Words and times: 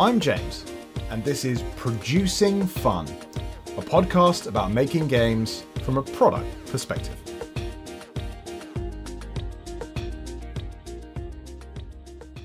I'm 0.00 0.18
James, 0.18 0.64
and 1.10 1.22
this 1.22 1.44
is 1.44 1.62
Producing 1.76 2.66
Fun, 2.66 3.06
a 3.78 3.80
podcast 3.80 4.48
about 4.48 4.72
making 4.72 5.06
games 5.06 5.64
from 5.84 5.98
a 5.98 6.02
product 6.02 6.48
perspective. 6.66 7.14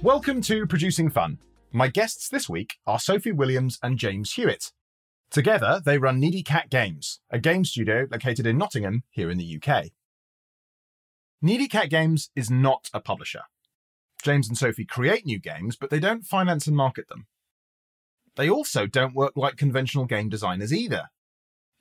Welcome 0.04 0.41
to 0.41 0.67
Producing 0.67 1.09
Fun. 1.09 1.39
My 1.71 1.88
guests 1.88 2.30
this 2.30 2.48
week 2.48 2.75
are 2.85 2.99
Sophie 2.99 3.31
Williams 3.31 3.79
and 3.81 3.97
James 3.97 4.34
Hewitt. 4.34 4.71
Together, 5.31 5.81
they 5.84 5.97
run 5.97 6.20
Needy 6.20 6.43
Cat 6.43 6.70
Games, 6.70 7.20
a 7.31 7.39
game 7.39 7.66
studio 7.66 8.05
located 8.11 8.45
in 8.45 8.59
Nottingham, 8.59 9.05
here 9.09 9.31
in 9.31 9.39
the 9.39 9.59
UK. 9.59 9.86
Needy 11.41 11.67
Cat 11.67 11.89
Games 11.89 12.30
is 12.36 12.52
not 12.52 12.91
a 12.94 13.00
publisher. 13.00 13.41
James 14.22 14.47
and 14.47 14.58
Sophie 14.58 14.86
create 14.86 15.25
new 15.25 15.39
games, 15.39 15.75
but 15.75 15.89
they 15.89 16.00
don't 16.00 16.27
finance 16.27 16.67
and 16.67 16.77
market 16.77 17.08
them. 17.08 17.25
They 18.35 18.49
also 18.49 18.88
don't 18.88 19.15
work 19.15 19.33
like 19.35 19.57
conventional 19.57 20.05
game 20.05 20.29
designers 20.29 20.73
either. 20.73 21.09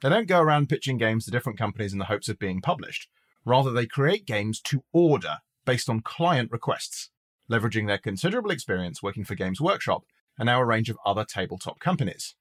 They 0.01 0.09
don't 0.09 0.29
go 0.29 0.41
around 0.41 0.69
pitching 0.69 0.99
games 0.99 1.25
to 1.25 1.31
different 1.31 1.59
companies 1.59 1.93
in 1.93 1.99
the 1.99 2.07
hopes 2.07 2.29
of 2.29 2.39
being 2.39 2.61
published. 2.61 3.09
Rather, 3.45 3.71
they 3.71 3.87
create 3.87 4.27
games 4.27 4.61
to 4.63 4.85
order 4.93 5.39
based 5.65 5.89
on 5.89 6.01
client 6.01 6.51
requests, 6.51 7.11
leveraging 7.51 7.87
their 7.87 7.99
considerable 7.99 8.51
experience 8.51 9.03
working 9.03 9.25
for 9.25 9.35
Games 9.35 9.61
Workshop 9.61 10.05
and 10.39 10.47
now 10.47 10.61
a 10.61 10.65
range 10.65 10.89
of 10.89 10.99
other 11.05 11.25
tabletop 11.25 11.81
companies. 11.81 12.35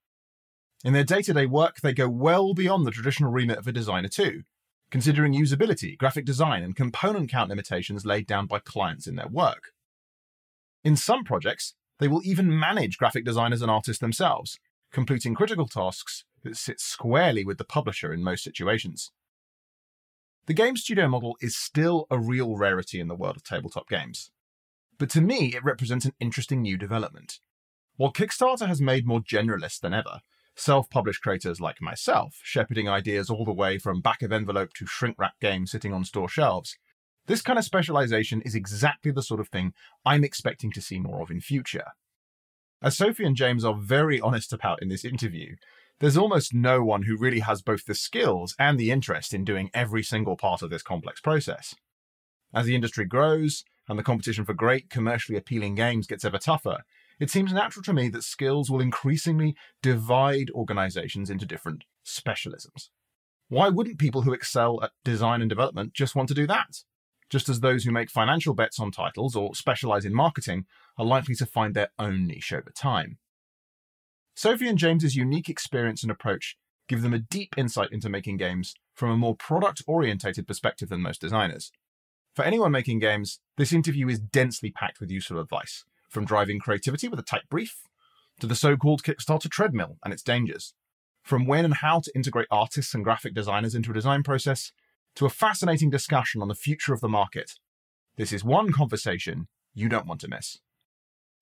In 0.83 0.93
their 0.93 1.03
day 1.03 1.21
to 1.23 1.33
day 1.33 1.47
work, 1.47 1.77
they 1.81 1.93
go 1.93 2.07
well 2.07 2.53
beyond 2.53 2.85
the 2.85 2.91
traditional 2.91 3.31
remit 3.31 3.57
of 3.57 3.67
a 3.67 3.71
designer, 3.71 4.07
too, 4.07 4.43
considering 4.91 5.33
usability, 5.33 5.97
graphic 5.97 6.25
design, 6.25 6.63
and 6.63 6.75
component 6.75 7.31
count 7.31 7.49
limitations 7.49 8.05
laid 8.05 8.27
down 8.27 8.45
by 8.45 8.59
clients 8.59 9.07
in 9.07 9.15
their 9.15 9.27
work. 9.27 9.71
In 10.83 10.95
some 10.95 11.23
projects, 11.23 11.73
they 11.99 12.07
will 12.07 12.21
even 12.23 12.57
manage 12.57 12.97
graphic 12.97 13.25
designers 13.25 13.61
and 13.61 13.71
artists 13.71 13.99
themselves, 13.99 14.59
completing 14.91 15.35
critical 15.35 15.67
tasks 15.67 16.25
that 16.43 16.57
sit 16.57 16.79
squarely 16.79 17.43
with 17.43 17.57
the 17.57 17.65
publisher 17.65 18.13
in 18.13 18.23
most 18.23 18.43
situations. 18.43 19.11
The 20.45 20.53
game 20.53 20.77
studio 20.77 21.07
model 21.07 21.35
is 21.41 21.57
still 21.57 22.07
a 22.09 22.17
real 22.17 22.55
rarity 22.55 22.99
in 22.99 23.07
the 23.09 23.15
world 23.15 23.35
of 23.35 23.43
tabletop 23.43 23.89
games. 23.89 24.31
But 24.97 25.09
to 25.11 25.21
me, 25.21 25.53
it 25.53 25.63
represents 25.63 26.05
an 26.05 26.13
interesting 26.19 26.61
new 26.61 26.77
development. 26.77 27.39
While 27.97 28.13
Kickstarter 28.13 28.67
has 28.67 28.79
made 28.79 29.05
more 29.05 29.19
generalist 29.19 29.81
than 29.81 29.93
ever, 29.93 30.21
self 30.55 30.89
published 30.89 31.21
creators 31.21 31.59
like 31.59 31.81
myself, 31.81 32.39
shepherding 32.43 32.87
ideas 32.87 33.29
all 33.29 33.43
the 33.43 33.53
way 33.53 33.77
from 33.77 34.01
back 34.01 34.21
of 34.21 34.31
envelope 34.31 34.73
to 34.75 34.87
shrink 34.87 35.17
wrap 35.19 35.39
games 35.41 35.71
sitting 35.71 35.93
on 35.93 36.05
store 36.05 36.29
shelves, 36.29 36.77
this 37.27 37.41
kind 37.41 37.59
of 37.59 37.65
specialization 37.65 38.41
is 38.41 38.55
exactly 38.55 39.11
the 39.11 39.21
sort 39.21 39.39
of 39.39 39.49
thing 39.49 39.73
I'm 40.05 40.23
expecting 40.23 40.71
to 40.71 40.81
see 40.81 40.99
more 40.99 41.21
of 41.21 41.29
in 41.29 41.41
future. 41.41 41.91
As 42.81 42.97
Sophie 42.97 43.25
and 43.25 43.35
James 43.35 43.65
are 43.65 43.75
very 43.75 44.19
honest 44.21 44.53
about 44.53 44.81
in 44.81 44.89
this 44.89 45.03
interview, 45.03 45.55
there's 45.99 46.17
almost 46.17 46.53
no 46.53 46.83
one 46.83 47.03
who 47.03 47.17
really 47.17 47.39
has 47.39 47.61
both 47.61 47.85
the 47.85 47.95
skills 47.95 48.55
and 48.59 48.79
the 48.79 48.91
interest 48.91 49.33
in 49.33 49.43
doing 49.43 49.69
every 49.73 50.03
single 50.03 50.37
part 50.37 50.61
of 50.61 50.69
this 50.69 50.83
complex 50.83 51.19
process. 51.19 51.75
As 52.53 52.65
the 52.65 52.75
industry 52.75 53.05
grows 53.05 53.63
and 53.89 53.97
the 53.97 54.03
competition 54.03 54.45
for 54.45 54.53
great 54.53 54.89
commercially 54.89 55.37
appealing 55.37 55.75
games 55.75 56.07
gets 56.07 56.23
ever 56.23 56.37
tougher, 56.37 56.83
it 57.19 57.31
seems 57.31 57.51
natural 57.51 57.83
to 57.83 57.93
me 57.93 58.09
that 58.09 58.23
skills 58.23 58.69
will 58.69 58.79
increasingly 58.79 59.55
divide 59.81 60.51
organizations 60.51 61.29
into 61.29 61.45
different 61.45 61.83
specialisms. 62.05 62.89
Why 63.49 63.69
wouldn't 63.69 63.97
people 63.97 64.21
who 64.21 64.33
excel 64.33 64.83
at 64.83 64.91
design 65.03 65.41
and 65.41 65.49
development 65.49 65.93
just 65.93 66.15
want 66.15 66.29
to 66.29 66.35
do 66.35 66.45
that? 66.47 66.83
Just 67.29 67.49
as 67.49 67.59
those 67.59 67.83
who 67.83 67.91
make 67.91 68.09
financial 68.09 68.53
bets 68.53 68.79
on 68.79 68.91
titles 68.91 69.35
or 69.35 69.53
specialize 69.53 70.05
in 70.05 70.13
marketing 70.13 70.65
are 70.97 71.05
likely 71.05 71.35
to 71.35 71.45
find 71.45 71.73
their 71.73 71.89
own 71.99 72.25
niche 72.25 72.53
over 72.53 72.71
time. 72.71 73.17
Sophie 74.35 74.67
and 74.67 74.77
James's 74.77 75.15
unique 75.15 75.49
experience 75.49 76.03
and 76.03 76.11
approach 76.11 76.57
give 76.87 77.01
them 77.01 77.13
a 77.13 77.19
deep 77.19 77.57
insight 77.57 77.89
into 77.91 78.09
making 78.09 78.37
games 78.37 78.73
from 78.93 79.09
a 79.09 79.17
more 79.17 79.35
product 79.35 79.81
orientated 79.87 80.47
perspective 80.47 80.89
than 80.89 81.01
most 81.01 81.19
designers. 81.19 81.71
For 82.33 82.45
anyone 82.45 82.71
making 82.71 82.99
games, 82.99 83.39
this 83.57 83.73
interview 83.73 84.07
is 84.07 84.19
densely 84.19 84.71
packed 84.71 84.99
with 84.99 85.11
useful 85.11 85.39
advice, 85.39 85.83
from 86.07 86.23
driving 86.23 86.59
creativity 86.59 87.07
with 87.07 87.19
a 87.19 87.23
tight 87.23 87.49
brief 87.49 87.81
to 88.39 88.47
the 88.47 88.55
so 88.55 88.77
called 88.77 89.03
Kickstarter 89.03 89.49
treadmill 89.49 89.97
and 90.03 90.13
its 90.13 90.21
dangers, 90.21 90.73
from 91.23 91.45
when 91.45 91.65
and 91.65 91.75
how 91.75 91.99
to 91.99 92.11
integrate 92.15 92.47
artists 92.51 92.93
and 92.93 93.03
graphic 93.03 93.33
designers 93.33 93.75
into 93.75 93.91
a 93.91 93.93
design 93.93 94.23
process, 94.23 94.71
to 95.17 95.25
a 95.25 95.29
fascinating 95.29 95.89
discussion 95.89 96.43
on 96.43 96.47
the 96.47 96.55
future 96.55 96.93
of 96.93 97.01
the 97.01 97.09
market. 97.09 97.53
This 98.17 98.31
is 98.31 98.43
one 98.43 98.71
conversation 98.71 99.47
you 99.73 99.89
don't 99.89 100.05
want 100.05 100.21
to 100.21 100.27
miss. 100.27 100.59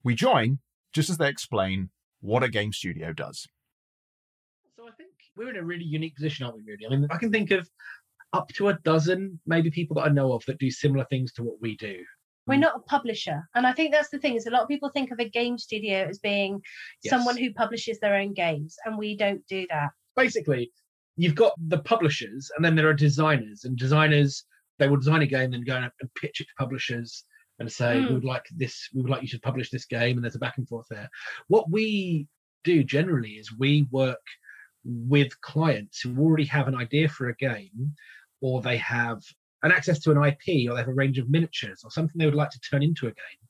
We 0.02 0.16
join 0.16 0.60
just 0.94 1.10
as 1.10 1.18
they 1.18 1.28
explain 1.28 1.90
what 2.22 2.42
a 2.42 2.48
game 2.48 2.72
studio 2.72 3.12
does. 3.12 3.48
So 4.78 4.88
I 4.88 4.92
think 4.98 5.10
we're 5.36 5.50
in 5.50 5.58
a 5.58 5.64
really 5.64 5.84
unique 5.84 6.16
position, 6.16 6.46
aren't 6.46 6.58
we, 6.58 6.64
really? 6.64 6.86
I 6.86 6.90
mean, 6.90 7.08
I 7.12 7.18
can 7.18 7.34
think 7.34 7.52
of 7.52 7.70
up 8.32 8.48
to 8.56 8.70
a 8.70 8.76
dozen, 8.86 9.42
maybe 9.46 9.70
people 9.70 9.96
that 9.96 10.06
I 10.06 10.10
know 10.10 10.32
of 10.32 10.46
that 10.46 10.58
do 10.58 10.72
similar 10.72 11.06
things 11.10 11.34
to 11.34 11.44
what 11.44 11.56
we 11.62 11.76
do. 11.76 11.98
We're 12.48 12.56
hmm. 12.56 12.62
not 12.62 12.78
a 12.78 12.80
publisher. 12.80 13.42
And 13.56 13.68
I 13.68 13.74
think 13.74 13.92
that's 13.92 14.10
the 14.10 14.20
thing 14.20 14.36
is 14.36 14.46
a 14.46 14.52
lot 14.52 14.62
of 14.62 14.70
people 14.70 14.90
think 14.90 15.12
of 15.12 15.20
a 15.20 15.28
game 15.28 15.58
studio 15.58 16.08
as 16.08 16.20
being 16.20 16.62
Yes. 17.04 17.10
someone 17.10 17.36
who 17.36 17.54
publishes 17.54 18.00
their 18.00 18.16
own 18.16 18.34
games, 18.34 18.78
and 18.86 18.98
we 18.98 19.18
don't 19.18 19.46
do 19.48 19.68
that. 19.70 19.90
Basically, 20.16 20.72
you've 21.18 21.36
got 21.36 21.54
the 21.68 21.80
publishers 21.80 22.52
and 22.56 22.64
then 22.66 22.76
there 22.76 22.88
are 22.90 22.94
designers, 22.94 23.64
and 23.64 23.78
designers, 23.78 24.46
they 24.80 24.88
will 24.90 24.98
design 24.98 25.22
a 25.22 25.26
game 25.28 25.54
and 25.54 25.66
go 25.66 25.76
and 25.78 25.92
pitch 26.16 26.42
it 26.42 26.46
to 26.48 26.54
publishers 26.58 27.24
and 27.60 27.72
say, 27.72 27.96
Mm. 28.02 28.08
we 28.10 28.14
would 28.16 28.26
like 28.26 28.46
this, 28.56 28.90
we 28.94 29.02
would 29.02 29.10
like 29.10 29.22
you 29.22 29.30
to 29.30 29.40
publish 29.40 29.70
this 29.70 29.86
game, 29.86 30.18
and 30.18 30.24
there's 30.24 30.36
a 30.36 30.40
back 30.40 30.58
and 30.58 30.68
forth 30.68 30.88
there. 30.90 31.10
What 31.48 31.70
we 31.72 32.28
do 32.66 32.84
generally 32.84 33.32
is 33.34 33.58
we 33.58 33.88
work 33.92 34.20
with 34.84 35.40
clients 35.42 36.02
who 36.02 36.18
already 36.20 36.46
have 36.46 36.68
an 36.68 36.76
idea 36.76 37.08
for 37.08 37.30
a 37.30 37.36
game 37.36 37.94
or 38.42 38.62
they 38.62 38.78
have 38.78 39.22
an 39.64 39.72
access 39.72 40.00
to 40.00 40.12
an 40.12 40.18
IP 40.24 40.70
or 40.70 40.74
they 40.74 40.82
have 40.82 40.90
a 40.90 40.94
range 40.94 41.18
of 41.18 41.30
miniatures 41.30 41.82
or 41.84 41.90
something 41.92 42.14
they 42.18 42.26
would 42.26 42.36
like 42.36 42.50
to 42.52 42.60
turn 42.60 42.84
into 42.84 43.08
a 43.08 43.12
game, 43.12 43.42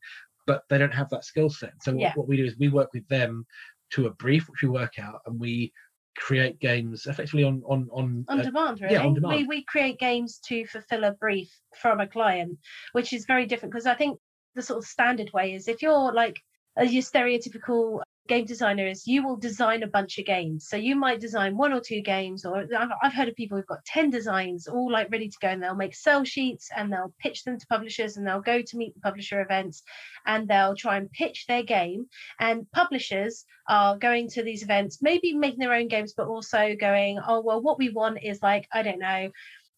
but 0.47 0.63
they 0.69 0.77
don't 0.77 0.93
have 0.93 1.09
that 1.09 1.25
skill 1.25 1.49
set. 1.49 1.73
So 1.81 1.93
what- 1.93 2.01
what 2.15 2.27
we 2.27 2.37
do 2.37 2.45
is 2.45 2.57
we 2.57 2.69
work 2.69 2.93
with 2.93 3.07
them 3.07 3.45
to 3.91 4.05
a 4.07 4.13
brief 4.13 4.47
which 4.49 4.61
we 4.61 4.69
work 4.69 4.97
out 4.99 5.21
and 5.25 5.39
we 5.39 5.73
create 6.15 6.59
games 6.59 7.05
effectively 7.05 7.43
on 7.43 7.61
on 7.65 7.89
on, 7.91 8.25
On 8.27 8.39
uh, 8.39 8.43
demand, 8.43 8.81
really. 8.81 8.93
yeah, 8.93 9.03
on 9.03 9.21
We, 9.21 9.43
we 9.43 9.63
create 9.63 9.99
games 9.99 10.39
to 10.47 10.65
fulfill 10.65 11.03
a 11.03 11.11
brief 11.11 11.49
from 11.81 11.99
a 11.99 12.07
client, 12.07 12.57
which 12.93 13.13
is 13.13 13.25
very 13.25 13.45
different 13.45 13.73
because 13.73 13.85
I 13.85 13.95
think 13.95 14.19
the 14.55 14.61
sort 14.61 14.79
of 14.79 14.85
standard 14.85 15.31
way 15.33 15.53
is 15.53 15.67
if 15.67 15.81
you're 15.81 16.13
like 16.13 16.41
a, 16.77 16.85
your 16.85 17.03
stereotypical 17.03 18.01
game 18.27 18.45
designer 18.45 18.87
is 18.87 19.07
you 19.07 19.25
will 19.25 19.35
design 19.35 19.83
a 19.83 19.87
bunch 19.87 20.17
of 20.17 20.25
games. 20.25 20.67
So 20.67 20.77
you 20.77 20.95
might 20.95 21.19
design 21.19 21.57
one 21.57 21.73
or 21.73 21.79
two 21.79 22.01
games, 22.01 22.45
or 22.45 22.65
I've, 23.01 23.13
heard 23.13 23.27
of 23.27 23.35
people 23.35 23.57
who've 23.57 23.67
got 23.67 23.85
10 23.85 24.09
designs 24.09 24.67
all 24.67 24.91
like 24.91 25.11
ready 25.11 25.29
to 25.29 25.37
go 25.41 25.47
and 25.47 25.61
they'll 25.61 25.75
make 25.75 25.95
sell 25.95 26.23
sheets 26.23 26.69
and 26.75 26.91
they'll 26.91 27.13
pitch 27.19 27.43
them 27.43 27.59
to 27.59 27.67
publishers 27.67 28.17
and 28.17 28.27
they'll 28.27 28.41
go 28.41 28.61
to 28.61 28.77
meet 28.77 28.93
the 28.93 29.01
publisher 29.01 29.41
events 29.41 29.83
and 30.25 30.47
they'll 30.47 30.75
try 30.75 30.97
and 30.97 31.11
pitch 31.11 31.45
their 31.47 31.63
game. 31.63 32.07
And 32.39 32.69
publishers 32.71 33.45
are 33.69 33.97
going 33.97 34.29
to 34.29 34.43
these 34.43 34.63
events, 34.63 35.01
maybe 35.01 35.33
making 35.33 35.59
their 35.59 35.73
own 35.73 35.87
games, 35.87 36.13
but 36.15 36.27
also 36.27 36.75
going, 36.79 37.19
oh, 37.25 37.41
well, 37.41 37.61
what 37.61 37.77
we 37.77 37.89
want 37.89 38.19
is 38.23 38.41
like, 38.41 38.67
I 38.73 38.81
don't 38.81 38.99
know, 38.99 39.29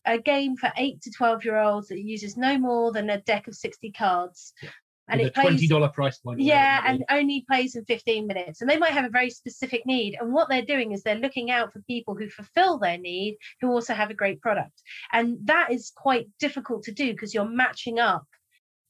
a 0.05 0.17
game 0.17 0.55
for 0.55 0.71
eight 0.77 1.01
to 1.01 1.11
12 1.11 1.43
year 1.43 1.57
olds 1.57 1.89
that 1.89 1.99
uses 1.99 2.37
no 2.37 2.57
more 2.57 2.91
than 2.91 3.09
a 3.09 3.21
deck 3.21 3.47
of 3.47 3.55
60 3.55 3.91
cards. 3.91 4.53
And 5.09 5.21
it 5.21 5.33
plays 5.33 5.69
dollar 5.69 5.89
price 5.89 6.17
point. 6.17 6.39
yeah, 6.39 6.79
it 6.79 6.89
and 6.89 7.05
only 7.09 7.45
plays 7.49 7.75
in 7.75 7.85
15 7.85 8.27
minutes. 8.27 8.61
And 8.61 8.69
they 8.69 8.77
might 8.77 8.91
have 8.91 9.05
a 9.05 9.09
very 9.09 9.29
specific 9.29 9.85
need. 9.85 10.17
And 10.19 10.33
what 10.33 10.49
they're 10.49 10.65
doing 10.65 10.91
is 10.91 11.01
they're 11.01 11.15
looking 11.15 11.49
out 11.49 11.71
for 11.71 11.81
people 11.83 12.15
who 12.15 12.29
fulfill 12.29 12.77
their 12.77 12.97
need, 12.97 13.37
who 13.61 13.71
also 13.71 13.93
have 13.93 14.09
a 14.09 14.13
great 14.13 14.41
product. 14.41 14.81
And 15.13 15.37
that 15.45 15.71
is 15.71 15.91
quite 15.95 16.27
difficult 16.39 16.83
to 16.83 16.91
do 16.91 17.13
because 17.13 17.33
you're 17.33 17.47
matching 17.47 17.99
up 17.99 18.25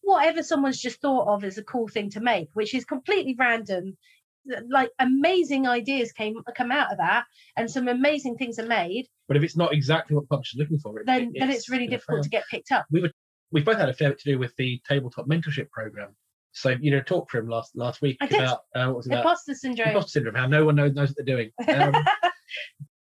whatever 0.08 0.42
someone's 0.42 0.82
just 0.82 1.02
thought 1.02 1.28
of 1.28 1.44
as 1.44 1.58
a 1.58 1.64
cool 1.64 1.88
thing 1.88 2.10
to 2.12 2.22
make, 2.22 2.50
which 2.54 2.74
is 2.74 2.86
completely 2.86 3.36
random. 3.38 3.98
Like 4.70 4.90
amazing 5.00 5.68
ideas 5.68 6.14
came 6.14 6.36
come 6.56 6.72
out 6.72 6.94
of 6.94 7.00
that, 7.00 7.26
and 7.58 7.70
some 7.70 7.90
amazing 7.90 8.38
things 8.38 8.58
are 8.58 8.66
made. 8.66 9.08
But 9.28 9.36
if 9.36 9.44
it's 9.44 9.58
not 9.58 9.74
exactly 9.74 10.16
what 10.16 10.30
publisher's 10.30 10.58
are 10.58 10.64
looking 10.64 10.80
for, 10.80 10.98
it, 11.00 11.06
Then, 11.06 11.34
then 11.38 11.52
it's 11.52 11.70
really 11.70 11.88
difficult 11.88 12.24
to 12.24 12.30
get 12.30 12.46
picked 12.50 12.72
up. 12.72 12.86
We've 13.52 13.66
both 13.66 13.78
had 13.78 13.90
a 13.90 13.94
fair 13.94 14.10
bit 14.10 14.20
to 14.20 14.32
do 14.32 14.40
with 14.40 14.56
the 14.58 14.82
tabletop 14.88 15.28
mentorship 15.28 15.70
program. 15.70 16.16
So 16.52 16.76
you 16.80 16.92
know, 16.92 17.02
talk 17.02 17.30
for 17.30 17.38
him 17.38 17.48
last 17.48 17.76
last 17.76 18.02
week 18.02 18.18
about 18.22 18.62
uh, 18.76 18.88
what 18.88 18.98
was 18.98 19.08
about 19.08 19.20
Imposter 19.20 19.54
syndrome. 19.54 19.90
imposter 19.90 20.12
syndrome, 20.12 20.36
how 20.36 20.48
no 20.48 20.66
one 20.66 20.76
knows 20.76 20.94
knows 20.94 21.10
what 21.10 21.18
they're 21.18 21.36
doing. 21.36 21.52
Um, 21.68 21.94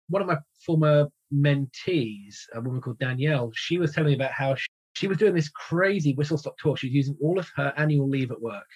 one 0.09 0.23
of 0.23 0.29
my 0.29 0.37
former 0.65 1.09
mentees, 1.35 2.37
a 2.55 2.61
woman 2.61 2.81
called 2.81 2.99
Danielle, 2.99 3.51
she 3.55 3.79
was 3.79 3.93
telling 3.93 4.09
me 4.09 4.15
about 4.15 4.31
how 4.31 4.55
she, 4.55 4.67
she 4.95 5.09
was 5.09 5.19
doing 5.19 5.35
this 5.35 5.49
crazy 5.49 6.15
whistle 6.15 6.39
stop 6.39 6.57
tour. 6.59 6.77
She 6.77 6.89
was 6.89 6.95
using 6.95 7.17
all 7.21 7.39
of 7.39 7.49
her 7.57 7.73
annual 7.77 8.09
leave 8.09 8.31
at 8.31 8.41
work 8.41 8.67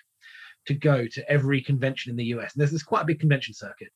to 0.67 0.75
go 0.75 1.06
to 1.06 1.31
every 1.31 1.63
convention 1.63 2.11
in 2.11 2.17
the 2.17 2.25
US. 2.25 2.53
And 2.53 2.61
there's 2.61 2.73
this 2.73 2.83
quite 2.83 3.03
a 3.03 3.06
big 3.06 3.21
convention 3.21 3.55
circuit. 3.55 3.89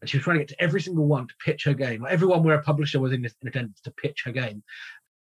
And 0.00 0.10
she 0.10 0.16
was 0.16 0.24
trying 0.24 0.38
to 0.38 0.44
get 0.44 0.48
to 0.48 0.62
every 0.62 0.80
single 0.80 1.06
one 1.06 1.28
to 1.28 1.34
pitch 1.44 1.64
her 1.64 1.74
game. 1.74 2.02
Like 2.02 2.12
everyone 2.12 2.42
where 2.42 2.58
a 2.58 2.62
publisher 2.62 3.00
was 3.00 3.12
in, 3.12 3.24
in 3.24 3.48
attendance 3.48 3.80
to 3.82 3.92
pitch 3.92 4.22
her 4.24 4.32
game. 4.32 4.62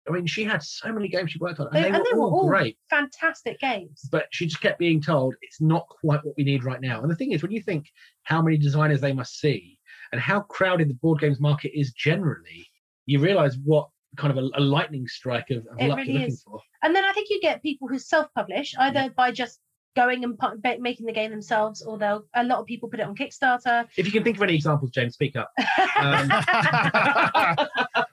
I 0.08 0.12
mean, 0.12 0.26
she 0.26 0.44
had 0.44 0.64
so 0.64 0.92
many 0.92 1.08
games 1.08 1.32
she 1.32 1.40
worked 1.40 1.60
on, 1.60 1.68
and 1.68 1.76
They- 1.76 1.82
they, 1.82 1.88
and 1.90 1.98
were, 1.98 2.04
they 2.04 2.18
were 2.18 2.28
all 2.28 2.48
great. 2.48 2.78
Fantastic 2.90 3.60
games. 3.60 4.08
But 4.12 4.28
she 4.32 4.46
just 4.46 4.62
kept 4.62 4.80
being 4.80 5.02
told 5.02 5.36
it's 5.42 5.60
not 5.62 5.88
quite 5.90 6.24
what 6.24 6.36
we 6.38 6.44
need 6.44 6.64
right 6.64 6.82
now. 6.82 7.02
And 7.02 7.12
the 7.12 7.16
thing 7.16 7.32
is, 7.32 7.42
when 7.42 7.52
you 7.52 7.62
think 7.62 7.92
how 8.24 8.42
many 8.42 8.58
designers 8.58 9.02
they 9.02 9.14
must 9.14 9.40
see 9.40 9.78
and 10.12 10.22
how 10.22 10.42
crowded 10.42 10.90
the 10.90 10.94
board 10.96 11.20
games 11.20 11.40
market 11.40 11.78
is 11.78 11.92
generally, 11.94 12.68
you 13.06 13.20
realize 13.20 13.58
what 13.64 13.90
kind 14.16 14.36
of 14.36 14.44
a, 14.44 14.50
a 14.58 14.62
lightning 14.62 15.08
strike 15.08 15.50
of, 15.50 15.58
of 15.58 15.88
luck 15.88 15.98
really 15.98 16.12
you're 16.12 16.20
looking 16.22 16.34
is. 16.34 16.44
for. 16.44 16.60
And 16.84 16.96
then 16.96 17.04
I 17.04 17.12
think 17.12 17.30
you 17.30 17.40
get 17.42 17.62
people 17.62 17.88
who 17.88 18.00
self-publish 18.00 18.76
either 18.80 19.10
by 19.16 19.32
just 19.32 19.60
going 19.98 20.24
and 20.24 20.38
pu- 20.38 20.62
making 20.80 21.08
the 21.08 21.12
game 21.12 21.32
themselves, 21.32 21.82
or 21.82 21.98
they'll. 21.98 22.24
A 22.36 22.44
lot 22.44 22.60
of 22.60 22.66
people 22.68 22.88
put 22.88 23.00
it 23.00 23.08
on 23.08 23.16
Kickstarter. 23.16 23.88
If 23.98 24.06
you 24.06 24.12
can 24.12 24.24
think 24.24 24.38
of 24.38 24.44
any 24.44 24.56
examples, 24.56 24.92
James, 24.92 25.16
speak 25.16 25.36
up. 25.36 25.52
Um, 25.98 26.30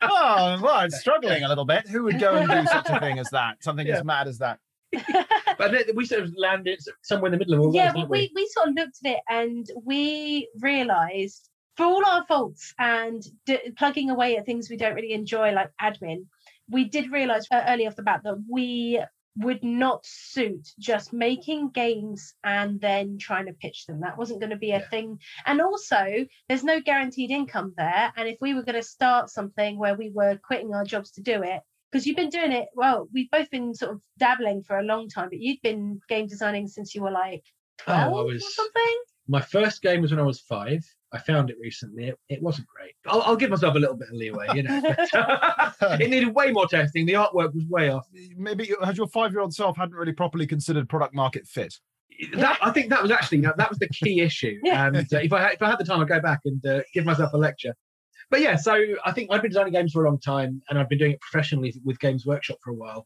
oh, 0.00 0.58
well, 0.62 0.75
I'm 0.75 0.90
struggling 0.90 1.44
a 1.44 1.48
little 1.48 1.66
bit. 1.66 1.86
Who 1.86 2.04
would 2.04 2.19
go 2.19 2.34
and 2.34 2.48
do 2.48 2.64
such 2.66 2.88
a 2.88 2.98
thing 2.98 3.19
as 3.19 3.28
that? 3.31 3.62
Something 3.62 3.86
Yeah. 3.86 3.98
as 3.98 4.04
mad 4.04 4.26
as 4.26 4.38
that? 4.38 4.58
but 5.58 5.75
we 5.94 6.06
sort 6.06 6.22
of 6.22 6.32
landed 6.38 6.81
somewhere 7.02 7.26
in 7.26 7.32
the 7.32 7.38
middle 7.38 7.54
of 7.54 7.60
all 7.60 7.75
yeah, 7.75 7.92
those, 7.92 7.92
but 7.92 8.00
didn't 8.00 8.10
we, 8.10 8.32
we 8.34 8.48
sort 8.48 8.69
of 8.69 8.75
looked 8.75 8.98
at 9.04 9.12
it 9.12 9.20
and 9.28 9.66
we 9.84 10.48
realised, 10.60 11.50
for 11.76 11.84
all 11.84 12.06
our 12.06 12.25
faults 12.25 12.72
and 12.78 13.22
d- 13.44 13.72
plugging 13.76 14.08
away 14.08 14.38
at 14.38 14.46
things 14.46 14.70
we 14.70 14.78
don't 14.78 14.94
really 14.94 15.12
enjoy, 15.12 15.52
like 15.52 15.70
admin, 15.78 16.25
we 16.70 16.84
did 16.84 17.12
realise 17.12 17.46
uh, 17.52 17.62
early 17.69 17.86
off 17.86 17.96
the 17.96 18.02
bat 18.02 18.22
that 18.25 18.42
we 18.50 19.02
would 19.36 19.64
not 19.64 20.04
suit 20.06 20.69
just 20.78 21.12
making 21.12 21.70
games 21.70 22.34
and 22.44 22.81
then 22.81 23.19
trying 23.19 23.46
to 23.46 23.52
pitch 23.52 23.86
them. 23.86 24.00
That 24.00 24.16
wasn't 24.16 24.40
going 24.40 24.50
to 24.50 24.56
be 24.56 24.70
a 24.70 24.78
Yeah. 24.78 24.88
thing. 24.88 25.20
And 25.44 25.60
also, 25.60 26.26
there's 26.48 26.64
no 26.64 26.81
guaranteed 26.81 27.31
income 27.31 27.75
there. 27.76 28.12
And 28.16 28.28
if 28.28 28.38
we 28.40 28.54
were 28.54 28.62
going 28.62 28.76
to 28.76 28.82
start 28.82 29.31
something 29.31 29.78
where 29.78 29.96
we 29.96 30.10
were 30.10 30.36
quitting 30.36 30.72
our 30.75 30.84
jobs 30.84 31.10
to 31.12 31.22
do 31.22 31.42
it, 31.42 31.60
because 31.90 32.06
you've 32.06 32.16
been 32.16 32.31
doing 32.31 32.52
it, 32.52 32.69
well, 32.75 33.08
we've 33.12 33.31
both 33.31 33.50
been 33.50 33.75
sort 33.75 33.92
of 33.92 34.02
dabbling 34.19 34.62
for 34.62 34.78
a 34.78 34.82
long 34.82 35.08
time, 35.08 35.28
but 35.28 35.40
you've 35.40 35.62
been 35.62 36.00
game 36.08 36.26
designing 36.26 36.69
since 36.69 36.94
you 36.94 37.02
were 37.02 37.10
like 37.10 37.44
Oh, 37.86 37.92
I 37.92 38.08
12 38.08 38.26
or 38.31 38.38
something. 38.38 39.02
My 39.26 39.41
first 39.41 39.82
game 39.82 40.03
was 40.03 40.11
when 40.11 40.21
I 40.21 40.25
was 40.25 40.41
five. 40.41 40.85
I 41.12 41.19
found 41.19 41.49
it 41.49 41.56
recently. 41.61 42.09
It, 42.09 42.19
it 42.29 42.43
wasn't 42.43 42.67
great. 42.67 42.93
I'll, 43.06 43.23
I'll 43.23 43.37
give 43.37 43.50
myself 43.50 43.76
a 43.76 43.79
little 43.79 43.97
bit 43.97 44.09
of 44.09 44.15
leeway, 44.15 44.47
you 44.55 44.65
know. 44.65 44.82
it 45.82 46.11
needed 46.11 46.35
way 46.35 46.50
more 46.50 46.67
testing. 46.67 47.06
The 47.06 47.12
artwork 47.15 47.55
was 47.55 47.65
way 47.69 47.91
off. 47.91 48.06
Maybe 48.37 48.67
you- 48.67 48.79
has 48.82 48.97
your 48.97 49.06
five-year-old 49.06 49.55
self 49.55 49.76
hadn't 49.76 49.94
really 49.94 50.12
properly 50.12 50.47
considered 50.47 50.88
product 50.88 51.15
market 51.15 51.47
fit. 51.47 51.79
That 52.35 52.59
I 52.62 52.71
think 52.71 52.91
that 52.91 53.03
was 53.03 53.11
actually 53.11 53.41
that, 53.43 53.56
that 53.56 53.69
was 53.71 53.79
the 53.79 53.88
key 53.88 54.21
issue. 54.21 54.59
Yeah. 54.62 54.87
And 54.87 54.97
uh, 54.97 55.19
if 55.19 55.32
I 55.32 55.41
had, 55.43 55.53
if 55.55 55.62
I 55.62 55.70
had 55.70 55.79
the 55.79 55.85
time, 55.85 56.00
I'd 56.00 56.09
go 56.09 56.20
back 56.20 56.41
and 56.44 56.65
uh, 56.65 56.81
give 56.93 57.05
myself 57.05 57.32
a 57.32 57.37
lecture. 57.37 57.75
But 58.31 58.41
yeah, 58.41 58.56
so 58.56 58.81
I 59.05 59.12
think 59.12 59.31
I've 59.31 59.43
been 59.43 59.50
designing 59.50 59.73
games 59.73 59.93
for 59.93 60.05
a 60.05 60.09
long 60.09 60.19
time, 60.19 60.62
and 60.69 60.79
I've 60.79 60.88
been 60.88 60.99
doing 60.99 61.12
it 61.12 61.20
professionally 61.20 61.75
with 61.85 61.99
Games 62.00 62.25
Workshop 62.25 62.59
for 62.62 62.70
a 62.70 62.75
while. 62.75 63.05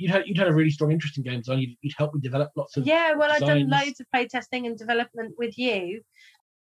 You'd 0.00 0.10
had, 0.10 0.26
you'd 0.26 0.38
had 0.38 0.48
a 0.48 0.52
really 0.52 0.70
strong 0.70 0.92
interest 0.92 1.18
in 1.18 1.24
games 1.24 1.46
design. 1.46 1.60
You'd, 1.60 1.76
you'd 1.82 1.94
helped 1.96 2.14
me 2.14 2.20
develop 2.20 2.50
lots 2.56 2.76
of 2.76 2.86
Yeah, 2.86 3.14
well, 3.14 3.30
I've 3.30 3.40
done 3.40 3.68
loads 3.68 4.00
of 4.00 4.10
play 4.10 4.26
testing 4.26 4.66
and 4.66 4.76
development 4.76 5.34
with 5.38 5.58
you 5.58 6.00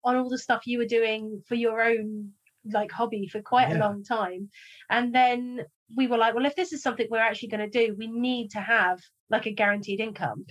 on 0.04 0.16
all 0.16 0.30
the 0.30 0.38
stuff 0.38 0.66
you 0.66 0.80
were 0.80 0.86
doing 0.86 1.44
for 1.48 1.56
your 1.56 1.82
own 1.84 2.32
like 2.66 2.92
hobby 2.92 3.28
for 3.28 3.42
quite 3.42 3.72
a 3.72 3.78
long 3.78 4.04
time. 4.04 4.50
And 4.90 5.14
then 5.14 5.66
we 5.96 6.08
were 6.08 6.18
like, 6.18 6.36
well, 6.36 6.46
if 6.46 6.56
this 6.56 6.74
is 6.74 6.82
something 6.82 7.08
we're 7.10 7.20
actually 7.20 7.50
going 7.50 7.70
to 7.70 7.88
do, 7.88 7.96
we 7.98 8.08
need 8.08 8.52
to 8.52 8.60
have 8.60 9.00
like 9.30 9.46
a 9.46 9.52
guaranteed 9.52 10.00
income. 10.00 10.46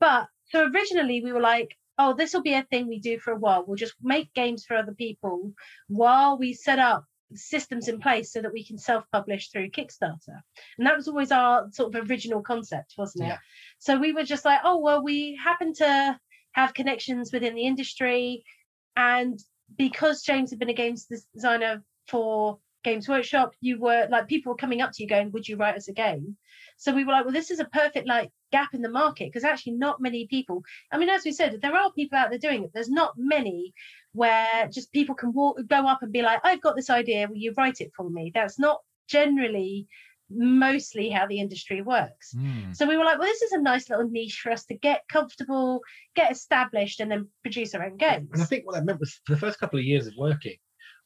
But 0.00 0.26
so 0.46 0.68
originally 0.68 1.22
we 1.22 1.32
were 1.32 1.40
like, 1.40 1.76
oh, 1.98 2.14
this 2.14 2.34
will 2.34 2.42
be 2.42 2.54
a 2.54 2.66
thing 2.70 2.88
we 2.88 2.98
do 2.98 3.18
for 3.18 3.32
a 3.32 3.38
while. 3.38 3.64
We'll 3.66 3.76
just 3.76 3.94
make 4.02 4.32
games 4.34 4.64
for 4.64 4.76
other 4.76 4.94
people 4.94 5.52
while 5.88 6.36
we 6.38 6.52
set 6.52 6.78
up 6.78 7.04
systems 7.34 7.88
in 7.88 8.00
place 8.00 8.32
so 8.32 8.40
that 8.42 8.52
we 8.52 8.64
can 8.64 8.78
self-publish 8.78 9.50
through 9.50 9.70
Kickstarter. 9.70 10.40
And 10.78 10.86
that 10.86 10.96
was 10.96 11.08
always 11.08 11.32
our 11.32 11.70
sort 11.72 11.94
of 11.94 12.10
original 12.10 12.42
concept, 12.42 12.94
wasn't 12.96 13.24
it? 13.24 13.28
Yeah. 13.28 13.38
So 13.78 13.98
we 13.98 14.12
were 14.12 14.24
just 14.24 14.44
like, 14.44 14.60
oh, 14.64 14.78
well, 14.78 15.02
we 15.02 15.38
happen 15.42 15.72
to 15.74 16.18
have 16.52 16.74
connections 16.74 17.32
within 17.32 17.54
the 17.54 17.66
industry. 17.66 18.44
And 18.96 19.38
because 19.76 20.22
James 20.22 20.50
had 20.50 20.58
been 20.58 20.70
a 20.70 20.74
games 20.74 21.08
designer 21.34 21.82
for 22.08 22.58
Games 22.84 23.08
Workshop, 23.08 23.54
you 23.60 23.80
were 23.80 24.06
like, 24.10 24.28
people 24.28 24.52
were 24.52 24.56
coming 24.56 24.80
up 24.80 24.92
to 24.92 25.02
you 25.02 25.08
going, 25.08 25.32
would 25.32 25.48
you 25.48 25.56
write 25.56 25.76
us 25.76 25.88
a 25.88 25.92
game? 25.92 26.36
So 26.76 26.92
we 26.92 27.04
were 27.04 27.12
like, 27.12 27.24
well, 27.24 27.32
this 27.32 27.50
is 27.50 27.60
a 27.60 27.64
perfect 27.64 28.06
like 28.06 28.30
gap 28.52 28.74
in 28.74 28.82
the 28.82 28.88
market 28.88 29.26
because 29.26 29.44
actually 29.44 29.72
not 29.72 30.00
many 30.00 30.26
people. 30.26 30.62
I 30.92 30.98
mean, 30.98 31.08
as 31.08 31.24
we 31.24 31.32
said, 31.32 31.60
there 31.60 31.74
are 31.74 31.92
people 31.92 32.18
out 32.18 32.30
there 32.30 32.38
doing 32.38 32.64
it. 32.64 32.70
There's 32.74 32.90
not 32.90 33.14
many 33.16 33.72
where 34.12 34.68
just 34.72 34.92
people 34.92 35.14
can 35.14 35.32
walk, 35.32 35.58
go 35.66 35.86
up 35.86 36.02
and 36.02 36.12
be 36.12 36.22
like, 36.22 36.40
I've 36.44 36.60
got 36.60 36.76
this 36.76 36.90
idea. 36.90 37.26
Will 37.28 37.36
you 37.36 37.54
write 37.56 37.80
it 37.80 37.92
for 37.96 38.08
me? 38.08 38.30
That's 38.34 38.58
not 38.58 38.80
generally 39.08 39.88
mostly 40.30 41.10
how 41.10 41.26
the 41.26 41.38
industry 41.38 41.82
works. 41.82 42.32
Hmm. 42.32 42.72
So 42.72 42.86
we 42.86 42.96
were 42.96 43.04
like, 43.04 43.18
well, 43.18 43.28
this 43.28 43.42
is 43.42 43.52
a 43.52 43.60
nice 43.60 43.88
little 43.90 44.08
niche 44.08 44.40
for 44.42 44.50
us 44.52 44.64
to 44.66 44.74
get 44.74 45.06
comfortable, 45.08 45.80
get 46.16 46.32
established, 46.32 47.00
and 47.00 47.10
then 47.10 47.28
produce 47.42 47.74
our 47.74 47.84
own 47.84 47.96
games. 47.96 48.30
And 48.32 48.42
I 48.42 48.46
think 48.46 48.66
what 48.66 48.74
that 48.74 48.84
meant 48.84 49.00
was 49.00 49.20
for 49.24 49.34
the 49.34 49.40
first 49.40 49.58
couple 49.58 49.78
of 49.78 49.84
years 49.84 50.06
of 50.06 50.14
working, 50.18 50.56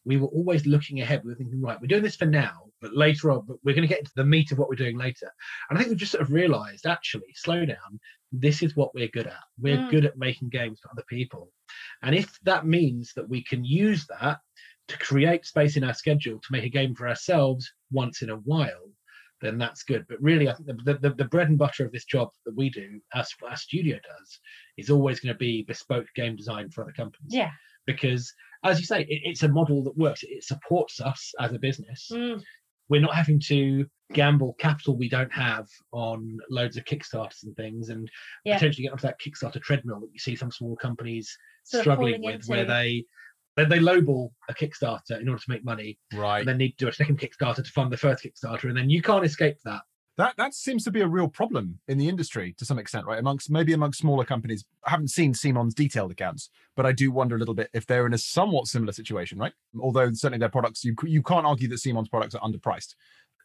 we 0.04 0.16
were 0.16 0.28
always 0.28 0.66
looking 0.66 1.00
ahead. 1.00 1.22
We 1.24 1.30
were 1.30 1.36
thinking, 1.36 1.60
right, 1.60 1.80
we're 1.80 1.86
doing 1.86 2.02
this 2.02 2.16
for 2.16 2.26
now, 2.26 2.62
but 2.80 2.94
later 2.96 3.30
on, 3.30 3.44
but 3.46 3.58
we're 3.64 3.74
going 3.74 3.86
to 3.86 3.92
get 3.92 3.98
into 4.00 4.12
the 4.16 4.24
meat 4.24 4.52
of 4.52 4.58
what 4.58 4.68
we're 4.68 4.74
doing 4.76 4.96
later. 4.96 5.30
And 5.68 5.78
I 5.78 5.80
think 5.80 5.90
we've 5.90 5.98
just 5.98 6.12
sort 6.12 6.22
of 6.22 6.32
realized, 6.32 6.86
actually, 6.86 7.32
slow 7.34 7.64
down. 7.66 8.00
This 8.32 8.62
is 8.62 8.76
what 8.76 8.94
we're 8.94 9.08
good 9.08 9.26
at. 9.26 9.44
We're 9.58 9.78
Mm. 9.78 9.90
good 9.90 10.04
at 10.04 10.16
making 10.16 10.50
games 10.50 10.80
for 10.80 10.90
other 10.90 11.04
people. 11.08 11.52
And 12.02 12.14
if 12.14 12.38
that 12.44 12.66
means 12.66 13.12
that 13.14 13.28
we 13.28 13.42
can 13.42 13.64
use 13.64 14.06
that 14.06 14.40
to 14.88 14.98
create 14.98 15.44
space 15.44 15.76
in 15.76 15.84
our 15.84 15.94
schedule 15.94 16.38
to 16.38 16.52
make 16.52 16.64
a 16.64 16.68
game 16.70 16.94
for 16.94 17.08
ourselves 17.08 17.70
once 17.90 18.22
in 18.22 18.30
a 18.30 18.36
while, 18.36 18.90
then 19.40 19.58
that's 19.58 19.82
good. 19.82 20.04
But 20.08 20.20
really, 20.22 20.48
I 20.48 20.54
think 20.54 20.84
the, 20.84 20.94
the, 20.94 21.10
the 21.10 21.24
bread 21.26 21.48
and 21.48 21.58
butter 21.58 21.84
of 21.84 21.92
this 21.92 22.04
job 22.04 22.30
that 22.46 22.56
we 22.56 22.70
do, 22.70 23.00
as 23.14 23.30
our 23.48 23.56
studio 23.56 23.96
does, 23.96 24.40
is 24.78 24.90
always 24.90 25.20
going 25.20 25.34
to 25.34 25.38
be 25.38 25.62
bespoke 25.62 26.06
game 26.14 26.36
design 26.36 26.70
for 26.70 26.82
other 26.82 26.92
companies 26.92 27.32
yeah. 27.32 27.50
because 27.86 28.32
as 28.64 28.78
you 28.80 28.86
say 28.86 29.02
it, 29.02 29.20
it's 29.24 29.42
a 29.42 29.48
model 29.48 29.82
that 29.82 29.96
works 29.96 30.22
it 30.22 30.42
supports 30.44 31.00
us 31.00 31.32
as 31.40 31.52
a 31.52 31.58
business 31.58 32.08
Mm. 32.12 32.42
we're 32.88 33.00
not 33.00 33.14
having 33.14 33.38
to 33.40 33.86
gamble 34.14 34.54
capital 34.58 34.96
we 34.96 35.08
don't 35.08 35.32
have 35.32 35.66
on 35.92 36.38
loads 36.50 36.76
of 36.76 36.84
kickstarters 36.84 37.42
and 37.44 37.54
things 37.56 37.90
and 37.90 38.10
Yeah. 38.44 38.54
potentially 38.56 38.84
get 38.84 38.92
onto 38.92 39.02
that 39.06 39.20
kickstarter 39.20 39.60
treadmill 39.60 40.00
that 40.00 40.10
you 40.12 40.18
see 40.18 40.34
some 40.36 40.50
small 40.50 40.76
companies 40.76 41.36
Sort 41.64 41.82
struggling 41.82 42.22
with 42.22 42.46
where 42.46 42.60
into. 42.60 42.72
they 42.72 43.04
they, 43.56 43.64
they 43.64 43.78
lowball 43.80 44.30
a 44.48 44.54
kickstarter 44.54 45.20
in 45.20 45.28
order 45.28 45.42
to 45.42 45.50
make 45.50 45.64
money 45.64 45.98
Right. 46.14 46.38
and 46.40 46.48
then 46.48 46.58
need 46.58 46.72
to 46.78 46.84
do 46.84 46.88
a 46.88 46.92
second 46.92 47.18
kickstarter 47.18 47.64
to 47.64 47.70
fund 47.70 47.92
the 47.92 47.96
first 47.96 48.24
kickstarter 48.24 48.64
and 48.64 48.76
then 48.76 48.88
you 48.88 49.02
can't 49.02 49.24
escape 49.24 49.56
that 49.64 49.82
That 50.18 50.36
that 50.36 50.52
seems 50.52 50.82
to 50.82 50.90
be 50.90 51.00
a 51.00 51.06
real 51.06 51.28
problem 51.28 51.78
in 51.86 51.96
the 51.96 52.08
industry 52.08 52.52
to 52.58 52.64
some 52.64 52.78
extent, 52.78 53.06
right? 53.06 53.20
Amongst 53.20 53.50
maybe 53.50 53.72
amongst 53.72 54.00
smaller 54.00 54.24
companies. 54.24 54.64
I 54.84 54.90
haven't 54.90 55.08
seen 55.08 55.32
Simon's 55.32 55.74
detailed 55.74 56.10
accounts, 56.10 56.50
but 56.74 56.84
I 56.84 56.90
do 56.90 57.12
wonder 57.12 57.36
a 57.36 57.38
little 57.38 57.54
bit 57.54 57.70
if 57.72 57.86
they're 57.86 58.04
in 58.04 58.14
a 58.14 58.18
somewhat 58.18 58.66
similar 58.66 58.92
situation, 58.92 59.38
right? 59.38 59.52
Although 59.80 60.10
certainly 60.12 60.40
their 60.40 60.48
products, 60.48 60.84
you 60.84 60.96
you 61.04 61.22
can't 61.22 61.46
argue 61.46 61.68
that 61.68 61.78
Simon's 61.78 62.08
products 62.08 62.34
are 62.34 62.40
underpriced. 62.40 62.96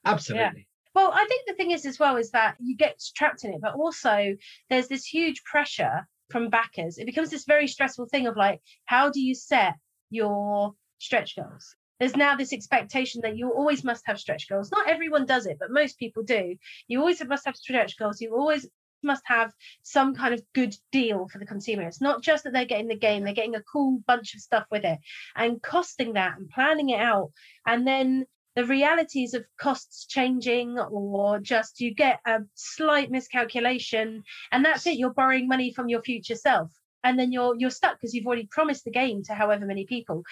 absolutely 0.03 0.67
Well, 0.95 1.11
I 1.13 1.25
think 1.27 1.45
the 1.45 1.53
thing 1.53 1.71
is 1.71 1.85
as 1.85 1.99
well 1.99 2.17
is 2.17 2.31
that 2.31 2.55
you 2.59 2.75
get 2.75 2.99
trapped 3.15 3.45
in 3.45 3.53
it, 3.53 3.61
but 3.61 3.75
also 3.75 4.35
there's 4.71 4.87
this 4.87 5.05
huge 5.05 5.43
pressure 5.43 6.07
from 6.31 6.49
backers. 6.49 6.97
It 6.97 7.05
becomes 7.05 7.29
this 7.29 7.45
very 7.45 7.67
stressful 7.67 8.07
thing 8.07 8.25
of 8.25 8.35
like, 8.35 8.61
how 8.85 9.11
do 9.11 9.21
you 9.21 9.35
set 9.35 9.75
your 10.09 10.73
stretch 10.97 11.35
goals? 11.35 11.75
There's 11.99 12.15
now 12.15 12.35
this 12.35 12.53
expectation 12.53 13.21
that 13.21 13.37
you 13.37 13.51
always 13.51 13.83
must 13.83 14.03
have 14.07 14.19
stretch 14.19 14.49
goals. 14.49 14.71
Not 14.71 14.89
everyone 14.89 15.25
does 15.25 15.45
it, 15.45 15.57
but 15.59 15.71
most 15.71 15.99
people 15.99 16.23
do. 16.23 16.55
You 16.87 16.99
always 16.99 17.23
must 17.23 17.45
have 17.45 17.55
stretch 17.55 17.97
goals. 17.97 18.19
You 18.21 18.35
always 18.35 18.67
must 19.03 19.23
have 19.25 19.51
some 19.83 20.15
kind 20.15 20.33
of 20.33 20.41
good 20.53 20.75
deal 20.91 21.27
for 21.27 21.37
the 21.37 21.45
consumer. 21.45 21.83
It's 21.83 22.01
not 22.01 22.21
just 22.21 22.43
that 22.43 22.53
they're 22.53 22.65
getting 22.65 22.87
the 22.87 22.95
game, 22.95 23.23
they're 23.23 23.33
getting 23.33 23.55
a 23.55 23.63
cool 23.63 23.99
bunch 24.07 24.33
of 24.33 24.41
stuff 24.41 24.65
with 24.71 24.85
it 24.85 24.99
and 25.35 25.61
costing 25.61 26.13
that 26.13 26.37
and 26.37 26.49
planning 26.49 26.89
it 26.89 26.99
out. 26.99 27.31
And 27.65 27.85
then 27.85 28.25
the 28.55 28.65
realities 28.65 29.33
of 29.33 29.45
costs 29.59 30.05
changing 30.05 30.77
or 30.79 31.39
just 31.39 31.79
you 31.79 31.93
get 31.93 32.19
a 32.25 32.41
slight 32.53 33.09
miscalculation 33.09 34.23
and 34.51 34.63
that's 34.63 34.85
it 34.85 34.97
you're 34.97 35.13
borrowing 35.13 35.47
money 35.47 35.73
from 35.73 35.89
your 35.89 36.03
future 36.03 36.35
self 36.35 36.71
and 37.03 37.17
then 37.17 37.31
you're 37.31 37.55
you're 37.57 37.71
stuck 37.71 37.99
because 37.99 38.13
you've 38.13 38.27
already 38.27 38.47
promised 38.51 38.85
the 38.85 38.91
game 38.91 39.23
to 39.23 39.33
however 39.33 39.65
many 39.65 39.85
people 39.85 40.23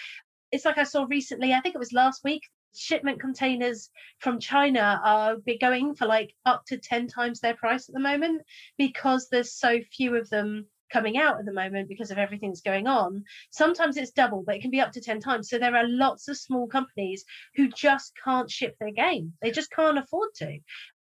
it's 0.51 0.65
like 0.65 0.77
i 0.77 0.83
saw 0.83 1.05
recently 1.09 1.53
i 1.53 1.59
think 1.61 1.75
it 1.75 1.79
was 1.79 1.93
last 1.93 2.23
week 2.23 2.41
shipment 2.73 3.19
containers 3.19 3.89
from 4.19 4.39
china 4.39 5.01
are 5.03 5.35
going 5.59 5.93
for 5.93 6.05
like 6.05 6.33
up 6.45 6.63
to 6.65 6.77
10 6.77 7.07
times 7.07 7.39
their 7.39 7.55
price 7.55 7.89
at 7.89 7.93
the 7.93 7.99
moment 7.99 8.41
because 8.77 9.27
there's 9.29 9.53
so 9.53 9.79
few 9.91 10.15
of 10.15 10.29
them 10.29 10.65
coming 10.91 11.17
out 11.17 11.39
at 11.39 11.45
the 11.45 11.53
moment 11.53 11.87
because 11.87 12.11
of 12.11 12.17
everything's 12.17 12.61
going 12.61 12.87
on 12.87 13.23
sometimes 13.49 13.97
it's 13.97 14.11
double 14.11 14.43
but 14.45 14.55
it 14.55 14.61
can 14.61 14.71
be 14.71 14.79
up 14.79 14.91
to 14.91 15.01
10 15.01 15.19
times 15.19 15.49
so 15.49 15.57
there 15.57 15.75
are 15.75 15.87
lots 15.87 16.27
of 16.27 16.37
small 16.37 16.67
companies 16.67 17.25
who 17.55 17.67
just 17.69 18.13
can't 18.23 18.49
ship 18.49 18.75
their 18.79 18.91
game. 18.91 19.33
They 19.41 19.51
just 19.51 19.71
can't 19.71 19.97
afford 19.97 20.29
to. 20.35 20.59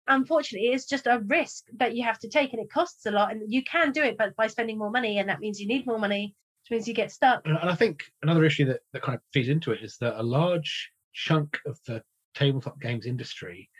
Unfortunately, 0.08 0.68
it's 0.68 0.86
just 0.86 1.06
a 1.06 1.22
risk 1.26 1.64
that 1.76 1.96
you 1.96 2.04
have 2.04 2.18
to 2.20 2.28
take 2.28 2.52
and 2.52 2.62
it 2.62 2.70
costs 2.70 3.06
a 3.06 3.10
lot. 3.10 3.32
And 3.32 3.52
you 3.52 3.64
can 3.64 3.90
do 3.90 4.02
it, 4.02 4.16
but 4.16 4.36
by 4.36 4.46
spending 4.46 4.78
more 4.78 4.90
money, 4.90 5.18
and 5.18 5.28
that 5.28 5.40
means 5.40 5.60
you 5.60 5.66
need 5.66 5.86
more 5.86 5.98
money, 5.98 6.34
which 6.66 6.78
means 6.78 6.88
you 6.88 6.94
get 6.94 7.12
stuck. 7.12 7.42
And, 7.46 7.56
and 7.56 7.70
I 7.70 7.76
think 7.76 8.02
another 8.22 8.44
issue 8.44 8.64
that, 8.66 8.80
that 8.92 9.02
kind 9.02 9.14
of 9.14 9.22
feeds 9.32 9.48
into 9.48 9.70
it 9.70 9.82
is 9.82 9.96
that 10.00 10.20
a 10.20 10.22
large 10.22 10.90
chunk 11.12 11.58
of 11.64 11.78
the 11.86 12.02
tabletop 12.34 12.80
games 12.80 13.06
industry 13.06 13.70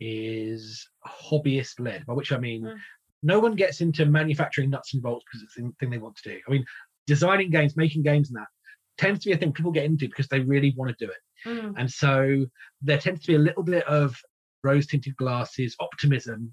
is 0.00 0.88
hobbyist 1.06 1.78
led, 1.78 2.06
by 2.06 2.14
which 2.14 2.32
I 2.32 2.38
mean 2.38 2.62
Mm. 2.62 2.78
no 3.22 3.38
one 3.40 3.54
gets 3.56 3.82
into 3.82 4.06
manufacturing 4.06 4.70
nuts 4.70 4.94
and 4.94 5.02
bolts 5.02 5.26
because 5.26 5.42
it's 5.42 5.54
the 5.54 5.70
thing 5.78 5.90
they 5.90 5.98
want 5.98 6.16
to 6.16 6.30
do. 6.30 6.40
I 6.48 6.50
mean, 6.50 6.64
designing 7.06 7.50
games, 7.50 7.76
making 7.76 8.02
games, 8.04 8.30
and 8.30 8.38
that 8.38 8.48
tends 8.96 9.20
to 9.20 9.28
be 9.28 9.34
a 9.34 9.36
thing 9.36 9.52
people 9.52 9.72
get 9.72 9.84
into 9.84 10.06
because 10.06 10.28
they 10.28 10.40
really 10.40 10.72
want 10.76 10.96
to 10.96 11.04
do 11.06 11.12
it. 11.12 11.48
Mm. 11.48 11.74
And 11.76 11.90
so 11.90 12.46
there 12.80 12.98
tends 12.98 13.20
to 13.22 13.26
be 13.26 13.34
a 13.34 13.38
little 13.38 13.62
bit 13.62 13.86
of 13.86 14.16
rose 14.64 14.86
tinted 14.86 15.16
glasses, 15.16 15.76
optimism 15.80 16.52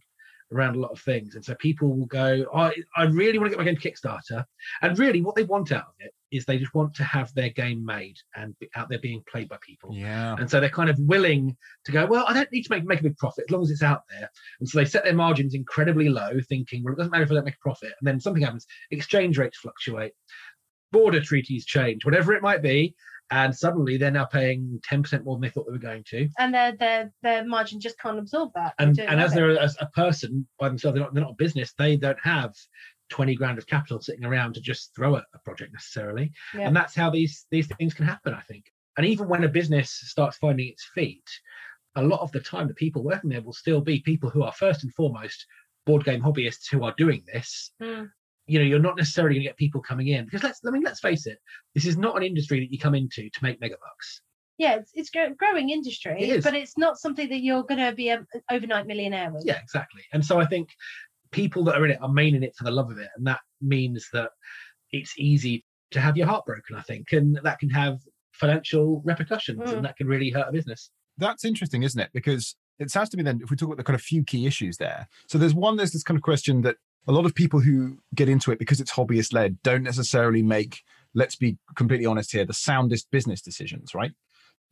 around 0.51 0.75
a 0.75 0.79
lot 0.79 0.91
of 0.91 0.99
things. 0.99 1.35
And 1.35 1.43
so 1.43 1.55
people 1.55 1.89
will 1.89 2.05
go, 2.05 2.45
I, 2.53 2.73
I 2.95 3.03
really 3.03 3.37
want 3.37 3.51
to 3.51 3.57
get 3.57 3.59
my 3.59 3.65
game 3.65 3.77
to 3.77 3.91
Kickstarter. 3.91 4.45
And 4.81 4.97
really, 4.97 5.21
what 5.21 5.35
they 5.35 5.43
want 5.43 5.71
out 5.71 5.87
of 5.87 5.93
it 5.99 6.13
is 6.31 6.45
they 6.45 6.57
just 6.57 6.73
want 6.73 6.93
to 6.95 7.03
have 7.03 7.33
their 7.33 7.49
game 7.49 7.85
made 7.85 8.17
and 8.35 8.57
be 8.59 8.69
out 8.75 8.89
there 8.89 8.99
being 8.99 9.23
played 9.31 9.47
by 9.47 9.57
people. 9.65 9.91
Yeah. 9.93 10.35
And 10.37 10.49
so 10.49 10.59
they're 10.59 10.69
kind 10.69 10.89
of 10.89 10.99
willing 10.99 11.55
to 11.85 11.91
go, 11.91 12.05
well, 12.05 12.25
I 12.27 12.33
don't 12.33 12.51
need 12.51 12.63
to 12.63 12.71
make, 12.71 12.85
make 12.85 12.99
a 12.99 13.03
big 13.03 13.17
profit 13.17 13.45
as 13.47 13.51
long 13.51 13.63
as 13.63 13.71
it's 13.71 13.83
out 13.83 14.01
there. 14.09 14.29
And 14.59 14.67
so 14.67 14.77
they 14.77 14.85
set 14.85 15.03
their 15.03 15.13
margins 15.13 15.53
incredibly 15.53 16.09
low, 16.09 16.39
thinking, 16.49 16.83
well, 16.83 16.93
it 16.93 16.97
doesn't 16.97 17.11
matter 17.11 17.23
if 17.23 17.31
I 17.31 17.35
don't 17.35 17.45
make 17.45 17.55
a 17.55 17.59
profit. 17.61 17.93
And 17.99 18.07
then 18.07 18.19
something 18.19 18.43
happens, 18.43 18.67
exchange 18.91 19.37
rates 19.37 19.57
fluctuate, 19.57 20.13
border 20.91 21.21
treaties 21.21 21.65
change, 21.65 22.05
whatever 22.05 22.33
it 22.33 22.41
might 22.41 22.61
be. 22.61 22.95
And 23.29 23.55
suddenly 23.55 23.97
they're 23.97 24.11
now 24.11 24.25
paying 24.25 24.79
10% 24.89 25.25
more 25.25 25.35
than 25.35 25.41
they 25.41 25.49
thought 25.49 25.65
they 25.65 25.73
were 25.73 25.77
going 25.77 26.05
to. 26.11 26.29
And 26.37 26.53
their 26.53 26.75
their 26.77 27.11
their 27.21 27.45
margin 27.45 27.79
just 27.79 27.99
can't 27.99 28.19
absorb 28.19 28.51
that. 28.55 28.73
And, 28.79 28.97
and 28.99 29.19
as 29.19 29.33
they're 29.33 29.59
as 29.59 29.75
a 29.81 29.87
person 29.87 30.47
by 30.59 30.69
themselves, 30.69 30.95
they're 30.95 31.03
not, 31.03 31.13
they're 31.13 31.23
not 31.23 31.33
a 31.33 31.43
business, 31.43 31.73
they 31.77 31.97
don't 31.97 32.19
have 32.23 32.53
20 33.09 33.35
grand 33.35 33.57
of 33.57 33.67
capital 33.67 34.01
sitting 34.01 34.25
around 34.25 34.53
to 34.53 34.61
just 34.61 34.93
throw 34.95 35.15
at 35.17 35.25
a 35.33 35.39
project 35.39 35.73
necessarily. 35.73 36.31
Yeah. 36.53 36.67
And 36.67 36.75
that's 36.75 36.95
how 36.95 37.09
these 37.09 37.45
these 37.51 37.67
things 37.67 37.93
can 37.93 38.05
happen, 38.05 38.33
I 38.33 38.41
think. 38.41 38.65
And 38.97 39.05
even 39.05 39.27
when 39.27 39.43
a 39.43 39.49
business 39.49 39.91
starts 39.91 40.37
finding 40.37 40.67
its 40.69 40.89
feet, 40.95 41.29
a 41.95 42.03
lot 42.03 42.21
of 42.21 42.31
the 42.31 42.39
time 42.39 42.67
the 42.67 42.73
people 42.73 43.03
working 43.03 43.29
there 43.29 43.41
will 43.41 43.53
still 43.53 43.81
be 43.81 43.99
people 43.99 44.29
who 44.29 44.43
are 44.43 44.51
first 44.53 44.83
and 44.83 44.93
foremost 44.93 45.45
board 45.85 46.03
game 46.03 46.21
hobbyists 46.21 46.69
who 46.69 46.83
are 46.83 46.93
doing 46.97 47.23
this. 47.31 47.71
Mm. 47.81 48.09
You 48.47 48.59
know, 48.59 48.65
you're 48.65 48.79
not 48.79 48.95
necessarily 48.97 49.35
going 49.35 49.43
to 49.43 49.49
get 49.49 49.57
people 49.57 49.81
coming 49.81 50.07
in 50.07 50.25
because 50.25 50.43
let's 50.43 50.59
I 50.65 50.71
mean, 50.71 50.83
let's 50.83 50.99
face 51.01 51.25
it, 51.27 51.37
this 51.75 51.85
is 51.85 51.97
not 51.97 52.15
an 52.17 52.23
industry 52.23 52.59
that 52.61 52.71
you 52.71 52.79
come 52.79 52.95
into 52.95 53.29
to 53.29 53.39
make 53.43 53.59
megabucks. 53.59 54.21
yeah, 54.57 54.75
it's 54.77 54.91
it's 54.93 55.09
a 55.15 55.29
growing 55.37 55.69
industry, 55.69 56.15
It 56.23 56.29
is. 56.37 56.43
but 56.43 56.53
it's 56.55 56.77
not 56.77 56.97
something 56.97 57.27
that 57.29 57.41
you're 57.41 57.63
going 57.63 57.79
to 57.79 57.91
be 57.93 58.09
an 58.09 58.25
overnight 58.51 58.87
millionaire 58.87 59.31
with. 59.31 59.43
Yeah, 59.45 59.59
exactly. 59.61 60.01
And 60.13 60.23
so 60.25 60.39
I 60.39 60.45
think 60.45 60.69
people 61.31 61.63
that 61.65 61.75
are 61.75 61.85
in 61.85 61.91
it 61.91 61.99
are 62.01 62.09
main 62.11 62.35
in 62.35 62.43
it 62.43 62.55
for 62.55 62.63
the 62.63 62.71
love 62.71 62.89
of 62.89 62.97
it, 62.99 63.09
and 63.17 63.27
that 63.27 63.41
means 63.61 64.07
that 64.13 64.29
it's 64.91 65.13
easy 65.17 65.65
to 65.91 65.99
have 65.99 66.15
your 66.17 66.27
heart 66.27 66.45
broken. 66.45 66.75
I 66.77 66.81
think, 66.81 67.11
and 67.11 67.39
that 67.43 67.59
can 67.59 67.69
have 67.69 67.99
financial 68.33 69.01
repercussions, 69.03 69.59
Mm. 69.59 69.73
and 69.73 69.85
that 69.85 69.97
can 69.97 70.07
really 70.07 70.29
hurt 70.29 70.47
a 70.47 70.51
business. 70.51 70.89
That's 71.17 71.43
interesting, 71.43 71.83
isn't 71.83 71.99
it? 71.99 72.11
Because 72.13 72.55
it 72.79 72.91
sounds 72.91 73.09
to 73.09 73.17
me 73.17 73.23
then, 73.23 73.39
if 73.43 73.49
we 73.49 73.57
talk 73.57 73.67
about 73.67 73.77
the 73.77 73.83
kind 73.83 73.95
of 73.95 74.01
few 74.01 74.23
key 74.23 74.45
issues 74.45 74.77
there. 74.77 75.07
So 75.27 75.37
there's 75.39 75.55
one, 75.55 75.75
there's 75.77 75.91
this 75.91 76.03
kind 76.03 76.15
of 76.17 76.21
question 76.21 76.61
that 76.61 76.77
a 77.07 77.11
lot 77.11 77.25
of 77.25 77.33
people 77.33 77.59
who 77.59 77.97
get 78.13 78.29
into 78.29 78.51
it 78.51 78.59
because 78.59 78.81
it's 78.81 78.91
hobbyist 78.91 79.33
led 79.33 79.61
don't 79.63 79.83
necessarily 79.83 80.43
make, 80.43 80.81
let's 81.13 81.35
be 81.35 81.57
completely 81.75 82.05
honest 82.05 82.31
here, 82.31 82.45
the 82.45 82.53
soundest 82.53 83.09
business 83.11 83.41
decisions, 83.41 83.95
right? 83.95 84.11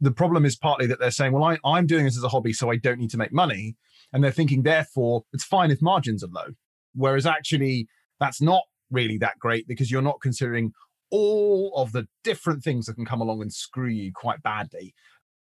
The 0.02 0.12
problem 0.12 0.46
is 0.46 0.58
partly 0.58 0.88
that 0.88 1.00
they're 1.00 1.12
saying, 1.12 1.32
well, 1.32 1.44
I, 1.44 1.58
I'm 1.64 1.88
doing 1.88 2.04
this 2.04 2.18
as 2.18 2.24
a 2.24 2.30
hobby, 2.30 2.52
so 2.52 2.70
I 2.70 2.76
don't 2.76 3.00
need 3.00 3.12
to 3.12 3.18
make 3.18 3.32
money. 3.32 3.78
And 4.12 4.24
they're 4.24 4.32
thinking, 4.32 4.64
therefore, 4.64 5.24
it's 5.32 5.46
fine 5.46 5.72
if 5.72 5.82
margins 5.82 6.24
are 6.24 6.30
low. 6.30 6.48
Whereas 6.94 7.26
actually, 7.26 7.88
that's 8.20 8.42
not 8.42 8.64
really 8.92 9.18
that 9.20 9.40
great 9.40 9.68
because 9.68 9.90
you're 9.90 10.02
not 10.02 10.22
considering 10.22 10.74
all 11.12 11.74
of 11.78 11.94
the 11.94 12.08
different 12.24 12.64
things 12.64 12.86
that 12.86 12.96
can 12.96 13.06
come 13.06 13.22
along 13.22 13.42
and 13.42 13.54
screw 13.54 13.90
you 13.90 14.12
quite 14.14 14.44
badly. 14.44 14.94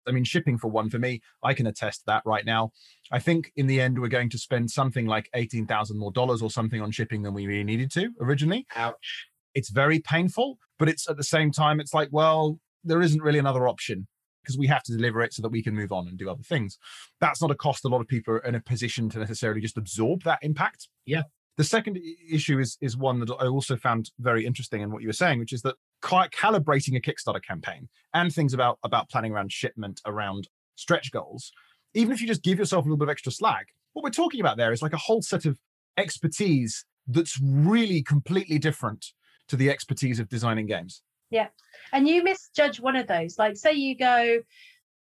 I 0.07 0.11
mean, 0.11 0.23
shipping 0.23 0.57
for 0.57 0.69
one 0.69 0.89
for 0.89 0.99
me, 0.99 1.21
I 1.43 1.53
can 1.53 1.67
attest 1.67 2.01
to 2.01 2.05
that 2.07 2.23
right 2.25 2.45
now. 2.45 2.71
I 3.11 3.19
think 3.19 3.51
in 3.55 3.67
the 3.67 3.81
end, 3.81 3.99
we're 3.99 4.07
going 4.07 4.29
to 4.29 4.37
spend 4.37 4.71
something 4.71 5.05
like 5.05 5.29
18,000 5.33 5.97
more 5.97 6.11
dollars 6.11 6.41
or 6.41 6.49
something 6.49 6.81
on 6.81 6.91
shipping 6.91 7.23
than 7.23 7.33
we 7.33 7.47
really 7.47 7.63
needed 7.63 7.91
to 7.93 8.11
originally. 8.21 8.65
Ouch. 8.75 9.27
It's 9.53 9.69
very 9.69 9.99
painful, 9.99 10.57
but 10.77 10.89
it's 10.89 11.09
at 11.09 11.17
the 11.17 11.23
same 11.23 11.51
time, 11.51 11.79
it's 11.79 11.93
like, 11.93 12.09
well, 12.11 12.59
there 12.83 13.01
isn't 13.01 13.21
really 13.21 13.39
another 13.39 13.67
option 13.67 14.07
because 14.43 14.57
we 14.57 14.67
have 14.67 14.83
to 14.83 14.95
deliver 14.95 15.21
it 15.21 15.33
so 15.33 15.41
that 15.41 15.49
we 15.49 15.63
can 15.63 15.75
move 15.75 15.91
on 15.91 16.07
and 16.07 16.17
do 16.17 16.29
other 16.29 16.43
things. 16.43 16.77
That's 17.19 17.41
not 17.41 17.51
a 17.51 17.55
cost 17.55 17.83
a 17.83 17.87
lot 17.87 18.01
of 18.01 18.07
people 18.07 18.35
are 18.35 18.39
in 18.39 18.55
a 18.55 18.61
position 18.61 19.09
to 19.09 19.19
necessarily 19.19 19.59
just 19.59 19.77
absorb 19.77 20.23
that 20.23 20.39
impact. 20.43 20.87
Yeah. 21.05 21.23
The 21.57 21.63
second 21.63 21.97
issue 22.29 22.59
is 22.59 22.77
is 22.81 22.97
one 22.97 23.21
that 23.21 23.31
I 23.39 23.47
also 23.47 23.77
found 23.77 24.11
very 24.19 24.45
interesting 24.45 24.81
in 24.81 24.91
what 24.91 25.01
you 25.01 25.07
were 25.07 25.13
saying, 25.13 25.39
which 25.39 25.53
is 25.53 25.61
that 25.61 25.75
calibrating 26.01 26.95
a 26.95 27.01
Kickstarter 27.01 27.43
campaign 27.43 27.89
and 28.13 28.33
things 28.33 28.53
about 28.53 28.79
about 28.83 29.09
planning 29.09 29.31
around 29.31 29.51
shipment, 29.51 30.01
around 30.05 30.47
stretch 30.75 31.11
goals, 31.11 31.51
even 31.93 32.13
if 32.13 32.21
you 32.21 32.27
just 32.27 32.43
give 32.43 32.59
yourself 32.59 32.85
a 32.85 32.87
little 32.87 32.97
bit 32.97 33.05
of 33.05 33.11
extra 33.11 33.31
slack, 33.31 33.67
what 33.93 34.03
we're 34.03 34.09
talking 34.09 34.41
about 34.41 34.57
there 34.57 34.71
is 34.71 34.81
like 34.81 34.93
a 34.93 34.97
whole 34.97 35.21
set 35.21 35.45
of 35.45 35.57
expertise 35.97 36.85
that's 37.07 37.39
really 37.41 38.01
completely 38.03 38.59
different 38.59 39.13
to 39.47 39.55
the 39.55 39.69
expertise 39.69 40.19
of 40.19 40.27
designing 40.27 40.65
games. 40.65 41.01
Yeah. 41.29 41.47
And 41.91 42.07
you 42.07 42.23
misjudge 42.23 42.79
one 42.79 42.95
of 42.95 43.07
those 43.07 43.39
like 43.39 43.57
say 43.57 43.73
you 43.73 43.95
go 43.95 44.39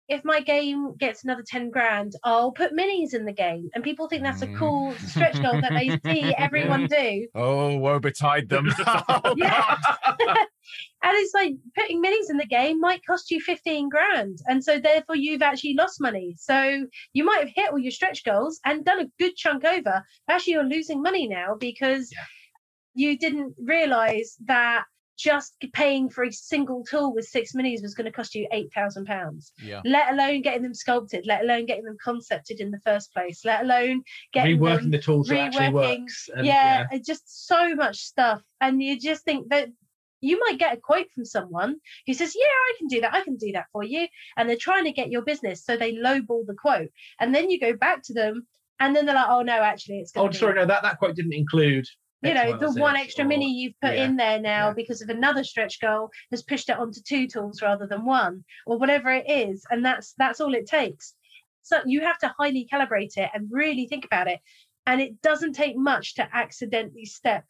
if 0.08 0.24
my 0.24 0.40
game 0.40 0.94
gets 0.98 1.24
another 1.24 1.44
10 1.46 1.70
grand 1.70 2.12
i'll 2.24 2.50
put 2.52 2.72
minis 2.74 3.14
in 3.14 3.24
the 3.24 3.32
game 3.32 3.68
and 3.74 3.84
people 3.84 4.08
think 4.08 4.22
that's 4.22 4.42
a 4.42 4.46
cool 4.54 4.92
Mm. 4.92 5.08
stretch 5.08 5.42
goal 5.42 5.60
that 5.60 5.72
they 5.72 5.98
see 6.10 6.34
everyone 6.38 6.86
do 6.86 7.26
Oh, 7.34 7.76
woe 7.76 7.98
betide 8.00 8.48
them. 8.48 8.68
Oh, 9.08 9.34
Yeah. 9.36 9.76
and 11.02 11.14
it's 11.16 11.34
like 11.34 11.52
putting 11.76 12.02
minis 12.02 12.30
in 12.30 12.36
the 12.36 12.46
game 12.46 12.80
might 12.80 13.04
cost 13.06 13.30
you 13.30 13.40
15 13.40 13.88
grand 13.88 14.38
and 14.46 14.62
so 14.62 14.78
therefore 14.78 15.16
you've 15.16 15.42
actually 15.42 15.74
lost 15.74 16.00
money 16.00 16.34
so 16.38 16.86
you 17.12 17.24
might 17.24 17.40
have 17.40 17.52
hit 17.54 17.70
all 17.70 17.78
your 17.78 17.90
stretch 17.90 18.24
goals 18.24 18.60
and 18.64 18.84
done 18.84 19.00
a 19.00 19.10
good 19.18 19.34
chunk 19.36 19.64
over 19.64 20.02
actually 20.28 20.54
you're 20.54 20.64
losing 20.64 21.02
money 21.02 21.26
now 21.28 21.54
because 21.58 22.10
Yeah. 22.12 22.24
you 22.94 23.18
didn't 23.18 23.54
realize 23.58 24.36
that 24.46 24.84
just 25.18 25.54
paying 25.72 26.08
for 26.08 26.24
a 26.24 26.32
single 26.32 26.84
tool 26.84 27.12
with 27.12 27.26
six 27.26 27.52
minis 27.52 27.82
was 27.82 27.94
going 27.94 28.04
to 28.04 28.12
cost 28.12 28.34
you 28.34 28.46
eight 28.52 28.72
thousand 28.72 29.04
pounds 29.04 29.52
yeah. 29.62 29.80
let 29.84 30.12
alone 30.12 30.40
getting 30.40 30.62
them 30.62 30.74
sculpted 30.74 31.26
let 31.26 31.42
alone 31.42 31.66
getting 31.66 31.84
them 31.84 31.96
concepted 32.02 32.60
in 32.60 32.70
the 32.70 32.80
first 32.84 33.12
place 33.12 33.44
let 33.44 33.62
alone 33.62 34.02
getting 34.32 34.58
Reworking 34.58 34.90
the 34.90 34.98
tools 34.98 35.28
that 35.28 35.38
actually 35.38 35.70
works. 35.70 36.28
And, 36.34 36.46
yeah, 36.46 36.86
it's 36.92 37.06
just 37.06 37.46
so 37.46 37.74
much 37.74 37.98
stuff 37.98 38.42
and 38.60 38.82
you 38.82 38.98
just 38.98 39.24
think 39.24 39.48
that 39.48 39.68
you 40.20 40.40
might 40.46 40.58
get 40.58 40.76
a 40.76 40.80
quote 40.80 41.10
from 41.14 41.24
someone 41.24 41.76
who 42.06 42.14
says 42.14 42.34
yeah 42.36 42.42
i 42.44 42.72
can 42.78 42.88
do 42.88 43.00
that 43.00 43.14
i 43.14 43.22
can 43.22 43.36
do 43.36 43.52
that 43.52 43.66
for 43.72 43.84
you 43.84 44.06
and 44.36 44.48
they're 44.48 44.56
trying 44.56 44.84
to 44.84 44.92
get 44.92 45.10
your 45.10 45.22
business 45.22 45.64
so 45.64 45.76
they 45.76 45.94
lowball 45.94 46.44
the 46.46 46.54
quote 46.54 46.90
and 47.20 47.34
then 47.34 47.50
you 47.50 47.60
go 47.60 47.72
back 47.76 48.02
to 48.02 48.12
them 48.12 48.46
and 48.80 48.94
then 48.94 49.06
they're 49.06 49.14
like 49.14 49.28
oh 49.28 49.42
no 49.42 49.60
actually 49.62 49.98
it's 49.98 50.12
going 50.12 50.28
Oh, 50.28 50.32
sorry, 50.32 50.54
no, 50.54 50.66
that, 50.66 50.82
that 50.82 50.98
quote 50.98 51.16
didn't 51.16 51.34
include. 51.34 51.86
You 52.22 52.34
know 52.34 52.56
the 52.56 52.72
one 52.80 52.96
extra 52.96 53.24
or- 53.24 53.28
mini 53.28 53.50
you've 53.52 53.80
put 53.80 53.94
yeah, 53.94 54.04
in 54.04 54.16
there 54.16 54.40
now 54.40 54.68
yeah. 54.68 54.72
because 54.74 55.02
of 55.02 55.08
another 55.08 55.44
stretch 55.44 55.80
goal 55.80 56.10
has 56.30 56.42
pushed 56.42 56.68
it 56.68 56.78
onto 56.78 57.00
two 57.00 57.26
tools 57.26 57.62
rather 57.62 57.86
than 57.86 58.04
one 58.04 58.44
or 58.66 58.78
whatever 58.78 59.10
it 59.10 59.24
is 59.28 59.64
and 59.70 59.84
that's 59.84 60.14
that's 60.18 60.40
all 60.40 60.54
it 60.54 60.66
takes 60.66 61.14
so 61.62 61.80
you 61.86 62.00
have 62.00 62.18
to 62.18 62.34
highly 62.38 62.66
calibrate 62.72 63.16
it 63.16 63.30
and 63.34 63.48
really 63.50 63.86
think 63.86 64.04
about 64.04 64.26
it 64.26 64.40
and 64.86 65.00
it 65.00 65.20
doesn't 65.22 65.52
take 65.52 65.76
much 65.76 66.14
to 66.14 66.28
accidentally 66.34 67.04
step 67.04 67.44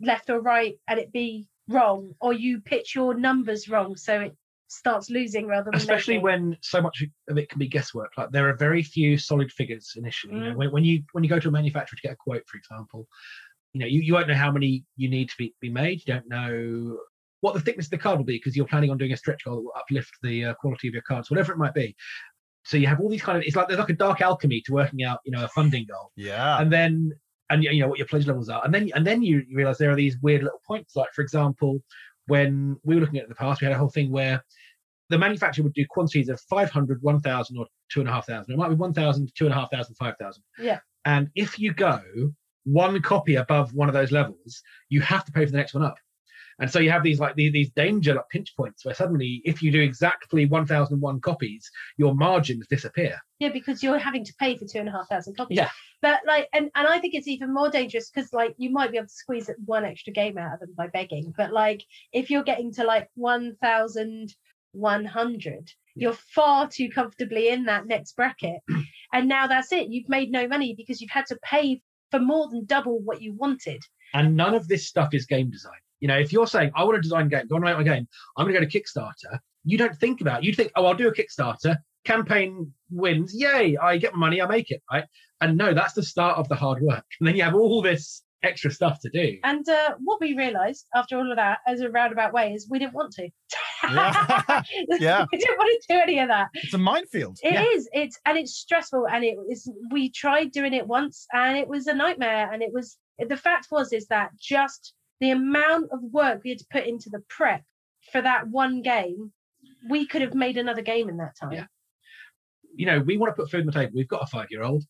left 0.00 0.30
or 0.30 0.40
right 0.40 0.76
and 0.88 0.98
it 0.98 1.12
be 1.12 1.46
wrong 1.68 2.14
or 2.20 2.32
you 2.32 2.60
pitch 2.60 2.94
your 2.94 3.14
numbers 3.14 3.68
wrong 3.68 3.96
so 3.96 4.20
it 4.20 4.36
starts 4.68 5.08
losing 5.10 5.46
rather 5.46 5.66
than 5.70 5.74
especially 5.76 6.14
making. 6.14 6.22
when 6.24 6.56
so 6.60 6.80
much 6.80 7.04
of 7.28 7.38
it 7.38 7.48
can 7.48 7.58
be 7.58 7.68
guesswork 7.68 8.10
like 8.16 8.30
there 8.30 8.48
are 8.48 8.56
very 8.56 8.82
few 8.82 9.16
solid 9.16 9.52
figures 9.52 9.92
initially 9.96 10.34
you 10.34 10.40
know 10.40 10.52
Mm. 10.52 10.56
when, 10.56 10.70
when 10.72 10.84
you 10.84 11.02
when 11.12 11.22
you 11.22 11.30
go 11.30 11.38
to 11.38 11.48
a 11.48 11.50
manufacturer 11.50 11.96
to 11.96 12.02
get 12.02 12.12
a 12.12 12.16
quote 12.16 12.42
for 12.48 12.56
example 12.56 13.06
you 13.74 13.80
know 13.80 13.86
you, 13.86 14.00
you 14.00 14.14
won't 14.14 14.28
know 14.28 14.34
how 14.34 14.50
many 14.50 14.84
you 14.96 15.10
need 15.10 15.28
to 15.28 15.34
be, 15.36 15.54
be 15.60 15.68
made. 15.70 16.00
You 16.06 16.14
don't 16.14 16.28
know 16.28 16.98
what 17.40 17.52
the 17.54 17.60
thickness 17.60 17.86
of 17.86 17.90
the 17.90 17.98
card 17.98 18.16
will 18.18 18.24
be 18.24 18.36
because 18.38 18.56
you're 18.56 18.66
planning 18.66 18.90
on 18.90 18.96
doing 18.96 19.12
a 19.12 19.16
stretch 19.16 19.44
goal 19.44 19.56
that 19.56 19.62
will 19.62 19.72
uplift 19.76 20.12
the 20.22 20.46
uh, 20.46 20.54
quality 20.54 20.88
of 20.88 20.94
your 20.94 21.02
cards 21.02 21.30
whatever 21.30 21.52
it 21.52 21.58
might 21.58 21.74
be. 21.74 21.94
So 22.64 22.78
you 22.78 22.86
have 22.86 23.00
all 23.00 23.10
these 23.10 23.20
kind 23.22 23.36
of 23.36 23.44
it's 23.44 23.56
like 23.56 23.68
there's 23.68 23.78
like 23.80 23.90
a 23.90 23.94
dark 23.94 24.22
alchemy 24.22 24.62
to 24.62 24.72
working 24.72 25.04
out 25.04 25.18
you 25.26 25.32
know 25.32 25.44
a 25.44 25.48
funding 25.48 25.86
goal. 25.90 26.10
Yeah. 26.16 26.60
and 26.60 26.72
then 26.72 27.12
and 27.50 27.62
you 27.62 27.70
you 27.70 27.80
know 27.82 27.88
what 27.88 27.98
your 27.98 28.06
pledge 28.08 28.26
levels 28.26 28.48
are. 28.48 28.64
And 28.64 28.72
then 28.72 28.90
and 28.94 29.06
then 29.06 29.22
you, 29.22 29.42
you 29.46 29.56
realize 29.56 29.76
there 29.76 29.90
are 29.90 29.96
these 29.96 30.16
weird 30.22 30.42
little 30.42 30.60
points 30.66 30.96
like 30.96 31.08
for 31.14 31.20
example 31.22 31.82
when 32.26 32.76
we 32.84 32.94
were 32.94 33.02
looking 33.02 33.16
at 33.18 33.22
it 33.22 33.24
in 33.24 33.28
the 33.28 33.34
past 33.34 33.60
we 33.60 33.66
had 33.66 33.74
a 33.74 33.78
whole 33.78 33.90
thing 33.90 34.10
where 34.10 34.42
the 35.10 35.18
manufacturer 35.18 35.62
would 35.64 35.74
do 35.74 35.84
quantities 35.90 36.30
of 36.30 36.40
500 36.48 37.02
1000 37.02 37.58
or 37.58 37.66
2500 37.92 38.50
it 38.50 38.56
might 38.56 38.68
be 38.70 38.74
1000 38.74 39.30
2500 39.36 39.96
5000 39.98 40.42
Yeah. 40.58 40.78
and 41.04 41.28
if 41.34 41.58
you 41.58 41.74
go 41.74 42.00
one 42.64 43.00
copy 43.02 43.36
above 43.36 43.72
one 43.74 43.88
of 43.88 43.94
those 43.94 44.12
levels 44.12 44.62
you 44.88 45.00
have 45.00 45.24
to 45.24 45.32
pay 45.32 45.44
for 45.44 45.52
the 45.52 45.56
next 45.56 45.74
one 45.74 45.82
up 45.82 45.98
and 46.58 46.70
so 46.70 46.78
you 46.78 46.90
have 46.90 47.02
these 47.02 47.20
like 47.20 47.34
these, 47.34 47.52
these 47.52 47.70
danger 47.70 48.14
like 48.14 48.28
pinch 48.30 48.56
points 48.56 48.84
where 48.84 48.94
suddenly 48.94 49.42
if 49.44 49.62
you 49.62 49.70
do 49.70 49.80
exactly 49.80 50.46
1001 50.46 51.20
copies 51.20 51.70
your 51.96 52.14
margins 52.14 52.66
disappear 52.68 53.18
Yeah, 53.38 53.50
because 53.50 53.82
you're 53.82 53.98
having 53.98 54.24
to 54.24 54.34
pay 54.38 54.56
for 54.56 54.64
two 54.64 54.78
and 54.78 54.88
a 54.88 54.92
half 54.92 55.08
thousand 55.08 55.36
copies. 55.36 55.58
Yeah. 55.58 55.70
But 56.02 56.20
like, 56.26 56.48
and, 56.52 56.70
and 56.74 56.86
I 56.86 56.98
think 56.98 57.14
it's 57.14 57.28
even 57.28 57.52
more 57.52 57.70
dangerous 57.70 58.10
because 58.10 58.32
like 58.32 58.54
you 58.58 58.70
might 58.70 58.90
be 58.90 58.98
able 58.98 59.06
to 59.06 59.12
squeeze 59.12 59.50
one 59.64 59.86
extra 59.86 60.12
game 60.12 60.36
out 60.36 60.52
of 60.52 60.60
them 60.60 60.74
by 60.76 60.88
begging. 60.88 61.32
But 61.34 61.50
like 61.52 61.82
if 62.12 62.30
you're 62.30 62.42
getting 62.42 62.72
to 62.74 62.84
like 62.84 63.08
one 63.14 63.56
thousand 63.60 64.34
one 64.72 65.04
hundred, 65.06 65.70
you're 65.94 66.12
far 66.12 66.68
too 66.68 66.90
comfortably 66.90 67.48
in 67.48 67.64
that 67.64 67.86
next 67.86 68.16
bracket. 68.16 68.60
and 69.12 69.28
now 69.28 69.46
that's 69.46 69.72
it. 69.72 69.88
You've 69.88 70.10
made 70.10 70.30
no 70.30 70.46
money 70.46 70.74
because 70.76 71.00
you've 71.00 71.10
had 71.10 71.26
to 71.26 71.38
pay 71.42 71.80
for 72.14 72.20
more 72.20 72.48
than 72.48 72.64
double 72.66 73.00
what 73.00 73.20
you 73.20 73.32
wanted. 73.32 73.82
And 74.12 74.36
none 74.36 74.54
of 74.54 74.68
this 74.68 74.86
stuff 74.86 75.14
is 75.14 75.26
game 75.26 75.50
design. 75.50 75.72
You 75.98 76.06
know, 76.06 76.16
if 76.16 76.32
you're 76.32 76.46
saying, 76.46 76.70
I 76.76 76.84
want 76.84 76.94
to 76.94 77.00
design 77.00 77.26
a 77.26 77.28
game, 77.28 77.48
I 77.50 77.52
want 77.52 77.64
to 77.64 77.70
make 77.70 77.76
my 77.76 77.82
game, 77.82 78.06
I'm 78.36 78.44
going 78.46 78.54
to 78.54 78.60
go 78.60 78.70
to 78.70 78.80
Kickstarter, 78.80 79.40
you 79.64 79.76
don't 79.76 79.96
think 79.96 80.20
about 80.20 80.42
it. 80.42 80.46
You 80.46 80.54
think, 80.54 80.70
oh, 80.76 80.86
I'll 80.86 80.94
do 80.94 81.08
a 81.08 81.12
Kickstarter, 81.12 81.76
campaign 82.04 82.72
wins, 82.90 83.34
yay, 83.34 83.76
I 83.76 83.96
get 83.96 84.12
my 84.12 84.20
money, 84.20 84.40
I 84.40 84.46
make 84.46 84.70
it, 84.70 84.80
right? 84.92 85.04
And 85.40 85.58
no, 85.58 85.74
that's 85.74 85.94
the 85.94 86.04
start 86.04 86.38
of 86.38 86.48
the 86.48 86.54
hard 86.54 86.82
work. 86.82 87.04
And 87.18 87.26
then 87.26 87.34
you 87.34 87.42
have 87.42 87.56
all 87.56 87.82
this 87.82 88.22
extra 88.44 88.70
stuff 88.70 88.98
to 89.00 89.10
do. 89.10 89.38
And 89.44 89.68
uh, 89.68 89.94
what 90.02 90.20
we 90.20 90.36
realised 90.36 90.86
after 90.94 91.16
all 91.18 91.30
of 91.30 91.36
that, 91.36 91.58
as 91.66 91.80
a 91.80 91.90
roundabout 91.90 92.32
way, 92.32 92.52
is 92.52 92.68
we 92.70 92.78
didn't 92.78 92.94
want 92.94 93.12
to. 93.14 93.28
Yeah. 93.84 94.62
Yeah. 94.88 95.26
we 95.30 95.38
didn't 95.38 95.58
want 95.58 95.82
to 95.82 95.94
do 95.94 96.00
any 96.00 96.18
of 96.20 96.28
that. 96.28 96.48
It's 96.54 96.74
a 96.74 96.78
minefield. 96.78 97.38
It 97.42 97.54
Yeah. 97.54 97.64
is. 97.74 97.88
It's 97.92 98.18
and 98.24 98.38
it's 98.38 98.54
stressful, 98.54 99.06
and 99.08 99.24
it 99.24 99.36
is. 99.50 99.70
We 99.90 100.10
tried 100.10 100.52
doing 100.52 100.72
it 100.74 100.86
once, 100.86 101.26
and 101.32 101.56
it 101.56 101.68
was 101.68 101.86
a 101.86 101.94
nightmare. 101.94 102.50
And 102.52 102.62
it 102.62 102.72
was. 102.72 102.96
The 103.18 103.36
fact 103.36 103.68
was 103.70 103.92
is 103.92 104.06
that 104.08 104.30
just 104.40 104.94
the 105.20 105.30
amount 105.30 105.90
of 105.92 106.00
work 106.12 106.42
we 106.44 106.50
had 106.50 106.58
to 106.58 106.66
put 106.70 106.86
into 106.86 107.08
the 107.10 107.20
prep 107.28 107.62
for 108.12 108.20
that 108.20 108.48
one 108.48 108.82
game, 108.82 109.32
we 109.88 110.06
could 110.06 110.22
have 110.22 110.34
made 110.34 110.56
another 110.58 110.82
game 110.82 111.08
in 111.08 111.16
that 111.18 111.34
time. 111.40 111.52
Yeah. 111.52 111.66
You 112.76 112.86
know, 112.86 113.00
we 113.00 113.16
want 113.16 113.34
to 113.34 113.40
put 113.40 113.50
food 113.50 113.60
on 113.60 113.66
the 113.66 113.72
table. 113.72 113.92
We've 113.94 114.08
got 114.08 114.22
a 114.22 114.26
five 114.26 114.48
year 114.50 114.62
old, 114.62 114.82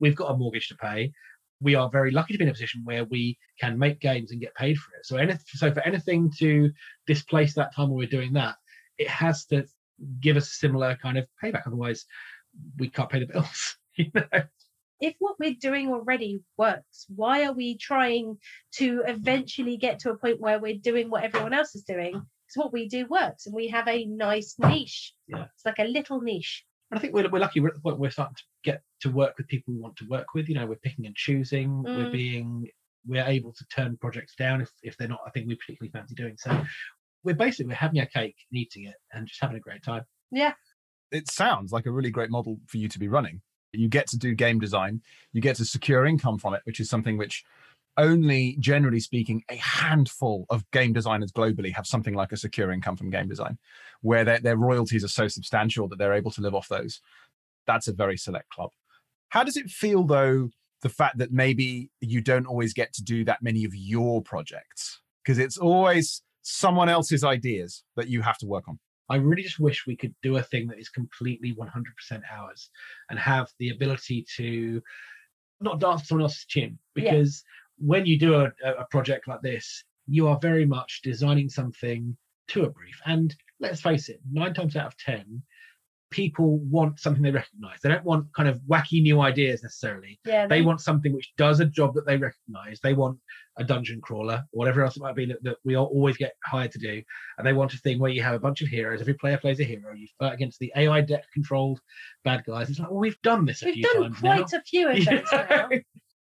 we've 0.00 0.16
got 0.16 0.30
a 0.32 0.36
mortgage 0.36 0.68
to 0.68 0.76
pay. 0.76 1.12
We 1.62 1.74
are 1.74 1.88
very 1.88 2.10
lucky 2.10 2.34
to 2.34 2.38
be 2.38 2.44
in 2.44 2.50
a 2.50 2.52
position 2.52 2.82
where 2.84 3.04
we 3.04 3.38
can 3.60 3.78
make 3.78 4.00
games 4.00 4.32
and 4.32 4.40
get 4.40 4.54
paid 4.54 4.76
for 4.78 4.94
it. 4.96 5.06
So, 5.06 5.16
anything, 5.16 5.44
so 5.46 5.72
for 5.72 5.80
anything 5.80 6.32
to 6.38 6.70
displace 7.06 7.54
that 7.54 7.74
time 7.74 7.88
when 7.88 7.98
we're 7.98 8.08
doing 8.08 8.32
that, 8.34 8.56
it 8.98 9.08
has 9.08 9.46
to 9.46 9.64
give 10.20 10.36
us 10.36 10.48
a 10.48 10.54
similar 10.54 10.96
kind 11.00 11.18
of 11.18 11.26
payback. 11.42 11.66
Otherwise, 11.66 12.04
we 12.78 12.88
can't 12.88 13.10
pay 13.10 13.20
the 13.20 13.26
bills. 13.26 13.76
You 13.94 14.10
know? 14.14 14.24
if 15.02 15.16
what 15.18 15.34
we're 15.38 15.56
doing 15.60 15.88
already 15.88 16.40
works, 16.56 17.06
why 17.14 17.44
are 17.44 17.52
we 17.52 17.76
trying 17.76 18.38
to 18.76 19.02
eventually 19.06 19.76
get 19.76 19.98
to 19.98 20.10
a 20.10 20.16
point 20.16 20.40
where 20.40 20.60
we're 20.60 20.78
doing 20.78 21.10
what 21.10 21.24
everyone 21.24 21.52
else 21.52 21.74
is 21.74 21.82
doing? 21.82 22.12
Because 22.12 22.54
what 22.54 22.72
we 22.72 22.88
do 22.88 23.06
works 23.06 23.46
and 23.46 23.54
we 23.54 23.68
have 23.68 23.88
a 23.88 24.04
nice 24.06 24.54
niche. 24.60 25.12
Yeah. 25.26 25.46
It's 25.54 25.66
like 25.66 25.80
a 25.80 25.84
little 25.84 26.20
niche. 26.20 26.64
And 26.92 26.98
I 26.98 27.00
think 27.00 27.14
we're, 27.14 27.26
we're 27.30 27.38
lucky. 27.40 27.60
We're 27.60 27.68
at 27.68 27.74
the 27.74 27.80
point 27.80 27.96
where 27.96 28.08
we're 28.08 28.10
starting 28.10 28.34
to 28.36 28.42
get 28.64 28.82
to 29.00 29.10
work 29.10 29.38
with 29.38 29.48
people 29.48 29.72
we 29.72 29.80
want 29.80 29.96
to 29.96 30.04
work 30.08 30.26
with. 30.34 30.46
You 30.46 30.56
know, 30.56 30.66
we're 30.66 30.76
picking 30.76 31.06
and 31.06 31.16
choosing. 31.16 31.82
We're 31.82 32.08
Mm. 32.08 32.12
being, 32.12 32.68
we're 33.06 33.24
able 33.24 33.54
to 33.54 33.64
turn 33.74 33.96
projects 33.96 34.34
down 34.36 34.60
if, 34.60 34.70
if 34.82 34.98
they're 34.98 35.08
not. 35.08 35.20
I 35.26 35.30
think 35.30 35.48
we 35.48 35.54
particularly 35.54 35.90
fancy 35.90 36.14
doing 36.14 36.34
so. 36.36 36.62
We're 37.24 37.34
basically 37.34 37.68
we're 37.70 37.76
having 37.76 38.00
a 38.00 38.06
cake 38.06 38.36
and 38.50 38.60
eating 38.60 38.84
it 38.84 38.96
and 39.12 39.26
just 39.26 39.40
having 39.40 39.56
a 39.56 39.60
great 39.60 39.82
time. 39.82 40.02
Yeah. 40.30 40.52
It 41.10 41.30
sounds 41.30 41.72
like 41.72 41.86
a 41.86 41.90
really 41.90 42.10
great 42.10 42.28
model 42.30 42.58
for 42.66 42.76
you 42.76 42.88
to 42.88 42.98
be 42.98 43.08
running. 43.08 43.40
You 43.72 43.88
get 43.88 44.06
to 44.08 44.18
do 44.18 44.34
game 44.34 44.60
design, 44.60 45.00
you 45.32 45.40
get 45.40 45.56
to 45.56 45.64
secure 45.64 46.04
income 46.04 46.36
from 46.36 46.52
it, 46.52 46.60
which 46.64 46.78
is 46.78 46.90
something 46.90 47.16
which 47.16 47.42
only, 47.96 48.56
generally 48.58 49.00
speaking, 49.00 49.42
a 49.50 49.56
handful 49.56 50.46
of 50.50 50.68
game 50.70 50.92
designers 50.92 51.32
globally 51.32 51.72
have 51.74 51.86
something 51.86 52.14
like 52.14 52.32
a 52.32 52.36
secure 52.36 52.70
income 52.70 52.96
from 52.96 53.10
game 53.10 53.28
design, 53.28 53.58
where 54.00 54.24
their, 54.24 54.38
their 54.40 54.56
royalties 54.56 55.04
are 55.04 55.08
so 55.08 55.28
substantial 55.28 55.88
that 55.88 55.98
they're 55.98 56.14
able 56.14 56.30
to 56.32 56.40
live 56.40 56.54
off 56.54 56.68
those. 56.68 57.00
That's 57.66 57.88
a 57.88 57.92
very 57.92 58.16
select 58.16 58.48
club. 58.50 58.70
How 59.28 59.44
does 59.44 59.56
it 59.56 59.70
feel, 59.70 60.04
though, 60.04 60.50
the 60.82 60.88
fact 60.88 61.18
that 61.18 61.32
maybe 61.32 61.90
you 62.00 62.20
don't 62.20 62.46
always 62.46 62.72
get 62.72 62.92
to 62.94 63.02
do 63.02 63.24
that 63.24 63.42
many 63.42 63.64
of 63.64 63.74
your 63.74 64.22
projects? 64.22 65.00
Because 65.24 65.38
it's 65.38 65.58
always 65.58 66.22
someone 66.42 66.88
else's 66.88 67.22
ideas 67.24 67.84
that 67.96 68.08
you 68.08 68.22
have 68.22 68.38
to 68.38 68.46
work 68.46 68.68
on. 68.68 68.78
I 69.08 69.16
really 69.16 69.42
just 69.42 69.60
wish 69.60 69.86
we 69.86 69.96
could 69.96 70.14
do 70.22 70.36
a 70.36 70.42
thing 70.42 70.66
that 70.68 70.78
is 70.78 70.88
completely 70.88 71.54
100% 71.54 72.22
ours 72.32 72.70
and 73.10 73.18
have 73.18 73.48
the 73.58 73.70
ability 73.70 74.24
to 74.36 74.82
not 75.60 75.80
dance 75.80 76.02
to 76.02 76.06
someone 76.06 76.22
else's 76.22 76.46
tune. 76.46 76.78
Yeah. 76.96 77.02
Because 77.02 77.44
when 77.84 78.06
you 78.06 78.18
do 78.18 78.34
a, 78.36 78.52
a 78.64 78.86
project 78.90 79.28
like 79.28 79.42
this, 79.42 79.84
you 80.06 80.28
are 80.28 80.38
very 80.40 80.64
much 80.66 81.00
designing 81.02 81.48
something 81.48 82.16
to 82.48 82.64
a 82.64 82.70
brief. 82.70 83.00
And 83.06 83.34
let's 83.60 83.80
face 83.80 84.08
it, 84.08 84.20
nine 84.30 84.54
times 84.54 84.76
out 84.76 84.86
of 84.86 84.96
10, 84.98 85.42
people 86.10 86.58
want 86.58 87.00
something 87.00 87.22
they 87.22 87.30
recognize. 87.30 87.78
They 87.82 87.88
don't 87.88 88.04
want 88.04 88.26
kind 88.34 88.48
of 88.48 88.60
wacky 88.70 89.00
new 89.02 89.20
ideas 89.20 89.62
necessarily. 89.62 90.20
Yeah. 90.26 90.46
They 90.46 90.60
want 90.60 90.80
something 90.82 91.12
which 91.12 91.32
does 91.38 91.60
a 91.60 91.64
job 91.64 91.94
that 91.94 92.06
they 92.06 92.18
recognize. 92.18 92.80
They 92.82 92.92
want 92.92 93.18
a 93.56 93.64
dungeon 93.64 94.00
crawler 94.02 94.44
or 94.52 94.58
whatever 94.58 94.82
else 94.84 94.96
it 94.96 95.02
might 95.02 95.16
be 95.16 95.26
that, 95.26 95.42
that 95.42 95.56
we 95.64 95.74
all 95.76 95.86
always 95.86 96.16
get 96.18 96.34
hired 96.44 96.70
to 96.72 96.78
do. 96.78 97.02
And 97.38 97.46
they 97.46 97.54
want 97.54 97.72
a 97.74 97.78
thing 97.78 97.98
where 97.98 98.10
you 98.10 98.22
have 98.22 98.34
a 98.34 98.38
bunch 98.40 98.60
of 98.60 98.68
heroes. 98.68 99.00
Every 99.00 99.14
player 99.14 99.38
plays 99.38 99.60
a 99.60 99.64
hero. 99.64 99.94
You 99.94 100.06
fight 100.18 100.34
against 100.34 100.58
the 100.58 100.70
AI 100.76 101.00
deck 101.00 101.24
controlled 101.32 101.80
bad 102.24 102.44
guys. 102.44 102.68
It's 102.68 102.78
like, 102.78 102.90
well, 102.90 103.00
we've 103.00 103.20
done 103.22 103.46
this 103.46 103.62
a 103.62 103.66
We've 103.66 103.74
few 103.74 103.82
done 103.84 104.14
quite 104.14 104.52
now. 104.52 104.58
a 104.58 104.62
few 104.62 104.88
of 104.90 105.04
those 105.04 105.24
now. 105.32 105.68
you 105.70 105.82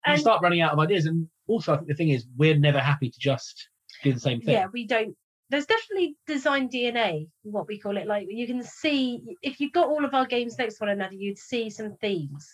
And 0.04 0.20
start 0.20 0.42
running 0.42 0.60
out 0.60 0.72
of 0.72 0.78
ideas. 0.78 1.06
And 1.06 1.26
also, 1.50 1.74
I 1.74 1.76
think 1.76 1.88
the 1.88 1.94
thing 1.94 2.08
is, 2.10 2.26
we're 2.36 2.56
never 2.56 2.78
happy 2.78 3.10
to 3.10 3.18
just 3.18 3.68
do 4.02 4.12
the 4.12 4.20
same 4.20 4.40
thing. 4.40 4.54
yeah, 4.54 4.66
we 4.72 4.86
don't. 4.86 5.16
There's 5.50 5.66
definitely 5.66 6.16
design 6.28 6.68
DNA, 6.68 7.26
what 7.42 7.66
we 7.66 7.78
call 7.78 7.96
it. 7.96 8.06
Like 8.06 8.26
you 8.28 8.46
can 8.46 8.62
see, 8.62 9.36
if 9.42 9.58
you 9.60 9.70
got 9.72 9.88
all 9.88 10.04
of 10.04 10.14
our 10.14 10.26
games 10.26 10.56
next 10.56 10.78
to 10.78 10.84
one 10.84 10.90
another, 10.90 11.14
you'd 11.14 11.38
see 11.38 11.70
some 11.70 11.96
themes. 12.00 12.48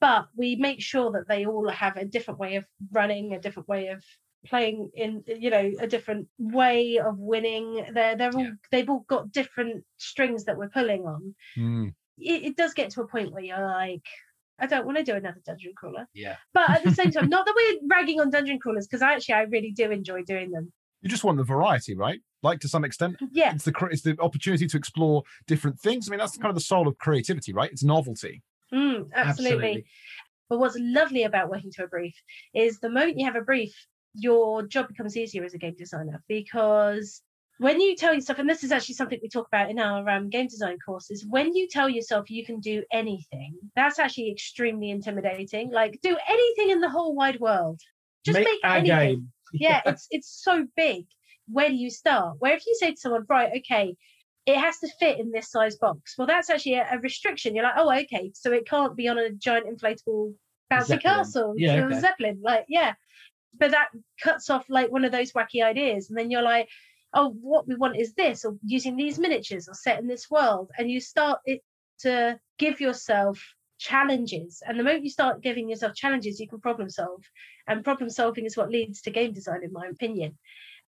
But 0.00 0.26
we 0.36 0.56
make 0.56 0.80
sure 0.80 1.10
that 1.12 1.28
they 1.28 1.44
all 1.44 1.68
have 1.68 1.96
a 1.96 2.04
different 2.04 2.38
way 2.38 2.54
of 2.54 2.64
running, 2.92 3.34
a 3.34 3.40
different 3.40 3.68
way 3.68 3.88
of 3.88 4.02
playing 4.46 4.90
in 4.94 5.22
you 5.26 5.50
know 5.50 5.70
a 5.80 5.86
different 5.86 6.26
way 6.38 6.98
of 6.98 7.18
winning 7.18 7.84
they're 7.92 8.16
they're 8.16 8.34
all 8.34 8.42
Yeah. 8.42 8.50
they've 8.70 8.88
all 8.88 9.04
got 9.06 9.32
different 9.32 9.84
strings 9.98 10.44
that 10.44 10.56
we're 10.56 10.70
pulling 10.70 11.04
on 11.04 11.34
hmm. 11.54 11.88
it, 12.16 12.44
it 12.44 12.56
does 12.56 12.72
get 12.72 12.90
to 12.92 13.02
a 13.02 13.06
point 13.06 13.32
where 13.32 13.44
you're 13.44 13.60
like 13.60 14.06
i 14.60 14.66
don't 14.66 14.86
want 14.86 14.96
to 14.98 15.04
do 15.04 15.14
another 15.14 15.40
dungeon 15.44 15.72
crawler 15.76 16.06
Yeah. 16.14 16.36
but 16.54 16.68
at 16.70 16.84
the 16.84 16.92
same 16.94 17.10
time 17.10 17.28
not 17.36 17.46
that 17.46 17.54
we're 17.56 17.88
ragging 17.88 18.20
on 18.20 18.30
dungeon 18.30 18.58
crawlers 18.60 18.86
because 18.86 19.02
actually 19.02 19.34
i 19.34 19.42
really 19.42 19.72
do 19.72 19.90
enjoy 19.90 20.22
doing 20.22 20.50
them 20.50 20.72
You 21.02 21.08
just 21.08 21.24
want 21.24 21.38
the 21.38 21.44
variety, 21.44 21.94
right? 21.96 22.20
Like 22.42 22.60
to 22.60 22.68
some 22.68 22.84
extent, 22.84 23.16
yeah 23.32 23.54
it's 23.54 23.64
the 23.64 23.72
it's 23.90 24.02
the 24.02 24.16
opportunity 24.20 24.66
to 24.66 24.76
explore 24.76 25.22
different 25.46 25.78
things. 25.80 26.06
I 26.08 26.10
mean, 26.10 26.18
that's 26.20 26.36
kind 26.36 26.50
of 26.50 26.54
the 26.60 26.68
soul 26.72 26.86
of 26.88 26.96
creativity, 26.98 27.52
right? 27.54 27.70
It's 27.72 27.82
novelty. 27.84 28.42
Mm, 28.72 29.08
absolutely. 29.14 29.84
But 30.50 30.58
what's 30.58 30.76
lovely 30.78 31.22
about 31.24 31.48
working 31.50 31.70
to 31.76 31.84
a 31.84 31.88
brief 31.88 32.14
is 32.54 32.80
the 32.80 32.90
moment 32.90 33.18
you 33.18 33.24
have 33.26 33.36
a 33.36 33.46
brief, 33.52 33.72
your 34.14 34.62
job 34.66 34.88
becomes 34.88 35.16
easier 35.16 35.42
as 35.44 35.54
a 35.54 35.58
game 35.58 35.76
designer 35.78 36.22
because 36.28 37.22
when 37.60 37.78
you 37.78 37.94
tell 37.94 38.14
yourself, 38.14 38.38
and 38.38 38.48
this 38.48 38.64
is 38.64 38.72
actually 38.72 38.94
something 38.94 39.18
we 39.22 39.28
talk 39.28 39.46
about 39.46 39.68
in 39.68 39.78
our 39.78 40.08
um, 40.08 40.30
game 40.30 40.46
design 40.46 40.78
courses, 40.78 41.26
when 41.28 41.54
you 41.54 41.68
tell 41.68 41.90
yourself 41.90 42.30
you 42.30 42.42
can 42.42 42.58
do 42.58 42.82
anything, 42.90 43.54
that's 43.76 43.98
actually 43.98 44.32
extremely 44.32 44.88
intimidating. 44.88 45.70
Like, 45.70 46.00
do 46.02 46.16
anything 46.26 46.70
in 46.70 46.80
the 46.80 46.88
whole 46.88 47.14
wide 47.14 47.38
world. 47.38 47.78
Just 48.24 48.38
make, 48.38 48.46
make, 48.46 48.64
anything. 48.64 48.86
game. 48.86 49.32
Yeah, 49.52 49.82
it's 49.84 50.06
it's 50.10 50.42
so 50.42 50.64
big. 50.76 51.04
Where 51.48 51.68
do 51.68 51.74
you 51.74 51.90
start? 51.90 52.36
Where 52.38 52.54
if 52.54 52.64
you 52.66 52.74
say 52.76 52.92
to 52.92 52.96
someone, 52.96 53.26
right, 53.28 53.50
okay, 53.58 53.94
it 54.46 54.56
has 54.56 54.78
to 54.78 54.88
fit 54.98 55.18
in 55.18 55.30
this 55.30 55.50
size 55.50 55.76
box. 55.76 56.14
Well, 56.16 56.28
that's 56.28 56.48
actually 56.48 56.76
a, 56.76 56.86
a 56.92 56.98
restriction. 57.00 57.54
You're 57.54 57.64
like, 57.64 57.74
oh, 57.76 57.92
okay, 58.04 58.30
so 58.32 58.52
it 58.52 58.66
can't 58.66 58.96
be 58.96 59.08
on 59.08 59.18
a 59.18 59.32
giant 59.32 59.66
inflatable 59.66 60.32
bouncy 60.72 60.86
Zeppelin. 60.86 61.00
castle, 61.00 61.54
Yeah, 61.58 61.84
okay. 61.84 62.00
zeppelin. 62.00 62.40
Like, 62.42 62.64
yeah, 62.68 62.94
but 63.58 63.72
that 63.72 63.88
cuts 64.22 64.48
off 64.48 64.64
like 64.70 64.90
one 64.90 65.04
of 65.04 65.12
those 65.12 65.32
wacky 65.32 65.62
ideas, 65.62 66.08
and 66.08 66.18
then 66.18 66.30
you're 66.30 66.42
like, 66.42 66.70
oh, 67.14 67.30
what 67.40 67.66
we 67.66 67.74
want 67.74 67.96
is 67.96 68.14
this, 68.14 68.44
or 68.44 68.56
using 68.64 68.96
these 68.96 69.18
miniatures, 69.18 69.68
or 69.68 69.74
set 69.74 69.98
in 69.98 70.06
this 70.06 70.30
world, 70.30 70.70
and 70.78 70.90
you 70.90 71.00
start 71.00 71.40
it 71.44 71.62
to 72.00 72.38
give 72.58 72.80
yourself 72.80 73.42
challenges. 73.78 74.62
And 74.66 74.78
the 74.78 74.84
moment 74.84 75.04
you 75.04 75.10
start 75.10 75.42
giving 75.42 75.68
yourself 75.68 75.94
challenges 75.94 76.38
you 76.38 76.48
can 76.48 76.60
problem 76.60 76.90
solve. 76.90 77.22
And 77.66 77.84
problem 77.84 78.10
solving 78.10 78.44
is 78.44 78.56
what 78.56 78.70
leads 78.70 79.02
to 79.02 79.10
game 79.10 79.32
design 79.32 79.64
in 79.64 79.72
my 79.72 79.86
opinion. 79.86 80.38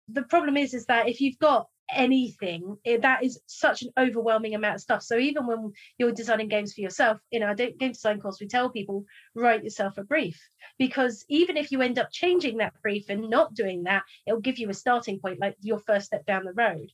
The 0.09 0.23
problem 0.23 0.57
is 0.57 0.73
is 0.73 0.85
that 0.87 1.07
if 1.07 1.21
you've 1.21 1.39
got 1.39 1.67
anything 1.91 2.77
it, 2.83 3.01
that 3.01 3.23
is 3.23 3.39
such 3.45 3.81
an 3.83 3.89
overwhelming 3.97 4.55
amount 4.55 4.75
of 4.75 4.81
stuff. 4.81 5.03
So 5.03 5.17
even 5.17 5.45
when 5.47 5.71
you're 5.97 6.11
designing 6.11 6.47
games 6.47 6.73
for 6.73 6.81
yourself 6.81 7.19
in 7.31 7.43
our 7.43 7.55
game 7.55 7.75
design 7.77 8.19
course 8.19 8.39
we 8.39 8.47
tell 8.47 8.69
people 8.69 9.05
write 9.35 9.63
yourself 9.63 9.97
a 9.97 10.03
brief. 10.03 10.39
Because 10.79 11.25
even 11.29 11.57
if 11.57 11.71
you 11.71 11.81
end 11.81 11.99
up 11.99 12.09
changing 12.11 12.57
that 12.57 12.73
brief 12.81 13.05
and 13.09 13.29
not 13.29 13.53
doing 13.53 13.83
that 13.83 14.03
it'll 14.25 14.39
give 14.39 14.57
you 14.57 14.69
a 14.69 14.73
starting 14.73 15.19
point 15.19 15.39
like 15.39 15.55
your 15.61 15.79
first 15.79 16.07
step 16.07 16.25
down 16.25 16.45
the 16.45 16.53
road. 16.53 16.89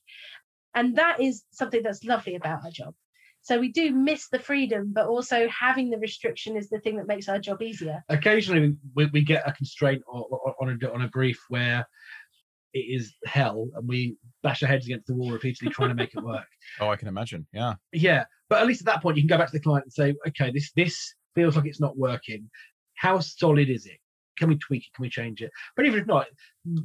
And 0.76 0.98
that 0.98 1.22
is 1.22 1.44
something 1.52 1.82
that's 1.84 2.04
lovely 2.04 2.36
about 2.36 2.64
our 2.64 2.72
job. 2.72 2.94
So 3.42 3.60
we 3.60 3.72
do 3.72 3.92
miss 3.92 4.28
the 4.30 4.40
freedom 4.40 4.92
but 4.94 5.08
also 5.08 5.48
having 5.48 5.90
the 5.90 5.98
restriction 5.98 6.58
is 6.58 6.70
the 6.70 6.80
thing 6.80 6.98
that 6.98 7.08
makes 7.08 7.30
our 7.30 7.40
job 7.40 7.62
easier. 7.62 8.04
Occasionally 8.10 8.76
we, 8.96 9.06
we 9.08 9.22
get 9.22 9.48
a 9.48 9.54
constraint 9.54 10.02
on 10.08 10.80
a 10.82 10.92
on 10.92 11.02
a 11.04 11.08
brief 11.08 11.40
where 11.50 11.86
it 12.74 12.80
is 12.80 13.14
hell 13.26 13.68
and 13.76 13.88
we 13.88 14.18
bash 14.44 14.64
our 14.64 14.70
heads 14.70 14.86
against 14.86 15.08
the 15.08 15.14
wall 15.16 15.32
repeatedly 15.32 15.70
trying 15.70 15.90
to 15.90 15.96
make 15.96 16.14
it 16.16 16.24
work 16.24 16.46
Oh, 16.80 16.90
I 16.90 16.96
can 16.96 17.08
imagine. 17.08 17.46
Yeah. 17.54 17.74
yeah 17.92 18.26
but 18.50 18.60
at 18.62 18.68
least 18.68 18.82
at 18.82 18.86
that 18.88 19.02
point 19.02 19.18
you 19.18 19.24
can 19.24 19.28
go 19.28 19.38
back 19.38 19.48
to 19.52 19.58
the 19.58 19.64
client 19.64 19.86
and 19.86 19.94
say 19.94 20.16
okay 20.28 20.52
this 20.52 20.72
this 20.76 21.14
feels 21.36 21.56
like 21.56 21.66
it's 21.66 21.82
not 21.82 21.98
working 21.98 22.50
how 22.96 23.20
solid 23.20 23.70
is 23.70 23.86
it 23.86 23.98
can 24.38 24.48
we 24.50 24.58
tweak 24.58 24.84
it 24.88 24.94
can 24.96 25.04
we 25.04 25.10
change 25.10 25.42
it 25.42 25.52
but 25.76 25.86
even 25.86 26.00
if 26.00 26.08
not 26.08 26.26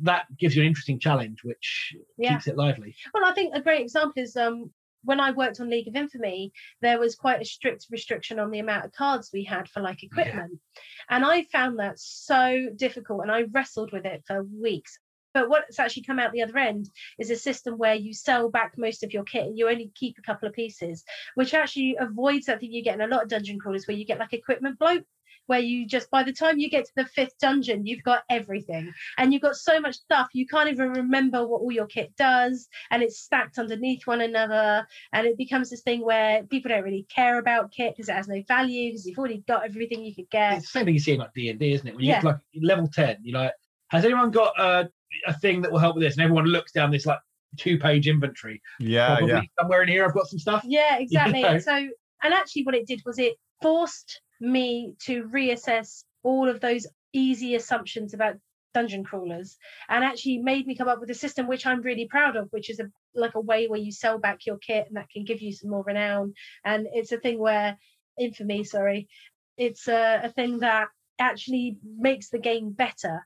that 0.03 0.27
gives 0.39 0.55
you 0.57 0.63
an 0.63 0.69
interesting 0.69 0.99
challenge 0.99 1.39
which 1.45 1.95
Yeah. 2.19 2.33
keeps 2.35 2.47
it 2.49 2.57
lively 2.57 2.95
Well, 3.13 3.25
I 3.25 3.33
think 3.33 3.55
a 3.55 3.61
great 3.63 3.81
example 3.83 4.23
is 4.23 4.37
um, 4.37 4.71
when 5.05 5.21
I 5.21 5.33
worked 5.33 5.61
on 5.61 5.69
League 5.69 5.87
of 5.87 5.97
Infamy, 5.97 6.51
there 6.81 6.99
was 6.99 7.15
quite 7.15 7.41
a 7.43 7.45
strict 7.45 7.87
restriction 7.91 8.39
on 8.39 8.51
the 8.51 8.59
amount 8.61 8.87
of 8.87 8.93
cards 8.93 9.29
we 9.35 9.45
had 9.45 9.69
for 9.69 9.81
like 9.83 10.03
equipment. 10.03 10.51
Yeah. 10.53 11.17
And 11.17 11.25
I 11.27 11.43
found 11.53 11.79
that 11.79 11.99
so 11.99 12.71
difficult 12.75 13.21
and 13.23 13.31
I 13.31 13.43
wrestled 13.53 13.93
with 13.93 14.07
it 14.07 14.25
for 14.27 14.45
weeks. 14.45 14.99
But 15.35 15.51
what's 15.51 15.79
actually 15.79 16.05
come 16.05 16.19
out 16.19 16.33
the 16.33 16.43
other 16.43 16.57
end 16.57 16.89
is 17.19 17.31
a 17.31 17.37
system 17.37 17.77
where 17.77 17.95
you 17.95 18.15
sell 18.15 18.51
back 18.51 18.75
most 18.79 19.03
of 19.03 19.13
your 19.13 19.25
kit 19.25 19.47
and 19.47 19.59
you 19.59 19.69
only 19.69 19.91
keep 19.95 20.17
a 20.19 20.23
couple 20.23 20.49
of 20.49 20.55
pieces, 20.55 21.05
which 21.35 21.53
actually 21.53 21.97
avoids 21.99 22.47
that 22.47 22.61
thing 22.61 22.73
you 22.73 22.83
get 22.83 22.95
in 22.95 23.01
a 23.01 23.09
lot 23.09 23.25
of 23.25 23.29
dungeon 23.29 23.59
crawlers 23.59 23.87
where 23.87 23.97
you 23.97 24.07
get 24.07 24.19
like 24.19 24.33
equipment 24.33 24.79
bloat 24.79 25.05
where 25.47 25.61
you 25.61 25.87
just 25.87 26.11
by 26.11 26.23
the 26.23 26.33
time 26.33 26.59
you 26.59 26.71
get 26.71 26.85
to 26.85 26.93
the 26.97 27.05
fifth 27.05 27.37
dungeon 27.39 27.87
you've 27.87 28.03
got 28.03 28.23
everything. 28.31 28.93
And 29.19 29.33
you've 29.33 29.43
got 29.43 29.57
so 29.57 29.81
much 29.81 29.97
stuff 29.97 30.29
you 30.33 30.47
can't 30.47 30.71
even 30.71 30.91
remember 30.91 31.47
what 31.47 31.61
all 31.61 31.73
your 31.73 31.87
kit 31.87 32.13
does 32.17 32.69
and 32.91 33.03
it's 33.03 33.21
stacked 33.21 33.59
underneath 33.59 34.07
one 34.07 34.21
another 34.21 34.87
and 35.13 35.27
it 35.27 35.37
becomes 35.37 35.71
this 35.71 35.83
thing 35.83 36.05
where 36.05 36.45
people 36.45 36.71
don't 36.71 36.85
really 36.85 37.07
care 37.15 37.39
about 37.39 37.73
kit 37.73 37.95
because 37.95 38.09
it 38.09 38.15
has 38.15 38.29
no 38.29 38.43
value 38.49 38.91
because 38.91 39.07
you've 39.07 39.19
already 39.19 39.45
got 39.47 39.65
everything 39.65 40.05
you 40.05 40.15
could 40.15 40.31
get. 40.31 40.59
It's 40.59 40.73
the 40.73 40.79
same 40.79 40.85
thing 40.87 40.95
you 40.95 41.01
see 41.01 41.13
in 41.13 41.21
like 41.21 41.35
d&d 41.35 41.73
isn't 41.73 41.87
it? 41.87 41.95
When 41.95 42.05
you 42.05 42.11
yeah. 42.11 42.23
get 42.23 42.25
like 42.25 42.37
level 42.63 42.89
10 42.89 43.19
you're 43.23 43.39
like 43.39 43.53
has 43.89 44.05
anyone 44.05 44.31
got 44.31 44.59
a, 44.59 44.89
a 45.27 45.33
thing 45.33 45.63
that 45.63 45.73
will 45.73 45.79
help 45.79 45.97
with 45.97 46.05
this 46.05 46.15
and 46.15 46.23
everyone 46.23 46.47
looks 46.47 46.73
down 46.73 46.91
this 46.91 47.07
like 47.07 47.19
two 47.57 47.79
page 47.79 48.09
inventory 48.09 48.61
yeah 48.81 49.17
Probably 49.17 49.29
yeah 49.29 49.41
somewhere 49.61 49.83
in 49.83 49.89
here 49.89 50.05
i've 50.05 50.15
got 50.15 50.27
some 50.27 50.39
stuff 50.39 50.65
yeah 50.67 50.99
exactly 50.99 51.41
you 51.41 51.49
know? 51.49 51.59
so 51.59 51.73
and 52.23 52.35
actually 52.35 52.65
what 52.65 52.75
it 52.75 52.87
did 52.87 53.03
was 53.05 53.19
it 53.19 53.35
forced 53.63 54.21
me 54.41 54.95
to 55.05 55.25
reassess 55.25 56.05
all 56.23 56.49
of 56.49 56.61
those 56.61 56.87
easy 57.13 57.55
assumptions 57.55 58.13
about 58.13 58.35
dungeon 58.75 59.05
crawlers 59.05 59.57
and 59.89 60.05
actually 60.05 60.39
made 60.39 60.67
me 60.67 60.75
come 60.75 60.89
up 60.89 61.01
with 61.01 61.09
a 61.09 61.15
system 61.15 61.47
which 61.47 61.65
I'm 61.65 61.81
really 61.81 62.07
proud 62.07 62.37
of, 62.37 62.49
which 62.51 62.69
is 62.69 62.81
a 62.81 62.91
like 63.15 63.37
a 63.37 63.41
way 63.41 63.69
where 63.69 63.81
you 63.81 63.93
sell 63.93 64.19
back 64.19 64.45
your 64.45 64.59
kit 64.59 64.87
and 64.89 64.97
that 64.97 65.09
can 65.09 65.25
give 65.25 65.41
you 65.41 65.53
some 65.53 65.71
more 65.71 65.85
renown. 65.85 66.35
And 66.65 66.89
it's 66.93 67.13
a 67.13 67.19
thing 67.19 67.39
where 67.39 67.79
infamy, 68.19 68.65
sorry, 68.65 69.09
it's 69.57 69.87
a, 69.89 70.23
a 70.25 70.29
thing 70.29 70.59
that 70.59 70.89
actually 71.19 71.79
makes 71.85 72.29
the 72.29 72.41
game 72.41 72.73
better. 72.73 73.25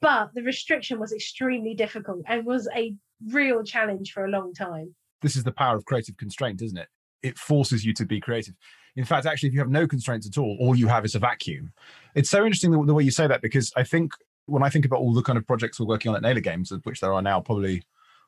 But 0.00 0.30
the 0.34 0.42
restriction 0.42 0.98
was 0.98 1.12
extremely 1.12 1.74
difficult 1.74 2.22
and 2.26 2.44
was 2.44 2.68
a 2.74 2.94
real 3.32 3.64
challenge 3.64 4.12
for 4.12 4.24
a 4.24 4.30
long 4.30 4.52
time. 4.52 4.94
This 5.22 5.36
is 5.36 5.44
the 5.44 5.52
power 5.52 5.76
of 5.76 5.84
creative 5.84 6.16
constraint, 6.16 6.60
isn't 6.62 6.76
it? 6.76 6.88
It 7.22 7.38
forces 7.38 7.84
you 7.84 7.94
to 7.94 8.04
be 8.04 8.20
creative. 8.20 8.54
In 8.94 9.04
fact, 9.04 9.26
actually, 9.26 9.48
if 9.48 9.54
you 9.54 9.60
have 9.60 9.70
no 9.70 9.86
constraints 9.86 10.26
at 10.26 10.38
all, 10.38 10.56
all 10.60 10.76
you 10.76 10.86
have 10.86 11.04
is 11.04 11.14
a 11.14 11.18
vacuum. 11.18 11.72
It's 12.14 12.30
so 12.30 12.44
interesting 12.44 12.70
the, 12.70 12.82
the 12.84 12.94
way 12.94 13.02
you 13.02 13.10
say 13.10 13.26
that 13.26 13.42
because 13.42 13.72
I 13.76 13.82
think 13.82 14.12
when 14.46 14.62
I 14.62 14.68
think 14.68 14.84
about 14.84 15.00
all 15.00 15.12
the 15.12 15.22
kind 15.22 15.36
of 15.36 15.46
projects 15.46 15.80
we're 15.80 15.86
working 15.86 16.10
on 16.10 16.16
at 16.16 16.22
Naylor 16.22 16.40
Games, 16.40 16.70
of 16.70 16.84
which 16.84 17.00
there 17.00 17.12
are 17.12 17.22
now 17.22 17.40
probably 17.40 17.82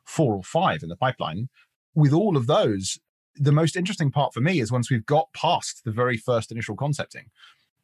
four 0.05 0.35
or 0.35 0.43
five 0.43 0.83
in 0.83 0.89
the 0.89 0.95
pipeline, 0.95 1.49
with 1.95 2.13
all 2.13 2.37
of 2.37 2.47
those, 2.47 2.99
the 3.35 3.51
most 3.51 3.75
interesting 3.75 4.11
part 4.11 4.33
for 4.33 4.41
me 4.41 4.59
is 4.59 4.71
once 4.71 4.91
we've 4.91 5.05
got 5.05 5.31
past 5.33 5.81
the 5.85 5.91
very 5.91 6.17
first 6.17 6.51
initial 6.51 6.75
concepting. 6.75 7.29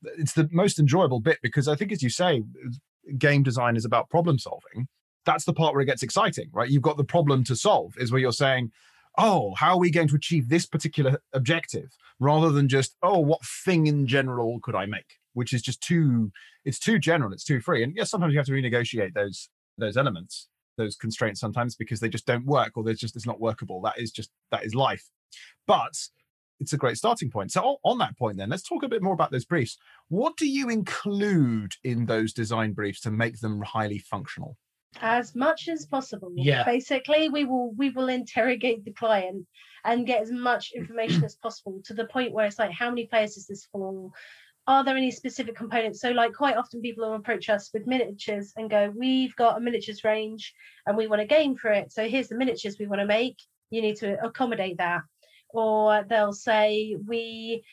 It's 0.04 0.34
the 0.34 0.50
most 0.52 0.80
enjoyable 0.80 1.20
bit 1.20 1.40
because 1.42 1.68
I 1.68 1.76
think, 1.76 1.92
as 1.92 2.04
you 2.04 2.10
say, 2.10 2.44
game 3.18 3.44
design 3.44 3.76
is 3.76 3.86
about 3.86 4.10
problem 4.10 4.40
solving. 4.40 4.88
That's 5.26 5.46
the 5.46 5.54
part 5.54 5.74
where 5.74 5.82
it 5.82 5.88
gets 5.88 6.04
exciting, 6.04 6.50
right? 6.54 6.70
You've 6.70 6.84
got 6.84 6.98
the 6.98 7.04
problem 7.04 7.44
to 7.46 7.56
solve, 7.56 7.94
is 7.98 8.12
where 8.12 8.22
you're 8.22 8.32
saying, 8.32 8.72
oh, 9.18 9.54
how 9.56 9.72
are 9.72 9.80
we 9.80 9.90
going 9.90 10.08
to 10.10 10.16
achieve 10.16 10.50
this 10.50 10.66
particular 10.66 11.20
objective? 11.34 11.90
Rather 12.20 12.52
than 12.52 12.68
just, 12.68 12.96
oh, 13.02 13.20
what 13.20 13.44
thing 13.44 13.88
in 13.88 14.08
general 14.08 14.60
could 14.62 14.76
I 14.76 14.86
make? 14.86 15.20
Which 15.34 15.54
is 15.54 15.62
just 15.62 15.82
too, 15.82 16.32
it's 16.64 16.80
too 16.80 17.00
general, 17.00 17.34
it's 17.34 17.44
too 17.44 17.60
free. 17.60 17.84
And 17.84 17.94
yes, 17.96 18.10
sometimes 18.10 18.34
you 18.34 18.40
have 18.40 18.46
to 18.48 18.54
renegotiate 18.54 19.14
those 19.14 19.50
those 19.78 19.98
elements, 19.98 20.48
those 20.78 20.96
constraints 20.96 21.42
sometimes 21.42 21.76
because 21.76 22.00
they 22.00 22.08
just 22.08 22.26
don't 22.26 22.46
work 22.46 22.72
or 22.76 22.84
there's 22.84 23.00
just 23.00 23.16
it's 23.16 23.26
not 23.26 23.42
workable. 23.42 23.82
That 23.82 23.98
is 23.98 24.12
just 24.12 24.30
that 24.52 24.64
is 24.64 24.74
life. 24.74 25.04
But 25.68 25.94
it's 26.60 26.74
a 26.74 26.78
great 26.78 26.98
starting 26.98 27.30
point. 27.30 27.52
So 27.52 27.78
on 27.84 27.98
that 28.00 28.18
point, 28.18 28.38
then 28.38 28.50
let's 28.50 28.64
talk 28.64 28.84
a 28.84 28.90
bit 28.90 29.04
more 29.04 29.14
about 29.14 29.32
those 29.32 29.46
briefs. 29.46 29.78
What 30.08 30.38
do 30.38 30.48
you 30.48 30.70
include 30.70 31.74
in 31.84 32.06
those 32.06 32.34
design 32.34 32.74
briefs 32.74 33.02
to 33.02 33.12
make 33.12 33.40
them 33.40 33.62
highly 33.62 34.00
functional? 34.00 34.58
as 35.02 35.36
much 35.36 35.68
as 35.68 35.86
possible. 35.86 36.32
Yeah. 36.36 36.64
Basically 36.64 37.30
we 37.30 37.46
will 37.46 37.74
we 37.74 37.90
will 37.90 38.10
interrogate 38.10 38.86
the 38.86 38.92
client 38.92 39.46
and 39.84 40.08
get 40.08 40.22
as 40.22 40.32
much 40.32 40.72
information 40.74 41.24
as 41.24 41.36
possible 41.36 41.82
to 41.86 41.94
the 41.94 42.06
point 42.06 42.34
where 42.34 42.46
it's 42.46 42.60
like 42.60 42.72
how 42.72 42.90
many 42.90 43.08
players 43.08 43.38
is 43.38 43.48
this 43.48 43.68
for? 43.72 44.12
Are 44.68 44.84
there 44.84 44.98
any 44.98 45.12
specific 45.12 45.56
components? 45.56 46.02
So 46.02 46.12
like 46.12 46.34
quite 46.34 46.58
often 46.58 46.82
people 46.82 47.08
will 47.08 47.16
approach 47.16 47.50
us 47.50 47.70
with 47.74 47.86
miniatures 47.86 48.54
and 48.56 48.70
go 48.70 48.92
we've 48.96 49.36
got 49.36 49.58
a 49.58 49.62
miniatures 49.62 50.04
range 50.04 50.54
and 50.86 50.98
we 50.98 51.08
want 51.08 51.22
a 51.22 51.26
game 51.26 51.56
for 51.56 51.72
it. 51.72 51.92
So 51.92 52.08
here's 52.08 52.30
the 52.30 52.38
miniatures 52.38 52.78
we 52.80 52.88
want 52.88 53.02
to 53.02 53.06
make. 53.06 53.38
You 53.70 53.82
need 53.82 53.98
to 53.98 54.24
accommodate 54.24 54.78
that 54.78 55.02
or 55.50 56.06
they'll 56.08 56.34
say 56.34 56.96
we 57.06 57.64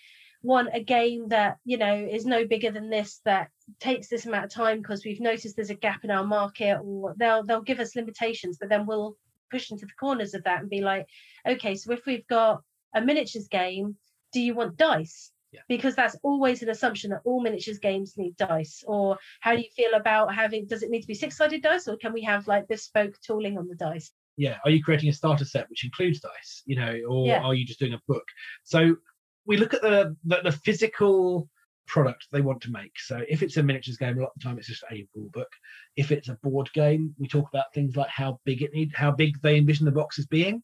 want 0.43 0.71
a 0.73 0.83
game 0.83 1.29
that 1.29 1.59
you 1.65 1.79
know 1.79 1.95
is 1.95 2.27
no 2.27 2.47
bigger 2.47 2.71
than 2.71 2.91
this 2.91 3.21
that 3.25 3.49
takes 3.79 4.09
this 4.09 4.27
amount 4.27 4.45
of 4.45 4.51
time 4.51 4.79
because 4.79 5.05
we've 5.05 5.21
noticed 5.21 5.55
there's 5.55 5.71
a 5.71 5.75
gap 5.75 6.05
in 6.05 6.11
our 6.11 6.25
market 6.25 6.79
or 6.83 7.15
they'll 7.17 7.45
they'll 7.45 7.63
give 7.63 7.81
us 7.81 7.97
limitations 7.97 8.59
but 8.59 8.69
then 8.69 8.85
we'll 8.85 9.17
push 9.51 9.71
into 9.71 9.87
the 9.87 9.93
corners 9.99 10.35
of 10.35 10.43
that 10.45 10.61
and 10.61 10.71
be 10.71 10.81
like 10.81 11.07
okay 11.47 11.75
so 11.75 11.93
if 11.93 12.05
we've 12.07 12.27
got 12.27 12.61
a 12.95 13.01
miniatures 13.01 13.49
game 13.49 13.97
do 14.33 14.41
you 14.41 14.55
want 14.55 14.77
dice 14.77 15.31
yeah. 15.53 15.61
because 15.69 15.95
that's 15.95 16.17
always 16.23 16.63
an 16.63 16.71
assumption 16.71 17.11
that 17.11 17.21
all 17.25 17.41
miniatures 17.41 17.79
games 17.79 18.15
need 18.17 18.37
dice 18.37 18.83
or 18.87 19.19
how 19.41 19.55
do 19.55 19.63
you 19.63 19.71
feel 19.77 19.95
about 19.95 20.35
having 20.35 20.67
does 20.67 20.83
it 20.83 20.91
need 20.91 21.03
to 21.03 21.07
be 21.07 21.15
six 21.15 21.37
sided 21.37 21.63
dice 21.63 21.87
or 21.87 21.97
can 21.97 22.13
we 22.13 22.23
have 22.23 22.49
like 22.49 22.67
bespoke 22.67 23.15
tooling 23.21 23.59
on 23.59 23.69
the 23.69 23.77
dice 23.77 24.11
yeah 24.37 24.59
are 24.65 24.71
you 24.71 24.83
creating 24.83 25.09
a 25.09 25.13
starter 25.13 25.45
set 25.45 25.69
which 25.71 25.85
includes 25.85 26.21
dice 26.21 26.63
you 26.65 26.77
know 26.77 26.99
or 27.09 27.27
yeah. 27.27 27.41
are 27.43 27.55
you 27.55 27.67
just 27.67 27.79
doing 27.79 27.95
a 27.95 28.01
book 28.09 28.25
so 28.65 28.97
we 29.45 29.57
look 29.57 29.75
at 29.75 29.83
the, 29.83 30.17
the, 30.25 30.41
the 30.45 30.53
physical 30.53 31.49
product 31.87 32.27
they 32.33 32.41
want 32.41 32.61
to 32.63 32.71
make. 32.71 32.93
So 32.99 33.23
if 33.29 33.43
it's 33.43 33.57
a 33.57 33.63
miniatures 33.63 33.97
game, 33.97 34.17
a 34.17 34.21
lot 34.21 34.29
of 34.29 34.33
the 34.41 34.45
time 34.45 34.59
it's 34.59 34.69
just 34.69 34.85
a 34.91 35.07
rule 35.15 35.31
book. 35.33 35.51
If 35.97 36.13
it's 36.13 36.29
a 36.29 36.39
board 36.43 36.71
game, 36.73 37.15
we 37.19 37.29
talk 37.29 37.49
about 37.49 37.75
things 37.75 37.97
like 37.97 38.09
how 38.09 38.41
big 38.45 38.63
it 38.63 38.73
need, 38.73 38.93
how 38.95 39.11
big 39.11 39.41
they 39.43 39.59
envision 39.59 39.87
the 39.87 39.93
box 39.93 40.19
as 40.19 40.27
being, 40.27 40.63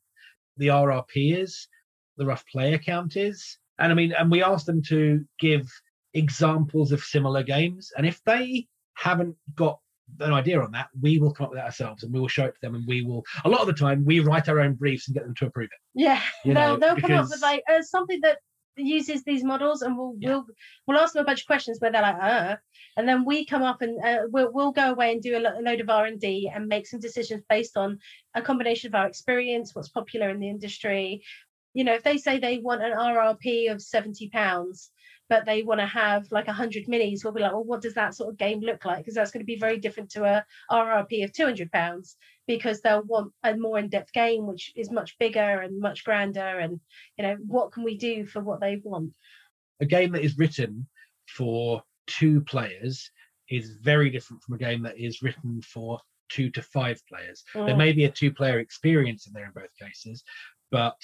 the 0.57 0.69
RRP 0.69 1.37
is, 1.37 1.69
the 2.17 2.27
rough 2.27 2.45
player 2.47 2.79
count 2.79 3.17
is, 3.17 3.59
and 3.79 3.93
I 3.93 3.95
mean, 3.95 4.13
and 4.13 4.31
we 4.31 4.43
ask 4.43 4.67
them 4.67 4.83
to 4.89 5.25
give 5.39 5.69
examples 6.15 6.93
of 6.93 7.01
similar 7.03 7.43
games, 7.43 7.93
and 7.97 8.07
if 8.07 8.21
they 8.25 8.67
haven't 8.95 9.37
got 9.55 9.79
an 10.21 10.33
idea 10.33 10.61
on 10.61 10.73
that, 10.73 10.89
we 11.01 11.19
will 11.19 11.33
come 11.33 11.45
up 11.45 11.51
with 11.51 11.59
that 11.59 11.67
ourselves 11.67 12.03
and 12.03 12.13
we 12.13 12.21
will 12.21 12.29
show 12.29 12.45
it 12.45 12.55
to 12.55 12.61
them 12.61 12.75
and 12.75 12.87
we 12.87 13.03
will 13.03 13.25
a 13.45 13.49
lot 13.49 13.61
of 13.61 13.67
the 13.67 13.73
time 13.73 14.05
we 14.05 14.21
write 14.21 14.49
our 14.49 14.61
own 14.61 14.75
briefs 14.75 15.09
and 15.09 15.15
get 15.15 15.25
them 15.25 15.35
to 15.37 15.47
approve 15.47 15.69
it. 15.73 15.81
Yeah. 15.95 16.21
You 16.45 16.55
they'll 16.55 16.73
know, 16.73 16.77
they'll 16.77 16.95
because... 16.95 17.09
come 17.09 17.19
up 17.19 17.31
with 17.31 17.43
like 17.43 17.63
uh, 17.71 17.83
something 17.83 18.21
that 18.23 18.39
uses 18.79 19.25
these 19.25 19.45
models 19.45 19.83
and 19.83 19.97
we'll 19.97 20.15
yeah. 20.19 20.31
we'll 20.31 20.47
we'll 20.87 20.99
ask 20.99 21.13
them 21.13 21.23
a 21.23 21.27
bunch 21.27 21.41
of 21.41 21.47
questions 21.47 21.79
where 21.81 21.91
they're 21.91 22.03
like 22.03 22.23
uh 22.23 22.57
and 22.97 23.09
then 23.09 23.25
we 23.25 23.45
come 23.45 23.63
up 23.63 23.83
and 23.83 23.99
uh, 24.05 24.23
we'll, 24.31 24.53
we'll 24.53 24.73
go 24.73 24.91
away 24.91 25.13
and 25.13 25.23
do 25.23 25.37
a, 25.37 25.41
lo- 25.41 25.59
a 25.59 25.63
load 25.63 25.81
of 25.81 25.91
r&d 25.91 26.51
and 26.55 26.69
make 26.69 26.87
some 26.87 27.01
decisions 27.01 27.43
based 27.49 27.77
on 27.77 27.99
a 28.35 28.43
combination 28.43 28.89
of 28.89 28.95
our 28.95 29.07
experience 29.07 29.75
what's 29.75 29.89
popular 29.89 30.31
in 30.31 30.39
the 30.39 30.49
industry 30.49 31.23
you 31.75 31.85
know 31.85 31.95
if 31.95 32.03
they 32.03 32.19
say 32.19 32.39
they 32.39 32.59
want 32.59 32.83
an 32.83 32.93
rrp 32.93 33.73
of 33.73 33.83
70 33.83 34.29
pounds 34.31 34.91
but 35.29 35.45
they 35.45 35.63
want 35.63 35.81
to 35.81 35.87
have 35.87 36.31
like 36.31 36.47
100 36.47 36.87
minis 36.87 37.23
we'll 37.23 37.33
be 37.33 37.41
like 37.41 37.53
well 37.53 37.65
what 37.65 37.83
does 37.83 37.95
that 37.95 38.15
sort 38.15 38.31
of 38.31 38.39
game 38.39 38.61
look 38.61 38.85
like? 38.85 38.99
Because 38.99 39.15
that's 39.15 39.31
going 39.31 39.43
to 39.43 39.47
be 39.47 39.59
very 39.59 39.79
different 39.79 40.11
to 40.11 40.25
a 40.25 40.45
rrp 40.71 41.25
of 41.25 41.33
200 41.33 41.71
pounds 41.73 42.17
because 42.47 42.81
they'll 42.81 43.03
want 43.03 43.33
a 43.43 43.57
more 43.57 43.79
in-depth 43.79 44.13
game 44.13 44.47
which 44.47 44.73
is 44.77 44.91
much 44.91 45.19
bigger 45.19 45.61
and 45.61 45.81
much 45.81 46.05
grander 46.05 46.59
and 46.59 46.81
you 47.17 47.25
know 47.25 47.37
what 47.47 47.73
can 47.73 47.85
we 47.85 47.97
do 47.97 48.27
for 48.27 48.41
what 48.41 48.61
they 48.61 48.81
want? 48.83 49.13
A 49.81 49.87
game 49.87 50.13
that 50.13 50.25
is 50.25 50.39
written 50.39 50.87
for 51.29 51.83
two 52.07 52.41
players 52.41 53.11
is 53.51 53.77
very 53.83 54.11
different 54.11 54.43
from 54.43 54.55
a 54.55 54.59
game 54.59 54.83
that 54.83 54.99
is 54.99 55.23
written 55.23 55.63
for 55.63 56.01
two 56.29 56.51
to 56.51 56.63
five 56.63 57.01
players. 57.09 57.43
Mm. 57.55 57.67
there 57.67 57.77
may 57.77 57.93
be 57.93 58.05
a 58.05 58.11
two 58.11 58.33
player 58.33 58.59
experience 58.59 59.27
in 59.27 59.33
there 59.33 59.47
in 59.47 59.53
both 59.55 59.71
cases 59.81 60.25
but 60.71 60.97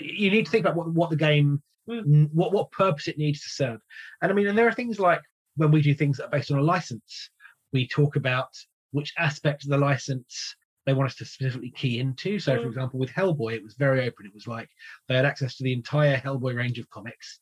you 0.00 0.30
need 0.30 0.44
to 0.46 0.50
think 0.50 0.64
about 0.64 0.76
what, 0.76 0.88
what 0.88 1.10
the 1.10 1.16
game 1.16 1.62
mm. 1.88 2.28
what 2.32 2.52
what 2.52 2.70
purpose 2.70 3.08
it 3.08 3.18
needs 3.18 3.42
to 3.42 3.48
serve 3.48 3.80
and 4.22 4.30
i 4.30 4.34
mean 4.34 4.46
and 4.46 4.56
there 4.56 4.68
are 4.68 4.72
things 4.72 4.98
like 5.00 5.22
when 5.56 5.70
we 5.70 5.82
do 5.82 5.94
things 5.94 6.16
that 6.16 6.26
are 6.26 6.30
based 6.30 6.50
on 6.50 6.58
a 6.58 6.62
license 6.62 7.30
we 7.72 7.86
talk 7.88 8.16
about 8.16 8.48
which 8.92 9.12
aspect 9.18 9.64
of 9.64 9.70
the 9.70 9.78
license 9.78 10.54
they 10.86 10.94
want 10.94 11.10
us 11.10 11.16
to 11.16 11.26
specifically 11.26 11.70
key 11.70 11.98
into. 11.98 12.38
So, 12.38 12.56
mm. 12.56 12.62
for 12.62 12.68
example, 12.68 12.98
with 12.98 13.10
Hellboy, 13.10 13.52
it 13.52 13.62
was 13.62 13.74
very 13.74 14.08
open. 14.08 14.24
It 14.24 14.32
was 14.32 14.46
like 14.46 14.70
they 15.06 15.16
had 15.16 15.26
access 15.26 15.54
to 15.56 15.62
the 15.62 15.74
entire 15.74 16.16
Hellboy 16.16 16.56
range 16.56 16.78
of 16.78 16.88
comics, 16.88 17.40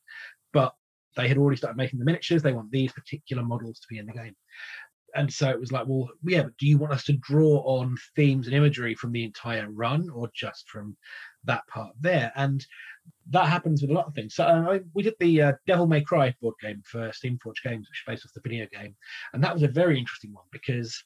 but 0.52 0.74
they 1.16 1.28
had 1.28 1.38
already 1.38 1.56
started 1.56 1.76
making 1.76 2.00
the 2.00 2.04
miniatures. 2.04 2.42
They 2.42 2.52
want 2.52 2.72
these 2.72 2.90
particular 2.90 3.44
models 3.44 3.78
to 3.78 3.86
be 3.88 3.98
in 3.98 4.06
the 4.06 4.12
game. 4.12 4.34
And 5.14 5.32
so 5.32 5.48
it 5.48 5.60
was 5.60 5.70
like, 5.70 5.86
well, 5.86 6.10
yeah, 6.24 6.42
but 6.42 6.56
do 6.58 6.66
you 6.66 6.76
want 6.76 6.92
us 6.92 7.04
to 7.04 7.12
draw 7.14 7.58
on 7.60 7.96
themes 8.16 8.48
and 8.48 8.56
imagery 8.56 8.96
from 8.96 9.12
the 9.12 9.24
entire 9.24 9.70
run 9.70 10.10
or 10.10 10.28
just 10.34 10.68
from 10.68 10.96
that 11.46 11.66
part 11.68 11.94
there? 12.00 12.32
And 12.36 12.64
that 13.30 13.46
happens 13.46 13.82
with 13.82 13.90
a 13.90 13.94
lot 13.94 14.06
of 14.06 14.14
things. 14.14 14.34
So 14.34 14.44
uh, 14.44 14.78
we 14.94 15.02
did 15.02 15.14
the 15.20 15.42
uh, 15.42 15.52
Devil 15.66 15.86
May 15.86 16.02
Cry 16.02 16.34
board 16.40 16.54
game 16.62 16.82
for 16.84 17.10
Steamforged 17.10 17.62
Games, 17.64 17.88
which 17.88 18.00
is 18.00 18.04
based 18.06 18.26
off 18.26 18.32
the 18.34 18.40
video 18.48 18.66
game, 18.72 18.94
and 19.32 19.42
that 19.42 19.54
was 19.54 19.62
a 19.62 19.68
very 19.68 19.98
interesting 19.98 20.32
one 20.32 20.44
because 20.52 21.02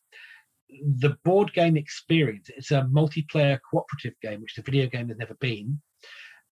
the 0.98 1.16
board 1.24 1.52
game 1.52 1.76
experience 1.76 2.48
it's 2.56 2.70
a 2.70 2.88
multiplayer 2.92 3.58
cooperative 3.68 4.14
game 4.22 4.40
which 4.40 4.54
the 4.54 4.62
video 4.62 4.86
game 4.86 5.08
has 5.08 5.18
never 5.18 5.34
been 5.40 5.80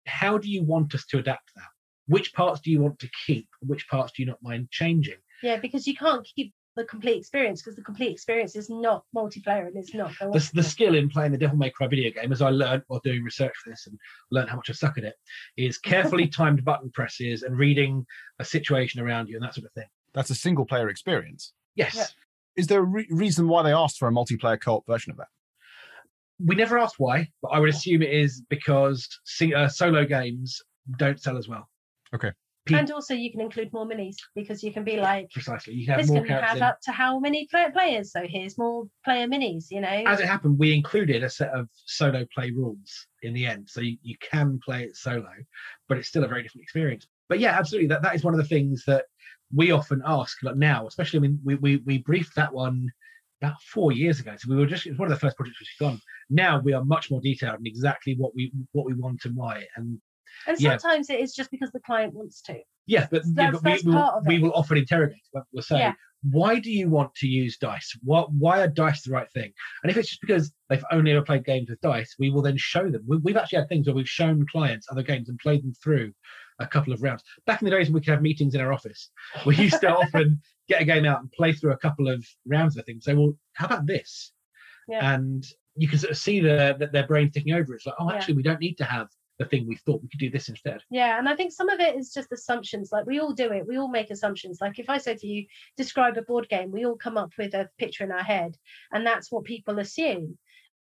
how 0.05 0.37
do 0.37 0.49
you 0.49 0.63
want 0.63 0.93
us 0.95 1.05
to 1.07 1.17
adapt 1.19 1.53
that? 1.55 1.63
Which 2.07 2.33
parts 2.33 2.61
do 2.61 2.71
you 2.71 2.81
want 2.81 2.99
to 2.99 3.09
keep? 3.25 3.47
Which 3.61 3.87
parts 3.87 4.13
do 4.15 4.23
you 4.23 4.27
not 4.27 4.41
mind 4.41 4.69
changing? 4.71 5.17
Yeah, 5.41 5.57
because 5.57 5.87
you 5.87 5.95
can't 5.95 6.27
keep 6.35 6.53
the 6.75 6.83
complete 6.83 7.17
experience 7.17 7.61
because 7.61 7.75
the 7.75 7.81
complete 7.81 8.11
experience 8.11 8.55
is 8.55 8.69
not 8.69 9.03
multiplayer 9.15 9.67
and 9.67 9.77
it's 9.77 9.93
not 9.93 10.11
the, 10.19 10.51
the 10.53 10.63
skill 10.63 10.95
in 10.95 11.09
playing 11.09 11.31
the 11.31 11.37
Devil 11.37 11.57
May 11.57 11.69
Cry 11.69 11.87
video 11.87 12.11
game, 12.11 12.31
as 12.31 12.41
I 12.41 12.49
learned 12.49 12.83
while 12.87 12.99
doing 13.03 13.23
research 13.23 13.53
for 13.63 13.69
this 13.69 13.87
and 13.87 13.97
learned 14.31 14.49
how 14.49 14.57
much 14.57 14.69
I 14.69 14.73
suck 14.73 14.97
at 14.97 15.05
it, 15.05 15.15
is 15.57 15.77
carefully 15.77 16.27
timed 16.35 16.65
button 16.65 16.91
presses 16.91 17.43
and 17.43 17.57
reading 17.57 18.05
a 18.39 18.45
situation 18.45 19.01
around 19.01 19.29
you 19.29 19.35
and 19.35 19.43
that 19.43 19.55
sort 19.55 19.65
of 19.65 19.71
thing. 19.73 19.87
That's 20.13 20.29
a 20.29 20.35
single 20.35 20.65
player 20.65 20.89
experience. 20.89 21.53
Yes. 21.75 21.95
Yeah. 21.95 22.05
Is 22.57 22.67
there 22.67 22.79
a 22.79 22.85
re- 22.85 23.07
reason 23.09 23.47
why 23.47 23.63
they 23.63 23.73
asked 23.73 23.97
for 23.97 24.07
a 24.07 24.11
multiplayer 24.11 24.59
co-op 24.59 24.85
version 24.85 25.11
of 25.11 25.17
that? 25.17 25.27
We 26.39 26.55
never 26.55 26.77
asked 26.77 26.95
why, 26.97 27.29
but 27.41 27.49
I 27.49 27.59
would 27.59 27.69
assume 27.69 28.01
it 28.01 28.11
is 28.11 28.41
because 28.49 29.07
see, 29.23 29.53
uh, 29.53 29.69
solo 29.69 30.05
games 30.05 30.61
don't 30.97 31.21
sell 31.21 31.37
as 31.37 31.47
well. 31.47 31.69
Okay. 32.13 32.31
And 32.73 32.91
also 32.91 33.13
you 33.13 33.31
can 33.31 33.41
include 33.41 33.71
more 33.73 33.85
minis 33.85 34.15
because 34.35 34.63
you 34.63 34.73
can 34.73 34.83
be 34.83 34.97
like 34.97 35.29
Precisely. 35.31 35.73
You 35.75 35.87
have 35.87 35.99
this 35.99 36.09
more 36.09 36.23
can 36.23 36.41
have 36.41 36.57
in. 36.57 36.63
up 36.63 36.79
to 36.81 36.91
how 36.91 37.19
many 37.19 37.47
play- 37.47 37.71
players 37.71 38.11
so 38.11 38.25
here's 38.27 38.57
more 38.57 38.85
player 39.03 39.27
minis 39.27 39.65
you 39.69 39.81
know 39.81 39.87
As 39.87 40.19
it 40.19 40.27
happened, 40.27 40.57
we 40.57 40.73
included 40.73 41.23
a 41.23 41.29
set 41.29 41.49
of 41.49 41.69
solo 41.85 42.25
play 42.33 42.51
rules 42.51 43.07
in 43.21 43.33
the 43.33 43.45
end. 43.45 43.69
So 43.69 43.81
you, 43.81 43.97
you 44.01 44.15
can 44.19 44.59
play 44.63 44.83
it 44.83 44.95
solo, 44.95 45.29
but 45.87 45.97
it's 45.97 46.07
still 46.07 46.23
a 46.23 46.27
very 46.27 46.43
different 46.43 46.63
experience. 46.63 47.07
But 47.29 47.39
yeah, 47.39 47.57
absolutely. 47.57 47.87
That, 47.87 48.01
that 48.03 48.15
is 48.15 48.23
one 48.23 48.33
of 48.33 48.39
the 48.39 48.47
things 48.47 48.83
that 48.85 49.05
we 49.53 49.71
often 49.71 50.01
ask 50.05 50.41
like 50.43 50.55
now, 50.55 50.87
especially 50.87 51.19
I 51.19 51.21
mean 51.21 51.39
we, 51.43 51.55
we 51.55 51.77
we 51.77 51.97
briefed 51.99 52.35
that 52.35 52.53
one 52.53 52.89
about 53.41 53.61
four 53.61 53.91
years 53.91 54.19
ago. 54.19 54.33
So 54.37 54.49
we 54.49 54.55
were 54.55 54.65
just 54.65 54.85
it's 54.85 54.97
one 54.97 55.11
of 55.11 55.13
the 55.13 55.19
first 55.19 55.37
projects 55.37 55.59
we've 55.59 55.89
done. 55.89 55.99
Now 56.29 56.59
we 56.59 56.73
are 56.73 56.83
much 56.83 57.11
more 57.11 57.21
detailed 57.21 57.59
in 57.59 57.67
exactly 57.67 58.15
what 58.17 58.33
we 58.35 58.51
what 58.71 58.85
we 58.85 58.93
want 58.93 59.25
and 59.25 59.35
why. 59.35 59.65
And 59.75 59.99
and 60.47 60.59
yeah. 60.59 60.77
sometimes 60.77 61.09
it 61.09 61.19
is 61.19 61.33
just 61.33 61.51
because 61.51 61.71
the 61.71 61.79
client 61.81 62.13
wants 62.13 62.41
to 62.41 62.55
yeah, 62.87 63.07
but, 63.09 63.23
yeah, 63.25 63.51
That's- 63.51 63.61
but 63.61 63.83
we, 63.83 63.91
we, 63.91 63.95
will, 63.95 64.21
we 64.27 64.39
will 64.39 64.53
often 64.53 64.77
interrogate. 64.77 65.21
We'll 65.51 65.63
say, 65.63 65.79
Yeah. 65.79 65.93
why 66.31 66.59
do 66.59 66.71
you 66.71 66.89
want 66.89 67.13
to 67.15 67.27
use 67.27 67.57
dice? 67.57 67.97
What 68.03 68.31
why 68.31 68.61
are 68.61 68.67
dice 68.67 69.03
the 69.03 69.11
right 69.11 69.31
thing? 69.31 69.51
And 69.83 69.91
if 69.91 69.97
it's 69.97 70.09
just 70.09 70.21
because 70.21 70.51
they've 70.69 70.83
only 70.91 71.11
ever 71.11 71.23
played 71.23 71.45
games 71.45 71.69
with 71.69 71.81
dice, 71.81 72.15
we 72.19 72.29
will 72.29 72.41
then 72.41 72.57
show 72.57 72.89
them. 72.89 73.03
We, 73.07 73.17
we've 73.17 73.37
actually 73.37 73.59
had 73.59 73.69
things 73.69 73.87
where 73.87 73.95
we've 73.95 74.09
shown 74.09 74.45
clients 74.51 74.87
other 74.91 75.03
games 75.03 75.29
and 75.29 75.39
played 75.39 75.63
them 75.63 75.73
through 75.83 76.13
a 76.59 76.67
couple 76.67 76.93
of 76.93 77.01
rounds. 77.01 77.23
Back 77.45 77.61
in 77.61 77.65
the 77.65 77.71
days 77.71 77.87
when 77.87 77.95
we 77.95 78.01
could 78.01 78.11
have 78.13 78.21
meetings 78.21 78.55
in 78.55 78.61
our 78.61 78.71
office, 78.71 79.09
we 79.45 79.55
used 79.55 79.81
to 79.81 79.89
often 79.95 80.41
get 80.67 80.81
a 80.81 80.85
game 80.85 81.05
out 81.05 81.21
and 81.21 81.31
play 81.31 81.53
through 81.53 81.73
a 81.73 81.77
couple 81.77 82.07
of 82.07 82.25
rounds 82.47 82.77
of 82.77 82.85
things. 82.85 83.05
thing. 83.05 83.15
Say, 83.15 83.17
well, 83.17 83.33
how 83.53 83.65
about 83.65 83.85
this? 83.85 84.31
Yeah. 84.87 85.13
And 85.15 85.45
you 85.75 85.87
can 85.87 85.99
sort 85.99 86.11
of 86.11 86.17
see 86.17 86.39
the, 86.39 86.75
the, 86.79 86.87
their 86.87 87.07
brain 87.07 87.31
ticking 87.31 87.53
over. 87.53 87.73
It's 87.73 87.85
like, 87.85 87.95
oh, 87.99 88.09
Yeah. 88.09 88.15
actually, 88.15 88.35
we 88.35 88.43
don't 88.43 88.61
need 88.61 88.75
to 88.75 88.85
have 88.85 89.07
the 89.39 89.45
thing 89.45 89.67
we 89.67 89.75
thought. 89.75 90.01
We 90.01 90.09
could 90.09 90.19
do 90.19 90.29
this 90.29 90.49
instead. 90.49 90.81
Yeah, 90.89 91.17
and 91.17 91.27
I 91.27 91.35
think 91.35 91.51
some 91.51 91.69
of 91.69 91.79
it 91.79 91.95
is 91.95 92.13
just 92.13 92.31
assumptions. 92.31 92.89
Like 92.91 93.05
we 93.05 93.19
all 93.19 93.33
do 93.33 93.51
it. 93.51 93.67
We 93.67 93.77
all 93.77 93.89
make 93.89 94.09
assumptions. 94.09 94.59
Like 94.61 94.79
if 94.79 94.89
I 94.89 94.97
say 94.97 95.15
to 95.15 95.27
you, 95.27 95.45
describe 95.77 96.17
a 96.17 96.21
board 96.21 96.47
game, 96.49 96.71
we 96.71 96.85
all 96.85 96.97
come 96.97 97.17
up 97.17 97.31
with 97.37 97.53
a 97.53 97.69
picture 97.77 98.03
in 98.03 98.11
our 98.11 98.23
head, 98.23 98.55
and 98.91 99.05
that's 99.05 99.31
what 99.31 99.43
people 99.43 99.79
assume. 99.79 100.37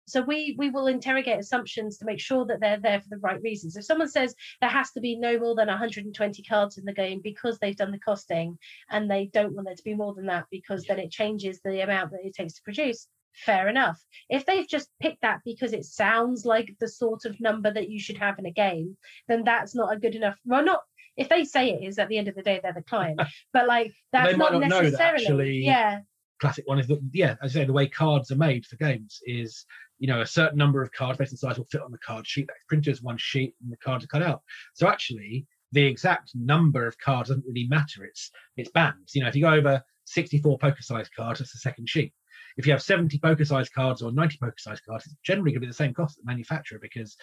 So 0.06 0.20
we 0.20 0.54
we 0.58 0.70
will 0.70 0.86
interrogate 0.86 1.38
assumptions 1.38 1.96
to 1.98 2.04
make 2.04 2.20
sure 2.20 2.44
that 2.46 2.60
they're 2.60 2.80
there 2.80 3.00
for 3.00 3.08
the 3.08 3.18
right 3.18 3.40
reasons. 3.42 3.76
If 3.76 3.86
someone 3.86 4.08
says 4.08 4.34
there 4.60 4.70
has 4.70 4.90
to 4.92 5.00
be 5.00 5.16
no 5.16 5.38
more 5.38 5.54
than 5.54 5.68
120 5.68 6.42
cards 6.42 6.76
in 6.76 6.84
the 6.84 6.92
game 6.92 7.20
because 7.22 7.58
they've 7.58 7.76
done 7.76 7.90
the 7.90 7.98
costing 7.98 8.58
and 8.90 9.10
they 9.10 9.30
don't 9.32 9.54
want 9.54 9.66
there 9.66 9.74
to 9.74 9.82
be 9.82 9.94
more 9.94 10.14
than 10.14 10.26
that 10.26 10.44
because 10.50 10.84
then 10.84 10.98
it 10.98 11.10
changes 11.10 11.60
the 11.64 11.82
amount 11.82 12.10
that 12.10 12.24
it 12.24 12.34
takes 12.34 12.54
to 12.54 12.62
produce, 12.62 13.08
fair 13.34 13.68
enough. 13.68 14.02
If 14.28 14.46
they've 14.46 14.68
just 14.68 14.88
picked 15.00 15.22
that 15.22 15.40
because 15.44 15.72
it 15.72 15.84
sounds 15.84 16.44
like 16.44 16.74
the 16.80 16.88
sort 16.88 17.24
of 17.24 17.40
number 17.40 17.72
that 17.72 17.90
you 17.90 17.98
should 17.98 18.18
have 18.18 18.38
in 18.38 18.46
a 18.46 18.52
game, 18.52 18.96
then 19.28 19.44
that's 19.44 19.74
not 19.74 19.92
a 19.94 19.98
good 19.98 20.14
enough. 20.14 20.36
Well, 20.44 20.64
not 20.64 20.80
if 21.16 21.28
they 21.28 21.44
say 21.44 21.70
it 21.70 21.84
is 21.86 21.98
at 21.98 22.08
the 22.08 22.18
end 22.18 22.28
of 22.28 22.34
the 22.34 22.42
day, 22.42 22.60
they're 22.62 22.72
the 22.72 22.82
client. 22.82 23.20
But 23.52 23.66
like 23.68 23.92
that's 24.12 24.36
not 24.36 24.52
not 24.52 24.60
that 24.60 24.68
necessarily. 24.68 25.24
actually- 25.24 25.58
Yeah, 25.64 26.00
classic 26.40 26.66
one 26.66 26.78
is 26.78 26.88
that 26.88 27.00
yeah 27.12 27.36
as 27.42 27.56
i 27.56 27.60
say 27.60 27.64
the 27.64 27.72
way 27.72 27.86
cards 27.88 28.30
are 28.30 28.36
made 28.36 28.66
for 28.66 28.76
games 28.76 29.20
is 29.24 29.64
you 29.98 30.08
know 30.08 30.20
a 30.20 30.26
certain 30.26 30.58
number 30.58 30.82
of 30.82 30.90
cards 30.92 31.16
based 31.16 31.32
on 31.32 31.36
size 31.36 31.56
will 31.56 31.64
fit 31.70 31.80
on 31.80 31.92
the 31.92 31.98
card 31.98 32.26
sheet 32.26 32.46
that's 32.48 32.58
printed 32.68 32.90
as 32.92 33.00
one 33.00 33.16
sheet 33.16 33.54
and 33.62 33.72
the 33.72 33.76
cards 33.76 34.04
are 34.04 34.08
cut 34.08 34.22
out 34.22 34.42
so 34.74 34.88
actually 34.88 35.46
the 35.72 35.82
exact 35.84 36.32
number 36.34 36.86
of 36.86 36.98
cards 36.98 37.28
doesn't 37.28 37.46
really 37.46 37.68
matter 37.68 38.04
it's 38.04 38.30
it's 38.56 38.70
bands 38.70 39.14
you 39.14 39.22
know 39.22 39.28
if 39.28 39.36
you 39.36 39.42
go 39.42 39.50
over 39.54 39.80
64 40.06 40.58
poker 40.58 40.82
size 40.82 41.08
cards 41.16 41.38
that's 41.38 41.52
the 41.52 41.58
second 41.58 41.88
sheet 41.88 42.12
if 42.56 42.66
you 42.66 42.72
have 42.72 42.82
70 42.82 43.18
poker 43.18 43.44
sized 43.44 43.72
cards 43.72 44.02
or 44.02 44.12
90 44.12 44.38
poker 44.40 44.54
sized 44.58 44.82
cards 44.88 45.06
it's 45.06 45.14
generally 45.24 45.50
going 45.50 45.60
to 45.60 45.66
be 45.66 45.66
the 45.66 45.72
same 45.74 45.92
cost 45.94 46.18
at 46.18 46.24
the 46.24 46.30
manufacturer 46.30 46.78
because 46.80 47.16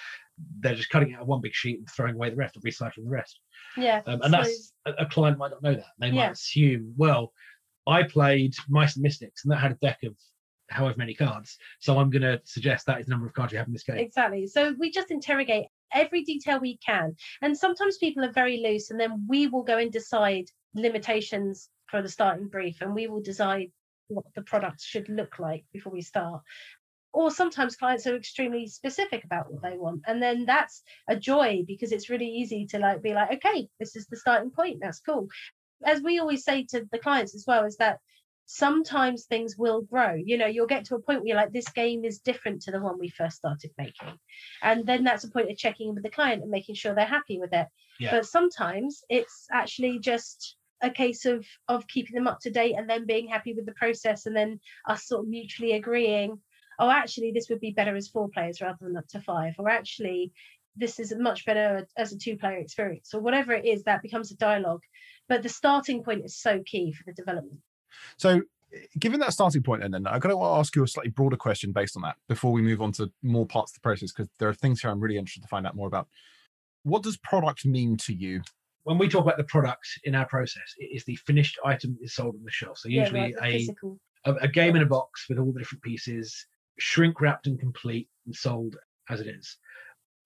they're 0.60 0.76
just 0.76 0.90
cutting 0.90 1.14
out 1.14 1.26
one 1.28 1.42
big 1.42 1.54
sheet 1.54 1.80
and 1.80 1.88
throwing 1.90 2.16
away 2.16 2.30
the 2.30 2.36
rest 2.36 2.58
or 2.58 2.62
recycling 2.62 3.04
the 3.06 3.10
rest 3.10 3.40
yeah. 3.78 4.02
um, 4.08 4.22
and 4.22 4.32
So- 4.34 4.38
that's 4.38 4.74
a, 4.86 5.06
client 5.06 5.38
might 5.38 5.52
not 5.52 5.62
know 5.64 5.76
that. 5.76 5.86
They 6.00 6.12
might 6.12 6.18
Yeah. 6.18 6.32
assume, 6.32 6.94
well, 6.98 7.34
I 7.88 8.04
played 8.04 8.54
Mice 8.70 8.96
and 8.96 9.04
Mystics, 9.04 9.44
and 9.44 9.52
that 9.52 9.58
had 9.58 9.72
a 9.72 9.76
deck 9.76 10.00
of 10.04 10.16
however 10.70 10.96
many 10.98 11.14
cards. 11.14 11.58
So 11.80 11.98
I'm 11.98 12.10
going 12.10 12.22
to 12.22 12.40
suggest 12.46 12.86
that 12.86 13.00
is 13.00 13.06
the 13.06 13.12
number 13.12 13.28
of 13.28 13.34
cards 13.34 13.52
you 13.52 13.58
have 13.60 13.68
in 13.68 13.74
this 13.74 13.84
game. 13.84 13.98
Exactly. 13.98 14.48
So 14.48 14.74
we 14.80 14.92
just 14.92 15.12
interrogate 15.12 15.66
every 15.94 16.24
detail 16.24 16.60
we 16.60 16.78
can. 16.78 17.16
And 17.42 17.58
sometimes 17.58 17.98
people 17.98 18.24
are 18.24 18.32
very 18.32 18.62
loose, 18.64 18.90
and 18.92 19.00
then 19.00 19.26
we 19.28 19.48
will 19.48 19.64
go 19.64 19.78
and 19.78 19.92
decide 19.92 20.46
limitations 20.74 21.70
for 21.88 22.02
the 22.02 22.10
starting 22.10 22.48
brief, 22.48 22.82
and 22.82 22.94
we 22.96 23.08
will 23.08 23.22
decide 23.22 23.72
what 24.16 24.26
the 24.36 24.42
product 24.42 24.82
should 24.82 25.10
look 25.10 25.40
like 25.40 25.66
before 25.74 25.92
we 25.92 26.02
start. 26.02 26.42
Or 27.14 27.30
sometimes 27.30 27.76
clients 27.76 28.08
are 28.08 28.16
extremely 28.16 28.68
specific 28.68 29.26
about 29.26 29.52
what 29.52 29.62
they 29.62 29.78
want. 29.78 30.04
And 30.08 30.24
then 30.24 30.46
that's 30.46 30.82
a 31.10 31.16
joy 31.16 31.64
because 31.68 31.92
it's 31.92 32.10
really 32.10 32.30
easy 32.30 32.66
to 32.68 32.80
like 32.80 33.02
be 33.02 33.14
like, 33.14 33.34
okay, 33.34 33.68
this 33.80 33.96
is 33.96 34.08
the 34.08 34.16
starting 34.16 34.52
point. 34.52 34.80
That's 34.82 35.02
cool. 35.02 35.28
As 35.84 36.02
we 36.02 36.20
always 36.20 36.46
say 36.46 36.66
to 36.70 36.88
the 36.92 37.00
clients 37.00 37.36
as 37.36 37.44
well, 37.46 37.66
is 37.66 37.78
that 37.78 38.00
sometimes 38.46 39.26
things 39.26 39.58
will 39.58 39.82
grow. 39.82 40.14
You 40.14 40.38
know, 40.38 40.46
you'll 40.46 40.68
get 40.68 40.86
to 40.86 40.96
a 40.96 41.00
point 41.00 41.20
where 41.20 41.28
you're 41.28 41.38
like, 41.38 41.54
this 41.54 41.70
game 41.70 42.04
is 42.04 42.20
different 42.20 42.62
to 42.64 42.72
the 42.72 42.82
one 42.82 43.00
we 43.00 43.10
first 43.10 43.38
started 43.38 43.72
making. 43.78 44.18
And 44.62 44.86
then 44.86 45.04
that's 45.04 45.24
a 45.24 45.32
point 45.32 45.50
of 45.50 45.58
checking 45.58 45.90
in 45.90 45.96
with 45.96 46.04
the 46.04 46.10
client 46.10 46.42
and 46.42 46.52
making 46.52 46.76
sure 46.76 46.94
they're 46.94 47.06
happy 47.06 47.40
with 47.40 47.54
it. 47.54 47.68
Yeah. 48.00 48.12
But 48.12 48.26
sometimes 48.26 49.04
it's 49.10 49.48
actually 49.52 50.00
just 50.00 50.58
a 50.82 50.90
case 50.90 51.26
of 51.26 51.46
of 51.68 51.88
keeping 51.88 52.16
them 52.16 52.28
up 52.28 52.40
to 52.42 52.52
date 52.52 52.76
and 52.78 52.90
then 52.90 53.06
being 53.06 53.28
happy 53.28 53.54
with 53.54 53.66
the 53.66 53.74
process 53.74 54.26
and 54.26 54.36
then 54.36 54.60
us 54.88 55.08
sort 55.08 55.24
of 55.24 55.30
mutually 55.30 55.74
agreeing, 55.74 56.40
oh, 56.80 56.90
actually, 56.90 57.32
this 57.32 57.50
would 57.50 57.60
be 57.60 57.72
better 57.72 57.96
as 57.96 58.08
four 58.08 58.30
players 58.30 58.62
rather 58.62 58.78
than 58.82 58.98
up 58.98 59.08
to 59.10 59.22
five, 59.22 59.54
or 59.60 59.70
actually, 59.70 60.32
this 60.76 61.00
is 61.00 61.14
much 61.18 61.46
better 61.46 61.88
as 61.98 62.12
a 62.12 62.18
two 62.18 62.38
player 62.38 62.58
experience, 62.58 63.14
or 63.14 63.22
whatever 63.22 63.54
it 63.54 63.66
is, 63.66 63.84
that 63.84 64.02
becomes 64.02 64.32
a 64.32 64.36
dialogue. 64.36 64.82
But 65.30 65.44
the 65.44 65.50
starting 65.50 66.04
point 66.04 66.26
is 66.26 66.38
so 66.38 66.62
key 66.66 66.92
for 66.92 67.04
the 67.06 67.14
development. 67.14 67.60
So, 68.18 68.42
given 69.00 69.20
that 69.20 69.34
starting 69.34 69.64
point, 69.64 69.84
and 69.84 69.94
then 69.94 70.08
I'm 70.08 70.20
going 70.20 70.36
to 70.36 70.44
ask 70.44 70.76
you 70.76 70.84
a 70.84 70.88
slightly 70.88 71.12
broader 71.12 71.38
question 71.38 71.72
based 71.72 71.96
on 71.96 72.02
that 72.04 72.16
before 72.28 72.52
we 72.52 72.62
move 72.62 72.82
on 72.82 72.94
to 72.94 73.12
more 73.22 73.46
parts 73.46 73.72
of 73.72 73.76
the 73.76 73.82
process, 73.82 74.12
because 74.12 74.30
there 74.40 74.50
are 74.50 74.54
things 74.54 74.82
here 74.82 74.90
I'm 74.90 75.00
really 75.00 75.18
interested 75.18 75.42
to 75.42 75.48
find 75.48 75.68
out 75.68 75.76
more 75.76 75.88
about. 75.88 76.08
What 76.84 77.04
does 77.04 77.18
product 77.18 77.66
mean 77.66 77.96
to 77.98 78.14
you? 78.14 78.42
When 78.84 78.98
we 78.98 79.08
talk 79.08 79.24
about 79.24 79.38
the 79.38 79.44
product 79.44 79.88
in 80.04 80.16
our 80.16 80.26
process, 80.26 80.74
it 80.78 80.90
is 80.96 81.04
the 81.06 81.16
finished 81.16 81.60
item 81.64 81.94
that 82.00 82.06
is 82.06 82.16
sold 82.16 82.36
on 82.36 82.44
the 82.44 82.52
shelf. 82.52 82.80
So 82.80 82.90
Yeah, 82.90 83.02
usually 83.02 83.20
right, 83.20 83.36
a, 83.42 83.52
physical. 83.60 84.00
a 84.26 84.34
a 84.34 84.48
game 84.48 84.76
in 84.76 84.82
a 84.82 84.88
box 84.88 85.28
with 85.30 85.38
all 85.40 85.52
the 85.52 85.60
different 85.60 85.84
pieces, 85.84 86.46
shrink 86.80 87.22
wrapped 87.22 87.48
and 87.48 87.60
complete 87.60 88.10
and 88.26 88.36
sold 88.36 88.78
as 89.10 89.22
it 89.22 89.28
is. 89.28 89.58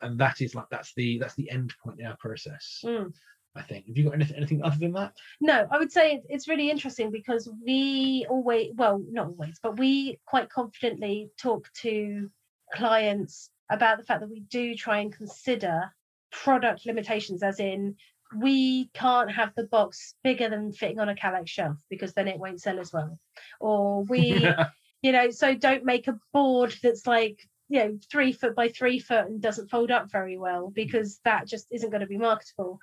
And 0.02 0.20
that 0.20 0.42
is 0.42 0.56
like 0.56 0.68
that's 0.70 0.94
the 0.96 1.18
that's 1.20 1.36
the 1.36 1.50
end 1.50 1.74
point 1.84 2.00
in 2.00 2.06
our 2.06 2.18
process. 2.18 2.82
Mm. 2.86 3.12
I 3.58 3.62
think. 3.62 3.88
Have 3.88 3.98
you 3.98 4.04
got 4.04 4.14
anything 4.14 4.36
anything 4.36 4.64
other 4.64 4.78
than 4.78 4.92
that? 4.94 5.14
No, 5.40 5.68
I 5.72 5.78
would 5.78 5.92
say 5.92 6.22
it's 6.28 6.48
really 6.48 6.70
interesting 6.70 7.10
because 7.10 7.50
we 7.66 8.26
always, 8.30 8.72
well, 8.76 9.02
not 9.10 9.28
always, 9.28 9.60
but 9.64 9.80
we 9.80 10.20
quite 10.26 10.50
confidently 10.50 11.30
talk 11.40 11.72
to 11.82 12.30
clients 12.74 13.50
about 13.72 13.98
the 13.98 14.04
fact 14.04 14.20
that 14.20 14.30
we 14.30 14.42
do 14.42 14.76
try 14.76 15.00
and 15.00 15.16
consider 15.16 15.84
product 16.32 16.86
limitations, 16.86 17.44
as 17.44 17.60
in 17.60 17.96
we 18.40 18.90
can't 18.94 19.32
have 19.32 19.54
the 19.56 19.64
box 19.64 20.16
bigger 20.24 20.50
than 20.50 20.74
fitting 20.74 21.00
on 21.00 21.10
a 21.10 21.16
Kallax 21.16 21.48
shelf 21.48 21.78
because 21.90 22.14
then 22.14 22.28
it 22.28 22.40
won't 22.40 22.62
sell 22.62 22.80
as 22.80 22.92
well. 22.92 23.20
Or 23.60 24.04
we, 24.04 24.48
you 25.02 25.12
know, 25.12 25.30
so 25.30 25.56
don't 25.56 25.86
make 25.86 26.08
a 26.08 26.20
board 26.34 26.76
that's 26.82 27.08
like, 27.08 27.40
you 27.70 27.80
know, 27.80 28.00
three 28.12 28.32
foot 28.32 28.56
by 28.56 28.70
three 28.70 29.00
foot 29.00 29.26
and 29.26 29.42
doesn't 29.42 29.70
fold 29.70 29.92
up 29.92 30.12
very 30.12 30.38
well 30.38 30.70
because 30.70 31.20
that 31.26 31.48
just 31.48 31.68
isn't 31.72 31.90
going 31.90 32.02
to 32.02 32.08
be 32.08 32.18
marketable. 32.18 32.80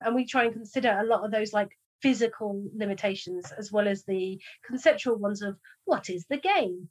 And 0.00 0.14
we 0.14 0.26
try 0.26 0.44
and 0.44 0.52
consider 0.52 0.96
a 0.98 1.06
lot 1.06 1.24
of 1.24 1.30
those 1.30 1.52
like 1.52 1.76
physical 2.02 2.62
limitations 2.74 3.50
as 3.52 3.72
well 3.72 3.88
as 3.88 4.04
the 4.04 4.38
conceptual 4.66 5.16
ones 5.16 5.42
of 5.42 5.56
what 5.84 6.10
is 6.10 6.26
the 6.28 6.36
game. 6.36 6.88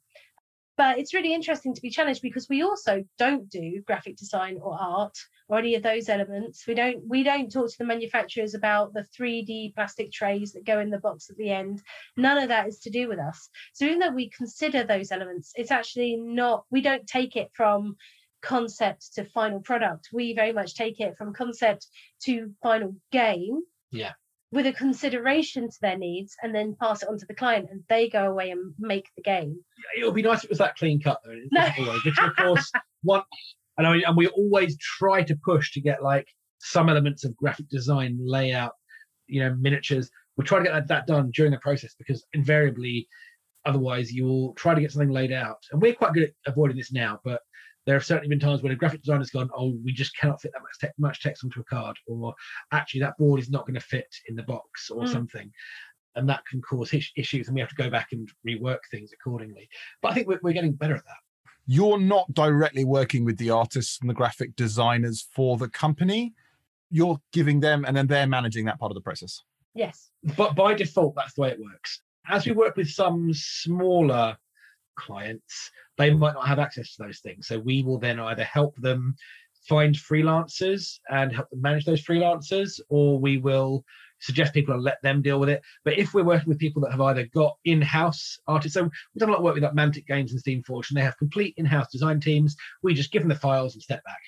But 0.76 0.98
it's 0.98 1.14
really 1.14 1.34
interesting 1.34 1.74
to 1.74 1.80
be 1.80 1.90
challenged 1.90 2.22
because 2.22 2.48
we 2.48 2.62
also 2.62 3.04
don't 3.18 3.48
do 3.48 3.82
graphic 3.86 4.16
design 4.16 4.58
or 4.60 4.76
art 4.78 5.16
or 5.48 5.58
any 5.58 5.74
of 5.74 5.82
those 5.82 6.08
elements. 6.08 6.66
We 6.66 6.74
don't 6.74 7.06
we 7.06 7.22
don't 7.22 7.52
talk 7.52 7.70
to 7.70 7.78
the 7.78 7.84
manufacturers 7.84 8.54
about 8.54 8.92
the 8.92 9.06
3D 9.18 9.74
plastic 9.74 10.10
trays 10.10 10.52
that 10.52 10.64
go 10.64 10.80
in 10.80 10.90
the 10.90 10.98
box 10.98 11.30
at 11.30 11.36
the 11.36 11.50
end. 11.50 11.82
None 12.16 12.38
of 12.38 12.48
that 12.48 12.66
is 12.66 12.80
to 12.80 12.90
do 12.90 13.08
with 13.08 13.18
us. 13.18 13.48
So 13.72 13.84
even 13.84 13.98
though 14.00 14.10
we 14.10 14.30
consider 14.30 14.84
those 14.84 15.12
elements, 15.12 15.52
it's 15.54 15.70
actually 15.70 16.16
not 16.16 16.64
we 16.70 16.80
don't 16.80 17.06
take 17.06 17.36
it 17.36 17.50
from 17.52 17.96
concept 18.42 19.14
to 19.14 19.24
final 19.24 19.60
product. 19.60 20.08
We 20.12 20.34
very 20.34 20.52
much 20.52 20.74
take 20.74 21.00
it 21.00 21.16
from 21.16 21.32
concept 21.32 21.86
to 22.24 22.52
final 22.62 22.96
game. 23.10 23.62
Yeah. 23.90 24.12
With 24.54 24.66
a 24.66 24.72
consideration 24.72 25.68
to 25.68 25.76
their 25.82 25.98
needs 25.98 26.36
and 26.42 26.54
then 26.54 26.76
pass 26.80 27.02
it 27.02 27.08
on 27.08 27.18
to 27.18 27.26
the 27.26 27.34
client 27.34 27.68
and 27.70 27.82
they 27.88 28.08
go 28.08 28.30
away 28.30 28.50
and 28.50 28.72
make 28.78 29.08
the 29.16 29.22
game. 29.22 29.58
It 29.98 30.04
would 30.04 30.14
be 30.14 30.22
nice 30.22 30.38
if 30.38 30.44
it 30.44 30.50
was 30.50 30.58
that 30.58 30.76
clean 30.76 31.00
cut 31.00 31.20
though. 31.24 31.34
No. 31.50 31.68
always, 31.78 32.00
of 32.06 32.36
course 32.36 32.72
one 33.02 33.22
and 33.78 33.86
I 33.86 33.96
and 34.06 34.16
we 34.16 34.28
always 34.28 34.76
try 34.78 35.22
to 35.22 35.36
push 35.44 35.72
to 35.72 35.80
get 35.80 36.02
like 36.02 36.26
some 36.58 36.88
elements 36.88 37.24
of 37.24 37.36
graphic 37.36 37.68
design, 37.68 38.18
layout, 38.20 38.72
you 39.26 39.40
know, 39.40 39.54
miniatures. 39.58 40.10
We 40.36 40.44
try 40.44 40.58
to 40.58 40.64
get 40.64 40.72
that, 40.72 40.88
that 40.88 41.06
done 41.06 41.30
during 41.34 41.52
the 41.52 41.58
process 41.58 41.94
because 41.98 42.24
invariably, 42.32 43.06
otherwise, 43.66 44.12
you'll 44.12 44.54
try 44.54 44.74
to 44.74 44.80
get 44.80 44.90
something 44.90 45.10
laid 45.10 45.32
out. 45.32 45.58
And 45.72 45.80
we're 45.80 45.94
quite 45.94 46.14
good 46.14 46.24
at 46.24 46.30
avoiding 46.46 46.76
this 46.76 46.92
now, 46.92 47.20
but 47.22 47.40
there 47.86 47.94
have 47.96 48.04
certainly 48.04 48.28
been 48.28 48.40
times 48.40 48.62
when 48.62 48.72
a 48.72 48.76
graphic 48.76 49.02
designer's 49.02 49.30
gone, 49.30 49.50
"Oh, 49.54 49.76
we 49.84 49.92
just 49.92 50.16
cannot 50.16 50.40
fit 50.40 50.52
that 50.52 50.62
much, 50.62 50.78
te- 50.80 50.88
much 50.98 51.20
text 51.22 51.44
onto 51.44 51.60
a 51.60 51.64
card," 51.64 51.96
or 52.06 52.34
actually 52.72 53.00
that 53.00 53.16
board 53.18 53.40
is 53.40 53.50
not 53.50 53.66
going 53.66 53.74
to 53.74 53.80
fit 53.80 54.14
in 54.28 54.36
the 54.36 54.42
box, 54.42 54.90
or 54.90 55.02
Mm. 55.04 55.08
something. 55.12 55.52
And 56.16 56.28
that 56.28 56.46
can 56.46 56.62
cause 56.62 56.92
is- 56.94 57.10
issues, 57.16 57.48
and 57.48 57.54
we 57.54 57.60
have 57.60 57.70
to 57.70 57.74
go 57.74 57.90
back 57.90 58.12
and 58.12 58.30
rework 58.46 58.78
things 58.90 59.12
accordingly. 59.12 59.68
But 60.00 60.12
I 60.12 60.14
think 60.14 60.28
we're, 60.28 60.40
we're 60.42 60.52
getting 60.52 60.72
better 60.72 60.94
at 60.96 61.04
that. 61.04 61.50
You're 61.66 61.98
not 62.00 62.32
directly 62.34 62.84
working 62.84 63.24
with 63.24 63.36
the 63.38 63.50
artists 63.50 63.98
and 64.00 64.08
the 64.08 64.14
graphic 64.14 64.54
designers 64.54 65.22
for 65.34 65.56
the 65.56 65.68
company. 65.68 66.34
You're 66.90 67.20
giving 67.32 67.60
them, 67.60 67.84
and 67.84 67.96
then 67.96 68.06
they're 68.06 68.26
managing 68.26 68.64
that 68.66 68.78
part 68.78 68.92
of 68.92 68.94
the 68.94 69.00
process. 69.00 69.42
Yes. 69.74 70.10
but 70.36 70.54
by 70.54 70.72
default 70.72 71.16
that's 71.16 71.34
the 71.34 71.40
way 71.42 71.50
it 71.50 71.58
works 71.60 72.00
as 72.28 72.46
we 72.46 72.52
work 72.52 72.76
with 72.76 72.88
some 72.88 73.34
smaller 73.34 74.38
clients 74.96 75.70
they 75.96 76.12
might 76.12 76.34
not 76.34 76.46
have 76.46 76.58
access 76.58 76.94
to 76.94 77.02
those 77.02 77.20
things. 77.20 77.46
So 77.46 77.58
we 77.58 77.82
will 77.82 77.98
then 77.98 78.18
either 78.18 78.44
help 78.44 78.74
them 78.76 79.14
find 79.68 79.94
freelancers 79.94 80.98
and 81.08 81.32
help 81.32 81.48
them 81.50 81.60
manage 81.60 81.84
those 81.84 82.04
freelancers 82.04 82.80
or 82.88 83.18
we 83.18 83.38
will 83.38 83.84
suggest 84.20 84.52
people 84.52 84.74
and 84.74 84.82
let 84.82 85.00
them 85.02 85.22
deal 85.22 85.40
with 85.40 85.48
it. 85.48 85.62
But 85.84 85.98
if 85.98 86.12
we're 86.12 86.24
working 86.24 86.48
with 86.48 86.58
people 86.58 86.82
that 86.82 86.90
have 86.90 87.00
either 87.00 87.26
got 87.34 87.56
in-house 87.64 88.38
artists 88.46 88.74
so 88.74 88.82
we've 88.82 89.20
done 89.20 89.30
a 89.30 89.32
lot 89.32 89.38
of 89.38 89.44
work 89.44 89.54
with 89.54 89.64
like 89.64 89.74
mantic 89.74 90.06
games 90.06 90.32
and 90.32 90.42
Steamforged 90.42 90.90
and 90.90 90.98
they 90.98 91.02
have 91.02 91.16
complete 91.18 91.54
in-house 91.56 91.90
design 91.90 92.20
teams 92.20 92.56
we 92.82 92.94
just 92.94 93.12
give 93.12 93.22
them 93.22 93.28
the 93.28 93.34
files 93.34 93.74
and 93.74 93.82
step 93.82 94.02
back 94.04 94.20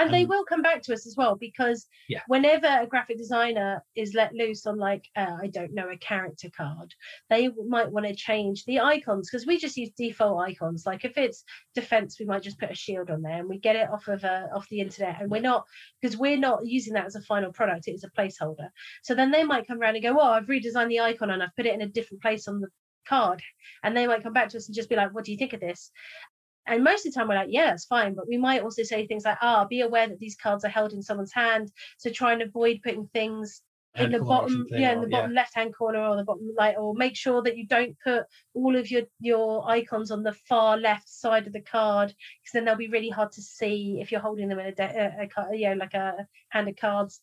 and 0.00 0.12
they 0.12 0.22
Um, 0.22 0.28
will 0.28 0.44
come 0.44 0.62
back 0.62 0.82
to 0.82 0.92
us 0.94 1.06
as 1.06 1.14
well 1.16 1.36
because 1.36 1.86
Yeah. 2.08 2.22
whenever 2.26 2.66
a 2.66 2.86
graphic 2.86 3.18
designer 3.18 3.84
is 3.94 4.14
let 4.14 4.34
loose 4.34 4.66
on 4.66 4.76
like 4.78 5.04
uh, 5.16 5.36
i 5.42 5.46
don't 5.46 5.74
know 5.74 5.88
a 5.90 5.96
character 5.96 6.50
card 6.50 6.94
they 7.28 7.48
might 7.68 7.90
want 7.90 8.06
to 8.06 8.14
change 8.14 8.64
the 8.64 8.80
icons 8.80 9.28
because 9.30 9.46
we 9.46 9.58
just 9.58 9.76
use 9.76 9.90
default 9.96 10.40
icons. 10.48 10.84
Like 10.86 11.04
if 11.04 11.16
it's 11.16 11.44
defense 11.74 12.18
we 12.18 12.26
might 12.26 12.42
just 12.42 12.58
put 12.58 12.70
a 12.70 12.74
shield 12.74 13.10
on 13.10 13.22
there 13.22 13.38
and 13.40 13.48
we 13.48 13.58
get 13.58 13.76
it 13.76 13.88
off 13.90 14.08
of 14.08 14.24
uh, 14.24 14.46
off 14.54 14.68
the 14.68 14.80
internet 14.80 15.20
and 15.20 15.30
we're 15.30 15.40
not 15.40 15.64
because 16.00 16.16
we're 16.16 16.38
not 16.38 16.66
using 16.66 16.94
that 16.94 17.06
as 17.06 17.16
a 17.16 17.22
final 17.22 17.52
product 17.52 17.88
it 17.88 17.92
is 17.92 18.04
a 18.04 18.10
placeholder. 18.10 18.68
So 19.02 19.14
then 19.14 19.30
they 19.30 19.44
might 19.44 19.66
come 19.66 19.80
around 19.80 19.96
and 19.96 20.02
go 20.02 20.18
oh 20.18 20.30
i've 20.30 20.46
redesigned 20.46 20.88
the 20.88 21.00
icon 21.00 21.30
and 21.30 21.42
i've 21.42 21.54
put 21.56 21.66
it 21.66 21.74
in 21.74 21.82
a 21.82 21.88
different 21.88 22.22
place 22.22 22.48
on 22.48 22.60
the 22.60 22.68
card. 23.06 23.42
And 23.82 23.96
they 23.96 24.06
might 24.06 24.22
come 24.22 24.32
back 24.32 24.48
to 24.50 24.56
us 24.58 24.66
and 24.68 24.74
just 24.74 24.88
be 24.88 24.96
like 24.96 25.14
what 25.14 25.24
do 25.24 25.32
you 25.32 25.38
think 25.38 25.52
of 25.52 25.60
this 25.60 25.90
and 26.66 26.84
most 26.84 27.06
of 27.06 27.12
the 27.12 27.18
time 27.18 27.28
we're 27.28 27.34
like, 27.34 27.48
yeah, 27.50 27.72
it's 27.72 27.86
fine. 27.86 28.14
But 28.14 28.28
we 28.28 28.36
might 28.36 28.62
also 28.62 28.82
say 28.82 29.06
things 29.06 29.24
like, 29.24 29.38
ah, 29.42 29.64
be 29.64 29.80
aware 29.80 30.08
that 30.08 30.18
these 30.18 30.36
cards 30.36 30.64
are 30.64 30.68
held 30.68 30.92
in 30.92 31.02
someone's 31.02 31.32
hand. 31.32 31.72
So 31.98 32.10
try 32.10 32.32
and 32.32 32.42
avoid 32.42 32.80
putting 32.82 33.08
things 33.08 33.62
in 33.98 34.10
the 34.12 34.20
bottom, 34.20 34.68
yeah, 34.74 34.92
in 34.92 35.00
the 35.00 35.08
bottom 35.08 35.34
left 35.34 35.54
hand 35.54 35.74
corner 35.76 36.00
or 36.00 36.16
the 36.16 36.24
bottom 36.24 36.48
right, 36.58 36.76
or 36.78 36.94
make 36.94 37.16
sure 37.16 37.42
that 37.42 37.56
you 37.58 37.66
don't 37.66 37.96
put 38.02 38.24
all 38.54 38.76
of 38.76 38.90
your 38.90 39.02
your 39.18 39.68
icons 39.68 40.10
on 40.10 40.22
the 40.22 40.32
far 40.32 40.76
left 40.78 41.08
side 41.08 41.46
of 41.46 41.52
the 41.52 41.60
card 41.60 42.08
because 42.08 42.52
then 42.54 42.64
they'll 42.64 42.76
be 42.76 42.88
really 42.88 43.10
hard 43.10 43.32
to 43.32 43.42
see 43.42 43.98
if 44.00 44.10
you're 44.10 44.20
holding 44.20 44.48
them 44.48 44.58
in 44.58 44.66
a, 44.66 44.72
de- 44.74 44.82
a, 45.20 45.24
a 45.24 45.28
ca- 45.28 45.50
you 45.52 45.68
know 45.68 45.74
like 45.74 45.94
a 45.94 46.26
hand 46.50 46.68
of 46.68 46.76
cards 46.76 47.20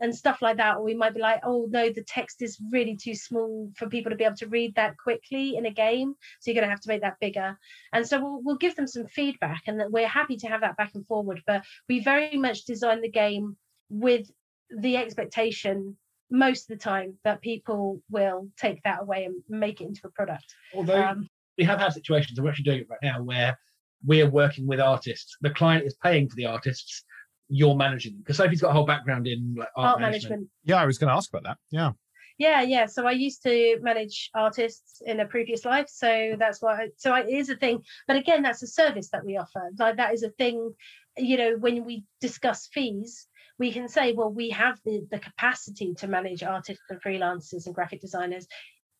and 0.00 0.14
stuff 0.14 0.40
like 0.42 0.56
that 0.56 0.76
or 0.76 0.82
we 0.82 0.94
might 0.94 1.14
be 1.14 1.20
like 1.20 1.40
oh 1.44 1.66
no 1.70 1.90
the 1.90 2.02
text 2.02 2.42
is 2.42 2.58
really 2.72 2.96
too 2.96 3.14
small 3.14 3.70
for 3.76 3.88
people 3.88 4.10
to 4.10 4.16
be 4.16 4.24
able 4.24 4.36
to 4.36 4.48
read 4.48 4.74
that 4.74 4.96
quickly 4.96 5.56
in 5.56 5.66
a 5.66 5.70
game 5.70 6.14
so 6.40 6.50
you're 6.50 6.60
going 6.60 6.66
to 6.66 6.70
have 6.70 6.80
to 6.80 6.88
make 6.88 7.02
that 7.02 7.20
bigger 7.20 7.58
and 7.92 8.06
so 8.06 8.20
we'll, 8.20 8.40
we'll 8.42 8.56
give 8.56 8.76
them 8.76 8.86
some 8.86 9.06
feedback 9.06 9.62
and 9.66 9.80
that 9.80 9.90
we're 9.90 10.08
happy 10.08 10.36
to 10.36 10.46
have 10.46 10.60
that 10.60 10.76
back 10.76 10.90
and 10.94 11.06
forward 11.06 11.42
but 11.46 11.64
we 11.88 12.00
very 12.00 12.36
much 12.36 12.64
design 12.64 13.00
the 13.00 13.10
game 13.10 13.56
with 13.88 14.30
the 14.70 14.96
expectation 14.96 15.96
most 16.30 16.70
of 16.70 16.78
the 16.78 16.82
time 16.82 17.14
that 17.24 17.40
people 17.40 18.02
will 18.10 18.48
take 18.58 18.82
that 18.82 19.00
away 19.00 19.24
and 19.24 19.34
make 19.48 19.80
it 19.80 19.86
into 19.86 20.02
a 20.04 20.10
product 20.10 20.54
although 20.74 21.02
um, 21.02 21.28
we 21.58 21.64
have 21.64 21.80
had 21.80 21.92
situations, 21.92 22.38
and 22.38 22.44
we're 22.44 22.50
actually 22.50 22.64
doing 22.64 22.80
it 22.80 22.88
right 22.88 23.00
now, 23.02 23.20
where 23.20 23.58
we're 24.06 24.30
working 24.30 24.66
with 24.66 24.80
artists. 24.80 25.36
The 25.40 25.50
client 25.50 25.84
is 25.84 25.96
paying 26.02 26.28
for 26.28 26.36
the 26.36 26.46
artists. 26.46 27.04
You're 27.48 27.76
managing 27.76 28.12
them 28.12 28.22
because 28.22 28.36
Sophie's 28.36 28.60
got 28.60 28.70
a 28.70 28.72
whole 28.74 28.86
background 28.86 29.26
in 29.26 29.54
like 29.58 29.68
art, 29.76 29.92
art 29.92 30.00
management. 30.00 30.30
management 30.30 30.50
Yeah, 30.64 30.76
I 30.76 30.86
was 30.86 30.98
going 30.98 31.08
to 31.08 31.14
ask 31.14 31.30
about 31.30 31.44
that. 31.44 31.56
Yeah. 31.70 31.92
Yeah, 32.38 32.62
yeah. 32.62 32.86
So 32.86 33.04
I 33.04 33.12
used 33.12 33.42
to 33.42 33.78
manage 33.82 34.30
artists 34.32 35.02
in 35.04 35.18
a 35.18 35.26
previous 35.26 35.64
life, 35.64 35.88
so 35.88 36.36
that's 36.38 36.62
why. 36.62 36.88
So 36.96 37.12
I, 37.12 37.20
it 37.22 37.30
is 37.30 37.48
a 37.48 37.56
thing, 37.56 37.82
but 38.06 38.16
again, 38.16 38.42
that's 38.42 38.62
a 38.62 38.68
service 38.68 39.08
that 39.10 39.24
we 39.24 39.36
offer. 39.36 39.70
Like 39.76 39.96
that 39.96 40.14
is 40.14 40.22
a 40.22 40.30
thing. 40.30 40.72
You 41.16 41.36
know, 41.36 41.56
when 41.58 41.84
we 41.84 42.04
discuss 42.20 42.68
fees, 42.72 43.26
we 43.58 43.72
can 43.72 43.88
say, 43.88 44.12
well, 44.12 44.30
we 44.30 44.50
have 44.50 44.78
the 44.84 45.04
the 45.10 45.18
capacity 45.18 45.94
to 45.94 46.06
manage 46.06 46.44
artists 46.44 46.84
and 46.90 47.02
freelancers 47.02 47.66
and 47.66 47.74
graphic 47.74 48.00
designers. 48.00 48.46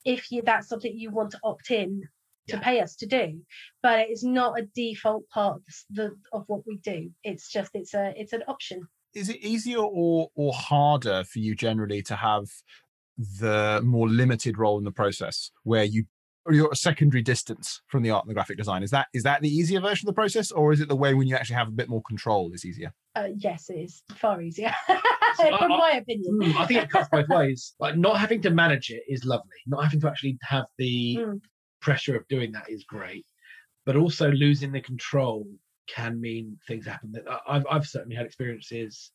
If 0.04 0.32
you 0.32 0.42
that's 0.42 0.68
something 0.68 0.92
you 0.92 1.10
want 1.10 1.30
to 1.30 1.40
opt 1.44 1.70
in 1.70 2.08
to 2.48 2.56
Yeah. 2.56 2.62
pay 2.62 2.80
us 2.80 2.96
to 2.96 3.06
do, 3.06 3.40
but 3.82 4.00
it 4.00 4.10
is 4.10 4.22
not 4.24 4.58
a 4.58 4.66
default 4.74 5.28
part 5.30 5.56
of 5.56 5.62
the 5.90 6.16
of 6.32 6.44
what 6.46 6.62
we 6.66 6.76
do. 6.78 7.10
It's 7.24 7.50
just 7.50 7.70
it's 7.74 7.94
a 7.94 8.12
it's 8.16 8.32
an 8.32 8.42
option. 8.48 8.86
Is 9.14 9.28
it 9.28 9.36
easier 9.40 9.78
or 9.78 10.28
or 10.34 10.52
harder 10.52 11.24
for 11.24 11.38
you 11.38 11.54
generally 11.54 12.02
to 12.02 12.16
have 12.16 12.46
the 13.40 13.80
more 13.84 14.08
limited 14.08 14.58
role 14.58 14.78
in 14.78 14.84
the 14.84 14.92
process 14.92 15.50
where 15.64 15.84
you 15.84 16.04
or 16.46 16.54
you're 16.54 16.70
a 16.72 16.76
secondary 16.76 17.20
distance 17.22 17.82
from 17.88 18.02
the 18.02 18.10
art 18.10 18.24
and 18.24 18.30
the 18.30 18.34
graphic 18.34 18.56
design? 18.56 18.82
Is 18.82 18.90
that 18.90 19.08
is 19.12 19.22
that 19.24 19.42
the 19.42 19.48
easier 19.48 19.80
version 19.80 20.08
of 20.08 20.14
the 20.14 20.18
process, 20.18 20.50
or 20.50 20.72
is 20.72 20.80
it 20.80 20.88
the 20.88 20.96
way 20.96 21.14
when 21.14 21.26
you 21.26 21.34
actually 21.36 21.56
have 21.56 21.68
a 21.68 21.72
bit 21.72 21.88
more 21.88 22.02
control 22.08 22.52
is 22.54 22.64
easier? 22.64 22.92
Uh, 23.16 23.28
yes, 23.36 23.68
it 23.68 23.74
is 23.80 24.02
far 24.14 24.40
easier, 24.40 24.72
I- 24.88 25.56
from 25.58 25.72
I- 25.72 25.78
my 25.78 25.90
opinion. 26.00 26.38
Mm, 26.40 26.56
I 26.56 26.66
think 26.66 26.82
it 26.84 26.90
cuts 26.90 27.08
both 27.10 27.28
ways. 27.28 27.74
Like 27.80 27.96
not 27.96 28.18
having 28.18 28.40
to 28.42 28.50
manage 28.50 28.90
it 28.90 29.02
is 29.08 29.24
lovely. 29.24 29.50
Not 29.66 29.82
having 29.84 30.00
to 30.00 30.08
actually 30.08 30.38
have 30.42 30.66
the 30.78 31.18
Mm. 31.20 31.40
Pressure 31.80 32.16
of 32.16 32.26
doing 32.28 32.52
that 32.52 32.68
is 32.70 32.84
great. 32.84 33.26
But 33.86 33.96
also 33.96 34.30
losing 34.30 34.72
the 34.72 34.80
control 34.80 35.46
can 35.88 36.20
mean 36.20 36.58
things 36.66 36.86
happen. 36.86 37.12
That 37.12 37.24
I- 37.30 37.56
I've 37.56 37.66
I've 37.70 37.86
certainly 37.86 38.16
had 38.16 38.26
experiences, 38.26 39.10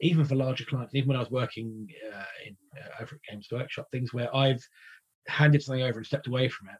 even 0.00 0.24
for 0.24 0.34
larger 0.34 0.64
clients, 0.64 0.94
even 0.94 1.08
when 1.08 1.16
I 1.16 1.20
was 1.20 1.30
working 1.30 1.88
uh, 2.14 2.24
in 2.46 2.56
uh, 2.78 3.02
over 3.02 3.16
at 3.16 3.22
Games 3.30 3.48
Workshop, 3.50 3.86
things 3.90 4.12
where 4.12 4.34
I've 4.34 4.62
handed 5.28 5.62
something 5.62 5.82
over 5.84 5.98
and 5.98 6.06
stepped 6.06 6.26
away 6.26 6.48
from 6.48 6.68
it, 6.68 6.76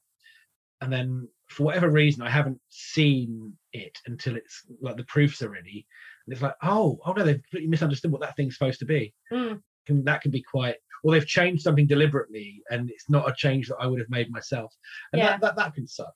and 0.82 0.92
then 0.92 1.28
for 1.48 1.64
whatever 1.64 1.90
reason 1.90 2.22
I 2.22 2.30
haven't 2.30 2.60
seen 2.68 3.56
it 3.72 3.96
until 4.06 4.36
it's 4.36 4.64
like 4.80 4.96
the 4.96 5.04
proofs 5.04 5.40
are 5.42 5.50
ready, 5.50 5.86
and 6.26 6.32
it's 6.32 6.42
like, 6.42 6.56
oh, 6.62 6.98
oh 7.06 7.12
no, 7.12 7.24
they've 7.24 7.42
completely 7.42 7.68
misunderstood 7.68 8.10
what 8.12 8.20
that 8.22 8.36
thing's 8.36 8.56
supposed 8.58 8.80
to 8.80 8.84
be 8.86 9.14
Mm. 9.32 9.62
can 9.86 10.04
that 10.04 10.20
can 10.22 10.30
be 10.30 10.42
quite 10.42 10.76
or 11.02 11.12
they've 11.12 11.26
changed 11.26 11.62
something 11.62 11.86
deliberately 11.86 12.62
and 12.70 12.90
it's 12.90 13.10
not 13.10 13.28
a 13.28 13.34
change 13.36 13.68
that 13.68 13.76
I 13.80 13.86
would 13.86 13.98
have 13.98 14.10
made 14.10 14.30
myself. 14.30 14.74
And 15.12 15.20
Yeah. 15.20 15.32
that, 15.32 15.40
that 15.40 15.56
that 15.56 15.74
can 15.74 15.86
suck. 15.86 16.14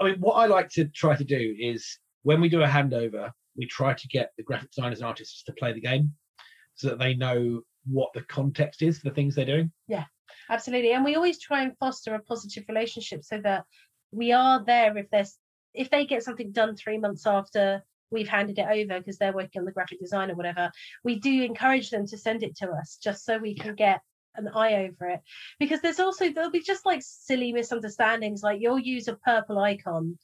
I 0.00 0.04
mean, 0.04 0.20
what 0.20 0.34
I 0.34 0.46
like 0.46 0.68
to 0.70 0.86
try 0.86 1.16
to 1.16 1.24
do 1.24 1.56
is 1.58 1.98
when 2.22 2.40
we 2.40 2.48
do 2.48 2.62
a 2.62 2.66
handover, 2.66 3.30
we 3.56 3.66
try 3.66 3.94
to 3.94 4.08
get 4.08 4.32
the 4.36 4.42
graphic 4.42 4.70
designers 4.70 4.98
and 4.98 5.06
artists 5.06 5.42
to 5.44 5.52
play 5.52 5.72
the 5.72 5.80
game 5.80 6.14
so 6.74 6.88
that 6.88 6.98
they 6.98 7.14
know 7.14 7.62
what 7.86 8.12
the 8.14 8.22
context 8.22 8.82
is 8.82 8.98
for 8.98 9.08
the 9.08 9.14
things 9.14 9.34
they're 9.34 9.44
doing. 9.44 9.72
Yeah, 9.88 10.04
absolutely 10.50 10.92
and 10.92 11.04
we 11.04 11.14
always 11.14 11.40
try 11.40 11.62
and 11.62 11.76
foster 11.78 12.14
a 12.14 12.20
positive 12.20 12.64
relationship 12.68 13.24
so 13.24 13.40
that 13.42 13.64
we 14.12 14.32
are 14.32 14.64
there 14.64 14.96
if 14.96 15.10
there's 15.10 15.36
if 15.74 15.90
they 15.90 16.06
get 16.06 16.22
something 16.22 16.52
done 16.52 16.76
three 16.76 16.98
months 16.98 17.26
after 17.26 17.82
we've 18.10 18.28
handed 18.28 18.58
it 18.58 18.66
over 18.66 18.98
because 18.98 19.18
they're 19.18 19.34
working 19.34 19.60
on 19.60 19.64
the 19.64 19.72
graphic 19.72 20.00
design 20.00 20.30
or 20.30 20.34
whatever 20.34 20.70
we 21.04 21.18
do 21.18 21.42
encourage 21.42 21.90
them 21.90 22.06
to 22.06 22.16
send 22.16 22.42
it 22.42 22.56
to 22.56 22.68
us 22.70 22.98
just 23.02 23.24
so 23.24 23.36
we 23.38 23.54
can 23.54 23.74
get 23.74 24.00
an 24.38 24.48
eye 24.48 24.74
over 24.86 25.08
it 25.10 25.20
because 25.58 25.80
there's 25.80 26.00
also 26.00 26.30
there'll 26.32 26.50
be 26.50 26.62
just 26.62 26.86
like 26.86 27.00
silly 27.02 27.52
misunderstandings 27.52 28.42
like 28.42 28.60
you'll 28.60 28.78
use 28.78 29.08
a 29.08 29.16
purple 29.16 29.58
icon 29.58 30.18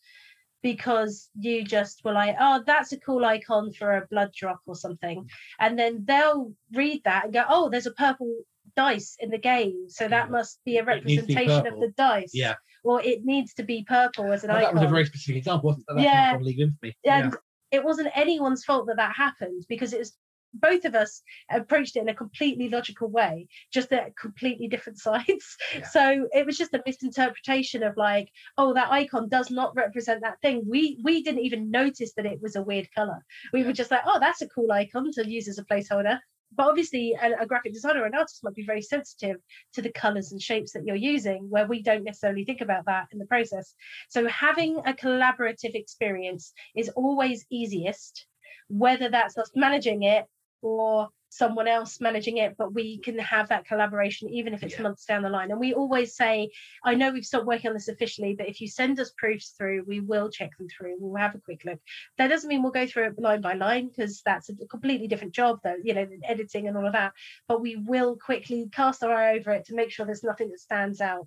because 0.63 1.29
you 1.39 1.63
just 1.65 2.03
were 2.05 2.13
like 2.13 2.37
oh 2.41 2.63
that's 2.67 2.93
a 2.93 3.01
cool 3.01 3.25
icon 3.25 3.73
for 3.73 3.97
a 3.97 4.07
blood 4.11 4.31
drop 4.35 4.61
or 4.67 4.75
something 4.77 5.29
and 5.61 5.79
then 5.79 6.05
they'll 6.07 6.53
read 6.73 7.03
that 7.05 7.25
and 7.25 7.35
go 7.35 7.45
oh 7.49 7.69
there's 7.69 7.87
a 7.87 7.93
purple 7.93 8.35
dice 8.77 9.17
in 9.21 9.31
the 9.31 9.39
game 9.39 9.85
so 9.89 10.09
that 10.09 10.31
must 10.31 10.59
be 10.65 10.79
a 10.79 10.81
to 10.81 10.87
be 10.87 10.91
representation 10.93 11.67
of 11.67 11.79
the 11.81 11.93
dice 11.97 12.31
Yeah. 12.33 12.55
or 12.83 13.03
it 13.03 13.25
needs 13.25 13.53
to 13.55 13.63
be 13.63 13.85
purple 13.87 14.33
as 14.33 14.43
an 14.43 14.51
And 14.51 14.61
icon 14.61 14.75
that 14.77 14.81
was 14.83 14.89
a 14.91 14.93
very 14.93 15.05
specific 15.05 15.37
example, 15.37 15.69
wasn't 15.69 15.85
it? 15.89 15.95
That 15.97 16.03
Yeah. 16.03 16.33
from 16.33 16.43
League 16.43 16.61
of 16.61 16.69
Infamy. 16.69 16.97
and 17.05 17.37
it 17.71 17.85
wasn't 17.85 18.09
anyone's 18.15 18.65
fault 18.65 18.87
that 18.87 18.97
that 18.97 19.15
happened 19.15 19.65
because 19.69 19.93
it 19.93 19.99
was 19.99 20.17
both 20.55 20.85
of 20.85 20.95
us 20.95 21.23
approached 21.51 21.97
it 21.97 22.01
in 22.01 22.09
a 22.09 22.15
completely 22.15 22.69
logical 22.69 23.09
way, 23.09 23.49
just 23.73 23.93
at 23.93 24.17
completely 24.17 24.69
different 24.69 24.99
sides. 25.09 25.57
Yeah. 25.75 25.87
So 25.87 26.29
it 26.33 26.47
was 26.47 26.57
just 26.57 26.75
a 26.75 26.83
misinterpretation 26.87 27.83
of 27.83 27.97
like, 27.97 28.31
oh, 28.57 28.75
that 28.75 28.91
icon 28.91 29.29
does 29.29 29.51
not 29.51 29.75
represent 29.77 30.23
that 30.23 30.41
thing. 30.41 30.63
We 30.67 30.99
we 31.03 31.23
didn't 31.23 31.45
even 31.45 31.71
notice 31.71 32.13
that 32.17 32.27
it 32.27 32.41
was 32.41 32.57
a 32.57 32.63
weird 32.63 32.89
color. 32.95 33.25
We 33.53 33.65
were 33.65 33.73
just 33.73 33.91
like, 33.91 34.03
oh, 34.07 34.21
that's 34.21 34.43
a 34.43 34.49
cool 34.49 34.71
icon 34.71 35.11
to 35.13 35.29
use 35.29 35.49
as 35.49 35.59
a 35.59 35.65
placeholder. 35.65 36.19
But 36.57 36.69
obviously, 36.69 37.17
a, 37.21 37.43
a 37.43 37.47
graphic 37.47 37.73
designer 37.73 38.03
or 38.03 38.07
an 38.07 38.15
artist 38.15 38.45
might 38.45 38.55
be 38.55 38.65
very 38.65 38.83
sensitive 38.83 39.37
to 39.73 39.83
the 39.83 39.91
colors 39.91 40.31
and 40.31 40.41
shapes 40.41 40.73
that 40.73 40.85
you're 40.87 40.95
using, 40.95 41.51
where 41.51 41.67
we 41.67 41.83
don't 41.83 42.05
necessarily 42.05 42.45
think 42.45 42.61
about 42.61 42.87
that 42.87 43.09
in 43.11 43.19
the 43.19 43.27
process. 43.27 43.75
So 44.09 44.29
having 44.29 44.79
a 44.87 44.93
collaborative 44.93 45.75
experience 45.75 46.53
is 46.77 46.91
always 46.91 47.45
easiest, 47.51 48.27
whether 48.69 49.09
that's 49.09 49.37
us 49.37 49.51
managing 49.57 50.05
it 50.05 50.27
or 50.65 51.11
someone 51.29 51.69
else 51.69 52.01
managing 52.01 52.39
it, 52.39 52.57
but 52.57 52.73
we 52.73 52.99
can 52.99 53.19
have 53.19 53.49
that 53.49 53.67
collaboration 53.67 54.31
even 54.31 54.55
if 54.55 54.63
it's 54.63 54.77
Yeah. 54.77 54.83
months 54.83 55.05
down 55.05 55.23
the 55.23 55.29
line. 55.29 55.51
And 55.51 55.61
we 55.61 55.75
always 55.75 56.15
say, 56.15 56.51
I 56.85 56.95
know 56.95 57.11
we've 57.11 57.27
stopped 57.27 57.45
working 57.45 57.69
on 57.69 57.75
this 57.75 57.89
officially, 57.89 58.35
but 58.35 58.49
if 58.49 58.61
you 58.61 58.69
send 58.69 58.99
us 59.01 59.13
proofs 59.19 59.51
through, 59.51 59.85
we 59.87 60.01
will 60.01 60.31
check 60.31 60.57
them 60.57 60.69
through. 60.69 60.97
We'll 60.99 61.21
have 61.21 61.35
a 61.35 61.41
quick 61.41 61.65
look. 61.65 61.81
That 62.19 62.29
doesn't 62.29 62.49
mean 62.49 62.63
we'll 62.63 62.73
go 62.73 62.87
through 62.87 63.09
it 63.09 63.19
line 63.19 63.41
by 63.41 63.55
line 63.55 63.89
because 63.89 64.23
that's 64.23 64.49
a 64.49 64.55
completely 64.67 65.09
different 65.09 65.35
job, 65.35 65.59
though, 65.63 65.77
you 65.83 65.93
know, 65.93 66.09
editing 66.23 66.69
and 66.69 66.77
all 66.77 66.87
of 66.87 66.93
that. 66.93 67.13
But 67.49 67.61
we 67.61 67.77
will 67.77 68.17
quickly 68.17 68.69
cast 68.73 69.03
our 69.03 69.13
eye 69.13 69.37
over 69.37 69.51
it 69.51 69.67
to 69.67 69.75
make 69.75 69.91
sure 69.91 70.07
there's 70.07 70.23
nothing 70.23 70.51
that 70.51 70.61
stands 70.61 71.01
out. 71.01 71.27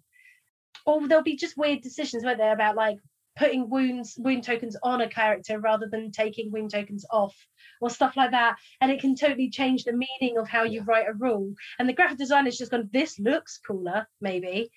Or 0.85 1.05
there'll 1.07 1.23
be 1.23 1.35
just 1.35 1.57
weird 1.57 1.81
decisions, 1.81 2.23
won't 2.23 2.37
there, 2.37 2.53
about 2.53 2.75
like 2.75 2.97
putting 3.37 3.69
wounds 3.69 4.15
wound 4.17 4.43
tokens 4.43 4.75
on 4.83 5.01
a 5.01 5.09
character 5.09 5.59
rather 5.59 5.87
than 5.87 6.11
taking 6.11 6.51
wound 6.51 6.71
tokens 6.71 7.05
off 7.11 7.35
or 7.81 7.89
stuff 7.89 8.17
like 8.17 8.31
that. 8.31 8.55
And 8.81 8.91
it 8.91 8.99
can 8.99 9.15
totally 9.15 9.49
change 9.49 9.83
the 9.83 9.93
meaning 9.93 10.37
of 10.37 10.47
how 10.47 10.63
you 10.63 10.83
write 10.83 11.07
a 11.07 11.13
rule. 11.13 11.53
And 11.79 11.87
the 11.87 11.93
graphic 11.93 12.17
designer's 12.17 12.57
just 12.57 12.71
gone 12.71 12.89
this 12.91 13.19
looks 13.19 13.59
cooler 13.65 14.07
maybe. 14.19 14.69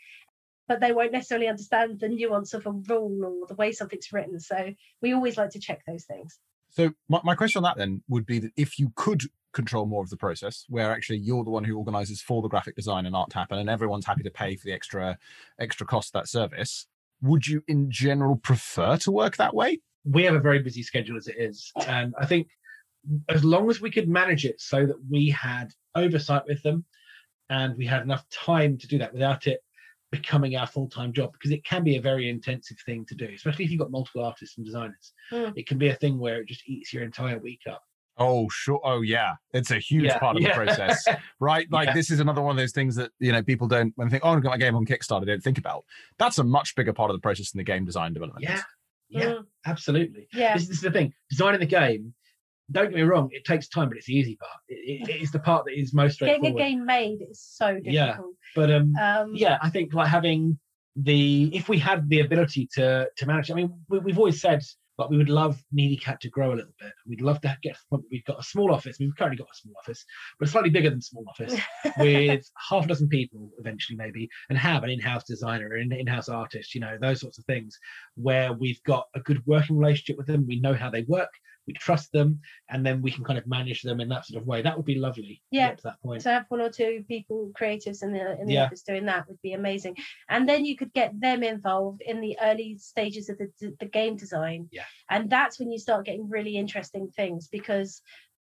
But 0.68 0.80
they 0.80 0.92
won't 0.92 1.12
necessarily 1.12 1.48
understand 1.48 1.98
the 1.98 2.08
nuance 2.08 2.54
of 2.54 2.64
a 2.66 2.70
rule 2.70 3.24
or 3.24 3.46
the 3.48 3.54
way 3.54 3.72
something's 3.72 4.12
written. 4.12 4.38
So 4.38 4.72
we 5.02 5.12
always 5.12 5.36
like 5.36 5.50
to 5.50 5.58
check 5.58 5.80
those 5.86 6.04
things. 6.04 6.38
So 6.68 6.92
my, 7.08 7.20
my 7.24 7.34
question 7.34 7.58
on 7.58 7.62
that 7.64 7.76
then 7.76 8.02
would 8.08 8.24
be 8.24 8.38
that 8.38 8.52
if 8.56 8.78
you 8.78 8.92
could 8.94 9.22
control 9.52 9.86
more 9.86 10.04
of 10.04 10.10
the 10.10 10.16
process, 10.16 10.64
where 10.68 10.92
actually 10.92 11.18
you're 11.18 11.42
the 11.42 11.50
one 11.50 11.64
who 11.64 11.76
organizes 11.76 12.22
for 12.22 12.40
the 12.40 12.48
graphic 12.48 12.76
design 12.76 13.06
and 13.06 13.16
art 13.16 13.32
happen, 13.32 13.58
and 13.58 13.68
everyone's 13.68 14.06
happy 14.06 14.22
to 14.22 14.30
pay 14.30 14.54
for 14.54 14.64
the 14.64 14.72
extra 14.72 15.18
extra 15.58 15.84
cost 15.84 16.14
of 16.14 16.20
that 16.20 16.28
service, 16.28 16.86
would 17.22 17.46
you 17.46 17.62
in 17.68 17.90
general 17.90 18.36
prefer 18.36 18.96
to 18.98 19.10
work 19.10 19.36
that 19.36 19.54
way? 19.54 19.80
we 20.04 20.24
have 20.24 20.34
a 20.34 20.40
very 20.40 20.60
busy 20.60 20.82
schedule 20.82 21.18
as 21.18 21.28
it 21.28 21.36
is. 21.38 21.70
And 21.86 22.14
I 22.18 22.24
think 22.24 22.48
as 23.28 23.44
long 23.44 23.68
as 23.68 23.82
we 23.82 23.90
could 23.90 24.08
manage 24.08 24.46
it 24.46 24.58
so 24.58 24.86
that 24.86 24.96
we 25.10 25.28
had 25.28 25.68
oversight 25.94 26.42
with 26.48 26.62
them 26.62 26.86
and 27.50 27.76
we 27.76 27.84
had 27.84 28.00
enough 28.02 28.24
time 28.30 28.78
to 28.78 28.86
do 28.86 28.96
that 28.98 29.12
without 29.12 29.46
it 29.46 29.60
becoming 30.10 30.56
our 30.56 30.66
full-time 30.66 31.12
job 31.12 31.32
because 31.34 31.50
it 31.50 31.64
can 31.64 31.84
be 31.84 31.96
a 31.96 32.00
very 32.00 32.30
intensive 32.30 32.78
thing 32.86 33.04
to 33.06 33.14
do 33.14 33.28
especially 33.34 33.64
if 33.66 33.70
you've 33.70 33.78
got 33.80 33.90
multiple 33.90 34.24
artists 34.24 34.56
and 34.56 34.64
designers 34.66 35.12
Mm. 35.30 35.52
it 35.54 35.66
can 35.68 35.78
be 35.78 35.88
a 35.88 35.94
thing 35.94 36.18
where 36.18 36.40
it 36.40 36.48
just 36.48 36.66
eats 36.66 36.92
your 36.92 37.04
entire 37.04 37.38
week 37.38 37.60
up 37.70 37.82
Oh, 38.20 38.48
sure. 38.50 38.80
Oh, 38.84 39.00
yeah. 39.00 39.34
It's 39.54 39.70
a 39.70 39.78
huge 39.78 40.04
Yeah, 40.04 40.18
part 40.18 40.36
of 40.36 40.42
yeah. 40.42 40.48
the 40.50 40.54
process, 40.66 41.04
right? 41.40 41.66
Like 41.72 41.88
Yeah. 41.88 41.94
this 41.94 42.10
is 42.10 42.20
another 42.20 42.42
one 42.42 42.50
of 42.52 42.56
those 42.58 42.72
things 42.72 42.94
that 42.96 43.10
you 43.18 43.32
know 43.32 43.42
people 43.42 43.66
don't 43.66 43.92
when 43.96 44.08
they 44.08 44.12
think, 44.12 44.24
oh, 44.24 44.30
I've 44.30 44.42
got 44.42 44.50
my 44.50 44.58
game 44.58 44.76
on 44.76 44.84
Kickstarter, 44.84 45.20
they 45.24 45.32
don't 45.32 45.42
think 45.42 45.58
about. 45.58 45.84
That's 46.18 46.38
a 46.38 46.44
much 46.44 46.74
bigger 46.76 46.92
part 46.92 47.10
of 47.10 47.16
the 47.16 47.20
process 47.20 47.50
than 47.50 47.58
the 47.58 47.64
game 47.64 47.84
design 47.84 48.12
development. 48.12 48.44
is. 48.44 48.50
yeah 48.50 48.62
yeah 49.12 49.24
Mm, 49.32 49.44
absolutely 49.66 50.28
yeah 50.32 50.54
this, 50.54 50.68
this 50.68 50.76
is 50.76 50.82
the 50.82 50.90
thing 50.92 51.12
designing 51.30 51.58
the 51.58 51.66
game 51.66 52.14
don't 52.70 52.90
get 52.90 52.94
me 52.94 53.02
wrong 53.02 53.28
it 53.32 53.44
takes 53.44 53.66
time 53.68 53.88
but 53.88 53.96
it's 53.96 54.06
the 54.06 54.14
easy 54.14 54.36
part 54.36 54.52
it, 54.68 55.08
it, 55.08 55.20
it's 55.20 55.32
the 55.32 55.40
part 55.40 55.64
that 55.64 55.72
is 55.76 55.92
most 55.92 56.20
getting 56.20 56.46
a 56.46 56.52
game 56.52 56.84
made 56.86 57.18
is 57.28 57.40
so 57.42 57.74
difficult. 57.80 57.86
Yeah. 57.92 58.16
but 58.54 58.70
um 58.70 58.94
um 58.94 59.32
yeah 59.34 59.58
i 59.62 59.68
think 59.68 59.92
like 59.94 60.06
having 60.06 60.60
the 60.94 61.50
if 61.52 61.68
we 61.68 61.76
had 61.76 62.08
the 62.08 62.20
ability 62.20 62.68
to 62.74 63.08
to 63.16 63.26
manage 63.26 63.50
i 63.50 63.54
mean 63.54 63.72
we, 63.88 63.98
we've 63.98 64.18
always 64.18 64.40
said 64.40 64.62
like 65.00 65.10
we 65.10 65.16
would 65.16 65.28
love 65.28 65.62
needy 65.72 65.96
cat 65.96 66.20
to 66.20 66.28
grow 66.28 66.52
a 66.52 66.56
little 66.56 66.74
bit. 66.78 66.92
We'd 67.06 67.20
love 67.20 67.40
to 67.40 67.56
get 67.62 67.74
to 67.74 67.80
the 67.80 67.96
point 67.96 68.02
where 68.04 68.08
we've 68.12 68.24
got 68.24 68.40
a 68.40 68.44
small 68.44 68.72
office 68.72 68.98
we've 69.00 69.16
currently 69.16 69.38
got 69.38 69.48
a 69.52 69.56
small 69.56 69.74
office 69.82 70.04
but 70.38 70.48
slightly 70.48 70.70
bigger 70.70 70.90
than 70.90 71.00
small 71.00 71.24
office 71.28 71.58
with 71.98 72.48
half 72.68 72.84
a 72.84 72.88
dozen 72.88 73.08
people 73.08 73.50
eventually 73.58 73.96
maybe 73.96 74.28
and 74.48 74.58
have 74.58 74.84
an 74.84 74.90
in-house 74.90 75.24
designer 75.24 75.74
an 75.74 75.92
in-house 75.92 76.28
artist 76.28 76.74
you 76.74 76.80
know 76.80 76.96
those 77.00 77.20
sorts 77.20 77.38
of 77.38 77.44
things 77.46 77.78
where 78.16 78.52
we've 78.52 78.82
got 78.84 79.06
a 79.14 79.20
good 79.20 79.42
working 79.46 79.76
relationship 79.76 80.16
with 80.16 80.26
them. 80.26 80.46
We 80.46 80.60
know 80.60 80.74
how 80.74 80.90
they 80.90 81.02
work 81.02 81.30
we 81.70 81.74
trust 81.74 82.10
them 82.12 82.40
and 82.68 82.84
then 82.84 83.00
we 83.00 83.10
can 83.12 83.22
kind 83.24 83.38
of 83.38 83.46
manage 83.46 83.82
them 83.82 84.00
in 84.00 84.08
that 84.08 84.26
sort 84.26 84.40
of 84.42 84.46
way. 84.46 84.60
That 84.60 84.76
would 84.76 84.86
be 84.86 84.96
lovely 84.98 85.40
Yeah. 85.52 85.74
to 85.74 85.82
that 85.84 86.00
point. 86.02 86.22
To 86.22 86.30
have 86.30 86.46
one 86.48 86.60
or 86.60 86.70
two 86.70 87.04
people 87.06 87.52
creatives 87.58 88.02
in 88.02 88.12
the 88.12 88.38
in 88.40 88.46
the 88.46 88.54
Yeah. 88.54 88.64
office 88.64 88.82
doing 88.82 89.06
that 89.06 89.28
would 89.28 89.40
be 89.42 89.52
amazing. 89.52 89.96
And 90.28 90.48
then 90.48 90.64
you 90.64 90.76
could 90.76 90.92
get 90.92 91.18
them 91.20 91.42
involved 91.42 92.02
in 92.02 92.20
the 92.20 92.36
early 92.42 92.76
stages 92.78 93.28
of 93.28 93.38
the, 93.38 93.48
the 93.78 93.86
game 93.86 94.16
design. 94.16 94.68
Yeah. 94.72 94.84
and 95.08 95.30
that's 95.30 95.58
when 95.58 95.70
you 95.72 95.78
start 95.78 96.06
getting 96.06 96.28
really 96.28 96.56
interesting 96.56 97.08
things 97.18 97.48
because 97.48 98.02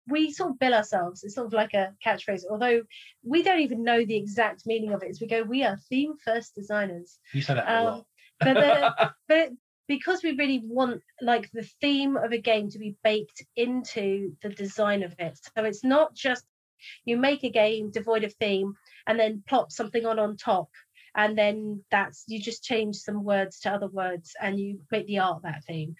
we 0.07 0.31
sort 0.31 0.51
of 0.51 0.59
bill 0.59 0.73
ourselves. 0.73 1.23
It's 1.23 1.35
sort 1.35 1.47
of 1.47 1.53
like 1.53 1.73
a 1.73 1.93
catchphrase. 2.05 2.43
Although 2.51 2.81
we 3.23 3.41
don't 3.41 3.61
even 3.61 3.83
know 3.83 4.03
the 4.05 4.17
exact 4.17 4.63
meaning 4.65 4.91
of 4.93 5.01
it 5.03 5.09
as 5.11 5.21
we 5.21 5.27
go 5.27 5.43
we 5.43 5.63
are 5.63 5.77
theme 5.89 6.13
first 6.25 6.55
designers. 6.55 7.19
You 7.33 7.41
say 7.41 7.53
that 7.53 7.67
a 7.67 7.77
Um, 7.77 7.85
lot. 7.85 8.05
but 8.41 8.53
the, 8.55 9.13
but 9.29 9.49
because 9.87 10.23
we 10.23 10.31
really 10.31 10.61
want 10.65 11.01
like 11.21 11.49
the 11.51 11.67
theme 11.81 12.15
of 12.17 12.31
a 12.31 12.37
game 12.37 12.69
to 12.69 12.79
be 12.79 12.95
baked 13.03 13.43
into 13.55 14.35
the 14.41 14.49
design 14.49 15.03
of 15.03 15.13
it. 15.19 15.37
So 15.55 15.63
it's 15.63 15.83
not 15.83 16.13
just 16.13 16.45
you 17.05 17.17
make 17.17 17.43
a 17.43 17.49
game 17.49 17.91
devoid 17.91 18.23
of 18.23 18.33
theme 18.33 18.73
and 19.07 19.19
then 19.19 19.43
plop 19.47 19.71
something 19.71 20.05
on 20.05 20.19
on 20.19 20.37
top 20.37 20.69
and 21.15 21.37
then 21.37 21.83
that's 21.91 22.23
you 22.27 22.41
just 22.41 22.63
change 22.63 22.95
some 22.95 23.23
words 23.23 23.59
to 23.59 23.71
other 23.71 23.87
words 23.87 24.35
and 24.41 24.59
you 24.59 24.81
make 24.91 25.07
the 25.07 25.19
art 25.19 25.43
that 25.43 25.63
theme. 25.65 25.95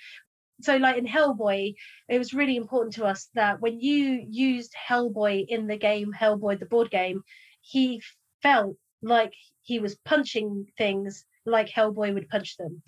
So 0.61 0.77
like 0.77 0.97
in 0.97 1.07
hellboy 1.07 1.75
it 2.07 2.17
was 2.17 2.33
really 2.33 2.55
important 2.55 2.95
to 2.95 3.05
us 3.05 3.29
that 3.33 3.59
when 3.59 3.79
you 3.79 4.25
used 4.29 4.73
hellboy 4.89 5.45
in 5.47 5.67
the 5.67 5.77
game 5.77 6.13
hellboy 6.17 6.59
the 6.59 6.65
board 6.65 6.89
game 6.89 7.23
he 7.61 8.01
felt 8.41 8.75
like 9.01 9.33
he 9.61 9.79
was 9.79 9.95
punching 9.95 10.67
things 10.77 11.25
like 11.45 11.69
hellboy 11.69 12.13
would 12.13 12.29
punch 12.29 12.55
them 12.57 12.81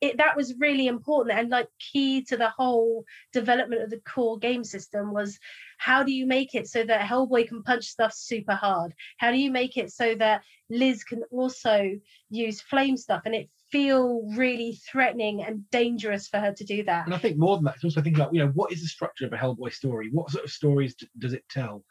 it, 0.00 0.18
that 0.18 0.36
was 0.36 0.54
really 0.58 0.86
important 0.86 1.38
and 1.38 1.50
like 1.50 1.68
key 1.78 2.22
to 2.24 2.36
the 2.36 2.48
whole 2.50 3.04
development 3.32 3.82
of 3.82 3.90
the 3.90 4.00
core 4.00 4.38
game 4.38 4.64
system 4.64 5.12
was 5.12 5.38
how 5.78 6.02
do 6.02 6.12
you 6.12 6.26
make 6.26 6.54
it 6.54 6.68
so 6.68 6.84
that 6.84 7.00
hellboy 7.00 7.46
can 7.46 7.62
punch 7.62 7.84
stuff 7.84 8.12
super 8.12 8.54
hard 8.54 8.94
how 9.18 9.30
do 9.30 9.38
you 9.38 9.50
make 9.50 9.76
it 9.76 9.90
so 9.90 10.14
that 10.14 10.42
liz 10.70 11.04
can 11.04 11.22
also 11.30 11.90
use 12.30 12.60
flame 12.60 12.96
stuff 12.96 13.22
and 13.24 13.34
it 13.34 13.48
feel 13.70 14.22
really 14.34 14.78
threatening 14.90 15.42
and 15.42 15.68
dangerous 15.70 16.26
for 16.28 16.38
her 16.38 16.52
to 16.52 16.64
do 16.64 16.82
that 16.84 17.04
And 17.04 17.14
I 17.14 17.18
think 17.18 17.36
more 17.36 17.56
than 17.56 17.64
that, 17.64 17.74
it's 17.74 17.84
also 17.84 18.00
thinking 18.00 18.20
about, 18.20 18.34
you 18.34 18.40
know, 18.40 18.50
what 18.54 18.72
is 18.72 18.80
the 18.80 18.88
structure 18.88 19.26
of 19.26 19.32
a 19.32 19.36
Hellboy 19.36 19.72
story? 19.72 20.08
What 20.10 20.30
sort 20.30 20.44
of 20.44 20.50
stories 20.50 20.94
d- 20.94 21.08
does 21.18 21.34
it 21.34 21.44
tell? 21.50 21.84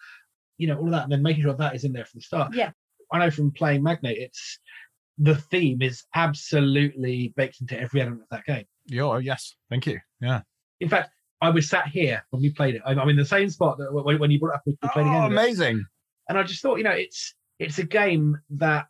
You 0.58 0.68
know, 0.68 0.78
all 0.78 0.86
of 0.86 0.91
that, 0.91 1.03
and 1.03 1.12
then 1.12 1.22
making 1.22 1.43
sure 1.43 1.53
that 1.53 1.76
is 1.76 1.84
in 1.84 1.93
there 1.93 2.05
from 2.05 2.18
the 2.18 2.24
start. 2.24 2.55
Yeah. 2.55 2.72
I 3.12 3.20
know 3.20 3.30
from 3.30 3.51
playing 3.51 3.84
Magnate, 3.84 4.18
it's 4.18 4.60
the 5.18 5.36
theme 5.36 5.82
is 5.82 6.03
absolutely 6.15 7.34
baked 7.36 7.61
into 7.61 7.80
every 7.80 8.01
element 8.01 8.22
of 8.24 8.30
that 8.30 8.45
game. 8.45 8.65
Yeah, 8.86 9.03
oh, 9.03 9.18
yes. 9.18 9.55
Thank 9.70 9.88
you. 9.88 9.99
Yeah. 10.22 10.41
In 10.80 10.89
fact, 10.89 11.09
I 11.41 11.49
was 11.49 11.70
sat 11.70 11.88
here 11.88 12.24
when 12.30 12.41
we 12.41 12.51
played 12.51 12.76
it. 12.76 12.82
I'm, 12.86 12.99
I'm 12.99 13.09
in 13.09 13.15
the 13.15 13.26
same 13.26 13.49
spot 13.49 13.78
that 13.80 13.91
when, 13.93 14.20
when 14.20 14.32
you 14.32 14.39
brought 14.39 14.55
up, 14.55 14.61
we 14.65 14.76
played 14.91 15.05
Oh, 15.07 15.26
amazing. 15.26 15.84
and 16.30 16.38
I 16.38 16.43
just 16.43 16.61
thought, 16.61 16.78
you 16.78 16.84
know, 16.84 16.91
it's 16.91 17.34
it's 17.59 17.80
a 17.80 17.84
game 17.84 18.38
that 18.51 18.89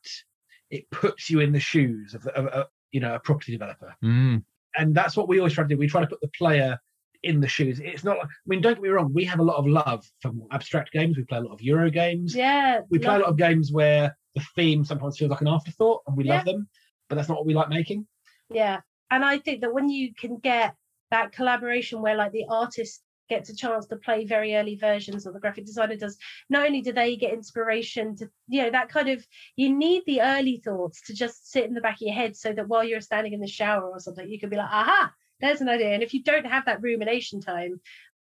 it 0.69 0.89
puts 0.91 1.30
you 1.30 1.39
in 1.39 1.51
the 1.53 1.59
shoes 1.59 2.13
of, 2.13 2.28
of, 2.28 2.47
of 2.47 2.67
you 2.91 2.99
know 2.99 3.15
a 3.15 3.19
property 3.19 3.53
developer. 3.53 3.95
Mm, 4.03 4.43
and 4.78 4.93
that's 4.95 5.15
what 5.17 5.28
we 5.28 5.39
always 5.39 5.53
try 5.53 5.63
to 5.63 5.67
do. 5.67 5.78
We 5.78 5.88
try 5.88 6.01
to 6.01 6.07
put 6.07 6.21
the 6.21 6.30
player 6.38 6.78
in 7.24 7.39
the 7.39 7.47
shoes. 7.47 7.80
It's 7.84 8.03
not 8.03 8.18
like 8.18 8.28
I 8.28 8.47
mean, 8.47 8.61
don't 8.61 8.74
get 8.74 8.84
me 8.84 8.89
wrong. 8.89 9.11
We 9.13 9.26
have 9.26 9.39
a 9.39 9.43
lot 9.43 9.57
of 9.57 9.68
love 9.68 10.05
for 10.22 10.32
more 10.32 10.47
abstract 10.51 10.91
games. 10.91 11.18
We 11.18 11.24
play 11.24 11.39
a 11.39 11.41
lot 11.41 11.53
of 11.53 11.61
Euro 11.61 11.89
games. 11.89 12.36
yeah 12.36 12.82
we 12.89 12.99
play 12.99 13.15
a 13.15 13.20
lot 13.20 13.30
of 13.30 13.38
games 13.38 13.72
where 13.72 14.15
the 14.36 14.43
theme 14.55 14.86
sometimes 14.86 15.18
feels 15.18 15.32
like 15.32 15.41
an 15.41 15.47
afterthought, 15.47 16.03
and 16.07 16.15
we 16.15 16.24
love 16.24 16.45
them. 16.45 16.68
But 17.09 17.15
that's 17.15 17.30
not 17.30 17.38
what 17.38 17.47
we 17.47 17.53
like 17.53 17.70
making. 17.70 18.05
Yeah. 18.49 18.82
And 19.09 19.24
I 19.24 19.38
think 19.38 19.61
that 19.61 19.74
when 19.74 19.89
you 19.89 20.13
can 20.13 20.38
get 20.38 20.76
that 21.11 21.32
collaboration 21.32 22.01
where 22.01 22.15
like 22.15 22.34
the 22.34 22.45
artist 22.49 23.01
gets 23.30 23.49
a 23.49 23.55
chance 23.55 23.86
to 23.88 23.95
play 23.97 24.26
very 24.26 24.55
early 24.55 24.76
versions 24.76 25.28
or 25.28 25.34
the 25.34 25.39
graphic 25.39 25.65
designer 25.65 25.95
does, 25.95 26.18
not 26.49 26.65
only 26.65 26.82
do 26.82 26.93
they 26.93 27.15
get 27.15 27.34
inspiration 27.34 28.15
to, 28.18 28.30
you 28.47 28.63
know, 28.63 28.72
that 28.72 28.89
kind 28.89 29.09
of 29.09 29.26
you 29.55 29.74
need 29.76 30.03
the 30.05 30.22
early 30.22 30.61
thoughts 30.63 31.01
to 31.01 31.13
just 31.13 31.51
sit 31.51 31.65
in 31.65 31.74
the 31.74 31.82
back 31.82 31.95
of 31.95 32.01
your 32.01 32.13
head 32.13 32.36
so 32.36 32.53
that 32.53 32.68
while 32.68 32.84
you're 32.84 33.01
standing 33.01 33.34
in 33.34 33.39
the 33.39 33.47
shower 33.47 33.89
or 33.89 33.99
something, 33.99 34.30
you 34.30 34.39
can 34.39 34.49
be 34.49 34.55
like, 34.55 34.70
aha, 34.72 35.11
there's 35.39 35.61
an 35.61 35.69
idea. 35.69 35.93
And 35.93 36.03
if 36.03 36.13
you 36.13 36.23
don't 36.23 36.45
have 36.45 36.65
that 36.65 36.81
rumination 36.81 37.41
time, 37.41 37.79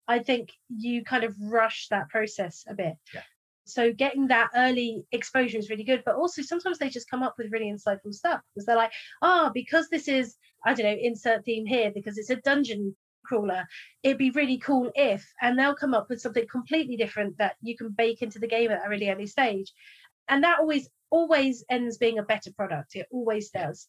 I 0.07 0.19
think 0.19 0.53
you 0.69 1.05
kind 1.05 1.25
of 1.25 1.35
rush 1.41 1.89
that 1.91 2.09
process 2.09 2.65
a 2.69 2.75
bit. 2.75 2.95
Yeah. 3.15 3.23
So 3.65 3.93
getting 3.93 4.29
that 4.29 4.51
early 4.57 5.07
exposure 5.13 5.59
is 5.59 5.71
really 5.71 5.85
good, 5.85 6.03
but 6.05 6.17
also 6.17 6.43
sometimes 6.43 6.79
they 6.79 6.89
just 6.89 7.09
come 7.09 7.23
up 7.23 7.37
with 7.39 7.53
really 7.53 7.73
insightful 7.73 8.13
stuff 8.13 8.41
because 8.53 8.67
they're 8.67 8.77
like, 8.77 8.93
ah, 9.23 9.51
because 9.55 9.89
this 9.89 10.09
is, 10.09 10.37
I 10.65 10.75
don't 10.75 10.87
know, 10.87 10.99
insert 11.01 11.45
theme 11.45 11.67
here 11.67 11.93
because 11.95 12.19
it's 12.19 12.31
a 12.31 12.37
dungeon 12.37 12.97
crawler. 13.25 13.67
It'd 14.03 14.19
be 14.19 14.31
really 14.31 14.59
cool 14.59 14.91
if, 14.95 15.25
and 15.41 15.57
they'll 15.57 15.77
come 15.77 15.95
up 15.95 16.09
with 16.11 16.21
something 16.21 16.47
completely 16.51 16.97
different 16.97 17.39
that 17.39 17.55
you 17.63 17.77
can 17.77 17.91
bake 17.91 18.23
into 18.23 18.41
the 18.41 18.49
game 18.49 18.73
at 18.73 18.85
a 18.85 18.89
really 18.89 19.09
early 19.09 19.27
stage. 19.27 19.73
And 20.29 20.43
that 20.43 20.59
always, 20.59 20.89
always 21.11 21.65
ends 21.71 21.99
being 21.99 22.19
a 22.19 22.25
better 22.25 22.53
product. 22.53 22.97
It 22.97 23.07
always 23.13 23.51
does. 23.51 23.89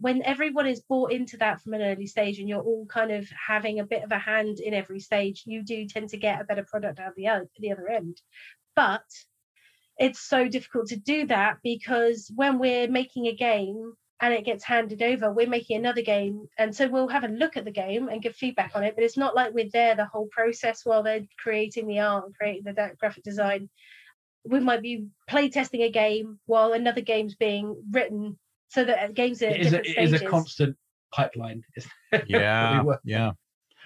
When 0.00 0.22
everyone 0.22 0.66
is 0.66 0.80
bought 0.80 1.12
into 1.12 1.36
that 1.38 1.60
from 1.60 1.74
an 1.74 1.82
early 1.82 2.06
stage 2.06 2.38
and 2.38 2.48
you're 2.48 2.62
all 2.62 2.86
kind 2.86 3.10
of 3.10 3.28
having 3.30 3.80
a 3.80 3.86
bit 3.86 4.04
of 4.04 4.12
a 4.12 4.18
hand 4.18 4.60
in 4.60 4.74
every 4.74 5.00
stage, 5.00 5.42
you 5.46 5.62
do 5.62 5.86
tend 5.86 6.10
to 6.10 6.16
get 6.16 6.40
a 6.40 6.44
better 6.44 6.64
product 6.64 7.00
out 7.00 7.14
the, 7.16 7.28
other, 7.28 7.48
the 7.58 7.72
other 7.72 7.88
end. 7.88 8.20
But 8.76 9.02
it's 9.98 10.20
so 10.20 10.48
difficult 10.48 10.88
to 10.88 10.96
do 10.96 11.26
that 11.26 11.58
because 11.62 12.30
when 12.34 12.58
we're 12.58 12.88
making 12.88 13.26
a 13.26 13.34
game 13.34 13.94
and 14.20 14.34
it 14.34 14.44
gets 14.44 14.64
handed 14.64 15.02
over, 15.02 15.30
we're 15.30 15.48
making 15.48 15.78
another 15.78 16.02
game. 16.02 16.48
And 16.56 16.74
so 16.74 16.88
we'll 16.88 17.08
have 17.08 17.24
a 17.24 17.28
look 17.28 17.56
at 17.56 17.64
the 17.64 17.70
game 17.70 18.08
and 18.08 18.22
give 18.22 18.36
feedback 18.36 18.72
on 18.74 18.84
it, 18.84 18.94
but 18.94 19.04
it's 19.04 19.16
not 19.16 19.34
like 19.34 19.52
we're 19.52 19.70
there 19.72 19.94
the 19.94 20.04
whole 20.04 20.28
process 20.30 20.84
while 20.84 21.02
they're 21.02 21.26
creating 21.38 21.86
the 21.86 22.00
art 22.00 22.26
and 22.26 22.34
creating 22.34 22.64
the 22.64 22.92
graphic 22.98 23.24
design. 23.24 23.68
We 24.44 24.60
might 24.60 24.82
be 24.82 25.06
play 25.28 25.50
testing 25.50 25.82
a 25.82 25.90
game 25.90 26.38
while 26.46 26.72
another 26.72 27.00
game's 27.00 27.34
being 27.34 27.82
written 27.90 28.38
so 28.68 28.84
that 28.84 29.14
games 29.14 29.42
are 29.42 29.48
it 29.48 29.60
is, 29.60 29.72
a, 29.72 29.80
it 29.80 29.98
is 29.98 30.12
a 30.12 30.24
constant 30.24 30.76
pipeline. 31.12 31.62
yeah, 32.26 32.82
yeah. 33.04 33.32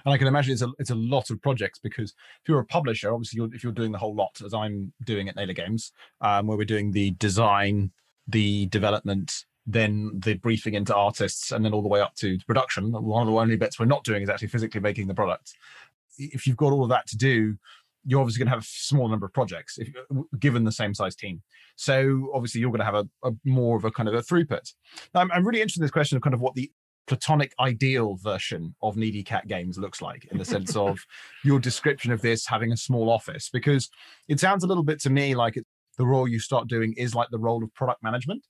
And 0.05 0.13
I 0.13 0.19
can 0.19 0.27
imagine 0.27 0.53
it's 0.53 0.63
a 0.63 0.71
it's 0.79 0.91
a 0.91 0.97
lot 0.97 1.31
of 1.31 1.41
projects 1.41 1.79
because 1.79 2.11
if 2.43 2.49
you're 2.49 2.61
a 2.61 2.65
publisher, 2.65 3.13
obviously 3.13 3.39
you're, 3.39 3.55
if 3.55 3.63
you're 3.63 3.73
doing 3.73 3.93
the 3.93 3.99
whole 3.99 4.15
lot, 4.15 4.41
as 4.45 4.53
I'm 4.53 4.93
doing 5.05 5.29
at 5.29 5.37
Naylor 5.37 5.53
Games, 5.53 5.93
um, 6.21 6.47
where 6.47 6.59
we're 6.59 6.65
doing 6.65 6.91
the 6.91 7.13
design, 7.13 7.93
the 8.27 8.67
development, 8.67 9.45
then 9.67 10.11
the 10.15 10.35
briefing 10.35 10.75
into 10.75 10.95
artists, 10.95 11.53
and 11.53 11.65
then 11.65 11.73
all 11.73 11.83
the 11.83 11.89
way 11.89 12.01
up 12.01 12.17
to 12.17 12.39
production. 12.47 12.91
One 12.91 13.23
of 13.23 13.33
the 13.33 13.39
only 13.39 13.57
bits 13.57 13.79
we're 13.79 13.87
not 13.87 14.03
doing 14.03 14.23
is 14.23 14.29
actually 14.29 14.49
physically 14.49 14.81
making 14.81 15.07
the 15.07 15.15
product. 15.15 15.55
If 16.19 16.47
you've 16.47 16.57
got 16.57 16.73
all 16.73 16.83
of 16.83 16.91
that 16.91 17.07
to 17.09 17.17
do, 17.17 17.57
you're 18.05 18.21
obviously 18.21 18.41
going 18.41 18.49
to 18.49 18.55
have 18.55 18.63
a 18.63 18.67
small 18.67 19.09
number 19.09 19.27
of 19.27 19.33
projects 19.33 19.79
if, 19.79 19.89
uh, 19.97 20.23
given 20.39 20.65
the 20.65 20.73
same 20.73 20.95
size 20.95 21.15
team. 21.15 21.43
So 21.77 22.31
obviously 22.35 22.61
you're 22.61 22.71
going 22.71 22.81
to 22.81 22.85
have 22.85 22.95
a, 22.95 23.07
a 23.25 23.33
more 23.45 23.77
of 23.77 23.85
a 23.85 23.91
kind 23.91 24.09
of 24.09 24.15
a 24.15 24.23
throughput. 24.23 24.73
Now, 25.15 25.21
I'm, 25.21 25.33
I'm, 25.33 25.47
really 25.47 25.61
interested 25.61 25.81
in 25.81 25.85
this 25.85 25.91
question 25.91 26.17
of 26.17 26.23
kind 26.23 26.35
of 26.35 26.41
what 26.41 26.55
the 26.55 26.71
platonic 27.07 27.53
ideal 27.59 28.17
version 28.17 28.75
of 28.83 28.97
needy 28.97 29.23
cat 29.23 29.49
games 29.49 29.77
looks 29.77 30.01
like 30.01 30.27
in 30.31 30.39
the 30.39 30.45
sense 30.45 30.77
of 30.77 31.01
your 31.45 31.59
description 31.59 32.13
of 32.13 32.23
this 32.23 32.47
having 32.47 32.73
a 32.73 32.77
small 32.77 33.11
office 33.11 33.51
because 33.53 33.91
it 34.29 34.39
sounds 34.39 34.63
a 34.63 34.67
little 34.67 34.85
bit 34.85 35.01
to 35.01 35.11
me 35.11 35.35
like 35.35 35.61
the 35.99 36.07
role 36.07 36.29
you 36.29 36.39
start 36.39 36.69
doing 36.69 36.95
is 36.97 37.15
like 37.15 37.29
the 37.31 37.39
role 37.39 37.63
of 37.65 37.75
product 37.75 38.03
management 38.05 38.43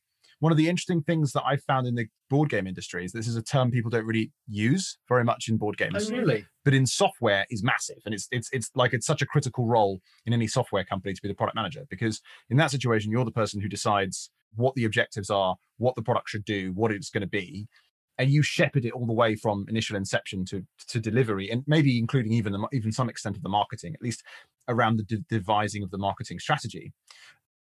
one 0.42 0.50
of 0.50 0.58
the 0.58 0.68
interesting 0.68 1.04
things 1.04 1.30
that 1.34 1.44
I 1.46 1.56
found 1.56 1.86
in 1.86 1.94
the 1.94 2.08
board 2.28 2.48
game 2.48 2.66
industry 2.66 3.04
is 3.04 3.12
this 3.12 3.28
is 3.28 3.36
a 3.36 3.42
term 3.42 3.70
people 3.70 3.92
don't 3.92 4.04
really 4.04 4.32
use 4.48 4.98
very 5.08 5.22
much 5.22 5.48
in 5.48 5.56
board 5.56 5.76
games. 5.76 6.10
Oh, 6.10 6.16
really? 6.16 6.44
But 6.64 6.74
in 6.74 6.84
software 6.84 7.46
is 7.48 7.62
massive, 7.62 7.98
and 8.04 8.12
it's 8.12 8.26
it's 8.32 8.48
it's 8.52 8.68
like 8.74 8.92
it's 8.92 9.06
such 9.06 9.22
a 9.22 9.26
critical 9.26 9.68
role 9.68 10.00
in 10.26 10.32
any 10.32 10.48
software 10.48 10.82
company 10.82 11.14
to 11.14 11.22
be 11.22 11.28
the 11.28 11.34
product 11.34 11.54
manager 11.54 11.84
because 11.88 12.20
in 12.50 12.56
that 12.56 12.72
situation 12.72 13.12
you're 13.12 13.24
the 13.24 13.30
person 13.30 13.60
who 13.60 13.68
decides 13.68 14.30
what 14.56 14.74
the 14.74 14.84
objectives 14.84 15.30
are, 15.30 15.54
what 15.78 15.94
the 15.94 16.02
product 16.02 16.28
should 16.28 16.44
do, 16.44 16.72
what 16.72 16.90
it's 16.90 17.08
going 17.08 17.20
to 17.20 17.28
be, 17.28 17.68
and 18.18 18.28
you 18.28 18.42
shepherd 18.42 18.84
it 18.84 18.94
all 18.94 19.06
the 19.06 19.12
way 19.12 19.36
from 19.36 19.64
initial 19.68 19.94
inception 19.94 20.44
to 20.46 20.66
to 20.88 20.98
delivery, 20.98 21.52
and 21.52 21.62
maybe 21.68 22.00
including 22.00 22.32
even 22.32 22.52
the, 22.52 22.66
even 22.72 22.90
some 22.90 23.08
extent 23.08 23.36
of 23.36 23.44
the 23.44 23.48
marketing, 23.48 23.94
at 23.94 24.02
least 24.02 24.24
around 24.66 24.96
the 24.96 25.04
de- 25.04 25.24
devising 25.28 25.84
of 25.84 25.92
the 25.92 25.98
marketing 25.98 26.40
strategy. 26.40 26.92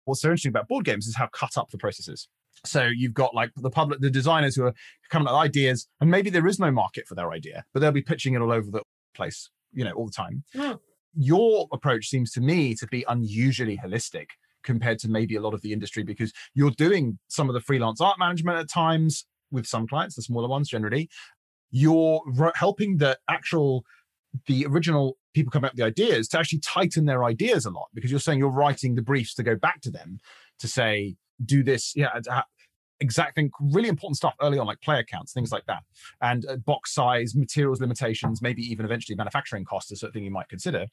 What's 0.06 0.22
so 0.22 0.30
interesting 0.30 0.52
about 0.52 0.70
board 0.70 0.86
games 0.86 1.08
is 1.08 1.18
how 1.18 1.28
cut 1.28 1.58
up 1.58 1.72
the 1.72 1.78
process 1.78 2.08
is. 2.08 2.30
So 2.66 2.84
you've 2.84 3.14
got 3.14 3.34
like 3.34 3.52
the 3.56 3.70
public, 3.70 4.00
the 4.02 4.10
designers 4.10 4.56
who 4.56 4.66
are 4.66 4.74
coming 5.10 5.28
up 5.28 5.34
with 5.34 5.42
ideas, 5.42 5.88
and 6.02 6.10
maybe 6.10 6.30
there 6.30 6.48
is 6.48 6.60
no 6.60 6.72
market 6.72 7.08
for 7.08 7.16
their 7.16 7.32
idea, 7.32 7.64
but 7.74 7.80
they'll 7.80 7.92
be 7.92 8.02
pitching 8.02 8.34
it 8.34 8.42
all 8.42 8.52
over 8.52 8.70
the 8.70 8.82
place, 9.16 9.50
you 9.74 9.84
know, 9.84 9.92
all 9.94 10.06
the 10.06 10.12
time. 10.12 10.44
Yeah. 10.54 10.76
Your 11.16 11.68
approach 11.72 12.08
seems 12.08 12.32
to 12.34 12.42
me 12.42 12.76
to 12.76 12.88
be 12.88 13.04
unusually 13.08 13.78
holistic 13.78 14.28
compared 14.64 15.00
to 15.00 15.10
maybe 15.10 15.36
a 15.36 15.42
lot 15.42 15.54
of 15.54 15.62
the 15.62 15.74
industry 15.74 16.04
because 16.04 16.34
you're 16.54 16.72
doing 16.72 17.18
some 17.28 17.50
of 17.50 17.54
the 17.54 17.62
freelance 17.62 18.02
art 18.02 18.20
management 18.20 18.58
at 18.58 18.70
times 18.70 19.26
with 19.52 19.66
some 19.66 19.88
clients, 19.88 20.16
the 20.16 20.22
smaller 20.22 20.48
ones 20.48 20.70
generally. 20.70 21.10
You're 21.72 22.22
helping 22.56 22.98
the 22.98 23.18
actual, 23.30 23.84
the 24.48 24.66
original 24.66 25.18
people 25.34 25.52
come 25.52 25.64
up 25.64 25.74
with 25.74 25.78
the 25.78 25.86
ideas 25.86 26.28
to 26.30 26.40
actually 26.40 26.60
tighten 26.60 27.06
their 27.06 27.24
ideas 27.24 27.66
a 27.66 27.70
lot 27.70 27.88
because 27.94 28.12
you're 28.12 28.20
saying 28.20 28.40
you're 28.40 28.50
writing 28.50 28.96
the 28.96 29.02
briefs 29.02 29.34
to 29.36 29.44
go 29.44 29.56
back 29.56 29.82
to 29.82 29.92
them 29.92 30.20
to 30.60 30.68
say, 30.68 31.16
do 31.46 31.64
this, 31.64 31.94
yeah, 31.96 32.20
exact 33.00 33.36
thing, 33.36 33.50
really 33.60 33.90
important 33.90 34.18
stuff 34.18 34.36
early 34.42 34.60
on, 34.60 34.68
like 34.68 34.82
player 34.82 35.04
counts, 35.04 35.34
things 35.34 35.52
like 35.52 35.66
that, 35.68 35.84
and 36.22 36.46
uh, 36.48 36.58
box 36.58 36.94
size, 36.94 37.36
materials 37.36 37.82
limitations, 37.82 38.42
maybe 38.42 38.62
even 38.62 38.86
eventually 38.86 39.16
manufacturing 39.16 39.66
costs 39.66 39.92
is 39.92 40.02
something 40.02 40.24
you 40.24 40.32
might 40.32 40.50
consider. 40.50 40.88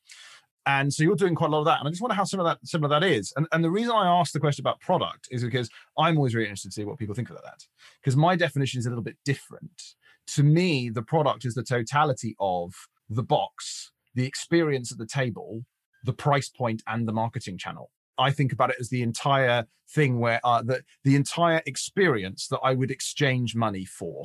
And 0.66 0.92
so 0.92 1.04
you're 1.04 1.14
doing 1.14 1.36
quite 1.36 1.48
a 1.48 1.52
lot 1.52 1.60
of 1.60 1.64
that. 1.66 1.78
And 1.78 1.86
I 1.86 1.90
just 1.90 2.02
wonder 2.02 2.16
how 2.16 2.24
similar 2.24 2.50
that 2.50 2.58
similar 2.66 2.88
that 2.98 3.06
is. 3.06 3.32
And, 3.36 3.46
and 3.52 3.62
the 3.62 3.70
reason 3.70 3.92
I 3.92 4.08
asked 4.08 4.32
the 4.32 4.40
question 4.40 4.64
about 4.64 4.80
product 4.80 5.28
is 5.30 5.44
because 5.44 5.70
I'm 5.96 6.16
always 6.16 6.34
really 6.34 6.48
interested 6.48 6.70
to 6.70 6.74
see 6.74 6.84
what 6.84 6.98
people 6.98 7.14
think 7.14 7.30
about 7.30 7.44
that. 7.44 7.64
Because 8.02 8.16
my 8.16 8.34
definition 8.34 8.80
is 8.80 8.86
a 8.86 8.88
little 8.88 9.04
bit 9.04 9.16
different. 9.24 9.94
To 10.34 10.42
me, 10.42 10.90
the 10.90 11.02
product 11.02 11.44
is 11.44 11.54
the 11.54 11.62
totality 11.62 12.34
of 12.40 12.74
the 13.08 13.22
box, 13.22 13.92
the 14.16 14.26
experience 14.26 14.90
at 14.90 14.98
the 14.98 15.06
table, 15.06 15.64
the 16.02 16.12
price 16.12 16.48
point, 16.48 16.82
and 16.88 17.06
the 17.06 17.12
marketing 17.12 17.58
channel. 17.58 17.92
I 18.18 18.30
think 18.30 18.52
about 18.52 18.70
it 18.70 18.76
as 18.80 18.88
the 18.88 19.02
entire 19.02 19.66
thing 19.90 20.18
where 20.18 20.40
uh, 20.44 20.62
the 20.62 20.82
the 21.04 21.16
entire 21.16 21.62
experience 21.66 22.48
that 22.48 22.60
I 22.62 22.74
would 22.74 22.90
exchange 22.90 23.54
money 23.54 23.84
for, 23.84 24.24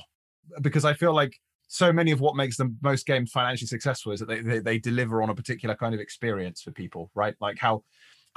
because 0.61 0.85
I 0.85 0.93
feel 0.93 1.13
like 1.13 1.39
so 1.67 1.93
many 1.93 2.11
of 2.11 2.19
what 2.19 2.35
makes 2.35 2.57
the 2.57 2.73
most 2.81 3.05
games 3.05 3.31
financially 3.31 3.67
successful 3.67 4.11
is 4.11 4.19
that 4.19 4.27
they, 4.27 4.41
they, 4.41 4.59
they 4.59 4.77
deliver 4.77 5.23
on 5.23 5.29
a 5.29 5.35
particular 5.35 5.73
kind 5.73 5.93
of 5.93 6.01
experience 6.01 6.61
for 6.61 6.71
people, 6.71 7.09
right? 7.15 7.33
Like 7.39 7.57
how 7.59 7.83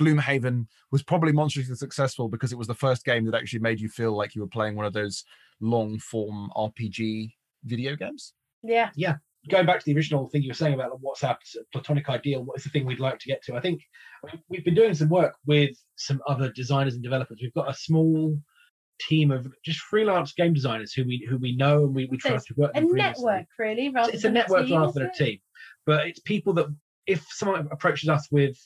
Gloomhaven 0.00 0.66
was 0.92 1.02
probably 1.02 1.32
monstrously 1.32 1.74
successful 1.74 2.28
because 2.28 2.52
it 2.52 2.58
was 2.58 2.68
the 2.68 2.74
first 2.74 3.04
game 3.04 3.24
that 3.24 3.34
actually 3.34 3.58
made 3.58 3.80
you 3.80 3.88
feel 3.88 4.16
like 4.16 4.36
you 4.36 4.40
were 4.40 4.48
playing 4.48 4.76
one 4.76 4.86
of 4.86 4.92
those 4.92 5.24
long 5.60 5.98
form 5.98 6.48
RPG 6.56 7.32
video 7.64 7.96
games. 7.96 8.34
Yeah. 8.62 8.90
Yeah 8.94 9.16
going 9.50 9.66
back 9.66 9.78
to 9.78 9.84
the 9.84 9.94
original 9.94 10.28
thing 10.28 10.42
you 10.42 10.50
were 10.50 10.54
saying 10.54 10.74
about 10.74 10.98
what's 11.00 11.22
our 11.22 11.38
platonic 11.72 12.08
ideal, 12.08 12.42
what 12.42 12.58
is 12.58 12.64
the 12.64 12.70
thing 12.70 12.86
we'd 12.86 13.00
like 13.00 13.18
to 13.18 13.28
get 13.28 13.42
to? 13.44 13.54
I 13.54 13.60
think 13.60 13.80
we've 14.48 14.64
been 14.64 14.74
doing 14.74 14.94
some 14.94 15.08
work 15.08 15.34
with 15.46 15.76
some 15.96 16.20
other 16.26 16.50
designers 16.50 16.94
and 16.94 17.02
developers. 17.02 17.38
We've 17.42 17.54
got 17.54 17.70
a 17.70 17.74
small 17.74 18.36
team 19.00 19.30
of 19.30 19.46
just 19.64 19.80
freelance 19.80 20.32
game 20.32 20.54
designers 20.54 20.92
who 20.92 21.04
we 21.04 21.26
who 21.28 21.36
we 21.36 21.56
know 21.56 21.84
and 21.84 21.94
we, 21.94 22.06
we 22.06 22.16
trust 22.16 22.46
to 22.46 22.54
work 22.56 22.70
a 22.74 22.80
network 22.80 23.44
really 23.58 23.88
rather 23.88 24.12
it's 24.12 24.22
a 24.22 24.30
network 24.30 24.70
rather 24.70 24.92
than 24.92 25.06
a 25.06 25.12
team 25.12 25.38
but 25.84 26.06
it's 26.06 26.20
people 26.20 26.52
that 26.52 26.66
if 27.06 27.26
someone 27.30 27.68
approaches 27.72 28.08
us 28.08 28.28
with 28.30 28.56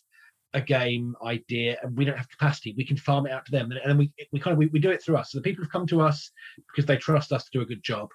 a 0.53 0.61
game 0.61 1.15
idea 1.25 1.79
and 1.83 1.97
we 1.97 2.05
don't 2.05 2.17
have 2.17 2.29
capacity 2.29 2.75
we 2.77 2.85
can 2.85 2.97
farm 2.97 3.27
it 3.27 3.33
out 3.33 3.45
to 3.45 3.53
them 3.53 3.71
and, 3.71 3.81
then 3.87 3.97
we, 3.97 4.13
we 4.33 4.39
kind 4.39 4.53
of 4.53 4.59
we, 4.59 4.67
we 4.67 4.79
do 4.79 4.91
it 4.91 5.03
through 5.03 5.17
us 5.17 5.33
so 5.33 5.39
the 5.39 5.43
people 5.43 5.65
have 5.65 5.73
come 5.73 5.87
to 5.87 6.01
us 6.01 6.31
because 6.71 6.87
they 6.87 6.97
trust 6.97 7.33
us 7.33 7.45
to 7.45 7.51
do 7.53 7.63
a 7.63 7.67
good 7.67 7.83
job 7.83 8.09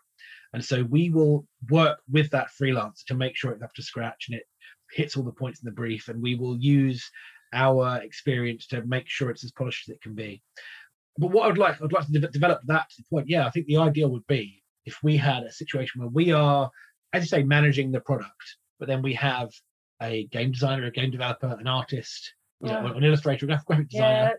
and 0.54 0.64
so 0.64 0.84
we 0.84 1.10
will 1.10 1.46
work 1.70 2.00
with 2.12 2.30
that 2.32 2.50
freelancer 2.50 3.04
to 3.08 3.16
make 3.16 3.36
sure 3.36 3.52
it's 3.52 3.64
up 3.64 3.74
to 3.74 3.84
scratch 3.84 4.26
and 4.30 4.38
it 4.38 4.44
hits 4.92 5.18
all 5.18 5.24
the 5.24 5.32
points 5.32 5.62
in 5.62 5.66
the 5.66 5.72
brief. 5.72 6.08
And 6.08 6.22
we 6.22 6.36
will 6.36 6.58
use 6.58 7.10
our 7.54 7.98
experience 8.02 8.68
to 8.68 8.86
make 8.86 9.10
sure 9.10 9.30
it's 9.30 9.44
as 9.44 9.52
polished 9.52 9.90
as 9.90 9.96
it 9.96 10.02
can 10.02 10.14
be. 10.14 10.42
But 11.18 11.32
what 11.32 11.50
I'd 11.50 11.58
like, 11.58 11.82
I'd 11.82 11.92
like 11.92 12.06
to 12.08 12.20
de- 12.20 12.28
develop 12.28 12.62
that 12.66 12.90
to 12.90 12.96
the 12.98 13.08
point. 13.10 13.28
Yeah, 13.28 13.46
I 13.46 13.50
think 13.50 13.66
the 13.66 13.78
ideal 13.78 14.10
would 14.10 14.28
be 14.28 14.64
if 14.86 14.98
we 15.04 15.18
had 15.18 15.44
a 15.44 15.52
situation 15.52 16.02
where 16.02 16.10
we 16.10 16.32
are, 16.32 16.70
as 17.14 17.24
you 17.24 17.28
say, 17.28 17.44
managing 17.44 17.92
the 17.92 18.00
product, 18.00 18.58
but 18.80 18.88
then 18.88 19.02
we 19.02 19.14
have 19.14 19.50
a 20.02 20.26
game 20.28 20.52
designer, 20.52 20.86
a 20.86 20.92
game 20.92 21.12
developer, 21.12 21.56
an 21.60 21.68
artist, 21.68 22.34
you 22.62 22.70
yeah. 22.70 22.82
know, 22.82 22.94
an 22.94 23.04
illustrator, 23.04 23.46
a 23.46 23.62
graphic 23.66 23.90
designer, 23.90 24.34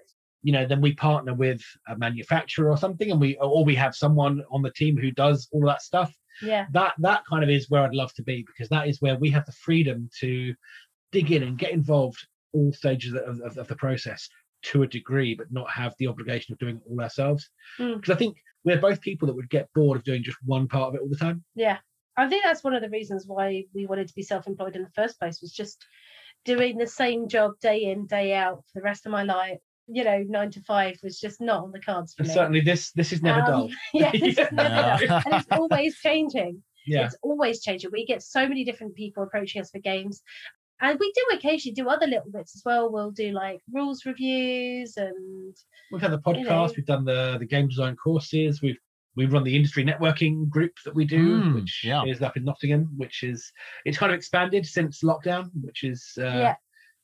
you 0.44 0.52
know 0.52 0.66
then 0.66 0.80
we 0.80 0.94
partner 0.94 1.34
with 1.34 1.62
a 1.88 1.96
manufacturer 1.96 2.70
or 2.70 2.76
something 2.76 3.10
and 3.10 3.20
we 3.20 3.36
or 3.36 3.64
we 3.64 3.74
have 3.74 3.96
someone 3.96 4.44
on 4.52 4.62
the 4.62 4.70
team 4.70 4.96
who 4.96 5.10
does 5.10 5.48
all 5.50 5.62
of 5.62 5.68
that 5.68 5.82
stuff. 5.82 6.14
Yeah. 6.42 6.66
That 6.72 6.92
that 6.98 7.22
kind 7.28 7.42
of 7.42 7.50
is 7.50 7.70
where 7.70 7.82
i'd 7.82 7.94
love 7.94 8.12
to 8.14 8.22
be 8.22 8.44
because 8.46 8.68
that 8.68 8.86
is 8.86 9.00
where 9.00 9.16
we 9.16 9.30
have 9.30 9.46
the 9.46 9.52
freedom 9.52 10.10
to 10.20 10.54
dig 11.12 11.32
in 11.32 11.42
and 11.42 11.58
get 11.58 11.72
involved 11.72 12.26
all 12.52 12.72
stages 12.72 13.14
of, 13.14 13.40
of, 13.40 13.56
of 13.56 13.66
the 13.68 13.76
process 13.76 14.28
to 14.64 14.82
a 14.82 14.86
degree 14.86 15.34
but 15.34 15.50
not 15.50 15.70
have 15.70 15.94
the 15.98 16.08
obligation 16.08 16.52
of 16.52 16.58
doing 16.58 16.76
it 16.76 16.82
all 16.88 17.00
ourselves. 17.00 17.48
Because 17.78 18.00
mm. 18.02 18.14
i 18.14 18.16
think 18.16 18.36
we're 18.64 18.80
both 18.80 19.00
people 19.00 19.26
that 19.26 19.34
would 19.34 19.50
get 19.50 19.68
bored 19.74 19.98
of 19.98 20.04
doing 20.04 20.22
just 20.22 20.38
one 20.44 20.68
part 20.68 20.88
of 20.88 20.94
it 20.94 21.02
all 21.02 21.08
the 21.08 21.16
time. 21.16 21.44
Yeah. 21.54 21.78
I 22.16 22.28
think 22.28 22.44
that's 22.44 22.64
one 22.64 22.74
of 22.74 22.82
the 22.82 22.88
reasons 22.88 23.24
why 23.26 23.64
we 23.74 23.86
wanted 23.86 24.08
to 24.08 24.14
be 24.14 24.22
self-employed 24.22 24.76
in 24.76 24.82
the 24.82 24.90
first 24.90 25.18
place 25.18 25.40
was 25.42 25.52
just 25.52 25.84
doing 26.44 26.78
the 26.78 26.86
same 26.86 27.28
job 27.28 27.52
day 27.60 27.84
in 27.84 28.06
day 28.06 28.34
out 28.34 28.64
for 28.72 28.80
the 28.80 28.84
rest 28.84 29.04
of 29.04 29.12
my 29.12 29.22
life 29.22 29.58
you 29.86 30.04
know 30.04 30.24
nine 30.28 30.50
to 30.52 30.60
five 30.62 30.96
was 31.02 31.20
just 31.20 31.40
not 31.40 31.62
on 31.64 31.72
the 31.72 31.80
cards 31.80 32.14
for 32.14 32.22
me. 32.22 32.28
Certainly, 32.28 32.60
this 32.62 32.92
this 32.92 33.12
is 33.12 33.22
never 33.22 33.40
um, 33.40 33.46
dull. 33.46 33.70
yeah, 33.94 34.10
yeah. 34.14 34.48
Never 34.52 35.06
dull. 35.06 35.22
and 35.26 35.34
it's 35.34 35.46
always 35.50 35.98
changing. 35.98 36.62
Yeah. 36.86 37.06
It's 37.06 37.16
always 37.22 37.62
changing. 37.62 37.90
We 37.92 38.04
get 38.06 38.22
so 38.22 38.46
many 38.46 38.64
different 38.64 38.94
people 38.94 39.22
approaching 39.22 39.60
us 39.62 39.70
for 39.70 39.78
games. 39.78 40.22
And 40.80 40.98
we 40.98 41.12
do 41.14 41.36
occasionally 41.36 41.74
do 41.74 41.88
other 41.88 42.06
little 42.06 42.30
bits 42.30 42.56
as 42.56 42.62
well. 42.64 42.90
We'll 42.92 43.12
do 43.12 43.30
like 43.30 43.60
rules 43.72 44.04
reviews 44.04 44.96
and 44.96 45.54
we've 45.92 46.02
had 46.02 46.10
the 46.10 46.18
podcast, 46.18 46.38
you 46.38 46.44
know. 46.44 46.72
we've 46.76 46.86
done 46.86 47.04
the 47.04 47.36
the 47.38 47.46
game 47.46 47.68
design 47.68 47.96
courses, 47.96 48.60
we've 48.60 48.76
we 49.16 49.26
run 49.26 49.44
the 49.44 49.54
industry 49.54 49.84
networking 49.84 50.48
group 50.48 50.72
that 50.84 50.94
we 50.94 51.04
do, 51.04 51.40
Mm, 51.40 51.54
which 51.54 51.82
yeah. 51.84 52.02
is 52.04 52.20
up 52.20 52.36
in 52.36 52.44
Nottingham, 52.44 52.90
which 52.96 53.22
is 53.22 53.50
it's 53.84 53.96
kind 53.96 54.12
of 54.12 54.16
expanded 54.16 54.66
since 54.66 55.02
lockdown, 55.02 55.50
which 55.62 55.84
is 55.84 56.12
uh, 56.18 56.24
Yeah. 56.24 56.54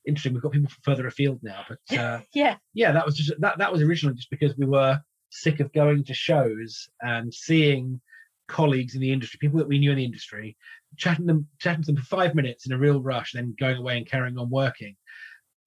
Interesting. 0.05 0.33
We've 0.33 0.41
got 0.41 0.51
people 0.51 0.69
from 0.69 0.81
further 0.83 1.07
afield 1.07 1.39
now, 1.43 1.63
but 1.67 1.79
uh, 1.97 2.21
Yeah. 2.33 2.57
yeah, 2.73 2.91
that 2.91 3.05
was 3.05 3.15
just 3.15 3.33
that 3.39 3.57
that 3.57 3.71
was 3.71 3.81
originally 3.81 4.15
just 4.15 4.29
because 4.29 4.55
we 4.57 4.65
were 4.65 4.99
sick 5.29 5.59
of 5.59 5.71
going 5.73 6.03
to 6.05 6.13
shows 6.13 6.89
and 7.01 7.33
seeing 7.33 8.01
colleagues 8.47 8.95
in 8.95 9.01
the 9.01 9.11
industry, 9.13 9.37
people 9.39 9.57
that 9.59 9.67
we 9.67 9.79
knew 9.79 9.91
in 9.91 9.97
the 9.97 10.03
industry, 10.05 10.57
chatting 10.97 11.25
them 11.25 11.47
chatting 11.59 11.83
to 11.83 11.87
them 11.87 11.95
for 11.95 12.05
five 12.05 12.35
minutes 12.35 12.65
in 12.65 12.73
a 12.73 12.77
real 12.77 13.01
rush, 13.01 13.31
then 13.33 13.55
going 13.59 13.77
away 13.77 13.97
and 13.97 14.05
carrying 14.09 14.37
on 14.37 14.49
working, 14.49 14.95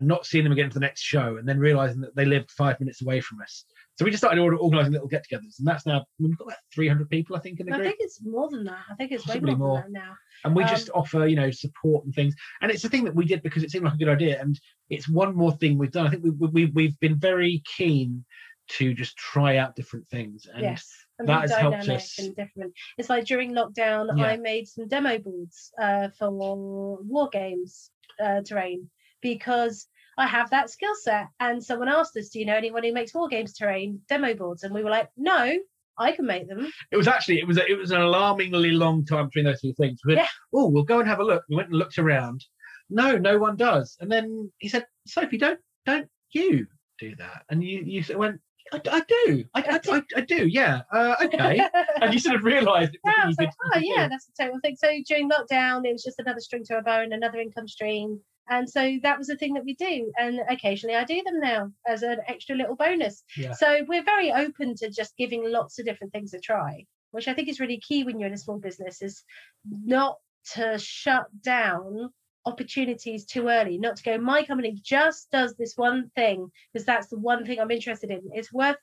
not 0.01 0.27
seeing 0.27 0.45
them 0.45 0.53
again 0.53 0.69
to 0.69 0.75
the 0.75 0.81
next 0.81 1.01
show, 1.01 1.37
and 1.39 1.49
then 1.49 1.59
realizing 1.59 2.01
that 2.03 2.15
they 2.15 2.27
lived 2.27 2.51
five 2.51 2.79
minutes 2.81 3.01
away 3.01 3.21
from 3.21 3.41
us. 3.41 3.65
So 3.97 4.05
we 4.05 4.11
just 4.11 4.21
started 4.23 4.41
organizing 4.41 4.93
little 4.93 5.07
get-togethers, 5.07 5.59
and 5.59 5.67
that's 5.67 5.87
now 5.87 6.05
we've 6.19 6.37
got 6.37 6.47
about 6.49 6.59
300 6.75 7.09
people, 7.09 7.37
I 7.37 7.41
think, 7.41 7.61
in 7.61 7.67
the 7.67 7.75
I 7.75 7.77
group 7.77 7.89
think 7.91 7.99
it's 8.01 8.21
more 8.25 8.51
than 8.51 8.65
that. 8.65 8.81
I 8.91 8.95
think 8.97 9.13
it's 9.13 9.25
way 9.27 9.35
Possibly 9.35 9.55
more, 9.55 9.69
more. 9.69 9.83
than 9.83 9.93
that 9.93 10.01
now. 10.01 10.15
and 10.45 10.57
we 10.57 10.65
Um, 10.65 10.69
just 10.69 10.91
offer 10.95 11.27
you 11.27 11.37
know 11.37 11.51
support 11.51 12.05
and 12.05 12.13
things 12.15 12.35
and 12.61 12.71
it's 12.73 12.85
a 12.85 12.89
thing 12.89 13.05
that 13.05 13.15
we 13.15 13.25
did 13.25 13.43
because 13.43 13.63
it 13.63 13.71
seemed 13.71 13.85
like 13.85 13.95
a 13.95 13.97
good 13.97 14.09
idea 14.09 14.41
and 14.41 14.59
it's 14.91 15.09
one 15.09 15.35
more 15.37 15.53
thing 15.53 15.79
we've 15.79 15.93
done 15.93 16.07
i 16.07 16.11
think 16.11 16.25
we, 16.25 16.31
we, 16.31 16.65
we've 16.67 16.99
been 17.01 17.17
very 17.19 17.63
keen 17.77 18.25
to 18.69 18.93
just 18.95 19.17
try 19.17 19.57
out 19.59 19.77
different 19.77 20.07
things 20.09 20.47
and 20.53 20.63
yes. 20.63 20.91
And 21.19 21.29
that 21.29 21.43
has 21.43 21.53
helped 21.53 21.89
us. 21.89 22.19
and 22.19 22.35
different. 22.35 22.73
It's 22.99 23.09
like 23.09 23.25
during 23.25 23.53
lockdown, 23.53 24.09
Yeah. 24.19 24.25
I 24.25 24.37
made 24.37 24.67
some 24.67 24.89
demo 24.89 25.19
boards 25.19 25.71
uh, 25.81 26.09
for 26.19 26.29
war 26.31 27.29
games 27.31 27.91
uh, 28.21 28.41
terrain 28.43 28.91
because 29.23 29.87
I 30.17 30.27
have 30.27 30.51
that 30.51 30.71
skill 30.71 30.95
set. 30.95 31.29
And 31.41 31.63
someone 31.63 31.89
asked 31.89 32.17
us, 32.17 32.29
"Do 32.29 32.39
you 32.39 32.47
know 32.47 32.57
anyone 32.57 32.85
who 32.85 32.93
makes 32.93 33.15
war 33.15 33.29
games 33.29 33.53
terrain 33.55 34.01
demo 34.09 34.35
boards?" 34.35 34.63
And 34.63 34.75
we 34.75 34.83
were 34.85 34.91
like, 34.91 35.09
"No, 35.17 35.53
I 35.99 36.13
can 36.13 36.27
make 36.27 36.49
them." 36.49 36.71
it 36.91 36.97
was 36.97 37.09
actually 37.09 37.39
it 37.39 37.47
was 37.47 37.59
a, 37.59 37.71
it 37.71 37.79
was 37.79 37.91
an 37.91 38.01
alarmingly 38.01 38.73
long 38.73 39.05
time 39.05 39.27
between 39.27 39.45
those 39.45 39.61
two 39.61 39.73
things 39.75 40.01
we 40.05 40.17
Yeah. 40.17 40.27
oh 40.53 40.69
we'll 40.69 40.83
go 40.85 40.99
and 41.01 41.09
have 41.09 41.21
a 41.21 41.25
look 41.25 41.45
we 41.49 41.57
went 41.57 41.69
and 41.69 41.79
looked 41.79 41.99
around 41.99 42.45
no 42.91 43.17
no 43.17 43.39
one 43.39 43.57
does 43.57 43.97
and 44.01 44.11
then 44.11 44.51
he 44.59 44.69
said 44.69 44.85
sophie 45.07 45.39
don't 45.39 45.59
don't 45.87 46.09
you 46.33 46.67
do 46.99 47.15
that 47.17 47.45
and 47.49 47.63
you 47.63 47.83
you 47.87 48.19
went 48.19 48.41
i, 48.73 48.81
I 48.91 49.03
do 49.09 49.45
I, 49.55 49.61
I, 49.63 49.81
I, 49.97 50.03
I 50.17 50.21
do 50.23 50.47
yeah 50.49 50.83
uh, 50.93 51.15
okay 51.27 51.61
and 52.01 52.13
you 52.13 52.19
sort 52.19 52.37
of 52.37 52.43
realized 52.45 52.97
Yeah, 53.05 53.13
I 53.17 53.25
a 53.25 53.27
was 53.29 53.37
like, 53.39 53.51
oh 53.75 53.79
do. 53.79 53.87
yeah, 53.87 54.09
that's 54.09 54.27
the 54.27 54.45
total 54.45 54.59
thing. 54.61 54.77
So 54.77 54.89
during 55.09 55.31
lockdown, 55.31 55.87
it 55.87 55.93
was 55.93 56.03
just 56.03 56.19
another 56.19 56.41
string 56.41 56.65
to 56.67 56.75
our 56.75 56.83
bow 56.83 57.03
and 57.03 57.13
another 57.13 57.39
income 57.39 57.69
stream. 57.69 58.21
And 58.49 58.69
so 58.69 58.99
that 59.03 59.19
was 59.19 59.29
the 59.29 59.37
thing 59.37 59.55
that 59.55 59.65
we 59.65 59.75
do. 59.75 60.13
And 60.19 60.41
occasionally 60.49 60.97
I 60.97 61.05
do 61.05 61.23
them 61.25 61.41
now 61.41 61.71
as 61.87 62.03
an 62.03 62.19
extra 62.27 62.57
little 62.57 62.77
bonus. 62.77 63.23
Yeah. 63.37 63.53
So 63.53 63.85
we're 63.89 64.05
very 64.05 64.33
open 64.33 64.75
to 64.77 64.91
just 64.91 65.17
giving 65.17 65.51
lots 65.51 65.79
of 65.79 65.87
different 65.87 66.13
things 66.13 66.35
a 66.35 66.41
try, 66.41 66.85
which 67.13 67.29
I 67.29 67.35
think 67.35 67.49
is 67.49 67.61
really 67.61 67.81
key 67.81 68.05
when 68.05 68.19
you're 68.19 68.29
in 68.29 68.35
a 68.35 68.39
small 68.39 68.59
business, 68.59 69.03
is 69.03 69.23
not 69.65 70.19
to 70.55 70.79
shut 70.79 71.27
down 71.43 72.11
opportunities 72.47 73.25
too 73.25 73.49
early, 73.49 73.79
not 73.79 73.97
to 73.97 74.03
go, 74.03 74.19
my 74.19 74.45
company 74.45 74.79
just 74.83 75.31
does 75.31 75.55
this 75.57 75.75
one 75.77 76.11
thing 76.15 76.51
because 76.73 76.85
that's 76.85 77.09
the 77.09 77.19
one 77.19 77.45
thing 77.45 77.59
I'm 77.59 77.71
interested 77.71 78.11
in. 78.11 78.21
It's 78.33 78.53
worth 78.53 78.77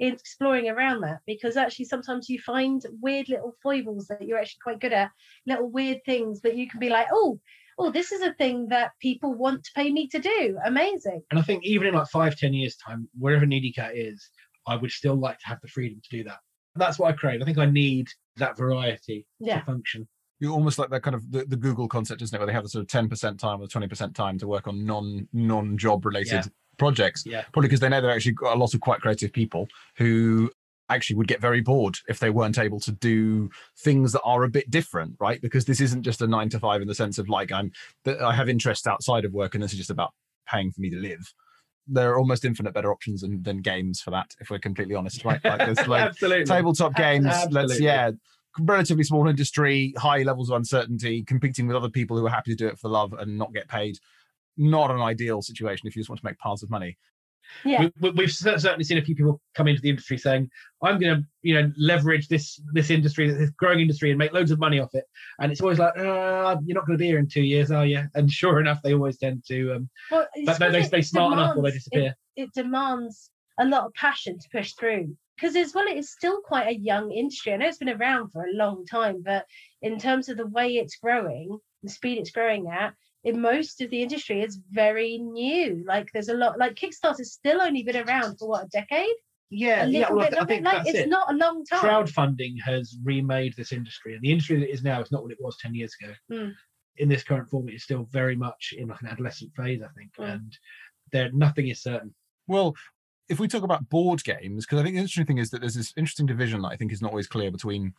exploring 0.00 0.68
around 0.68 1.00
that 1.00 1.18
because 1.26 1.56
actually 1.56 1.86
sometimes 1.86 2.28
you 2.28 2.38
find 2.38 2.84
weird 3.00 3.28
little 3.28 3.56
foibles 3.62 4.06
that 4.06 4.22
you're 4.22 4.38
actually 4.38 4.60
quite 4.62 4.80
good 4.80 4.92
at, 4.92 5.10
little 5.46 5.68
weird 5.68 6.04
things 6.04 6.40
that 6.42 6.56
you 6.56 6.68
can 6.68 6.78
be 6.78 6.88
like, 6.88 7.08
oh, 7.12 7.40
oh, 7.78 7.90
this 7.90 8.12
is 8.12 8.22
a 8.22 8.32
thing 8.34 8.68
that 8.68 8.90
people 9.00 9.34
want 9.34 9.64
to 9.64 9.70
pay 9.74 9.90
me 9.90 10.06
to 10.08 10.18
do. 10.18 10.58
Amazing. 10.66 11.22
And 11.30 11.38
I 11.38 11.42
think 11.42 11.64
even 11.64 11.86
in 11.88 11.94
like 11.94 12.08
five, 12.08 12.36
ten 12.36 12.52
years' 12.54 12.76
time, 12.76 13.08
wherever 13.18 13.46
Needy 13.46 13.72
Cat 13.72 13.92
is, 13.96 14.28
I 14.66 14.76
would 14.76 14.90
still 14.90 15.14
like 15.14 15.38
to 15.38 15.46
have 15.46 15.60
the 15.62 15.68
freedom 15.68 16.00
to 16.02 16.16
do 16.16 16.24
that. 16.24 16.38
That's 16.74 16.98
what 16.98 17.08
I 17.08 17.16
crave. 17.16 17.40
I 17.40 17.44
think 17.44 17.58
I 17.58 17.66
need 17.66 18.08
that 18.36 18.56
variety 18.56 19.26
Yeah. 19.40 19.60
to 19.60 19.64
function. 19.66 20.06
You're 20.40 20.52
almost 20.52 20.78
like 20.78 20.90
that 20.90 21.02
kind 21.02 21.16
of 21.16 21.30
the, 21.32 21.44
the 21.44 21.56
Google 21.56 21.88
concept, 21.88 22.22
isn't 22.22 22.34
it? 22.34 22.38
Where 22.38 22.46
they 22.46 22.52
have 22.52 22.62
the 22.62 22.68
sort 22.68 22.82
of 22.82 22.88
10% 22.88 23.38
time 23.38 23.60
or 23.60 23.66
20% 23.66 24.14
time 24.14 24.38
to 24.38 24.46
work 24.46 24.68
on 24.68 24.84
non 24.84 25.26
non 25.32 25.76
job 25.76 26.04
related 26.04 26.32
Yeah. 26.32 26.42
projects. 26.78 27.24
Yeah. 27.26 27.42
Probably 27.52 27.68
because 27.68 27.80
they 27.80 27.88
know 27.88 28.00
they've 28.00 28.10
actually 28.10 28.32
got 28.32 28.56
a 28.56 28.58
lot 28.58 28.72
of 28.74 28.80
quite 28.80 29.00
creative 29.00 29.32
people 29.32 29.66
who 29.96 30.50
actually 30.88 31.16
would 31.16 31.28
get 31.28 31.40
very 31.40 31.60
bored 31.60 31.98
if 32.08 32.18
they 32.18 32.30
weren't 32.30 32.58
able 32.58 32.80
to 32.80 32.92
do 32.92 33.50
things 33.78 34.12
that 34.12 34.22
are 34.22 34.44
a 34.44 34.48
bit 34.48 34.70
different, 34.70 35.16
right? 35.20 35.40
Because 35.40 35.64
this 35.64 35.80
isn't 35.80 36.02
just 36.02 36.22
a 36.22 36.26
nine 36.26 36.48
to 36.50 36.58
five 36.58 36.80
in 36.80 36.88
the 36.88 36.94
sense 36.94 37.18
of 37.18 37.28
like 37.28 37.52
I'm 37.52 37.72
that 38.04 38.20
I 38.20 38.32
have 38.32 38.48
interests 38.48 38.86
outside 38.86 39.24
of 39.24 39.32
work 39.32 39.54
and 39.54 39.62
this 39.62 39.72
is 39.72 39.78
just 39.78 39.90
about 39.90 40.12
paying 40.48 40.70
for 40.70 40.80
me 40.80 40.90
to 40.90 40.96
live. 40.96 41.32
There 41.86 42.10
are 42.10 42.18
almost 42.18 42.44
infinite 42.44 42.74
better 42.74 42.92
options 42.92 43.22
than, 43.22 43.42
than 43.42 43.58
games 43.58 44.00
for 44.00 44.10
that, 44.10 44.34
if 44.40 44.50
we're 44.50 44.58
completely 44.58 44.94
honest, 44.94 45.24
right? 45.24 45.42
Like 45.44 45.58
there's 45.58 45.86
like 45.86 46.02
Absolutely. 46.08 46.44
tabletop 46.44 46.94
games 46.94 47.26
let's 47.26 47.44
Absolutely. 47.44 47.84
yeah 47.84 48.10
relatively 48.60 49.04
small 49.04 49.28
industry 49.28 49.94
high 49.96 50.22
levels 50.22 50.50
of 50.50 50.56
uncertainty 50.56 51.22
competing 51.22 51.66
with 51.66 51.76
other 51.76 51.88
people 51.88 52.18
who 52.18 52.26
are 52.26 52.30
happy 52.30 52.50
to 52.50 52.56
do 52.56 52.66
it 52.66 52.78
for 52.78 52.88
love 52.88 53.12
and 53.12 53.38
not 53.38 53.52
get 53.52 53.68
paid 53.68 53.98
not 54.56 54.90
an 54.90 55.00
ideal 55.00 55.40
situation 55.40 55.86
if 55.86 55.94
you 55.94 56.00
just 56.00 56.10
want 56.10 56.18
to 56.18 56.26
make 56.26 56.38
piles 56.38 56.62
of 56.62 56.70
money 56.70 56.96
Yeah. 57.64 57.82
We, 57.82 57.92
we, 58.00 58.10
we've 58.10 58.32
certainly 58.32 58.84
seen 58.84 58.98
a 58.98 59.02
few 59.02 59.14
people 59.14 59.40
come 59.54 59.68
into 59.68 59.80
the 59.80 59.90
industry 59.90 60.18
saying, 60.18 60.50
"I'm 60.82 60.98
going 60.98 61.16
to, 61.16 61.26
you 61.42 61.54
know, 61.54 61.72
leverage 61.76 62.28
this 62.28 62.60
this 62.72 62.90
industry, 62.90 63.30
this 63.30 63.50
growing 63.50 63.80
industry, 63.80 64.10
and 64.10 64.18
make 64.18 64.32
loads 64.32 64.50
of 64.50 64.58
money 64.58 64.78
off 64.78 64.94
it." 64.94 65.04
And 65.40 65.50
it's 65.52 65.60
always 65.60 65.78
like, 65.78 65.96
uh, 65.96 66.56
"You're 66.64 66.74
not 66.74 66.86
going 66.86 66.98
to 66.98 67.02
be 67.02 67.06
here 67.06 67.18
in 67.18 67.28
two 67.28 67.42
years, 67.42 67.70
are 67.70 67.86
you?" 67.86 68.04
And 68.14 68.30
sure 68.30 68.60
enough, 68.60 68.80
they 68.82 68.94
always 68.94 69.18
tend 69.18 69.44
to. 69.48 69.74
Um, 69.74 69.90
Well, 70.10 70.26
but 70.46 70.58
they, 70.58 70.66
they 70.66 70.78
because 70.78 70.86
stay 70.88 70.98
it 70.98 71.06
smart 71.06 71.32
enough 71.34 71.56
or 71.56 71.62
they 71.62 71.70
disappear. 71.70 72.14
It, 72.36 72.42
it 72.44 72.52
demands 72.54 73.30
a 73.58 73.64
lot 73.64 73.86
of 73.86 73.94
passion 73.94 74.38
to 74.38 74.48
push 74.50 74.72
through 74.74 75.16
because 75.36 75.56
as 75.56 75.74
well 75.74 75.86
it 75.86 75.96
is 75.96 76.12
still 76.12 76.40
quite 76.42 76.68
a 76.68 76.78
young 76.78 77.10
industry 77.10 77.52
i 77.52 77.56
know 77.56 77.66
it's 77.66 77.78
been 77.78 77.88
around 77.88 78.30
for 78.30 78.44
a 78.44 78.52
long 78.52 78.84
time 78.86 79.22
but 79.24 79.44
in 79.82 79.98
terms 79.98 80.28
of 80.28 80.36
the 80.36 80.46
way 80.46 80.76
it's 80.76 80.96
growing 80.96 81.58
the 81.82 81.90
speed 81.90 82.18
it's 82.18 82.30
growing 82.30 82.68
at 82.68 82.94
in 83.24 83.40
most 83.40 83.80
of 83.80 83.90
the 83.90 84.02
industry 84.02 84.40
it's 84.40 84.58
very 84.70 85.18
new 85.18 85.82
like 85.86 86.08
there's 86.12 86.28
a 86.28 86.34
lot 86.34 86.58
like 86.58 86.74
kickstarter's 86.74 87.32
still 87.32 87.60
only 87.60 87.82
been 87.82 87.96
around 87.96 88.38
for 88.38 88.48
what 88.48 88.64
a 88.64 88.68
decade 88.68 89.08
yeah, 89.50 89.84
a 89.84 89.86
yeah. 89.88 90.00
little 90.00 90.16
Well, 90.18 90.26
I 90.26 90.30
bit 90.30 90.38
I 90.40 90.44
think 90.44 90.64
like 90.64 90.76
that's 90.78 90.88
it's 90.90 90.98
it. 90.98 91.08
not 91.08 91.32
a 91.32 91.36
long 91.36 91.64
time 91.64 91.80
crowdfunding 91.80 92.60
has 92.64 92.96
remade 93.02 93.54
this 93.56 93.72
industry 93.72 94.14
and 94.14 94.22
the 94.22 94.30
industry 94.30 94.58
that 94.60 94.68
it 94.68 94.72
is 94.74 94.82
now 94.82 95.00
is 95.00 95.10
not 95.10 95.22
what 95.22 95.32
it 95.32 95.38
was 95.40 95.56
10 95.58 95.74
years 95.74 95.94
ago 96.00 96.12
Mm. 96.30 96.52
in 96.98 97.08
this 97.08 97.24
current 97.24 97.48
form 97.50 97.68
it 97.68 97.74
is 97.74 97.82
still 97.82 98.06
very 98.12 98.36
much 98.36 98.74
in 98.76 98.88
like 98.88 99.00
an 99.00 99.08
adolescent 99.08 99.50
phase 99.56 99.80
i 99.82 99.88
think 99.98 100.10
Mm. 100.18 100.32
and 100.34 100.58
there 101.12 101.30
nothing 101.32 101.68
is 101.68 101.82
certain 101.82 102.14
well 102.46 102.74
if 103.30 103.40
we 103.40 103.48
talk 103.48 103.62
about 103.62 103.88
board 103.88 104.22
games 104.22 104.64
because 104.66 104.78
i 104.80 104.82
think 104.82 104.94
the 104.94 105.00
interesting 105.00 105.26
thing 105.26 105.38
is 105.38 105.50
that 105.50 105.60
there's 105.60 105.74
this 105.74 105.92
interesting 105.96 106.26
division 106.26 106.60
that 106.62 106.68
i 106.68 106.76
think 106.76 106.92
is 106.92 107.00
not 107.02 107.10
always 107.10 107.26
clear 107.26 107.50
between 107.50 107.94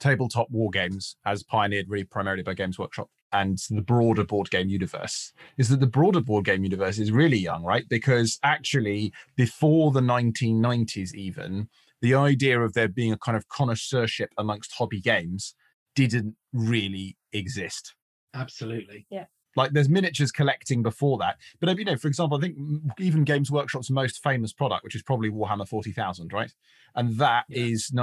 tabletop 0.00 0.50
war 0.50 0.70
games 0.70 1.16
as 1.24 1.42
pioneered 1.42 1.88
really 1.88 2.04
primarily 2.04 2.42
by 2.42 2.54
games 2.54 2.78
workshop 2.78 3.08
and 3.40 3.58
the 3.70 3.82
broader 3.82 4.24
board 4.24 4.50
game 4.50 4.68
universe 4.68 5.32
is 5.58 5.68
that 5.68 5.80
the 5.80 5.86
broader 5.86 6.20
board 6.20 6.44
game 6.44 6.62
universe 6.64 6.98
is 6.98 7.10
really 7.12 7.36
young 7.38 7.62
right 7.64 7.88
because 7.88 8.38
actually 8.42 9.12
before 9.36 9.90
the 9.92 10.00
1990s 10.00 11.14
even 11.14 11.68
the 12.02 12.14
idea 12.14 12.60
of 12.60 12.72
there 12.74 12.88
being 12.88 13.12
a 13.12 13.18
kind 13.18 13.36
of 13.36 13.48
connoisseurship 13.48 14.28
amongst 14.38 14.72
hobby 14.72 15.00
games 15.00 15.54
didn't 15.94 16.34
really 16.52 17.16
exist 17.32 17.94
absolutely 18.34 19.06
Yeah. 19.10 19.26
like 19.56 19.72
there's 19.72 19.88
miniatures 19.88 20.32
collecting 20.32 20.82
before 20.82 21.18
that 21.18 21.36
but 21.60 21.76
you 21.78 21.84
know 21.84 21.96
for 21.96 22.08
example 22.08 22.38
i 22.38 22.40
think 22.40 22.56
even 22.98 23.24
games 23.24 23.50
workshop's 23.50 23.90
most 23.90 24.22
famous 24.22 24.52
product 24.52 24.84
which 24.84 24.94
is 24.94 25.02
probably 25.02 25.30
warhammer 25.30 25.66
40000 25.68 26.32
right 26.32 26.52
and 26.94 27.16
that 27.18 27.44
is 27.50 27.90
Yeah. 27.92 28.02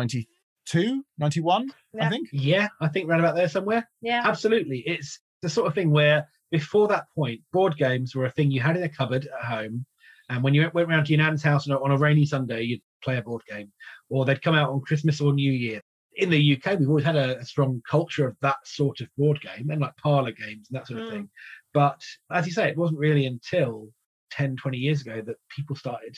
92 0.71 1.03
91 1.17 1.69
i 1.99 2.09
think. 2.09 2.29
Yeah 2.31 2.67
i 2.81 2.87
think 2.87 3.09
round 3.09 3.21
about 3.21 3.35
there 3.35 3.49
somewhere. 3.49 3.89
Yeah. 4.01 4.21
Absolutely. 4.25 4.79
It's 4.85 5.19
the 5.41 5.49
sort 5.49 5.67
of 5.67 5.73
thing 5.75 5.91
where 5.91 6.27
before 6.51 6.87
that 6.89 7.05
point 7.15 7.41
board 7.51 7.75
games 7.77 8.15
were 8.15 8.25
a 8.25 8.31
thing 8.31 8.51
you 8.51 8.61
had 8.61 8.77
in 8.77 8.83
a 8.83 8.89
cupboard 8.89 9.27
at 9.27 9.45
home 9.45 9.85
and 10.29 10.41
when 10.43 10.53
you 10.53 10.61
went, 10.61 10.73
went 10.73 10.89
round 10.89 11.05
to 11.07 11.13
your 11.13 11.21
nan's 11.23 11.43
house 11.43 11.69
on 11.69 11.91
a, 11.91 11.97
rainy 11.97 12.25
sunday 12.25 12.61
you'd 12.63 12.81
play 13.03 13.17
a 13.17 13.21
board 13.21 13.41
game 13.49 13.71
or 14.09 14.23
they'd 14.25 14.41
come 14.41 14.55
out 14.55 14.69
on 14.69 14.79
christmas 14.81 15.19
or 15.19 15.33
new 15.33 15.51
year. 15.51 15.81
In 16.15 16.29
the 16.29 16.55
uk 16.55 16.79
we've 16.79 16.87
always 16.89 17.03
had 17.05 17.15
a, 17.15 17.39
a 17.39 17.45
strong 17.45 17.81
culture 17.89 18.27
of 18.27 18.37
that 18.41 18.57
sort 18.65 19.01
of 19.01 19.07
board 19.17 19.41
game 19.41 19.69
and 19.69 19.81
like 19.81 19.95
parlor 19.97 20.31
games 20.31 20.67
and 20.69 20.79
that 20.79 20.87
sort 20.87 21.01
of 21.01 21.07
Mm. 21.07 21.11
thing. 21.11 21.29
But 21.73 22.01
as 22.31 22.45
you 22.45 22.53
say 22.53 22.69
it 22.69 22.77
wasn't 22.77 22.99
really 22.99 23.25
until 23.25 23.89
10 24.31 24.55
20 24.57 24.77
years 24.77 25.01
ago 25.01 25.21
that 25.25 25.35
people 25.55 25.75
started 25.75 26.17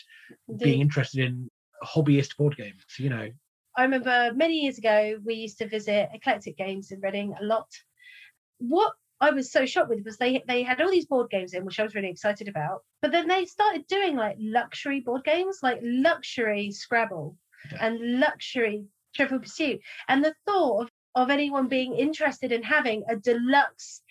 being 0.59 0.81
interested 0.81 1.21
in 1.25 1.49
hobbyist 1.83 2.37
board 2.37 2.55
games 2.55 2.81
you 2.97 3.09
know 3.09 3.29
I 3.77 3.83
remember 3.83 4.31
many 4.33 4.61
years 4.61 4.77
ago, 4.77 5.17
we 5.23 5.35
used 5.35 5.57
to 5.57 5.67
visit 5.67 6.09
Eclectic 6.13 6.57
Games 6.57 6.91
in 6.91 7.01
Reading 7.01 7.33
a 7.39 7.43
lot. 7.43 7.69
What 8.59 8.93
I 9.19 9.31
was 9.31 9.51
so 9.51 9.65
shocked 9.65 9.89
with 9.89 10.05
was 10.05 10.17
they 10.17 10.43
they 10.47 10.63
had 10.63 10.81
all 10.81 10.91
these 10.91 11.05
board 11.07 11.29
games 11.29 11.53
in, 11.53 11.65
which 11.65 11.79
I 11.79 11.83
was 11.83 11.95
really 11.95 12.09
excited 12.09 12.47
about. 12.47 12.83
But 13.01 13.11
then 13.11 13.27
they 13.27 13.45
started 13.45 13.87
doing 13.87 14.15
like 14.15 14.37
luxury 14.39 15.01
board 15.01 15.23
games, 15.23 15.59
like 15.61 15.79
luxury 15.83 16.71
Scrabble 16.71 17.37
Yeah. 17.71 17.87
and 17.87 18.19
luxury 18.19 18.85
Trivial 19.13 19.39
Pursuit. 19.39 19.81
And 20.07 20.23
the 20.23 20.35
thought 20.45 20.83
of, 20.83 20.89
of 21.15 21.29
anyone 21.29 21.67
being 21.67 21.95
interested 21.95 22.51
in 22.51 22.63
having 22.63 23.03
a 23.09 23.15
deluxe 23.15 24.01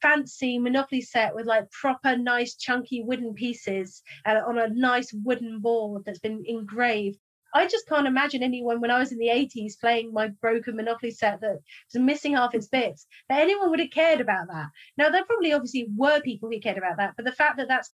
fancy 0.00 0.58
monopoly 0.58 1.00
set 1.00 1.34
with 1.34 1.46
like 1.46 1.70
proper 1.70 2.16
nice 2.16 2.54
chunky 2.54 3.02
wooden 3.02 3.34
pieces 3.34 4.02
uh, 4.24 4.40
on 4.46 4.58
a 4.58 4.68
nice 4.68 5.12
wooden 5.12 5.60
board 5.60 6.04
that's 6.04 6.20
been 6.20 6.44
engraved 6.46 7.18
I 7.54 7.66
just 7.66 7.88
can't 7.88 8.06
imagine 8.06 8.42
anyone 8.42 8.80
when 8.80 8.90
I 8.90 8.98
was 8.98 9.12
in 9.12 9.18
the 9.18 9.28
80s 9.28 9.80
playing 9.80 10.12
my 10.12 10.28
broken 10.28 10.76
Monopoly 10.76 11.10
set 11.10 11.40
that 11.40 11.58
was 11.92 12.02
missing 12.02 12.34
half 12.34 12.54
its 12.54 12.68
bits, 12.68 13.06
that 13.28 13.40
anyone 13.40 13.70
would 13.70 13.80
have 13.80 13.90
cared 13.90 14.20
about 14.20 14.48
that. 14.48 14.66
Now, 14.96 15.08
there 15.08 15.24
probably 15.24 15.52
obviously 15.52 15.88
were 15.96 16.20
people 16.20 16.50
who 16.50 16.60
cared 16.60 16.78
about 16.78 16.98
that, 16.98 17.14
but 17.16 17.24
the 17.24 17.32
fact 17.32 17.56
that 17.56 17.68
that's 17.68 17.90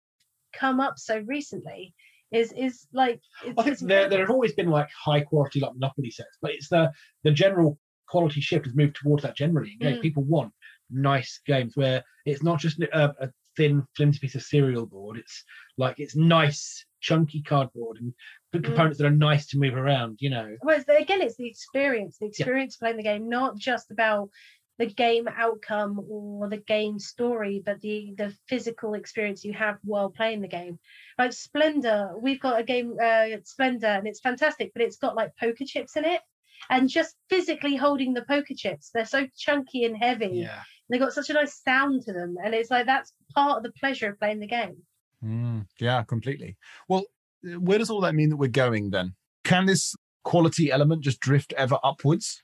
come 0.52 0.80
up 0.80 0.98
so 0.98 1.18
recently 1.26 1.94
is 2.32 2.52
is 2.52 2.86
like 2.92 3.20
it's, 3.44 3.58
I 3.58 3.62
think 3.62 3.78
there, 3.80 4.08
there 4.08 4.20
have 4.20 4.30
always 4.30 4.52
been 4.54 4.70
like 4.70 4.88
high 4.90 5.20
quality 5.20 5.60
like 5.60 5.74
Monopoly 5.74 6.10
sets, 6.10 6.38
but 6.40 6.52
it's 6.52 6.68
the 6.68 6.92
the 7.24 7.32
general 7.32 7.78
quality 8.08 8.40
shift 8.40 8.66
has 8.66 8.74
moved 8.74 8.96
towards 8.96 9.22
that 9.22 9.36
generally. 9.36 9.76
You 9.80 9.90
know, 9.90 9.96
Mm. 9.96 10.02
People 10.02 10.24
want 10.24 10.52
nice 10.90 11.40
games 11.46 11.76
where 11.76 12.02
it's 12.26 12.42
not 12.42 12.58
just 12.58 12.80
a, 12.80 13.14
a 13.20 13.30
thin, 13.56 13.84
flimsy 13.96 14.18
piece 14.18 14.34
of 14.34 14.42
cereal 14.42 14.86
board. 14.86 15.18
It's 15.18 15.44
like 15.76 15.98
it's 15.98 16.16
nice, 16.16 16.84
chunky 17.00 17.42
cardboard 17.42 17.98
and 17.98 18.12
good 18.52 18.62
Mm. 18.62 18.66
components 18.66 18.98
that 18.98 19.06
are 19.06 19.10
nice 19.10 19.46
to 19.48 19.58
move 19.58 19.74
around. 19.74 20.18
You 20.20 20.30
know, 20.30 20.56
well, 20.62 20.76
it's, 20.78 20.88
again, 20.88 21.22
it's 21.22 21.36
the 21.36 21.46
experience, 21.48 22.18
the 22.18 22.26
experience 22.26 22.74
of 22.76 22.80
playing 22.80 22.96
the 22.96 23.02
game, 23.02 23.28
not 23.28 23.56
just 23.56 23.90
about 23.90 24.30
the 24.78 24.86
game 24.86 25.28
outcome 25.36 26.00
or 26.08 26.48
the 26.48 26.56
game 26.56 26.98
story, 26.98 27.62
but 27.64 27.80
the 27.80 28.14
the 28.16 28.34
physical 28.48 28.94
experience 28.94 29.44
you 29.44 29.52
have 29.52 29.76
while 29.84 30.08
playing 30.10 30.40
the 30.40 30.48
game. 30.48 30.78
Like 31.18 31.32
Splendor, 31.32 32.12
we've 32.18 32.40
got 32.40 32.58
a 32.58 32.64
game, 32.64 32.96
uh, 33.02 33.26
Splendor, 33.44 33.86
and 33.86 34.06
it's 34.08 34.20
fantastic, 34.20 34.72
but 34.72 34.82
it's 34.82 34.96
got 34.96 35.16
like 35.16 35.36
poker 35.36 35.64
chips 35.66 35.96
in 35.96 36.04
it. 36.04 36.20
And 36.68 36.88
just 36.88 37.16
physically 37.30 37.74
holding 37.74 38.12
the 38.14 38.22
poker 38.22 38.54
chips, 38.54 38.90
they're 38.92 39.04
so 39.06 39.26
chunky 39.36 39.84
and 39.84 39.96
heavy. 39.96 40.28
yeah. 40.46 40.62
They 40.90 40.98
got 40.98 41.12
such 41.12 41.30
a 41.30 41.34
nice 41.34 41.54
sound 41.62 42.02
to 42.02 42.12
them, 42.12 42.36
and 42.42 42.54
it's 42.54 42.70
like 42.70 42.86
that's 42.86 43.12
part 43.34 43.56
of 43.58 43.62
the 43.62 43.72
pleasure 43.72 44.10
of 44.10 44.18
playing 44.18 44.40
the 44.40 44.46
game. 44.46 44.76
Mm, 45.24 45.66
yeah, 45.78 46.02
completely. 46.04 46.56
Well, 46.88 47.04
where 47.42 47.78
does 47.78 47.90
all 47.90 48.00
that 48.02 48.14
mean 48.14 48.30
that 48.30 48.36
we're 48.36 48.48
going 48.48 48.90
then? 48.90 49.14
Can 49.44 49.66
this 49.66 49.94
quality 50.24 50.70
element 50.70 51.02
just 51.02 51.20
drift 51.20 51.52
ever 51.56 51.78
upwards? 51.82 52.42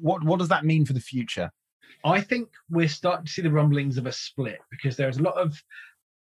What 0.00 0.24
what 0.24 0.38
does 0.38 0.48
that 0.48 0.64
mean 0.64 0.84
for 0.84 0.92
the 0.92 1.00
future? 1.00 1.50
I 2.04 2.20
think 2.20 2.48
we're 2.70 2.88
starting 2.88 3.26
to 3.26 3.32
see 3.32 3.42
the 3.42 3.50
rumblings 3.50 3.98
of 3.98 4.06
a 4.06 4.12
split 4.12 4.58
because 4.70 4.96
there's 4.96 5.18
a 5.18 5.22
lot 5.22 5.36
of 5.36 5.60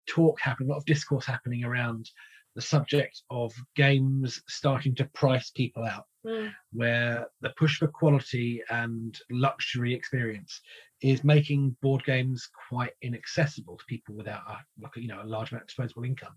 talk 0.08 0.40
happening, 0.40 0.70
a 0.70 0.74
lot 0.74 0.78
of 0.78 0.86
discourse 0.86 1.26
happening 1.26 1.64
around 1.64 2.10
the 2.56 2.62
subject 2.62 3.24
of 3.32 3.54
games 3.76 4.42
starting 4.48 4.94
to 4.96 5.06
price 5.14 5.50
people 5.50 5.84
out. 5.84 6.06
Mm. 6.26 6.54
where 6.72 7.28
the 7.42 7.50
push 7.58 7.80
for 7.80 7.90
quality 7.90 8.64
and 8.70 9.20
luxury 9.30 9.94
experience 9.94 10.62
is 11.02 11.22
making 11.26 11.76
board 11.82 12.02
games 12.06 12.50
quite 12.70 12.94
inaccessible 13.02 13.76
to 13.76 13.84
people 13.90 14.16
without 14.16 14.42
a, 14.48 14.58
like 14.82 14.96
a, 14.96 15.02
you 15.02 15.10
know 15.10 15.22
a 15.22 15.26
large 15.26 15.52
amount 15.52 15.64
of 15.64 15.68
disposable 15.68 16.06
income. 16.06 16.32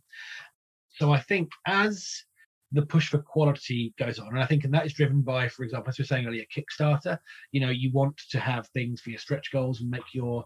So 0.89 1.13
I 1.13 1.21
think 1.21 1.51
as 1.67 2.25
the 2.73 2.87
push 2.87 3.09
for 3.09 3.19
quality 3.19 3.95
goes 3.99 4.19
on, 4.19 4.29
and 4.29 4.41
I 4.41 4.47
think 4.47 4.65
and 4.65 4.75
that 4.75 4.87
is 4.87 4.95
driven 4.95 5.23
by, 5.23 5.49
for 5.49 5.63
example, 5.65 5.91
as 5.91 5.99
we 5.99 6.03
were 6.03 6.07
saying 6.07 6.27
earlier, 6.27 6.45
Kickstarter. 6.55 7.19
You 7.53 7.61
know, 7.61 7.71
you 7.71 7.91
want 7.93 8.17
to 8.31 8.41
have 8.41 8.67
things 8.69 9.01
for 9.01 9.11
your 9.11 9.19
stretch 9.19 9.53
goals 9.53 9.81
and 9.81 9.91
make 9.91 10.15
your 10.15 10.45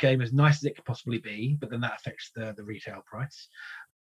game 0.00 0.20
as 0.20 0.32
nice 0.32 0.56
as 0.56 0.64
it 0.64 0.76
could 0.76 0.84
possibly 0.84 1.18
be, 1.18 1.56
but 1.60 1.70
then 1.70 1.80
that 1.80 1.96
affects 1.98 2.30
the 2.34 2.54
the 2.56 2.64
retail 2.64 3.02
price. 3.06 3.48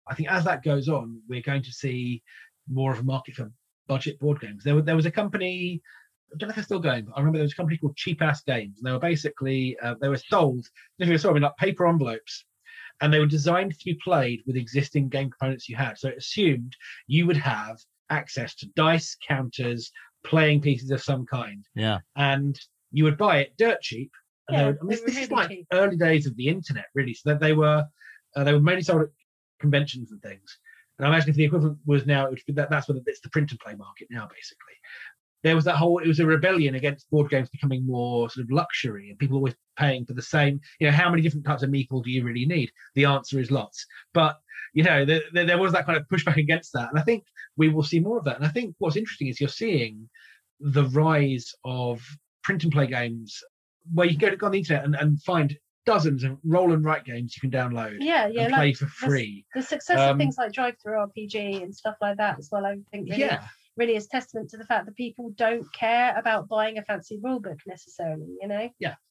I 0.08 0.14
think 0.14 0.30
as 0.30 0.44
that 0.44 0.62
goes 0.62 0.88
on, 0.88 1.20
we're 1.28 1.42
going 1.42 1.62
to 1.62 1.72
see 1.72 2.22
more 2.68 2.92
of 2.92 3.00
a 3.00 3.02
market 3.02 3.34
for 3.34 3.50
budget 3.88 4.18
board 4.18 4.40
games. 4.40 4.64
There, 4.64 4.80
there 4.80 4.96
was 4.96 5.06
a 5.06 5.10
company, 5.10 5.82
I 6.32 6.36
don't 6.36 6.48
know 6.48 6.50
if 6.50 6.56
they're 6.56 6.64
still 6.64 6.80
going, 6.80 7.04
but 7.04 7.12
I 7.14 7.20
remember 7.20 7.38
there 7.38 7.44
was 7.44 7.52
a 7.52 7.56
company 7.56 7.78
called 7.78 7.96
Cheapass 7.96 8.44
Games. 8.44 8.78
And 8.78 8.86
they 8.86 8.92
were 8.92 8.98
basically, 8.98 9.76
uh, 9.82 9.94
they 10.00 10.08
were 10.08 10.16
sold, 10.16 10.66
if 10.98 11.08
you 11.08 11.18
saw 11.18 11.28
them 11.28 11.38
in 11.38 11.42
like 11.42 11.56
paper 11.56 11.86
envelopes, 11.86 12.44
and 13.00 13.12
they 13.12 13.18
were 13.18 13.26
designed 13.26 13.72
to 13.78 13.84
be 13.84 13.98
played 14.02 14.42
with 14.46 14.56
existing 14.56 15.08
game 15.08 15.30
components 15.30 15.68
you 15.68 15.76
had. 15.76 15.98
So 15.98 16.08
it 16.08 16.18
assumed 16.18 16.76
you 17.06 17.26
would 17.26 17.36
have 17.36 17.78
access 18.10 18.54
to 18.56 18.66
dice, 18.76 19.16
counters, 19.26 19.90
playing 20.24 20.60
pieces 20.60 20.90
of 20.90 21.02
some 21.02 21.24
kind, 21.26 21.64
Yeah. 21.74 21.98
and 22.16 22.58
you 22.92 23.04
would 23.04 23.16
buy 23.16 23.38
it 23.38 23.56
dirt 23.56 23.80
cheap. 23.80 24.10
And 24.48 24.56
Yeah, 24.56 24.66
would, 24.66 24.80
and 24.80 24.90
they 24.90 24.94
this, 24.94 25.00
were 25.02 25.06
this 25.06 25.18
is 25.22 25.30
like 25.30 25.48
cheap. 25.48 25.66
early 25.72 25.96
days 25.96 26.26
of 26.26 26.36
the 26.36 26.48
internet, 26.48 26.86
really. 26.94 27.14
So 27.14 27.30
that 27.30 27.40
they 27.40 27.52
were, 27.52 27.84
uh, 28.36 28.44
they 28.44 28.52
were 28.52 28.60
mainly 28.60 28.82
sold 28.82 29.02
at 29.02 29.08
conventions 29.60 30.10
and 30.12 30.20
things. 30.22 30.58
And 30.98 31.06
I 31.06 31.10
imagine 31.10 31.30
if 31.30 31.36
the 31.36 31.44
equivalent 31.44 31.78
was 31.86 32.04
now, 32.04 32.26
it 32.26 32.30
would 32.30 32.42
be 32.46 32.52
that, 32.54 32.68
that's 32.68 32.86
what 32.88 32.98
it's 33.06 33.20
the 33.20 33.30
print 33.30 33.50
and 33.52 33.60
play 33.60 33.74
market 33.74 34.08
now, 34.10 34.28
basically. 34.28 34.74
There 35.42 35.54
was 35.54 35.64
that 35.64 35.76
whole, 35.76 35.98
it 35.98 36.06
was 36.08 36.20
a 36.20 36.26
rebellion 36.26 36.74
against 36.74 37.10
board 37.10 37.30
games 37.30 37.48
becoming 37.48 37.86
more 37.86 38.28
sort 38.28 38.44
of 38.44 38.50
luxury 38.50 39.08
and 39.08 39.18
people 39.18 39.36
always 39.36 39.54
paying 39.76 40.04
for 40.04 40.12
the 40.12 40.22
same, 40.22 40.60
you 40.78 40.86
know, 40.86 40.92
how 40.92 41.10
many 41.10 41.22
different 41.22 41.46
types 41.46 41.62
of 41.62 41.70
meeple 41.70 42.04
do 42.04 42.10
you 42.10 42.24
really 42.24 42.44
need? 42.46 42.70
The 42.94 43.06
answer 43.06 43.40
is 43.40 43.50
lots. 43.50 43.86
But, 44.12 44.38
you 44.74 44.82
know, 44.82 45.04
there, 45.04 45.22
there, 45.32 45.58
was 45.58 45.72
that 45.72 45.86
kind 45.86 45.98
of 45.98 46.06
pushback 46.08 46.36
against 46.36 46.72
that. 46.74 46.90
And 46.90 46.98
I 46.98 47.02
think 47.02 47.24
we 47.56 47.68
will 47.68 47.82
see 47.82 48.00
more 48.00 48.18
of 48.18 48.24
that. 48.24 48.36
And 48.36 48.44
I 48.44 48.48
think 48.48 48.74
what's 48.78 48.96
interesting 48.96 49.28
is 49.28 49.40
you're 49.40 49.48
seeing 49.48 50.08
the 50.60 50.84
rise 50.84 51.54
of 51.64 52.02
print 52.42 52.64
and 52.64 52.72
play 52.72 52.86
games 52.86 53.42
where 53.94 54.06
you 54.06 54.12
can 54.12 54.20
go 54.20 54.30
to 54.30 54.36
go 54.36 54.46
on 54.46 54.52
the 54.52 54.58
internet 54.58 54.84
and, 54.84 54.94
and 54.94 55.22
find 55.22 55.56
dozens 55.86 56.22
of 56.24 56.38
roll 56.44 56.72
and 56.72 56.84
write 56.84 57.04
games 57.04 57.34
you 57.36 57.40
can 57.40 57.50
download 57.50 57.96
Yeah, 58.00 58.28
yeah, 58.28 58.42
and 58.42 58.52
like 58.52 58.58
play 58.58 58.72
for 58.74 58.86
free. 58.86 59.46
the 59.54 59.62
success 59.62 59.98
Um, 59.98 60.10
of 60.10 60.18
things 60.18 60.36
like 60.36 60.52
DriveThruRPG 60.52 61.62
and 61.62 61.74
stuff 61.74 61.96
like 62.00 62.18
that 62.18 62.38
as 62.38 62.48
well. 62.52 62.66
I 62.66 62.76
think 62.90 63.08
really, 63.08 63.22
Yeah, 63.22 63.46
really 63.80 63.96
is 63.96 64.06
testament 64.06 64.50
to 64.50 64.56
the 64.56 64.64
fact 64.64 64.86
that 64.86 64.94
people 64.94 65.32
don't 65.36 65.66
care 65.72 66.16
about 66.16 66.48
buying 66.48 66.78
a 66.78 66.84
fancy 66.84 67.18
rule 67.22 67.40
book 67.40 67.58
necessarily. 67.66 68.36
You 68.40 68.48
know, 68.48 68.68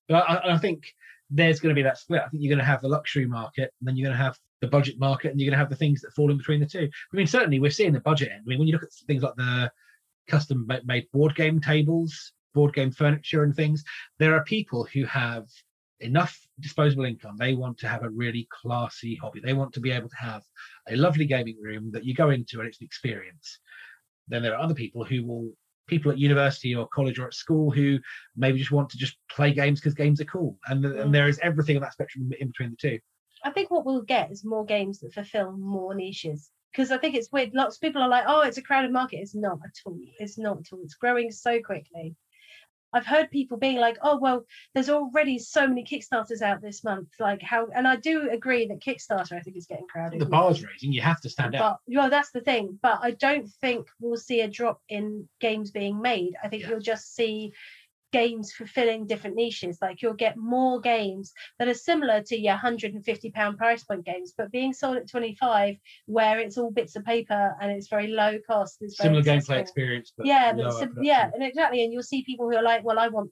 but 0.07 0.24
I, 0.30 0.53
I 0.53 0.57
think 0.57 0.93
there's 1.30 1.59
going 1.59 1.76
to 1.76 1.80
be 1.80 1.84
that 1.84 1.97
split. 1.97 2.22
I 2.26 2.30
think 2.30 2.41
you're 2.41 2.55
going 2.55 2.65
to 2.65 2.72
have 2.72 2.82
the 2.82 2.88
luxury 2.88 3.26
market, 3.26 3.74
and 3.80 3.88
then 3.88 3.97
you're 3.97 4.07
going 4.07 4.17
to 4.17 4.24
have 4.24 4.38
the 4.61 4.67
budget 4.67 4.99
market, 4.99 5.32
and 5.32 5.39
you're 5.39 5.49
going 5.49 5.57
to 5.57 5.63
have 5.63 5.70
the 5.70 5.76
things 5.76 6.01
that 6.01 6.13
fall 6.13 6.32
in 6.32 6.38
between 6.38 6.59
the 6.59 6.65
two. 6.65 6.88
I 7.13 7.15
mean, 7.17 7.28
certainly 7.28 7.59
we're 7.59 7.72
seeing 7.72 7.93
the 7.93 7.99
budget 7.99 8.30
end. 8.32 8.43
I 8.45 8.49
mean, 8.49 8.59
when 8.59 8.67
you 8.67 8.74
look 8.74 8.84
at 8.84 8.93
things 9.07 9.24
like 9.24 9.36
the 9.36 9.72
custom 10.28 10.67
made 10.86 11.11
board 11.11 11.36
game 11.36 11.59
tables, 11.59 12.34
board 12.53 12.74
game 12.74 12.91
furniture, 12.91 13.43
and 13.43 13.55
things, 13.55 13.84
there 14.20 14.36
are 14.36 14.43
people 14.43 14.88
who 14.93 15.05
have 15.05 15.45
enough 15.99 16.39
disposable 16.59 17.05
income. 17.05 17.36
They 17.38 17.53
want 17.53 17.78
to 17.80 17.88
have 17.88 18.03
a 18.03 18.09
really 18.09 18.47
classy 18.61 19.15
hobby. 19.15 19.41
They 19.43 19.53
want 19.53 19.74
to 19.74 19.80
be 19.80 19.91
able 19.91 20.09
to 20.09 20.15
have 20.15 20.43
a 20.88 20.95
lovely 20.95 21.26
gaming 21.26 21.57
room 21.61 21.91
that 21.91 22.05
you 22.05 22.13
go 22.13 22.30
into 22.30 22.59
and 22.59 22.67
it's 22.67 22.80
an 22.80 22.86
experience. 22.86 23.59
Then 24.30 24.42
there 24.44 24.54
are 24.56 24.62
other 24.62 24.74
people 24.76 25.04
who 25.04 25.26
will 25.26 25.52
people 25.88 26.12
at 26.12 26.20
university 26.20 26.76
or 26.76 26.88
college 26.88 27.18
or 27.18 27.26
at 27.26 27.34
school 27.34 27.72
who 27.72 27.98
maybe 28.36 28.60
just 28.60 28.72
want 28.72 28.90
to 28.92 28.98
just 28.98 29.18
play 29.32 29.52
games 29.52 29.80
because 29.80 29.96
games 29.96 30.22
are 30.22 30.26
cool. 30.26 30.56
And, 30.68 30.86
Mm. 30.86 31.02
and 31.02 31.16
there 31.16 31.28
is 31.28 31.40
everything 31.40 31.76
on 31.78 31.82
that 31.82 31.94
spectrum 31.94 32.32
in 32.40 32.48
between 32.50 32.70
the 32.72 32.78
two. 32.78 33.00
I 33.44 33.50
think 33.50 33.72
what 33.72 33.86
we'll 33.86 34.04
get 34.04 34.32
is 34.32 34.46
more 34.46 34.66
games 34.66 35.00
that 35.00 35.14
fulfill 35.14 35.54
more 35.58 35.96
niches. 35.96 36.52
Because 36.72 36.92
I 36.92 37.00
think 37.00 37.16
it's 37.16 37.32
weird. 37.32 37.56
Lots 37.56 37.78
of 37.78 37.82
people 37.82 38.04
are 38.04 38.08
like, 38.08 38.26
"Oh, 38.28 38.42
it's 38.42 38.60
a 38.60 38.62
crowded 38.62 38.92
market." 38.92 39.18
It's 39.18 39.34
not 39.34 39.58
at 39.66 39.72
all. 39.86 39.98
It's 40.20 40.38
not 40.38 40.60
at 40.60 40.72
all. 40.72 40.82
It's 40.84 40.94
growing 40.94 41.32
so 41.32 41.60
quickly. 41.64 42.16
I've 42.94 43.06
heard 43.06 43.30
people 43.30 43.58
being 43.58 43.78
like, 43.78 43.98
"Oh, 44.02 44.18
well, 44.18 44.46
there's 44.74 44.90
already 44.90 45.38
so 45.40 45.68
many 45.68 45.84
Kickstarters 45.84 46.42
out 46.42 46.62
this 46.62 46.84
month." 46.84 47.10
Like 47.20 47.42
how? 47.42 47.68
And 47.76 47.88
I 47.88 47.96
do 47.96 48.30
agree 48.30 48.68
that 48.68 48.80
Kickstarter, 48.82 49.34
I 49.34 49.42
think, 49.42 49.58
is 49.58 49.66
getting 49.68 49.88
crowded. 49.88 50.20
The 50.20 50.26
bar's 50.26 50.64
raising, 50.64 50.92
you 50.92 51.02
have 51.02 51.22
to 51.22 51.30
stand 51.30 51.56
out. 51.56 51.80
Well, 51.88 52.10
that's 52.10 52.32
the 52.32 52.42
thing. 52.42 52.80
But 52.82 53.00
I 53.02 53.12
don't 53.12 53.48
think 53.62 53.88
we'll 54.00 54.18
see 54.18 54.42
a 54.42 54.48
drop 54.48 54.82
in 54.90 55.28
games 55.40 55.72
being 55.72 56.02
made. 56.02 56.34
I 56.44 56.48
think 56.48 56.64
Yeah. 56.64 56.70
you'll 56.70 56.80
just 56.80 57.16
see 57.16 57.54
games 58.12 58.51
fulfilling 58.51 59.05
different 59.05 59.36
niches. 59.36 59.78
Like 59.82 60.01
you'll 60.01 60.14
get 60.14 60.38
more 60.38 60.80
games 60.80 61.34
that 61.57 61.68
are 61.68 61.74
similar 61.74 62.22
to 62.24 62.38
your 62.38 62.53
150 62.53 63.32
pound 63.32 63.57
price 63.57 63.84
point 63.84 64.05
games, 64.05 64.34
but 64.38 64.51
being 64.51 64.74
sold 64.74 64.97
at 64.97 65.10
25, 65.10 65.76
where 66.05 66.39
it's 66.39 66.57
all 66.57 66.72
bits 66.72 66.95
of 66.95 67.05
paper 67.05 67.55
and 67.62 67.72
it's 67.72 67.88
very 67.88 68.07
low 68.07 68.38
cost. 68.47 68.78
It's 68.82 68.97
Similar 68.97 69.24
gameplay 69.24 69.60
experience, 69.60 70.14
but 70.18 70.26
yeah, 70.26 70.53
but 70.53 70.74
sim- 70.74 70.97
yeah, 71.01 71.30
and 71.34 71.43
exactly. 71.43 71.84
And 71.84 71.93
you'll 71.93 72.03
see 72.03 72.24
people 72.24 72.49
who 72.49 72.57
are 72.57 72.64
like, 72.64 72.84
well, 72.84 72.99
I 72.99 73.07
want. 73.07 73.32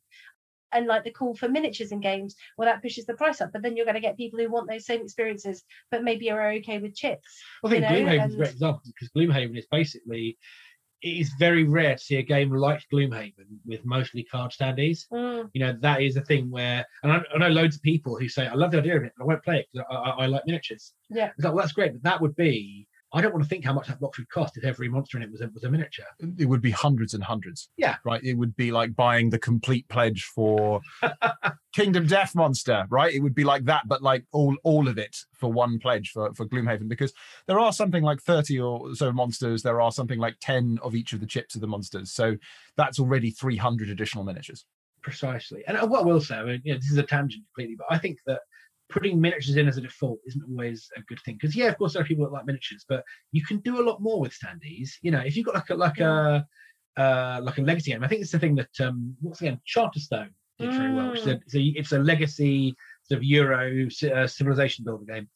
And 0.74 0.86
like 0.86 1.06
the 1.06 1.12
call 1.12 1.34
for 1.34 1.48
miniatures 1.48 1.94
in 1.94 2.02
games, 2.02 2.36
well, 2.58 2.68
that 2.68 2.82
pushes 2.82 3.06
the 3.06 3.14
price 3.14 3.40
up. 3.40 3.52
But 3.54 3.62
then 3.62 3.78
you're 3.78 3.86
going 3.86 3.96
to 3.96 4.02
get 4.02 4.18
people 4.18 4.38
who 4.38 4.50
want 4.52 4.70
those 4.70 4.86
same 4.86 5.02
experiences, 5.02 5.64
but 5.92 6.04
maybe 6.04 6.30
are 6.30 6.52
okay 6.56 6.78
with 6.78 6.94
chips. 6.94 7.42
I 7.64 7.70
think 7.70 7.84
you 7.84 7.90
know, 7.90 8.12
Gloomhaven's 8.12 8.34
a 8.34 8.38
great 8.38 8.52
example 8.52 8.82
because 8.86 9.10
Gloomhaven 9.16 9.58
is 9.58 9.66
basically 9.72 10.38
it 11.02 11.10
is 11.10 11.32
very 11.38 11.64
rare 11.64 11.96
to 11.96 12.04
see 12.04 12.16
a 12.18 12.24
game 12.24 12.52
like 12.52 12.82
Gloomhaven 12.92 13.46
with 13.66 13.86
mostly 13.86 14.24
card 14.24 14.52
standees. 14.52 15.02
Mm. 15.12 15.50
You 15.54 15.62
know, 15.62 15.78
that 15.82 16.02
is 16.02 16.16
a 16.16 16.22
thing 16.22 16.50
where, 16.50 16.86
and 17.04 17.12
I, 17.12 17.22
I 17.34 17.38
know 17.38 17.50
loads 17.50 17.76
of 17.76 17.82
people 17.84 18.18
who 18.18 18.28
say, 18.28 18.48
I 18.48 18.56
love 18.56 18.72
the 18.72 18.80
idea 18.80 18.98
of 18.98 19.04
it, 19.04 19.14
but 19.18 19.24
I 19.24 19.28
won't 19.28 19.44
play 19.44 19.60
it 19.60 19.68
because 19.72 19.86
I, 19.90 19.96
I, 19.96 20.10
I 20.24 20.26
like 20.26 20.44
miniatures. 20.46 20.94
Yeah. 21.10 21.32
It's 21.38 21.44
like, 21.44 21.54
well, 21.54 21.64
that's 21.64 21.74
great, 21.74 21.94
but 21.94 22.04
that 22.04 22.22
would 22.22 22.36
be, 22.36 22.88
I 23.14 23.22
don't 23.22 23.32
want 23.32 23.44
to 23.44 23.50
think 23.50 23.64
how 23.64 23.74
much 23.74 23.88
that 23.88 24.02
box 24.02 24.18
would 24.18 24.30
cost 24.30 24.58
if 24.58 24.66
every 24.66 24.90
monster 24.90 25.18
in 25.18 25.24
it 25.24 25.32
was 25.32 25.40
a, 25.40 25.50
was 25.54 25.64
a 25.64 25.72
miniature. 25.72 26.06
It 26.38 26.46
would 26.46 26.62
be 26.62 26.72
hundreds 26.72 27.14
and 27.14 27.24
hundreds. 27.24 27.70
Yeah. 27.78 27.96
Right. 28.04 28.22
It 28.22 28.34
would 28.34 28.56
be 28.58 28.72
like 28.72 28.96
buying 28.96 29.30
the 29.30 29.40
complete 29.40 29.88
pledge 29.88 30.24
for 30.24 30.82
Kingdom 31.74 32.06
Death 32.06 32.36
Monster, 32.36 32.86
right? 32.90 33.14
It 33.14 33.22
would 33.22 33.36
be 33.36 33.46
like 33.46 33.64
that, 33.66 33.88
but 33.88 34.02
like 34.02 34.26
all 34.34 34.58
all 34.64 34.90
of 34.90 34.98
it 34.98 35.16
for 35.34 35.52
one 35.52 35.80
pledge 35.80 36.10
for, 36.10 36.34
for 36.34 36.46
Gloomhaven, 36.46 36.90
because 36.90 37.14
there 37.48 37.60
are 37.60 37.72
something 37.72 38.04
like 38.04 38.22
30 38.22 38.60
or 38.60 38.94
so 38.96 39.14
monsters. 39.14 39.64
There 39.64 39.80
are 39.80 39.92
something 39.92 40.20
like 40.20 40.36
10 40.42 40.80
of 40.82 40.94
each 40.94 41.14
of 41.14 41.22
the 41.22 41.28
chips 41.28 41.56
of 41.56 41.62
the 41.62 41.68
monsters. 41.68 42.12
So 42.12 42.36
that's 42.76 43.00
already 43.00 43.32
300 43.32 43.90
additional 43.90 44.26
miniatures. 44.26 44.66
Precisely. 45.02 45.64
And 45.68 45.78
uh, 45.78 45.88
what 45.88 46.02
I 46.02 46.04
will 46.04 46.20
say, 46.20 46.36
I 46.36 46.44
mean, 46.44 46.62
you 46.66 46.74
know, 46.74 46.80
this 46.80 46.92
is 46.92 46.98
a 46.98 47.04
tangent 47.04 47.46
completely, 47.48 47.78
but 47.78 47.88
I 47.90 47.98
think 47.98 48.18
that 48.26 48.42
putting 48.90 49.20
miniatures 49.20 49.58
in 49.58 49.68
as 49.68 49.78
a 49.78 49.82
default 49.82 50.20
isn't 50.26 50.44
always 50.50 50.90
a 50.98 51.02
good 51.02 51.20
thing. 51.26 51.36
Because 51.40 51.56
yeah 51.56 51.68
of 51.68 51.78
course 51.78 51.94
there 51.94 52.02
are 52.02 52.06
people 52.06 52.26
that 52.26 52.32
like 52.32 52.46
miniatures 52.46 52.86
but 52.88 53.04
you 53.32 53.44
can 53.46 53.58
do 53.60 53.82
a 53.82 53.88
lot 53.88 54.02
more 54.02 54.20
with 54.22 54.38
standees. 54.38 54.92
You 55.02 55.12
know 55.12 55.20
if 55.20 55.36
you've 55.36 55.46
got 55.46 55.56
like 55.56 55.70
a 55.70 55.76
like 55.76 56.00
a 56.00 56.46
uh, 56.98 57.40
like 57.44 57.60
a 57.60 57.62
legacy 57.62 57.92
game 57.92 58.04
i 58.04 58.08
think 58.08 58.22
it's 58.22 58.32
the 58.32 58.40
thing 58.40 58.56
that 58.56 58.70
um 58.82 59.16
what's 59.22 59.40
the 59.40 59.46
game? 59.46 59.60
Charterstone 59.68 60.30
did 60.58 60.74
very 60.74 60.92
well 60.94 61.12
which 61.12 61.20
is 61.20 61.28
a, 61.28 61.36
Mm. 61.36 61.42
it's 61.46 61.56
a, 61.56 61.62
it's 61.80 61.92
a 61.92 62.00
legacy 62.00 62.76
sort 63.04 63.18
of 63.20 63.24
euro 63.24 63.88
uh, 64.16 64.26
civilization 64.28 64.84
builder 64.84 65.06
game. 65.06 65.30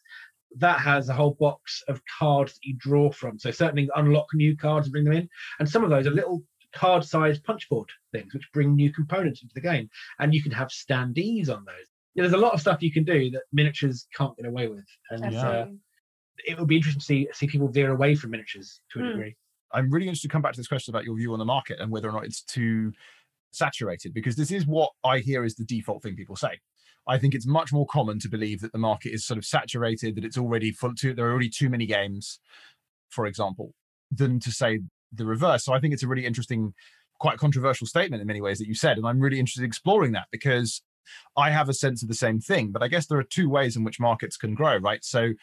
That 0.57 0.79
has 0.79 1.07
a 1.09 1.13
whole 1.13 1.35
box 1.39 1.83
of 1.87 2.01
cards 2.19 2.53
that 2.53 2.59
you 2.63 2.75
draw 2.77 3.11
from 3.11 3.37
so 3.37 3.51
certainly 3.51 3.89
unlock 3.95 4.25
new 4.33 4.57
cards 4.57 4.87
and 4.87 4.91
bring 4.91 5.03
them 5.05 5.13
in. 5.13 5.29
And 5.59 5.69
some 5.69 5.83
of 5.83 5.89
those 5.91 6.07
are 6.07 6.11
little 6.11 6.43
card 6.73 7.03
sized 7.05 7.43
punchboard 7.43 7.89
things 8.11 8.33
which 8.33 8.49
bring 8.53 8.75
new 8.75 8.91
components 8.91 9.41
into 9.43 9.53
the 9.53 9.61
game 9.61 9.89
and 10.19 10.33
you 10.33 10.41
can 10.41 10.51
have 10.53 10.69
standees 10.69 11.49
on 11.49 11.63
those 11.65 11.87
yeah, 12.15 12.23
there's 12.23 12.33
a 12.33 12.37
lot 12.37 12.53
of 12.53 12.59
stuff 12.59 12.81
you 12.81 12.91
can 12.91 13.03
do 13.03 13.29
that 13.31 13.43
miniatures 13.53 14.07
can't 14.15 14.35
get 14.37 14.45
away 14.45 14.67
with 14.67 14.85
and 15.11 15.35
uh, 15.35 15.65
it 16.47 16.57
would 16.57 16.67
be 16.67 16.75
interesting 16.75 16.99
to 16.99 17.05
see 17.05 17.27
see 17.33 17.47
people 17.47 17.67
veer 17.67 17.91
away 17.91 18.15
from 18.15 18.31
miniatures 18.31 18.81
to 18.91 18.99
a 18.99 19.01
Hmm. 19.03 19.09
degree 19.09 19.35
I'm 19.73 19.89
really 19.89 20.07
interested 20.07 20.27
to 20.27 20.31
come 20.31 20.41
back 20.41 20.53
to 20.53 20.59
this 20.59 20.67
question 20.67 20.93
about 20.93 21.05
your 21.05 21.15
view 21.15 21.31
on 21.33 21.39
the 21.39 21.45
market 21.45 21.79
and 21.79 21.91
whether 21.91 22.09
or 22.09 22.11
not 22.11 22.25
it's 22.25 22.41
too 22.41 22.91
saturated, 23.51 24.13
because 24.13 24.35
this 24.35 24.51
is 24.51 24.65
what 24.65 24.91
I 25.03 25.19
hear 25.19 25.43
is 25.45 25.55
the 25.55 25.65
default 25.65 26.03
thing 26.03 26.15
people 26.15 26.35
say. 26.35 26.59
I 27.07 27.17
think 27.17 27.33
it's 27.33 27.47
much 27.47 27.73
more 27.73 27.85
common 27.87 28.19
to 28.19 28.29
believe 28.29 28.61
that 28.61 28.73
the 28.73 28.77
market 28.77 29.13
is 29.13 29.25
sort 29.25 29.37
of 29.37 29.45
saturated, 29.45 30.15
that 30.15 30.25
it's 30.25 30.37
already 30.37 30.71
full 30.71 30.93
too, 30.93 31.13
there 31.13 31.27
are 31.27 31.31
already 31.31 31.49
too 31.49 31.69
many 31.69 31.85
games, 31.85 32.39
for 33.09 33.25
example, 33.25 33.73
than 34.11 34.39
to 34.41 34.51
say 34.51 34.81
the 35.11 35.25
reverse. 35.25 35.65
So 35.65 35.73
I 35.73 35.79
think 35.79 35.93
it's 35.93 36.03
a 36.03 36.07
really 36.07 36.25
interesting, 36.25 36.73
quite 37.19 37.37
controversial 37.37 37.87
statement 37.87 38.21
in 38.21 38.27
many 38.27 38.41
ways 38.41 38.59
that 38.59 38.67
you 38.67 38.75
said. 38.75 38.97
And 38.97 39.07
I'm 39.07 39.19
really 39.19 39.39
interested 39.39 39.61
in 39.63 39.67
exploring 39.67 40.11
that 40.13 40.27
because 40.31 40.81
I 41.35 41.51
have 41.51 41.69
a 41.69 41.73
sense 41.73 42.01
of 42.01 42.09
the 42.09 42.15
same 42.15 42.39
thing. 42.39 42.71
But 42.71 42.83
I 42.83 42.87
guess 42.87 43.07
there 43.07 43.19
are 43.19 43.23
two 43.23 43.49
ways 43.49 43.75
in 43.75 43.83
which 43.83 43.99
markets 43.99 44.37
can 44.37 44.53
grow, 44.53 44.77
right? 44.77 45.03
So 45.03 45.33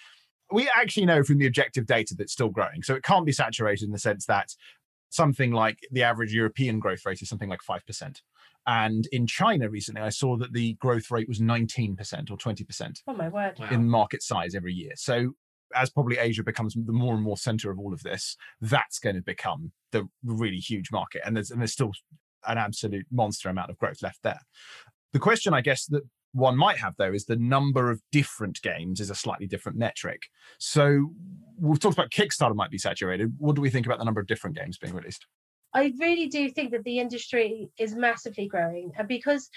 we 0.52 0.68
actually 0.74 1.06
know 1.06 1.22
from 1.22 1.38
the 1.38 1.46
objective 1.46 1.86
data 1.86 2.14
that's 2.16 2.32
still 2.32 2.48
growing. 2.48 2.82
So 2.82 2.94
it 2.94 3.02
can't 3.02 3.26
be 3.26 3.32
saturated 3.32 3.84
in 3.84 3.92
the 3.92 3.98
sense 3.98 4.26
that 4.26 4.54
something 5.10 5.52
like 5.52 5.78
the 5.90 6.02
average 6.02 6.32
European 6.32 6.78
growth 6.78 7.04
rate 7.06 7.22
is 7.22 7.28
something 7.28 7.48
like 7.48 7.60
5%. 7.68 8.20
And 8.66 9.08
in 9.12 9.26
China 9.26 9.70
recently, 9.70 10.02
I 10.02 10.10
saw 10.10 10.36
that 10.36 10.52
the 10.52 10.74
growth 10.74 11.10
rate 11.10 11.28
was 11.28 11.40
19% 11.40 12.30
or 12.30 12.36
20% 12.36 13.02
Oh 13.06 13.14
my 13.14 13.28
word. 13.28 13.58
Wow. 13.58 13.68
in 13.70 13.88
market 13.88 14.22
size 14.22 14.54
every 14.54 14.74
year. 14.74 14.92
So 14.96 15.32
as 15.74 15.90
probably 15.90 16.18
Asia 16.18 16.42
becomes 16.42 16.74
the 16.74 16.92
more 16.92 17.14
and 17.14 17.22
more 17.22 17.36
center 17.36 17.70
of 17.70 17.78
all 17.78 17.92
of 17.92 18.02
this, 18.02 18.36
that's 18.60 18.98
going 18.98 19.16
to 19.16 19.22
become 19.22 19.72
the 19.92 20.08
really 20.24 20.58
huge 20.58 20.90
market. 20.92 21.22
And 21.24 21.36
there's 21.36 21.50
and 21.50 21.60
there's 21.60 21.72
still 21.72 21.92
an 22.46 22.58
absolute 22.58 23.06
monster 23.10 23.48
amount 23.48 23.70
of 23.70 23.78
growth 23.78 24.02
left 24.02 24.22
there. 24.22 24.40
The 25.12 25.18
question, 25.18 25.54
I 25.54 25.60
guess, 25.60 25.86
that 25.86 26.02
one 26.32 26.56
might 26.56 26.78
have 26.78 26.94
though 26.98 27.12
is 27.12 27.24
the 27.24 27.36
number 27.36 27.90
of 27.90 28.02
different 28.12 28.60
games 28.60 29.00
is 29.00 29.10
a 29.10 29.14
slightly 29.14 29.46
different 29.46 29.78
metric. 29.78 30.22
So 30.58 31.10
we've 31.58 31.80
talked 31.80 31.96
about 31.96 32.10
Kickstarter 32.10 32.54
might 32.54 32.70
be 32.70 32.78
saturated. 32.78 33.32
What 33.38 33.56
do 33.56 33.62
we 33.62 33.70
think 33.70 33.86
about 33.86 33.98
the 33.98 34.04
number 34.04 34.20
of 34.20 34.26
different 34.26 34.56
games 34.56 34.78
being 34.78 34.94
released? 34.94 35.26
I 35.74 35.92
really 35.98 36.28
do 36.28 36.50
think 36.50 36.70
that 36.72 36.84
the 36.84 36.98
industry 36.98 37.68
is 37.78 37.94
massively 37.94 38.46
growing, 38.46 38.92
and 38.96 39.06
because 39.06 39.50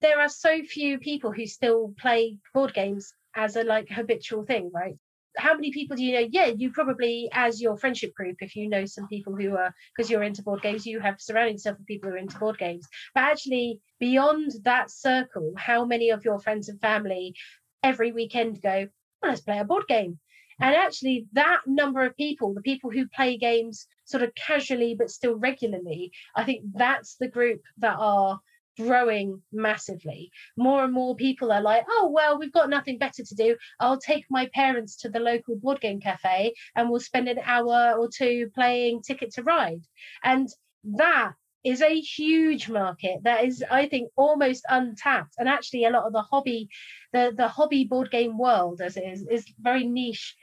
there 0.00 0.20
are 0.20 0.28
so 0.28 0.62
few 0.62 0.98
people 0.98 1.32
who 1.32 1.46
still 1.46 1.94
play 1.98 2.38
board 2.52 2.74
games 2.74 3.14
as 3.36 3.56
a 3.56 3.62
like 3.62 3.88
habitual 3.88 4.44
thing, 4.44 4.70
right? 4.74 4.96
How 5.36 5.54
many 5.54 5.72
people 5.72 5.96
do 5.96 6.04
you 6.04 6.12
know? 6.12 6.28
Yeah, 6.30 6.46
you 6.46 6.72
probably, 6.72 7.28
as 7.32 7.60
your 7.60 7.76
friendship 7.76 8.14
group, 8.14 8.36
if 8.40 8.54
you 8.54 8.68
know 8.68 8.84
some 8.84 9.08
people 9.08 9.34
who 9.34 9.56
are 9.56 9.74
because 9.96 10.10
you're 10.10 10.22
into 10.22 10.42
board 10.42 10.62
games, 10.62 10.86
you 10.86 11.00
have 11.00 11.20
surrounding 11.20 11.54
yourself 11.54 11.78
with 11.78 11.86
people 11.86 12.10
who 12.10 12.16
are 12.16 12.18
into 12.18 12.38
board 12.38 12.58
games. 12.58 12.86
But 13.14 13.24
actually, 13.24 13.80
beyond 13.98 14.52
that 14.64 14.90
circle, 14.90 15.52
how 15.56 15.84
many 15.84 16.10
of 16.10 16.24
your 16.24 16.38
friends 16.38 16.68
and 16.68 16.80
family 16.80 17.34
every 17.82 18.12
weekend 18.12 18.60
go, 18.60 18.88
well, 19.22 19.30
let's 19.30 19.40
play 19.40 19.58
a 19.58 19.64
board 19.64 19.86
game? 19.88 20.18
And 20.60 20.74
actually, 20.74 21.26
that 21.32 21.60
number 21.66 22.04
of 22.04 22.16
people, 22.16 22.54
the 22.54 22.60
people 22.60 22.90
who 22.90 23.08
play 23.08 23.36
games 23.36 23.86
sort 24.04 24.22
of 24.22 24.34
casually 24.34 24.94
but 24.94 25.10
still 25.10 25.34
regularly, 25.34 26.12
I 26.36 26.44
think 26.44 26.64
that's 26.74 27.16
the 27.16 27.28
group 27.28 27.62
that 27.78 27.96
are 27.98 28.40
growing 28.78 29.42
massively. 29.52 30.30
More 30.56 30.84
and 30.84 30.92
more 30.92 31.14
people 31.14 31.52
are 31.52 31.60
like, 31.60 31.84
oh, 31.88 32.10
well, 32.12 32.38
we've 32.38 32.52
got 32.52 32.70
nothing 32.70 32.98
better 32.98 33.22
to 33.24 33.34
do. 33.34 33.56
I'll 33.80 34.00
take 34.00 34.24
my 34.30 34.48
parents 34.54 34.96
to 34.98 35.08
the 35.08 35.20
local 35.20 35.56
board 35.56 35.80
game 35.80 36.00
cafe 36.00 36.54
and 36.74 36.90
we'll 36.90 37.00
spend 37.00 37.28
an 37.28 37.40
hour 37.44 37.94
or 37.98 38.08
two 38.08 38.50
playing 38.54 39.02
Ticket 39.02 39.32
to 39.34 39.42
Ride. 39.42 39.82
And 40.24 40.48
that 40.84 41.32
is 41.64 41.80
a 41.80 42.00
huge 42.00 42.68
market 42.68 43.20
that 43.22 43.44
is 43.44 43.64
i 43.70 43.86
think 43.86 44.10
almost 44.16 44.64
untapped 44.68 45.34
and 45.38 45.48
actually 45.48 45.84
a 45.84 45.90
lot 45.90 46.04
of 46.04 46.12
the 46.12 46.22
hobby 46.22 46.68
the 47.12 47.32
the 47.36 47.46
hobby 47.46 47.84
board 47.84 48.10
game 48.10 48.36
world 48.36 48.80
as 48.80 48.96
it 48.96 49.04
is 49.04 49.24
is 49.30 49.44
very 49.60 49.84
niche 49.86 50.34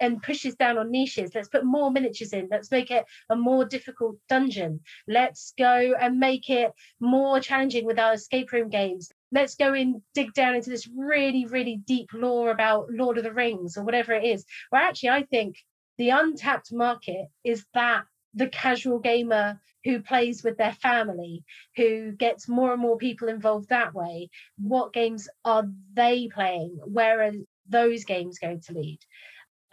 and 0.00 0.22
pushes 0.22 0.54
down 0.56 0.78
on 0.78 0.90
niches. 0.90 1.32
Let's 1.34 1.48
put 1.48 1.64
more 1.64 1.90
miniatures 1.90 2.32
in. 2.32 2.48
Let's 2.50 2.70
make 2.70 2.90
it 2.90 3.04
a 3.30 3.36
more 3.36 3.64
difficult 3.64 4.16
dungeon. 4.28 4.80
Let's 5.06 5.52
go 5.56 5.94
and 5.98 6.18
make 6.18 6.50
it 6.50 6.72
more 7.00 7.40
challenging 7.40 7.86
with 7.86 7.98
our 7.98 8.14
escape 8.14 8.52
room 8.52 8.68
games. 8.68 9.10
Let's 9.32 9.54
go 9.54 9.74
and 9.74 10.02
dig 10.14 10.32
down 10.34 10.54
into 10.54 10.70
this 10.70 10.88
really, 10.96 11.46
really 11.46 11.76
deep 11.76 12.10
lore 12.12 12.50
about 12.50 12.90
Lord 12.90 13.18
of 13.18 13.24
the 13.24 13.32
Rings 13.32 13.76
or 13.76 13.84
whatever 13.84 14.12
it 14.12 14.24
is. 14.24 14.44
Where 14.70 14.82
actually, 14.82 15.10
I 15.10 15.22
think 15.24 15.56
the 15.98 16.10
untapped 16.10 16.72
market 16.72 17.28
is 17.44 17.64
that 17.74 18.04
the 18.34 18.48
casual 18.48 18.98
gamer 18.98 19.60
who 19.84 20.00
plays 20.00 20.42
with 20.42 20.56
their 20.56 20.72
family, 20.72 21.44
who 21.76 22.12
gets 22.12 22.48
more 22.48 22.72
and 22.72 22.82
more 22.82 22.96
people 22.96 23.28
involved 23.28 23.68
that 23.68 23.94
way. 23.94 24.30
What 24.58 24.92
games 24.92 25.28
are 25.44 25.68
they 25.92 26.28
playing? 26.32 26.78
Where 26.84 27.22
are 27.22 27.32
those 27.68 28.04
games 28.04 28.38
going 28.38 28.60
to 28.62 28.72
lead? 28.72 28.98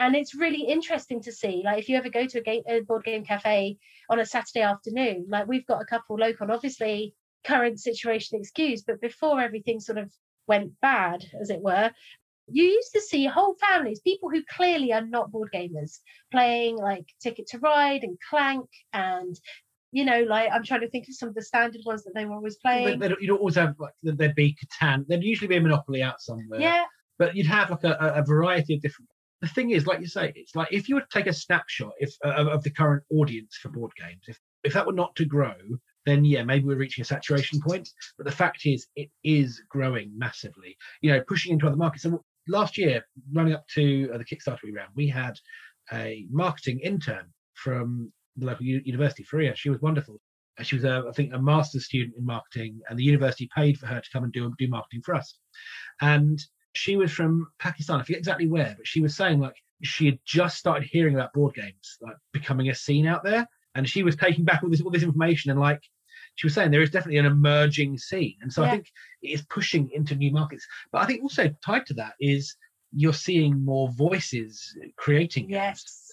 And 0.01 0.15
it's 0.15 0.33
really 0.35 0.63
interesting 0.75 1.21
to 1.21 1.31
see 1.31 1.61
like 1.63 1.79
if 1.79 1.87
you 1.89 1.95
ever 1.97 2.09
go 2.09 2.25
to 2.25 2.39
a, 2.39 2.41
game, 2.41 2.63
a 2.67 2.81
board 2.81 3.03
game 3.03 3.23
cafe 3.23 3.77
on 4.09 4.19
a 4.19 4.25
saturday 4.25 4.61
afternoon 4.61 5.25
like 5.29 5.47
we've 5.47 5.67
got 5.67 5.81
a 5.81 5.85
couple 5.85 6.15
local 6.17 6.51
obviously 6.51 7.13
current 7.45 7.79
situation 7.79 8.39
excuse 8.39 8.81
but 8.87 8.99
before 9.01 9.39
everything 9.39 9.79
sort 9.79 9.97
of 9.97 10.09
went 10.47 10.71
bad 10.81 11.23
as 11.41 11.49
it 11.49 11.61
were 11.61 11.89
you 12.47 12.63
used 12.63 12.91
to 12.93 13.01
see 13.01 13.25
whole 13.25 13.55
families 13.67 14.01
people 14.01 14.29
who 14.29 14.41
clearly 14.57 14.91
are 14.91 15.05
not 15.05 15.31
board 15.31 15.49
gamers 15.53 15.99
playing 16.31 16.75
like 16.77 17.05
ticket 17.21 17.47
to 17.47 17.59
ride 17.59 18.03
and 18.03 18.17
clank 18.29 18.65
and 18.93 19.39
you 19.91 20.03
know 20.05 20.21
like 20.23 20.49
i'm 20.51 20.63
trying 20.63 20.81
to 20.81 20.89
think 20.89 21.07
of 21.07 21.15
some 21.15 21.29
of 21.29 21.35
the 21.35 21.43
standard 21.51 21.81
ones 21.85 22.03
that 22.03 22.13
they 22.15 22.25
were 22.25 22.35
always 22.35 22.55
They, 22.55 22.61
playing 22.83 22.99
they 22.99 23.07
don't- 23.09 23.21
you'd 23.21 23.37
always 23.37 23.55
have 23.55 23.75
like 23.79 23.93
there'd 24.03 24.35
be 24.35 24.55
Catan. 24.61 25.05
There'd 25.07 25.23
usually 25.23 25.47
be 25.47 25.57
a 25.57 25.61
Monopoly 25.61 26.01
out 26.01 26.19
somewhere. 26.21 26.59
yeah 26.59 26.85
But 27.19 27.35
you'd 27.35 27.47
have 27.47 27.69
like 27.69 27.83
a- 27.83 28.13
a 28.21 28.23
variety 28.23 28.75
of 28.75 28.81
different. 28.81 29.09
The 29.41 29.47
thing 29.47 29.71
is, 29.71 29.87
like 29.87 29.99
you 29.99 30.07
say, 30.07 30.31
it's 30.35 30.55
like 30.55 30.67
if 30.71 30.87
you 30.87 30.99
to 30.99 31.05
take 31.11 31.27
a 31.27 31.33
snapshot 31.33 31.93
if 31.99 32.13
uh, 32.23 32.29
of, 32.29 32.63
the 32.63 32.69
current 32.69 33.03
audience 33.11 33.57
for 33.61 33.69
board 33.69 33.91
games, 33.97 34.23
if 34.27 34.39
if 34.63 34.73
that 34.73 34.85
were 34.85 34.93
not 34.93 35.15
to 35.15 35.25
grow, 35.25 35.55
then 36.05 36.23
yeah, 36.23 36.43
maybe 36.43 36.65
we're 36.65 36.77
reaching 36.77 37.01
a 37.01 37.05
saturation 37.05 37.59
point. 37.59 37.89
But 38.17 38.25
the 38.25 38.31
fact 38.31 38.61
is, 38.65 38.87
it 38.95 39.09
is 39.23 39.61
growing 39.69 40.11
massively. 40.15 40.77
You 41.01 41.11
know, 41.11 41.21
pushing 41.27 41.53
into 41.53 41.65
other 41.67 41.75
markets. 41.75 42.05
And 42.05 42.19
last 42.47 42.77
year, 42.77 43.03
running 43.33 43.53
up 43.53 43.65
to 43.69 44.11
uh, 44.13 44.17
the 44.19 44.25
Kickstarter 44.25 44.63
we 44.63 44.73
ran, 44.73 44.87
we 44.95 45.07
had 45.07 45.33
a 45.91 46.27
marketing 46.29 46.79
intern 46.79 47.25
from 47.55 48.11
the 48.37 48.45
local 48.45 48.65
u- 48.65 48.81
university, 48.85 49.23
Faria. 49.23 49.55
She 49.55 49.69
was 49.69 49.81
wonderful. 49.81 50.19
Uh, 50.59 50.63
She 50.63 50.75
was, 50.75 50.85
a, 50.85 51.03
I 51.09 51.11
think, 51.13 51.33
a 51.33 51.41
master's 51.41 51.85
student 51.85 52.15
in 52.17 52.25
marketing, 52.25 52.79
and 52.87 52.97
the 52.99 53.03
university 53.03 53.49
paid 53.55 53.79
for 53.79 53.87
her 53.87 54.01
to 54.01 54.09
come 54.13 54.23
and 54.23 54.33
do 54.33 54.53
do 54.59 54.67
marketing 54.67 55.01
for 55.03 55.15
us. 55.15 55.37
And 55.99 56.39
she 56.73 56.95
was 56.95 57.11
from 57.11 57.47
Pakistan. 57.59 57.99
I 57.99 58.03
forget 58.03 58.19
exactly 58.19 58.47
where, 58.47 58.75
but 58.77 58.87
she 58.87 59.01
was 59.01 59.15
saying 59.15 59.39
like 59.39 59.55
she 59.83 60.05
had 60.05 60.19
just 60.25 60.57
started 60.57 60.87
hearing 60.87 61.15
about 61.15 61.33
board 61.33 61.55
games, 61.55 61.97
like 62.01 62.15
becoming 62.33 62.69
a 62.69 62.75
scene 62.75 63.07
out 63.07 63.23
there, 63.23 63.47
and 63.75 63.87
she 63.89 64.03
was 64.03 64.15
taking 64.15 64.45
back 64.45 64.63
all 64.63 64.69
this 64.69 64.81
all 64.81 64.91
this 64.91 65.03
information 65.03 65.51
and 65.51 65.59
like 65.59 65.81
she 66.35 66.47
was 66.47 66.53
saying 66.53 66.71
there 66.71 66.81
is 66.81 66.91
definitely 66.91 67.17
an 67.17 67.25
emerging 67.25 67.97
scene, 67.97 68.35
and 68.41 68.51
so 68.51 68.63
I 68.63 68.71
think 68.71 68.87
it 69.21 69.29
is 69.29 69.41
pushing 69.43 69.89
into 69.91 70.15
new 70.15 70.31
markets. 70.31 70.65
But 70.91 71.01
I 71.01 71.05
think 71.05 71.23
also 71.23 71.49
tied 71.63 71.85
to 71.87 71.93
that 71.95 72.13
is 72.19 72.55
you're 72.93 73.13
seeing 73.13 73.63
more 73.63 73.89
voices 73.91 74.75
creating 74.97 75.47
games. 75.47 75.83
yes 75.85 76.11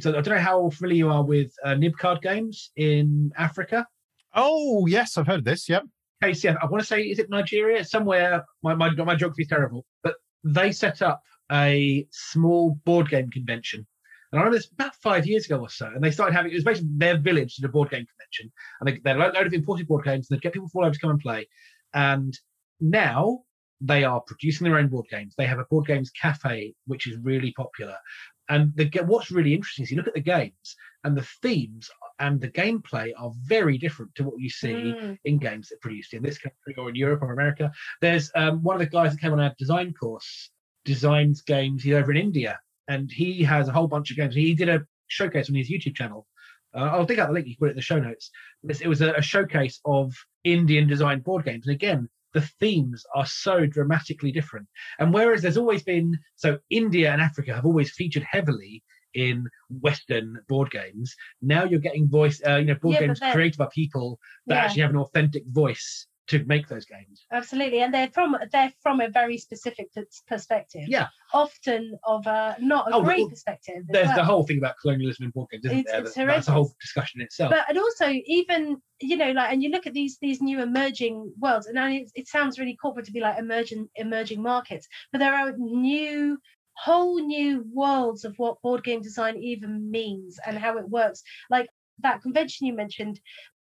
So 0.00 0.10
I 0.10 0.20
don't 0.20 0.34
know 0.34 0.40
how 0.40 0.70
familiar 0.70 0.96
you 0.96 1.10
are 1.10 1.24
with 1.24 1.52
uh, 1.64 1.74
nib 1.74 1.96
card 1.96 2.22
games 2.22 2.70
in 2.76 3.32
Africa. 3.36 3.86
Oh, 4.34 4.86
yes, 4.86 5.16
I've 5.16 5.26
heard 5.26 5.40
of 5.40 5.44
this. 5.44 5.68
Yep. 5.68 5.84
KCF, 6.22 6.56
I 6.62 6.66
want 6.66 6.80
to 6.80 6.86
say, 6.86 7.02
is 7.02 7.18
it 7.18 7.30
Nigeria? 7.30 7.84
Somewhere, 7.84 8.44
my, 8.62 8.74
my, 8.74 8.90
my 8.90 9.14
geography 9.14 9.42
is 9.42 9.48
terrible, 9.48 9.84
but 10.02 10.14
they 10.44 10.72
set 10.72 11.02
up 11.02 11.22
a 11.50 12.06
small 12.10 12.78
board 12.84 13.08
game 13.08 13.30
convention. 13.30 13.86
And 14.30 14.38
I 14.38 14.44
remember 14.44 14.58
this 14.58 14.70
about 14.72 14.94
five 14.96 15.26
years 15.26 15.44
ago 15.44 15.60
or 15.60 15.68
so, 15.68 15.86
and 15.86 16.02
they 16.02 16.10
started 16.10 16.34
having, 16.34 16.52
it 16.52 16.54
was 16.54 16.64
basically 16.64 16.90
their 16.96 17.18
village 17.18 17.56
did 17.56 17.66
a 17.66 17.68
board 17.68 17.90
game 17.90 18.06
convention. 18.06 18.52
And 18.80 18.88
they, 18.88 19.00
they 19.00 19.10
had 19.10 19.20
a 19.20 19.38
load 19.38 19.46
of 19.46 19.52
imported 19.52 19.86
board 19.86 20.04
games, 20.04 20.30
and 20.30 20.36
they'd 20.36 20.42
get 20.42 20.54
people 20.54 20.68
from 20.68 20.80
all 20.80 20.86
over 20.86 20.94
to 20.94 21.00
come 21.00 21.10
and 21.10 21.20
play. 21.20 21.48
And 21.92 22.38
now 22.80 23.40
they 23.80 24.04
are 24.04 24.20
producing 24.20 24.64
their 24.64 24.78
own 24.78 24.88
board 24.88 25.06
games. 25.10 25.34
They 25.36 25.46
have 25.46 25.58
a 25.58 25.64
board 25.64 25.86
games 25.86 26.10
cafe, 26.10 26.74
which 26.86 27.06
is 27.06 27.18
really 27.18 27.52
popular. 27.52 27.96
And 28.48 28.72
the, 28.76 28.88
what's 29.06 29.30
really 29.30 29.54
interesting 29.54 29.82
is 29.82 29.90
you 29.90 29.96
look 29.96 30.08
at 30.08 30.14
the 30.14 30.20
games, 30.20 30.76
and 31.04 31.16
the 31.16 31.26
themes 31.42 31.90
and 32.20 32.40
the 32.40 32.48
gameplay 32.48 33.10
are 33.18 33.32
very 33.44 33.76
different 33.78 34.14
to 34.14 34.24
what 34.24 34.38
you 34.38 34.50
see 34.50 34.72
Mm. 34.72 35.18
in 35.24 35.38
games 35.38 35.68
that 35.68 35.76
are 35.76 35.80
produced 35.80 36.14
in 36.14 36.22
this 36.22 36.38
country 36.38 36.74
or 36.76 36.88
in 36.88 36.94
Europe 36.94 37.22
or 37.22 37.32
America. 37.32 37.70
There's 38.00 38.30
um, 38.34 38.62
one 38.62 38.76
of 38.76 38.80
the 38.80 38.86
guys 38.86 39.12
that 39.12 39.20
came 39.20 39.32
on 39.32 39.40
our 39.40 39.54
design 39.58 39.92
course 39.94 40.50
designs 40.84 41.42
games. 41.42 41.82
He's 41.82 41.94
over 41.94 42.10
in 42.12 42.16
India, 42.18 42.60
and 42.88 43.10
he 43.10 43.42
has 43.44 43.68
a 43.68 43.72
whole 43.72 43.88
bunch 43.88 44.10
of 44.10 44.16
games. 44.16 44.34
He 44.34 44.54
did 44.54 44.68
a 44.68 44.84
showcase 45.08 45.48
on 45.48 45.54
his 45.56 45.70
YouTube 45.70 45.96
channel. 45.96 46.26
Uh, 46.74 46.88
I'll 46.92 47.04
dig 47.04 47.18
out 47.18 47.28
the 47.28 47.34
link. 47.34 47.46
You 47.46 47.54
can 47.54 47.60
put 47.60 47.68
it 47.68 47.72
in 47.72 47.76
the 47.76 47.82
show 47.82 48.00
notes. 48.00 48.30
It 48.80 48.88
was 48.88 49.02
a, 49.02 49.12
a 49.14 49.22
showcase 49.22 49.80
of 49.84 50.14
Indian 50.44 50.88
designed 50.88 51.24
board 51.24 51.44
games, 51.44 51.66
and 51.66 51.74
again, 51.74 52.08
the 52.34 52.40
themes 52.60 53.04
are 53.14 53.26
so 53.26 53.66
dramatically 53.66 54.32
different. 54.32 54.66
And 54.98 55.12
whereas 55.12 55.42
there's 55.42 55.58
always 55.58 55.82
been 55.82 56.18
so 56.36 56.58
India 56.70 57.12
and 57.12 57.20
Africa 57.20 57.54
have 57.54 57.66
always 57.66 57.92
featured 57.92 58.22
heavily 58.22 58.82
in 59.14 59.46
Western 59.80 60.38
board 60.48 60.70
games, 60.70 61.14
now 61.40 61.64
you're 61.64 61.80
getting 61.80 62.08
voice, 62.08 62.40
uh, 62.46 62.56
you 62.56 62.66
know, 62.66 62.74
board 62.76 62.94
Yeah, 62.94 63.06
games 63.06 63.20
created 63.32 63.58
by 63.58 63.68
people 63.72 64.18
that 64.46 64.54
Yeah. 64.54 64.60
actually 64.64 64.82
have 64.82 64.90
an 64.90 64.96
authentic 64.98 65.44
voice 65.48 66.06
to 66.28 66.44
make 66.44 66.68
those 66.68 66.84
games. 66.84 67.26
Absolutely, 67.32 67.80
and 67.82 67.92
they're 67.92 68.08
from 68.08 68.36
they're 68.52 68.72
from 68.80 69.00
a 69.00 69.08
very 69.08 69.36
specific 69.36 69.88
perspective. 70.28 70.82
Yeah. 70.86 71.08
often 71.34 71.98
of 72.04 72.26
a 72.26 72.56
not 72.60 72.90
a 72.92 72.96
Oh, 72.96 73.02
great 73.02 73.20
well, 73.20 73.30
perspective. 73.30 73.82
There's 73.88 74.14
the 74.14 74.22
whole 74.24 74.44
thing 74.46 74.58
about 74.58 74.76
colonialism 74.80 75.24
in 75.24 75.30
board 75.30 75.48
games, 75.50 75.64
isn't 75.64 75.78
It's- 75.78 75.92
there? 75.92 76.02
it's 76.04 76.14
That- 76.14 76.26
That's 76.26 76.48
a 76.48 76.52
whole 76.52 76.72
discussion 76.80 77.22
itself. 77.22 77.50
but 77.50 77.64
and 77.68 77.78
also 77.78 78.08
even 78.26 78.80
you 79.00 79.16
know 79.16 79.32
like 79.32 79.50
and 79.52 79.62
you 79.62 79.70
look 79.70 79.86
at 79.86 79.94
these 79.94 80.18
these 80.18 80.40
new 80.40 80.60
emerging 80.62 81.32
worlds 81.38 81.66
and 81.66 81.76
it, 81.78 82.10
it 82.14 82.28
sounds 82.28 82.58
really 82.58 82.76
corporate 82.76 83.06
to 83.06 83.12
be 83.12 83.20
like 83.20 83.38
emerging 83.38 83.88
emerging 83.96 84.40
markets 84.42 84.86
but 85.10 85.18
there 85.18 85.34
are 85.34 85.52
new 85.56 86.38
whole 86.84 87.18
new 87.20 87.64
worlds 87.72 88.24
of 88.24 88.34
what 88.38 88.60
board 88.62 88.82
game 88.84 89.02
design 89.02 89.36
even 89.36 89.90
means 89.90 90.38
and 90.46 90.58
how 90.58 90.78
it 90.78 90.88
works. 90.88 91.22
Like 91.50 91.68
that 92.00 92.22
convention 92.22 92.66
you 92.66 92.74
mentioned 92.74 93.20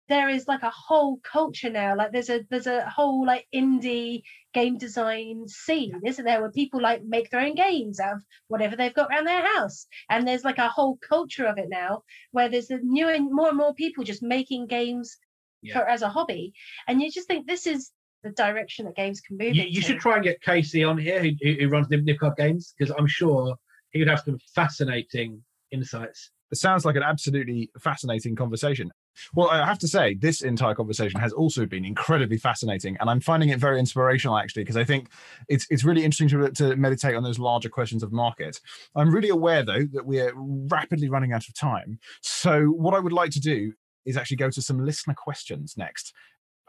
there 0.09 0.29
is 0.29 0.47
like 0.47 0.63
a 0.63 0.69
whole 0.69 1.19
culture 1.23 1.69
now 1.69 1.95
like 1.95 2.11
there's 2.11 2.29
a 2.29 2.41
there's 2.49 2.67
a 2.67 2.89
whole 2.89 3.25
like 3.25 3.47
indie 3.55 4.21
game 4.53 4.77
design 4.77 5.47
scene 5.47 6.01
isn't 6.05 6.25
there 6.25 6.41
where 6.41 6.51
people 6.51 6.81
like 6.81 7.03
make 7.03 7.29
their 7.29 7.41
own 7.41 7.55
games 7.55 7.99
out 7.99 8.15
of 8.15 8.21
whatever 8.47 8.75
they've 8.75 8.93
got 8.93 9.09
around 9.09 9.25
their 9.25 9.45
house. 9.55 9.87
And 10.09 10.27
there's 10.27 10.43
like 10.43 10.57
a 10.59 10.69
whole 10.69 10.97
culture 11.07 11.45
of 11.45 11.57
it 11.57 11.69
now 11.69 12.03
where 12.31 12.49
there's 12.49 12.69
a 12.69 12.77
new 12.79 13.07
and 13.07 13.31
more 13.31 13.47
and 13.49 13.57
more 13.57 13.73
people 13.73 14.03
just 14.03 14.21
making 14.21 14.67
games 14.67 15.17
Yeah. 15.61 15.73
for 15.73 15.87
as 15.87 16.01
a 16.01 16.09
hobby. 16.09 16.53
And 16.87 17.01
you 17.01 17.09
just 17.11 17.27
think 17.27 17.47
this 17.47 17.65
is 17.65 17.91
the 18.23 18.31
direction 18.31 18.85
that 18.85 18.95
games 18.95 19.21
can 19.21 19.37
move 19.37 19.55
you, 19.55 19.63
you 19.63 19.81
should 19.81 19.99
try 19.99 20.15
and 20.15 20.23
get 20.23 20.41
Casey 20.41 20.83
on 20.83 20.97
here, 20.97 21.21
who, 21.21 21.31
who 21.41 21.53
who 21.59 21.67
runs 21.67 21.89
Nib 21.89 22.05
Nibcard 22.05 22.37
Games, 22.37 22.73
because 22.77 22.93
I'm 22.97 23.07
sure 23.07 23.55
he 23.91 23.99
would 23.99 24.07
have 24.07 24.21
some 24.25 24.39
fascinating 24.55 25.43
insights. 25.71 26.31
It 26.51 26.57
sounds 26.57 26.85
like 26.85 26.95
an 26.95 27.03
absolutely 27.03 27.71
fascinating 27.79 28.35
conversation. 28.35 28.91
Well, 29.33 29.49
I 29.49 29.65
have 29.65 29.79
to 29.79 29.87
say, 29.87 30.15
this 30.15 30.41
entire 30.41 30.73
conversation 30.73 31.19
has 31.19 31.33
also 31.33 31.65
been 31.65 31.85
incredibly 31.85 32.37
fascinating, 32.37 32.97
and 32.99 33.09
I'm 33.09 33.19
finding 33.19 33.49
it 33.49 33.59
very 33.59 33.79
inspirational 33.79 34.37
actually, 34.37 34.63
because 34.63 34.77
I 34.77 34.83
think 34.83 35.09
it's 35.49 35.67
it's 35.69 35.83
really 35.83 36.03
interesting 36.03 36.29
to, 36.29 36.49
to 36.51 36.75
meditate 36.75 37.15
on 37.15 37.23
those 37.23 37.39
larger 37.39 37.69
questions 37.69 38.03
of 38.03 38.11
market. 38.11 38.59
I'm 38.95 39.13
really 39.13 39.29
aware 39.29 39.63
though 39.63 39.85
that 39.93 40.05
we're 40.05 40.31
rapidly 40.35 41.09
running 41.09 41.33
out 41.33 41.47
of 41.47 41.53
time. 41.53 41.99
So 42.21 42.65
what 42.65 42.93
I 42.93 42.99
would 42.99 43.13
like 43.13 43.31
to 43.31 43.39
do 43.39 43.73
is 44.05 44.17
actually 44.17 44.37
go 44.37 44.49
to 44.49 44.61
some 44.61 44.83
listener 44.85 45.13
questions 45.13 45.75
next. 45.77 46.13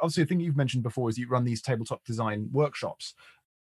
Obviously, 0.04 0.22
a 0.22 0.26
thing 0.26 0.40
you've 0.40 0.56
mentioned 0.56 0.82
before 0.82 1.08
is 1.08 1.18
you 1.18 1.28
run 1.28 1.44
these 1.44 1.62
tabletop 1.62 2.04
design 2.04 2.48
workshops. 2.52 3.14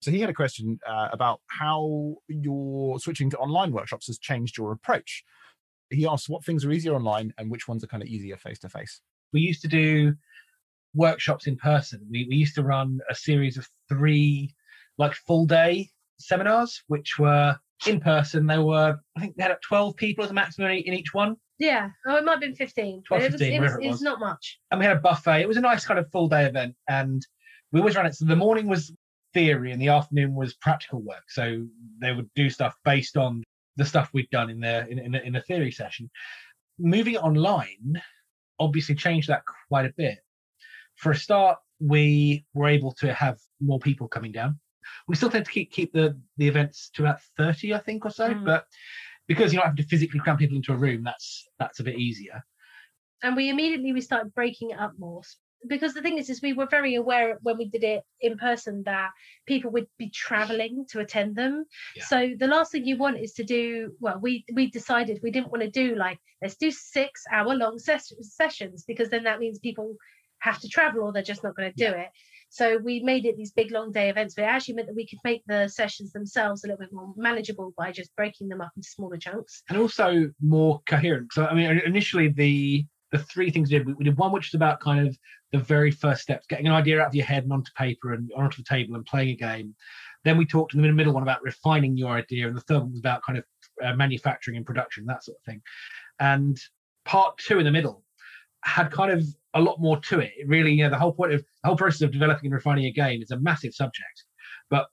So 0.02 0.10
he 0.10 0.20
had 0.20 0.30
a 0.30 0.34
question 0.34 0.80
uh, 0.88 1.10
about 1.14 1.42
how 1.48 2.16
your 2.28 3.00
switching 3.00 3.30
to 3.30 3.38
online 3.38 3.72
workshops 3.72 4.08
has 4.08 4.18
changed 4.18 4.58
your 4.58 4.72
approach 4.72 5.24
he 5.92 6.08
asks 6.08 6.30
what 6.30 6.44
things 6.44 6.66
are 6.66 6.72
easier 6.72 6.96
online 6.96 7.34
and 7.38 7.52
which 7.52 7.68
ones 7.68 7.84
are 7.84 7.88
kind 7.88 8.02
of 8.02 8.10
easier 8.10 8.38
face 8.38 8.60
to 8.60 8.70
face. 8.70 9.02
We 9.34 9.42
used 9.42 9.62
to 9.62 9.68
do 9.68 10.14
workshops 10.94 11.48
in 11.48 11.58
person. 11.58 12.06
We, 12.10 12.26
we 12.30 12.36
used 12.36 12.56
to 12.56 12.64
run 12.64 13.00
a 13.10 13.16
series 13.16 13.58
of 13.58 13.68
three, 13.89 14.56
like 14.98 15.14
full 15.14 15.46
day 15.46 15.89
seminars, 16.20 16.82
which 16.88 17.20
were 17.20 17.58
in 17.86 18.00
person. 18.00 18.48
There 18.48 18.64
were, 18.64 18.98
I 19.16 19.20
think, 19.20 19.36
we 19.38 19.44
had 19.44 19.56
12 19.68 19.96
people 19.96 20.24
as 20.24 20.32
a 20.32 20.34
maximum 20.34 20.72
in 20.72 20.94
each 20.94 21.14
one. 21.14 21.36
Yeah 21.62 21.89
oh 22.07 22.18
it 22.18 22.26
might 22.26 22.34
have 22.34 22.41
been 22.41 22.55
15 22.55 23.03
but 23.09 23.18
12, 23.20 23.24
it 23.24 23.32
was, 23.32 23.41
15, 23.41 23.53
it 23.53 23.62
was, 23.62 23.74
it 23.74 23.84
it 23.86 23.89
was 23.89 24.01
not 24.01 24.20
much 24.20 24.59
and 24.72 24.80
we 24.80 24.86
had 24.86 24.97
a 24.97 24.99
buffet. 24.99 25.41
It 25.41 25.47
was 25.47 25.57
a 25.57 25.62
nice 25.62 25.86
kind 25.86 25.99
of 25.99 26.09
full 26.12 26.28
day 26.28 26.45
event, 26.45 26.76
and 26.88 27.26
we 27.72 27.80
always 27.80 27.95
ran 27.95 28.05
it. 28.05 28.16
So 28.16 28.26
the 28.26 28.36
morning 28.36 28.68
was 28.68 28.93
theory, 29.34 29.72
and 29.72 29.82
the 29.82 29.89
afternoon 29.89 30.36
was 30.36 30.53
practical 30.55 31.01
work. 31.01 31.24
So 31.30 31.66
they 32.01 32.14
would 32.14 32.30
do 32.36 32.49
stuff 32.49 32.76
based 32.84 33.18
on 33.18 33.43
the 33.78 33.86
stuff 33.86 34.09
we'd 34.14 34.30
done 34.30 34.49
in 34.49 34.59
the 34.59 34.88
in, 34.88 34.99
in, 34.99 35.16
a, 35.16 35.20
in 35.20 35.36
a 35.36 35.41
theory 35.41 35.72
session. 35.72 36.09
Moving 36.80 37.16
it 37.16 37.24
online 37.24 38.01
obviously 38.59 38.95
changed 38.95 39.28
that 39.30 39.43
quite 39.70 39.86
a 39.86 39.93
bit. 39.97 40.20
For 40.95 41.12
a 41.12 41.16
start, 41.16 41.57
we 41.80 42.45
were 42.53 42.68
able 42.68 42.91
to 42.93 43.14
have 43.14 43.39
more 43.59 43.80
people 43.80 44.07
coming 44.07 44.32
down. 44.32 44.59
We 45.07 45.16
still 45.16 45.30
tend 45.30 45.45
to 45.45 45.51
keep 45.51 45.72
keep 45.72 45.93
the 45.93 46.18
the 46.38 46.47
events 46.47 46.89
to 46.95 47.03
about 47.03 47.22
thirty, 47.38 47.74
I 47.74 47.80
think, 47.80 48.05
or 48.05 48.12
so, 48.12 48.34
Mm. 48.34 48.45
but 48.45 48.66
because 49.28 49.52
you're 49.54 49.62
not 49.62 49.68
having 49.70 49.84
to 49.84 49.90
physically 49.90 50.20
cram 50.20 50.38
people 50.38 50.58
into 50.58 50.74
a 50.74 50.78
room, 50.78 51.04
that's 51.04 51.48
that's 51.60 51.80
a 51.80 51.84
bit 51.84 51.98
easier. 51.98 52.44
and 53.24 53.36
we 53.36 53.50
immediately 53.50 53.94
we 53.94 54.02
started 54.02 54.34
breaking 54.34 54.72
it 54.72 54.80
up 54.80 54.94
more 54.98 55.22
because 55.68 55.94
the 55.94 56.02
thing 56.02 56.18
is 56.18 56.28
is 56.30 56.42
we 56.42 56.54
were 56.54 56.66
very 56.66 56.96
aware 56.96 57.38
when 57.44 57.56
we 57.58 57.66
did 57.70 57.84
it 57.84 58.02
in 58.20 58.36
person 58.38 58.82
that 58.86 59.10
people 59.46 59.70
would 59.72 59.86
be 60.00 60.10
traveling 60.10 60.86
to 60.90 61.00
attend 61.00 61.36
them 61.36 61.66
Yeah. 61.96 62.06
so 62.12 62.18
the 62.44 62.48
last 62.48 62.72
thing 62.72 62.84
you 62.88 62.98
want 62.98 63.20
is 63.20 63.34
to 63.34 63.44
do 63.44 63.94
well 64.00 64.18
we 64.20 64.44
we 64.58 64.72
decided 64.72 65.20
we 65.22 65.30
didn't 65.36 65.52
want 65.52 65.62
to 65.64 65.70
do 65.84 65.88
like 65.96 66.18
let's 66.42 66.56
do 66.56 66.72
six 66.72 67.24
hour 67.32 67.54
long 67.54 67.78
ses- 67.78 68.18
sessions 68.42 68.86
because 68.88 69.10
then 69.10 69.24
that 69.26 69.40
means 69.40 69.60
people 69.60 69.96
have 70.40 70.60
to 70.62 70.68
travel 70.68 71.04
or 71.04 71.12
they're 71.14 71.32
just 71.34 71.44
not 71.44 71.56
going 71.56 71.72
to 71.72 71.78
do 71.88 71.92
it 72.06 72.10
so 72.54 72.78
we 72.78 72.99
made 72.99 73.26
it 73.26 73.36
these 73.36 73.52
big 73.52 73.72
long 73.72 73.91
day 73.91 74.10
events 74.10 74.36
but 74.36 74.43
it 74.43 74.47
actually 74.47 74.76
meant 74.76 74.88
that 74.88 74.95
we 74.95 75.08
could 75.08 75.20
make 75.24 75.41
the 75.47 75.68
sessions 75.68 76.12
themselves 76.12 76.64
a 76.64 76.68
little 76.68 76.80
bit 76.80 76.93
more 76.93 77.14
manageable 77.18 77.74
by 77.78 77.91
just 77.91 78.16
breaking 78.16 78.47
them 78.47 78.62
up 78.62 78.72
into 78.76 78.88
smaller 78.88 79.18
chunks 79.18 79.64
and 79.70 79.80
also 79.80 80.30
more 80.41 80.82
coherent. 80.86 81.32
So 81.34 81.45
I 81.45 81.54
mean, 81.54 81.82
initially 81.86 82.28
the 82.30 82.86
the 83.12 83.20
three 83.20 83.52
things 83.52 83.70
we 83.70 83.78
did, 83.78 83.97
we, 83.97 84.06
did 84.06 84.18
one 84.18 84.32
which 84.32 84.52
was 84.52 84.54
about 84.54 84.80
kind 84.80 85.06
of 85.06 85.18
the 85.52 85.58
very 85.58 85.91
first 85.91 86.22
steps, 86.22 86.47
getting 86.47 86.68
an 86.68 86.74
idea 86.74 87.02
out 87.02 87.08
of 87.08 87.16
your 87.16 87.26
head 87.26 87.43
and 87.43 87.52
onto 87.52 87.72
paper 87.78 88.14
and 88.14 88.32
onto 88.38 88.58
the 88.58 88.64
table 88.64 88.95
and 88.95 89.06
playing 89.06 89.30
a 89.30 89.36
game. 89.36 89.76
Then 90.24 90.38
we 90.38 90.45
talked 90.45 90.74
in 90.74 90.82
the 90.82 90.91
middle 90.93 91.14
one 91.14 91.24
about 91.24 91.43
refining 91.43 91.97
your 91.97 92.12
idea, 92.12 92.47
and 92.47 92.56
the 92.56 92.62
third 92.62 92.80
one 92.80 92.91
was 92.91 92.99
about 92.99 93.24
kind 93.24 93.38
of 93.38 93.45
uh, 93.84 93.95
manufacturing 93.95 94.56
and 94.56 94.66
production, 94.66 95.06
that 95.08 95.26
sort 95.26 95.38
of 95.38 95.43
thing. 95.43 95.62
And 96.20 96.58
part 97.04 97.38
two 97.38 97.60
in 97.60 97.66
the 97.66 97.72
middle 97.72 98.04
had 98.64 98.91
kind 98.91 99.12
of 99.12 99.26
a 99.54 99.62
lot 99.62 99.80
more 99.80 99.99
to 99.99 100.20
it. 100.20 100.32
It 100.38 100.47
really, 100.47 100.74
you 100.74 100.84
know, 100.84 100.89
the 100.89 100.97
whole 100.97 101.14
point 101.14 101.34
of 101.34 101.41
the 101.41 101.68
whole 101.68 101.78
process 101.78 102.02
of 102.02 102.12
developing 102.12 102.47
and 102.47 102.54
refining 102.54 102.86
a 102.86 102.91
game 102.91 103.22
is 103.22 103.32
a 103.32 103.39
massive 103.39 103.74
subject, 103.74 104.24
but 104.70 104.88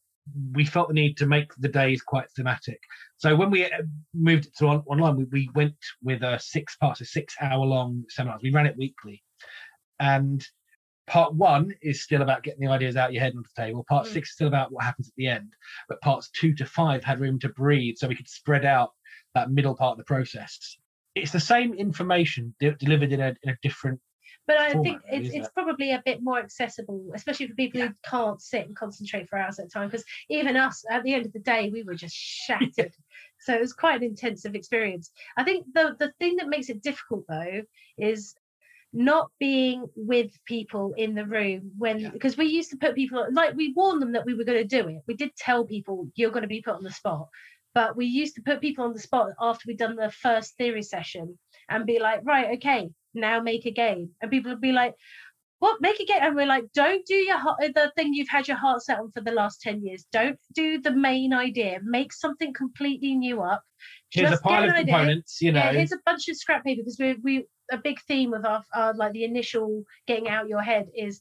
we 0.52 0.64
felt 0.64 0.88
the 0.88 0.94
need 0.94 1.16
to 1.16 1.26
make 1.26 1.50
the 1.58 1.68
days 1.68 2.02
quite 2.02 2.28
thematic. 2.36 2.80
So 3.16 3.34
when 3.34 3.50
we 3.50 3.64
uh, 3.64 3.82
moved 4.12 4.46
it 4.46 4.56
to 4.58 4.66
on, 4.66 4.82
online, 4.86 5.16
we, 5.16 5.24
we 5.24 5.50
went 5.54 5.76
with 6.02 6.22
a 6.22 6.38
six 6.38 6.76
parts, 6.76 7.00
a 7.00 7.04
six 7.04 7.34
hour 7.40 7.64
long 7.64 8.04
seminars. 8.08 8.42
We 8.42 8.52
ran 8.52 8.66
it 8.66 8.76
weekly. 8.76 9.22
And 10.00 10.46
part 11.06 11.34
one 11.34 11.72
is 11.80 12.02
still 12.02 12.20
about 12.20 12.42
getting 12.42 12.60
the 12.60 12.70
ideas 12.70 12.96
out 12.96 13.12
your 13.12 13.22
head 13.22 13.34
onto 13.34 13.48
the 13.56 13.62
table. 13.62 13.84
Part 13.88 14.06
Mm. 14.06 14.12
six 14.12 14.28
is 14.28 14.34
still 14.34 14.48
about 14.48 14.70
what 14.70 14.84
happens 14.84 15.08
at 15.08 15.14
the 15.16 15.28
end. 15.28 15.50
But 15.88 16.00
parts 16.02 16.28
two 16.30 16.54
to 16.56 16.66
five 16.66 17.02
had 17.02 17.20
room 17.20 17.38
to 17.40 17.48
breathe 17.48 17.96
so 17.96 18.06
we 18.06 18.14
could 18.14 18.28
spread 18.28 18.66
out 18.66 18.90
that 19.34 19.50
middle 19.50 19.74
part 19.74 19.92
of 19.92 19.98
the 19.98 20.04
process. 20.04 20.76
It's 21.14 21.32
the 21.32 21.40
same 21.40 21.72
information 21.72 22.54
de- 22.60 22.74
delivered 22.74 23.12
in 23.12 23.20
a, 23.20 23.34
in 23.42 23.50
a 23.50 23.58
different 23.62 23.98
But 24.48 24.56
I 24.56 24.72
format, 24.72 24.82
think 24.82 25.02
it's, 25.12 25.34
it's 25.34 25.48
probably 25.50 25.92
a 25.92 26.02
bit 26.04 26.22
more 26.22 26.38
accessible, 26.38 27.12
especially 27.14 27.48
for 27.48 27.54
people 27.54 27.82
who 27.82 27.90
can't 28.02 28.40
sit 28.40 28.66
and 28.66 28.74
concentrate 28.74 29.28
for 29.28 29.38
hours 29.38 29.58
at 29.58 29.66
a 29.66 29.68
time. 29.68 29.88
Because 29.88 30.06
even 30.30 30.56
us, 30.56 30.84
at 30.90 31.02
the 31.02 31.12
end 31.12 31.26
of 31.26 31.34
the 31.34 31.38
day, 31.38 31.68
we 31.70 31.82
were 31.82 31.94
just 31.94 32.16
shattered. 32.16 32.94
so 33.40 33.54
it 33.54 33.60
was 33.60 33.74
quite 33.74 33.96
an 33.96 34.08
intensive 34.08 34.54
experience. 34.54 35.10
I 35.36 35.44
think 35.44 35.66
the 35.74 35.94
the 35.98 36.12
thing 36.18 36.36
that 36.36 36.48
makes 36.48 36.70
it 36.70 36.82
difficult 36.82 37.24
though 37.28 37.62
is 37.98 38.34
not 38.94 39.30
being 39.38 39.86
with 39.94 40.30
people 40.46 40.94
in 40.96 41.14
the 41.14 41.26
room 41.26 41.72
when 41.76 41.98
Yeah. 41.98 42.08
because 42.08 42.38
we 42.38 42.46
used 42.46 42.70
to 42.70 42.78
put 42.78 42.94
people 42.94 43.26
like 43.30 43.54
we 43.54 43.74
warned 43.74 44.00
them 44.00 44.12
that 44.12 44.24
we 44.24 44.32
were 44.32 44.44
going 44.44 44.66
to 44.66 44.82
do 44.82 44.88
it. 44.88 45.02
We 45.06 45.14
did 45.14 45.36
tell 45.36 45.66
people 45.66 46.08
you're 46.14 46.30
going 46.30 46.48
to 46.48 46.48
be 46.48 46.62
put 46.62 46.74
on 46.74 46.84
the 46.84 46.90
spot. 46.90 47.28
But 47.74 47.96
we 47.96 48.06
used 48.06 48.34
to 48.36 48.42
put 48.42 48.62
people 48.62 48.84
on 48.84 48.94
the 48.94 48.98
spot 48.98 49.28
after 49.38 49.64
we'd 49.66 49.78
done 49.78 49.94
the 49.94 50.10
first 50.10 50.56
theory 50.56 50.82
session 50.82 51.38
and 51.68 51.84
be 51.84 51.98
like, 52.00 52.20
right, 52.24 52.56
okay, 52.56 52.88
now 53.20 53.40
make 53.40 53.66
a 53.66 53.70
game. 53.70 54.10
And 54.20 54.30
people 54.30 54.50
would 54.50 54.60
be 54.60 54.72
like, 54.72 54.94
what, 55.58 55.80
make 55.80 55.98
a 55.98 56.04
game? 56.04 56.20
And 56.20 56.36
we're 56.36 56.46
like, 56.46 56.64
don't 56.72 57.04
do 57.06 57.14
your 57.14 57.38
heart, 57.38 57.58
the 57.60 57.92
thing 57.96 58.14
you've 58.14 58.28
had 58.28 58.46
your 58.46 58.56
heart 58.56 58.82
set 58.82 59.00
on 59.00 59.10
for 59.10 59.20
the 59.20 59.32
last 59.32 59.60
10 59.60 59.84
years. 59.84 60.06
Don't 60.12 60.38
do 60.54 60.80
the 60.80 60.92
main 60.92 61.32
idea. 61.32 61.80
Make 61.82 62.12
something 62.12 62.52
completely 62.52 63.14
new 63.14 63.42
up. 63.42 63.62
here's 64.10 64.30
Just 64.30 64.40
a 64.40 64.44
pile 64.44 64.64
of 64.64 64.70
idea. 64.70 64.94
components, 64.94 65.38
you 65.40 65.52
know. 65.52 65.60
Yeah, 65.60 65.72
here's 65.72 65.92
a 65.92 65.98
bunch 66.06 66.28
of 66.28 66.36
scrap 66.36 66.64
paper 66.64 66.82
because 66.82 66.98
we 66.98 67.14
we 67.22 67.46
a 67.70 67.76
big 67.76 68.00
theme 68.06 68.32
of 68.34 68.44
our, 68.44 68.64
our 68.74 68.94
like 68.94 69.12
the 69.12 69.24
initial 69.24 69.84
getting 70.06 70.28
out 70.28 70.48
your 70.48 70.62
head 70.62 70.86
is 70.96 71.20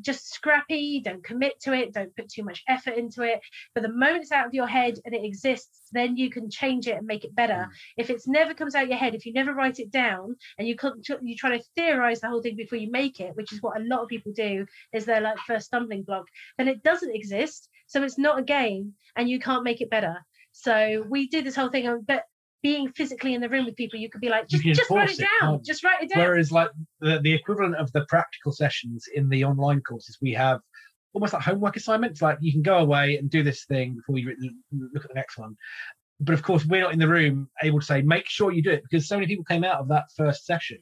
just 0.00 0.32
scrappy, 0.32 1.00
don't 1.00 1.24
commit 1.24 1.60
to 1.60 1.72
it, 1.72 1.92
don't 1.92 2.14
put 2.16 2.28
too 2.28 2.44
much 2.44 2.62
effort 2.68 2.94
into 2.94 3.22
it. 3.22 3.40
But 3.74 3.82
the 3.82 3.92
moment 3.92 4.22
it's 4.22 4.32
out 4.32 4.46
of 4.46 4.54
your 4.54 4.66
head 4.66 4.98
and 5.04 5.14
it 5.14 5.24
exists, 5.24 5.88
then 5.92 6.16
you 6.16 6.30
can 6.30 6.50
change 6.50 6.86
it 6.86 6.96
and 6.96 7.06
make 7.06 7.24
it 7.24 7.34
better. 7.34 7.68
Mm. 7.68 7.70
If 7.96 8.10
it's 8.10 8.26
never 8.26 8.54
comes 8.54 8.74
out 8.74 8.84
of 8.84 8.88
your 8.88 8.98
head, 8.98 9.14
if 9.14 9.26
you 9.26 9.32
never 9.32 9.54
write 9.54 9.78
it 9.78 9.90
down 9.90 10.36
and 10.58 10.66
you 10.68 10.76
you 11.22 11.36
try 11.36 11.56
to 11.56 11.64
theorize 11.76 12.20
the 12.20 12.28
whole 12.28 12.42
thing 12.42 12.56
before 12.56 12.78
you 12.78 12.90
make 12.90 13.20
it, 13.20 13.36
which 13.36 13.52
is 13.52 13.62
what 13.62 13.80
a 13.80 13.84
lot 13.84 14.02
of 14.02 14.08
people 14.08 14.32
do, 14.32 14.66
is 14.92 15.04
their 15.04 15.20
like 15.20 15.38
first 15.46 15.66
stumbling 15.66 16.02
block, 16.02 16.26
then 16.58 16.68
it 16.68 16.82
doesn't 16.82 17.14
exist. 17.14 17.68
So 17.86 18.02
it's 18.02 18.18
not 18.18 18.38
a 18.38 18.42
game 18.42 18.94
and 19.16 19.28
you 19.28 19.38
can't 19.38 19.64
make 19.64 19.80
it 19.80 19.90
better. 19.90 20.24
So 20.52 21.04
we 21.08 21.28
do 21.28 21.42
this 21.42 21.56
whole 21.56 21.68
thing, 21.68 22.04
but 22.06 22.24
being 22.64 22.90
physically 22.92 23.34
in 23.34 23.42
the 23.42 23.48
room 23.48 23.66
with 23.66 23.76
people, 23.76 24.00
you 24.00 24.08
could 24.08 24.22
be 24.22 24.30
like, 24.30 24.48
just, 24.48 24.64
just 24.64 24.90
write 24.90 25.10
it 25.10 25.20
it, 25.20 25.28
down. 25.40 25.50
can't? 25.50 25.64
Just 25.64 25.84
write 25.84 26.02
it 26.02 26.08
down. 26.08 26.20
Whereas, 26.20 26.50
like 26.50 26.70
the, 26.98 27.20
the 27.22 27.34
equivalent 27.34 27.76
of 27.76 27.92
the 27.92 28.06
practical 28.08 28.52
sessions 28.52 29.04
in 29.14 29.28
the 29.28 29.44
online 29.44 29.82
courses, 29.82 30.16
we 30.22 30.32
have 30.32 30.60
almost 31.12 31.34
like 31.34 31.42
homework 31.42 31.76
assignments. 31.76 32.22
Like 32.22 32.38
you 32.40 32.52
can 32.52 32.62
go 32.62 32.78
away 32.78 33.18
and 33.18 33.28
do 33.28 33.42
this 33.42 33.66
thing 33.66 33.96
before 33.96 34.18
you 34.18 34.34
look 34.72 35.04
at 35.04 35.08
the 35.08 35.14
next 35.14 35.36
one. 35.36 35.54
But 36.20 36.32
of 36.32 36.42
course, 36.42 36.64
we're 36.64 36.80
not 36.80 36.94
in 36.94 36.98
the 36.98 37.06
room 37.06 37.50
able 37.62 37.80
to 37.80 37.86
say, 37.86 38.00
make 38.00 38.30
sure 38.30 38.50
you 38.50 38.62
do 38.62 38.70
it 38.70 38.82
because 38.82 39.06
so 39.06 39.16
many 39.16 39.26
people 39.26 39.44
came 39.44 39.62
out 39.62 39.80
of 39.80 39.88
that 39.88 40.06
first 40.16 40.46
session 40.46 40.78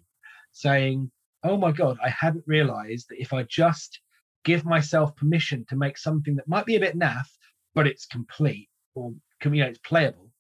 saying, 0.53 1.11
oh 1.43 1.57
my 1.57 1.73
God, 1.73 1.99
I 2.03 2.11
hadn't 2.11 2.45
realized 2.47 3.07
that 3.11 3.21
if 3.21 3.33
I 3.33 3.43
just 3.43 3.99
give 4.45 4.65
myself 4.65 5.17
permission 5.17 5.67
to 5.69 5.75
make 5.77 5.99
something 5.99 6.37
that 6.37 6.47
might 6.47 6.65
be 6.65 6.77
a 6.77 6.81
bit 6.81 6.97
naff, 6.97 7.27
but 7.75 7.89
it's 7.89 8.07
complete 8.07 8.69
or 8.95 9.13
you 9.45 9.51
know, 9.51 9.67
it's 9.67 9.81
playable. 9.81 10.32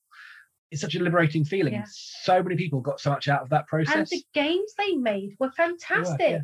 It's 0.72 0.80
such 0.80 0.94
a 0.96 1.00
liberating 1.00 1.44
feeling. 1.44 1.74
Yeah. 1.74 1.84
So 1.86 2.42
many 2.42 2.56
people 2.56 2.80
got 2.80 2.98
so 2.98 3.10
much 3.10 3.28
out 3.28 3.42
of 3.42 3.50
that 3.50 3.66
process. 3.68 3.94
and 3.94 4.08
process. 4.08 4.22
the 4.22 4.40
games 4.40 4.72
they 4.78 4.92
made 4.96 5.36
were 5.38 5.52
fantastic. 5.52 6.30
yeah. 6.30 6.38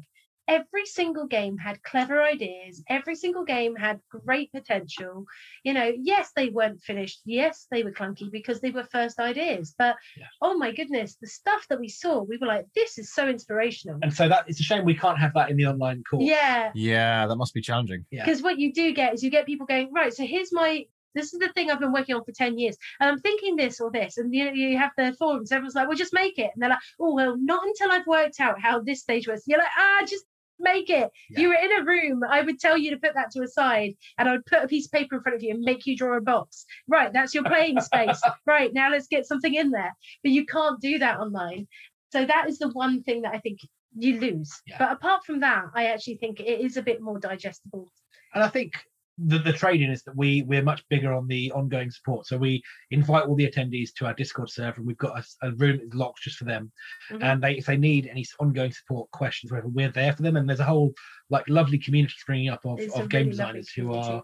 Every 0.50 0.86
single 0.86 1.26
game 1.26 1.58
had 1.58 1.82
clever 1.82 2.22
ideas. 2.22 2.82
Every 2.88 3.16
single 3.16 3.44
game 3.44 3.76
had 3.76 4.00
great 4.08 4.50
potential. 4.50 5.26
You 5.62 5.74
know, 5.74 5.92
yes, 6.00 6.30
they 6.34 6.48
weren't 6.48 6.80
finished. 6.80 7.20
Yes, 7.26 7.66
they 7.70 7.82
were 7.82 7.92
clunky 7.92 8.30
because 8.32 8.62
they 8.62 8.70
were 8.70 8.84
first 8.84 9.18
ideas. 9.20 9.74
But 9.78 9.96
Yeah. 10.16 10.24
oh 10.40 10.56
my 10.56 10.72
goodness, 10.72 11.16
the 11.20 11.26
stuff 11.26 11.66
that 11.68 11.78
we 11.78 11.88
saw, 11.88 12.22
we 12.22 12.38
were 12.38 12.46
like, 12.46 12.64
this 12.74 12.96
is 12.96 13.12
so 13.12 13.28
inspirational. 13.28 13.98
and 14.02 14.10
so 14.12 14.26
that 14.26 14.44
it's 14.48 14.58
a 14.58 14.62
shame 14.62 14.86
we 14.86 14.94
can't 14.94 15.18
have 15.18 15.34
that 15.34 15.50
in 15.50 15.58
the 15.58 15.66
online 15.66 16.02
course. 16.10 16.24
Yeah, 16.24 16.70
Yeah, 16.74 17.26
that 17.26 17.36
must 17.36 17.52
be 17.52 17.60
challenging. 17.60 18.06
Yeah. 18.10 18.24
because 18.24 18.42
what 18.42 18.58
you 18.58 18.72
do 18.72 18.94
get 18.94 19.12
is 19.12 19.22
you 19.22 19.28
get 19.30 19.44
people 19.44 19.66
going, 19.66 19.92
right, 19.92 20.14
so 20.14 20.24
here's 20.24 20.50
my. 20.50 20.86
This 21.18 21.32
is 21.32 21.40
the 21.40 21.48
thing 21.48 21.70
I've 21.70 21.80
been 21.80 21.92
working 21.92 22.14
on 22.14 22.24
for 22.24 22.32
10 22.32 22.58
years. 22.58 22.76
And 23.00 23.10
I'm 23.10 23.20
thinking 23.20 23.56
this 23.56 23.80
or 23.80 23.90
this. 23.90 24.18
And 24.18 24.34
you 24.34 24.50
you 24.52 24.78
have 24.78 24.92
the 24.96 25.14
forums, 25.18 25.52
everyone's 25.52 25.74
like, 25.74 25.88
well, 25.88 25.96
just 25.96 26.14
make 26.14 26.38
it. 26.38 26.50
And 26.54 26.62
they're 26.62 26.70
like, 26.70 26.78
oh, 27.00 27.14
well, 27.14 27.36
not 27.36 27.64
until 27.64 27.90
I've 27.90 28.06
worked 28.06 28.40
out 28.40 28.60
how 28.60 28.80
this 28.80 29.00
stage 29.00 29.28
was. 29.28 29.44
You're 29.46 29.58
like, 29.58 29.68
ah, 29.76 30.02
just 30.06 30.24
make 30.58 30.90
it. 30.90 31.10
Yeah. 31.30 31.40
You 31.40 31.48
were 31.48 31.54
in 31.54 31.80
a 31.80 31.84
room, 31.84 32.22
I 32.28 32.42
would 32.42 32.58
tell 32.58 32.76
you 32.76 32.90
to 32.90 32.96
put 32.96 33.14
that 33.14 33.30
to 33.32 33.42
a 33.42 33.48
side 33.48 33.94
and 34.18 34.28
I 34.28 34.32
would 34.32 34.46
put 34.46 34.64
a 34.64 34.68
piece 34.68 34.86
of 34.86 34.92
paper 34.92 35.16
in 35.16 35.22
front 35.22 35.36
of 35.36 35.42
you 35.42 35.50
and 35.50 35.60
make 35.60 35.86
you 35.86 35.96
draw 35.96 36.16
a 36.16 36.20
box. 36.20 36.64
Right, 36.86 37.12
that's 37.12 37.34
your 37.34 37.44
playing 37.44 37.80
space. 37.80 38.20
right, 38.46 38.72
now 38.72 38.90
let's 38.90 39.06
get 39.06 39.26
something 39.26 39.54
in 39.54 39.70
there. 39.70 39.94
But 40.22 40.32
you 40.32 40.46
can't 40.46 40.80
do 40.80 40.98
that 40.98 41.20
online. 41.20 41.68
So 42.10 42.24
that 42.24 42.48
is 42.48 42.58
the 42.58 42.70
one 42.70 43.02
thing 43.02 43.22
that 43.22 43.34
I 43.34 43.38
think 43.38 43.60
you 43.96 44.18
lose. 44.20 44.50
Yeah. 44.66 44.76
But 44.78 44.92
apart 44.92 45.24
from 45.24 45.40
that, 45.40 45.64
I 45.74 45.86
actually 45.86 46.16
think 46.16 46.40
it 46.40 46.60
is 46.60 46.76
a 46.76 46.82
bit 46.82 47.00
more 47.00 47.18
digestible. 47.18 47.90
And 48.34 48.42
I 48.42 48.48
think 48.48 48.72
the, 49.18 49.38
the 49.38 49.52
trade-in 49.52 49.90
is 49.90 50.02
that 50.04 50.16
we 50.16 50.42
we're 50.42 50.62
much 50.62 50.82
bigger 50.88 51.12
on 51.12 51.26
the 51.26 51.50
ongoing 51.52 51.90
support. 51.90 52.26
So 52.26 52.36
we 52.36 52.62
invite 52.90 53.24
all 53.24 53.34
the 53.34 53.50
attendees 53.50 53.90
to 53.96 54.06
our 54.06 54.14
Discord 54.14 54.50
server, 54.50 54.76
and 54.78 54.86
we've 54.86 54.96
got 54.96 55.18
a, 55.18 55.48
a 55.48 55.52
room 55.52 55.78
that's 55.78 55.94
locked 55.94 56.22
just 56.22 56.36
for 56.36 56.44
them. 56.44 56.70
Mhm. 57.10 57.22
And 57.22 57.42
they, 57.42 57.54
if 57.54 57.66
they 57.66 57.76
need 57.76 58.06
any 58.06 58.24
ongoing 58.38 58.72
support, 58.72 59.10
questions, 59.10 59.50
whatever, 59.50 59.68
we're 59.68 59.90
there 59.90 60.12
for 60.12 60.22
them. 60.22 60.36
And 60.36 60.48
there's 60.48 60.60
a 60.60 60.64
whole 60.64 60.92
like 61.30 61.44
lovely 61.48 61.78
community 61.78 62.14
springing 62.16 62.48
up 62.48 62.64
of, 62.64 62.78
It's 62.78 62.94
of 62.94 63.08
game 63.08 63.20
really 63.20 63.30
designers 63.30 63.70
who 63.70 63.92
are 63.94 64.22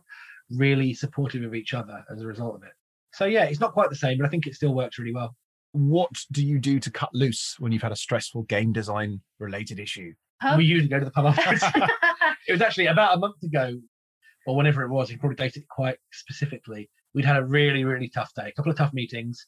really 0.50 0.94
supportive 0.94 1.42
of 1.42 1.54
each 1.54 1.74
other 1.74 2.04
as 2.10 2.22
a 2.22 2.26
result 2.26 2.56
of 2.56 2.62
it. 2.62 2.72
So 3.12 3.24
yeah, 3.24 3.44
it's 3.44 3.60
not 3.60 3.72
quite 3.72 3.90
the 3.90 3.96
same, 3.96 4.18
but 4.18 4.26
I 4.26 4.28
think 4.28 4.46
it 4.46 4.54
still 4.54 4.74
works 4.74 4.98
really 4.98 5.14
well. 5.14 5.36
What 5.72 6.10
do 6.30 6.44
you 6.44 6.60
do 6.60 6.78
to 6.78 6.90
cut 6.90 7.10
loose 7.14 7.56
when 7.58 7.72
you've 7.72 7.82
had 7.82 7.92
a 7.92 7.96
stressful 7.96 8.44
game 8.44 8.72
design 8.72 9.20
related 9.40 9.80
issue? 9.80 10.14
Pub? 10.40 10.58
We 10.58 10.64
usually 10.64 10.88
go 10.88 10.98
to 10.98 11.04
the 11.04 11.10
pub 11.10 11.26
afterwards. 11.26 11.64
it 12.48 12.52
was 12.52 12.60
actually 12.60 12.86
about 12.86 13.16
a 13.16 13.18
month 13.18 13.42
ago, 13.42 13.80
or 14.46 14.56
whenever 14.56 14.82
it 14.82 14.90
was, 14.90 15.08
he 15.08 15.16
probably 15.16 15.36
dated 15.36 15.62
it 15.62 15.68
quite 15.68 15.96
specifically. 16.12 16.90
We'd 17.14 17.24
had 17.24 17.36
a 17.36 17.44
really, 17.44 17.84
really 17.84 18.08
tough 18.08 18.32
day, 18.34 18.48
a 18.48 18.52
couple 18.52 18.72
of 18.72 18.78
tough 18.78 18.92
meetings. 18.92 19.46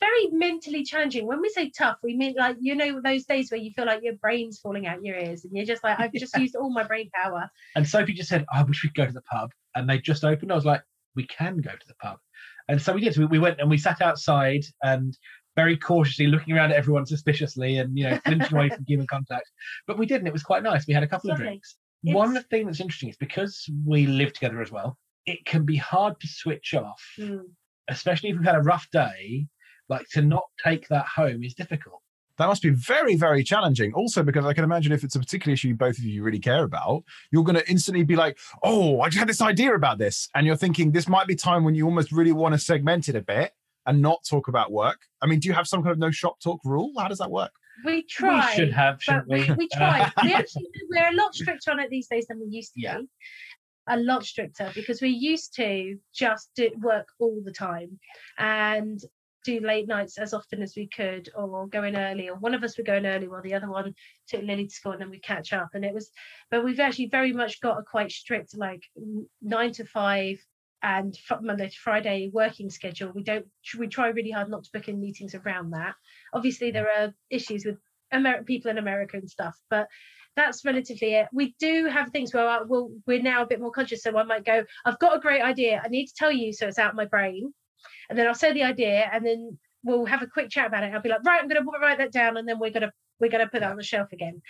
very 0.00 0.26
mentally 0.32 0.84
challenging. 0.84 1.26
When 1.26 1.40
we 1.40 1.48
say 1.48 1.70
tough, 1.70 1.96
we 2.02 2.16
mean 2.16 2.34
like 2.36 2.56
you 2.60 2.74
know 2.74 3.00
those 3.00 3.24
days 3.24 3.50
where 3.50 3.60
you 3.60 3.70
feel 3.70 3.86
like 3.86 4.02
your 4.02 4.14
brain's 4.14 4.58
falling 4.58 4.86
out 4.86 5.04
your 5.04 5.16
ears 5.16 5.44
and 5.44 5.52
you're 5.56 5.64
just 5.64 5.84
like, 5.84 5.98
I've 5.98 6.12
just 6.12 6.36
used 6.38 6.56
all 6.56 6.70
my 6.70 6.84
brain 6.84 7.08
power. 7.14 7.48
And 7.76 7.88
Sophie 7.88 8.12
just 8.12 8.28
said, 8.28 8.44
I 8.52 8.62
wish 8.62 8.82
we'd 8.82 8.94
go 8.94 9.06
to 9.06 9.12
the 9.12 9.22
pub. 9.22 9.50
And 9.74 9.88
they 9.88 9.98
just 9.98 10.24
opened. 10.24 10.52
I 10.52 10.56
was 10.56 10.64
like, 10.66 10.82
we 11.16 11.26
can 11.26 11.58
go 11.58 11.70
to 11.70 11.86
the 11.86 11.94
pub. 11.94 12.18
And 12.68 12.80
so 12.80 12.92
we 12.92 13.00
did. 13.00 13.14
So 13.14 13.20
we, 13.22 13.26
we 13.26 13.38
went 13.38 13.60
and 13.60 13.70
we 13.70 13.78
sat 13.78 14.02
outside 14.02 14.64
and 14.82 15.16
very 15.56 15.76
cautiously 15.76 16.26
looking 16.26 16.54
around 16.54 16.70
at 16.72 16.76
everyone 16.76 17.06
suspiciously 17.06 17.78
and, 17.78 17.96
you 17.96 18.08
know, 18.08 18.18
flinching 18.24 18.56
away 18.56 18.68
from 18.70 18.84
human 18.88 19.06
contact. 19.06 19.50
But 19.86 19.98
we 19.98 20.06
did. 20.06 20.18
And 20.18 20.26
it 20.26 20.32
was 20.32 20.42
quite 20.42 20.62
nice. 20.62 20.86
We 20.86 20.94
had 20.94 21.02
a 21.02 21.08
couple 21.08 21.30
of 21.30 21.38
Lovely. 21.38 21.60
Drinks. 22.04 22.16
One 22.16 22.42
thing 22.44 22.66
that's 22.66 22.80
interesting 22.80 23.08
is 23.08 23.16
because 23.16 23.68
we 23.86 24.06
live 24.06 24.32
together 24.32 24.60
as 24.60 24.70
well, 24.70 24.98
it 25.26 25.44
can 25.44 25.64
be 25.64 25.76
hard 25.76 26.18
to 26.20 26.26
switch 26.26 26.74
off, 26.74 27.02
Mm. 27.18 27.42
especially 27.88 28.30
if 28.30 28.36
we've 28.36 28.44
had 28.46 28.56
a 28.56 28.60
rough 28.62 28.88
day. 28.90 29.46
Like 29.88 30.06
to 30.12 30.22
not 30.22 30.44
take 30.64 30.88
that 30.88 31.06
home 31.06 31.42
is 31.42 31.54
difficult. 31.54 32.00
That 32.38 32.46
must 32.46 32.62
be 32.62 32.70
very, 32.70 33.14
very 33.14 33.44
challenging. 33.44 33.92
Also, 33.92 34.22
because 34.22 34.44
I 34.46 34.54
can 34.54 34.64
imagine 34.64 34.90
if 34.90 35.04
it's 35.04 35.16
a 35.16 35.18
particular 35.18 35.52
issue 35.52 35.74
both 35.74 35.98
of 35.98 36.04
you 36.04 36.22
really 36.22 36.38
care 36.38 36.64
about, 36.64 37.04
you're 37.30 37.44
going 37.44 37.56
to 37.56 37.68
instantly 37.70 38.02
be 38.04 38.16
like, 38.16 38.38
oh, 38.62 39.00
I 39.02 39.08
just 39.08 39.18
had 39.18 39.28
this 39.28 39.42
idea 39.42 39.74
about 39.74 39.98
this. 39.98 40.28
And 40.34 40.46
you're 40.46 40.56
thinking 40.56 40.92
this 40.92 41.08
might 41.08 41.26
be 41.26 41.34
time 41.34 41.62
when 41.62 41.74
you 41.74 41.84
almost 41.84 42.10
really 42.10 42.32
want 42.32 42.54
to 42.54 42.58
segment 42.58 43.08
it 43.08 43.16
a 43.16 43.20
bit 43.20 43.52
and 43.84 44.00
not 44.00 44.24
talk 44.24 44.48
about 44.48 44.72
work. 44.72 45.00
I 45.20 45.26
mean, 45.26 45.40
do 45.40 45.48
you 45.48 45.54
have 45.54 45.68
some 45.68 45.82
kind 45.82 45.92
of 45.92 45.98
no 45.98 46.10
shop 46.10 46.40
talk 46.40 46.60
rule? 46.64 46.92
How 46.98 47.08
does 47.08 47.18
that 47.18 47.30
work? 47.30 47.52
We 47.84 48.02
try. 48.04 48.46
we 48.50 48.56
should 48.56 48.72
have, 48.72 49.02
shouldn't 49.02 49.28
we, 49.28 49.44
we? 49.50 49.54
we 49.54 49.68
try. 49.68 50.10
we 50.22 50.34
actually 50.34 50.66
we're 50.90 51.08
a 51.08 51.14
lot 51.14 51.34
stricter 51.34 51.70
on 51.70 51.80
it 51.80 51.90
these 51.90 52.08
days 52.08 52.26
than 52.26 52.40
we 52.40 52.46
used 52.48 52.74
to 52.74 52.80
Yeah. 52.80 52.98
be. 52.98 53.08
A 53.88 53.96
lot 53.96 54.24
stricter 54.24 54.70
because 54.76 55.02
we 55.02 55.08
used 55.08 55.54
to 55.56 55.98
just 56.14 56.50
do 56.54 56.70
work 56.80 57.08
all 57.18 57.40
the 57.44 57.50
time 57.52 57.98
and 58.38 59.00
do 59.44 59.58
late 59.58 59.88
nights 59.88 60.18
as 60.18 60.32
often 60.32 60.62
as 60.62 60.74
we 60.76 60.86
could 60.86 61.28
or 61.34 61.66
go 61.66 61.82
in 61.82 61.96
early 61.96 62.28
or 62.28 62.36
one 62.36 62.54
of 62.54 62.62
us 62.62 62.76
would 62.76 62.86
go 62.86 62.94
in 62.94 63.06
early 63.06 63.26
while 63.26 63.42
the 63.42 63.54
other 63.54 63.68
one 63.68 63.92
took 64.28 64.42
Lily 64.42 64.68
to 64.68 64.74
school 64.74 64.92
and 64.92 65.00
then 65.00 65.10
we 65.10 65.18
catch 65.18 65.52
up 65.52 65.70
and 65.74 65.84
it 65.84 65.92
was 65.92 66.12
but 66.48 66.64
we've 66.64 66.78
actually 66.78 67.06
very 67.06 67.32
much 67.32 67.60
got 67.60 67.76
a 67.78 67.82
quite 67.82 68.12
strict 68.12 68.56
like 68.56 68.84
nine 69.40 69.72
to 69.72 69.84
five 69.84 70.38
and 70.82 71.16
Monday 71.40 71.68
to 71.68 71.76
Friday 71.76 72.30
working 72.32 72.70
schedule. 72.70 73.12
We 73.14 73.22
don't 73.22 73.46
we 73.78 73.86
try 73.86 74.08
really 74.08 74.30
hard 74.30 74.50
not 74.50 74.64
to 74.64 74.70
book 74.72 74.88
in 74.88 75.00
meetings 75.00 75.34
around 75.34 75.70
that. 75.70 75.94
Obviously 76.32 76.70
there 76.70 76.88
are 76.90 77.14
issues 77.30 77.64
with 77.64 77.78
American 78.10 78.44
people 78.44 78.70
in 78.70 78.78
America 78.78 79.16
and 79.16 79.30
stuff, 79.30 79.56
but 79.70 79.86
that's 80.34 80.64
relatively 80.64 81.14
it. 81.14 81.28
We 81.32 81.54
do 81.58 81.86
have 81.86 82.10
things 82.10 82.32
where 82.32 82.48
I, 82.48 82.62
we'll, 82.62 82.90
we're 83.06 83.22
now 83.22 83.42
a 83.42 83.46
bit 83.46 83.60
more 83.60 83.70
conscious. 83.70 84.02
So 84.02 84.16
I 84.16 84.22
might 84.22 84.44
go, 84.44 84.64
I've 84.84 84.98
got 84.98 85.16
a 85.16 85.20
great 85.20 85.42
idea. 85.42 85.80
I 85.84 85.88
need 85.88 86.06
to 86.06 86.14
tell 86.14 86.32
you 86.32 86.52
so 86.52 86.66
it's 86.66 86.78
out 86.78 86.90
of 86.90 86.96
my 86.96 87.04
brain. 87.04 87.52
And 88.08 88.18
then 88.18 88.26
I'll 88.26 88.34
say 88.34 88.52
the 88.52 88.62
idea 88.62 89.08
and 89.12 89.26
then 89.26 89.58
we'll 89.84 90.06
have 90.06 90.22
a 90.22 90.26
quick 90.26 90.48
chat 90.48 90.66
about 90.68 90.84
it. 90.84 90.94
I'll 90.94 91.02
be 91.02 91.10
like, 91.10 91.24
right, 91.24 91.40
I'm 91.40 91.48
going 91.48 91.62
to 91.62 91.70
write 91.80 91.98
that 91.98 92.12
down 92.12 92.36
and 92.36 92.48
then 92.48 92.58
we're 92.58 92.70
going 92.70 92.82
to 92.82 92.92
we're 93.20 93.30
going 93.30 93.44
to 93.44 93.50
put 93.50 93.60
that 93.60 93.70
on 93.70 93.76
the 93.76 93.84
shelf 93.84 94.08
again. 94.12 94.42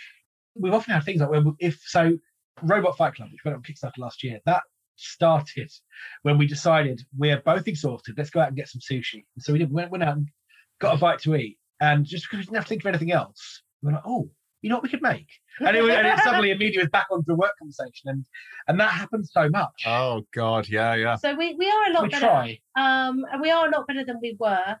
we've 0.55 0.73
often 0.73 0.93
had 0.93 1.03
things 1.03 1.21
like 1.21 1.29
when 1.29 1.45
we- 1.45 1.51
if 1.59 1.79
so 1.85 2.17
robot 2.61 2.97
fight 2.97 3.13
club 3.15 3.29
which 3.31 3.43
went 3.43 3.55
on 3.55 3.63
kickstarter 3.63 3.97
last 3.97 4.23
year 4.23 4.39
that 4.45 4.63
started 4.95 5.71
when 6.21 6.37
we 6.37 6.45
decided 6.47 7.01
we're 7.17 7.41
both 7.41 7.67
exhausted 7.67 8.15
let's 8.17 8.29
go 8.29 8.39
out 8.39 8.47
and 8.49 8.57
get 8.57 8.67
some 8.67 8.79
sushi 8.81 9.23
and 9.35 9.43
so 9.43 9.51
we 9.53 9.59
did 9.59 9.69
we 9.69 9.75
went, 9.75 9.91
went 9.91 10.03
out 10.03 10.17
and 10.17 10.27
got 10.79 10.95
a 10.95 10.97
bite 10.97 11.19
to 11.19 11.35
eat 11.35 11.57
and 11.81 12.05
just 12.05 12.25
because 12.25 12.37
we 12.39 12.43
didn't 12.43 12.55
have 12.55 12.65
to 12.65 12.69
think 12.69 12.81
of 12.83 12.87
anything 12.87 13.11
else 13.11 13.61
we 13.81 13.87
were 13.87 13.93
like 13.93 14.03
oh 14.05 14.29
you 14.61 14.69
know 14.69 14.75
what 14.75 14.83
we 14.83 14.89
could 14.89 15.01
make 15.01 15.27
and 15.59 15.75
it, 15.75 15.83
and 15.83 16.07
it 16.07 16.19
suddenly 16.23 16.51
immediately 16.51 16.83
was 16.83 16.89
back 16.89 17.07
onto 17.11 17.31
a 17.31 17.35
work 17.35 17.51
conversation 17.59 18.09
and 18.09 18.25
and 18.67 18.79
that 18.79 18.91
happens 18.91 19.29
so 19.33 19.49
much 19.49 19.83
Oh, 19.85 20.21
God. 20.33 20.69
Yeah, 20.69 20.93
yeah. 20.95 21.15
so 21.15 21.35
we, 21.35 21.53
we 21.55 21.69
are 21.69 21.89
a 21.89 21.93
lot 21.93 22.03
we 22.03 22.09
better. 22.09 22.25
try 22.25 22.59
um 22.77 23.25
and 23.31 23.41
we 23.41 23.51
are 23.51 23.67
a 23.67 23.71
lot 23.71 23.87
better 23.87 24.05
than 24.05 24.19
we 24.21 24.37
were 24.39 24.77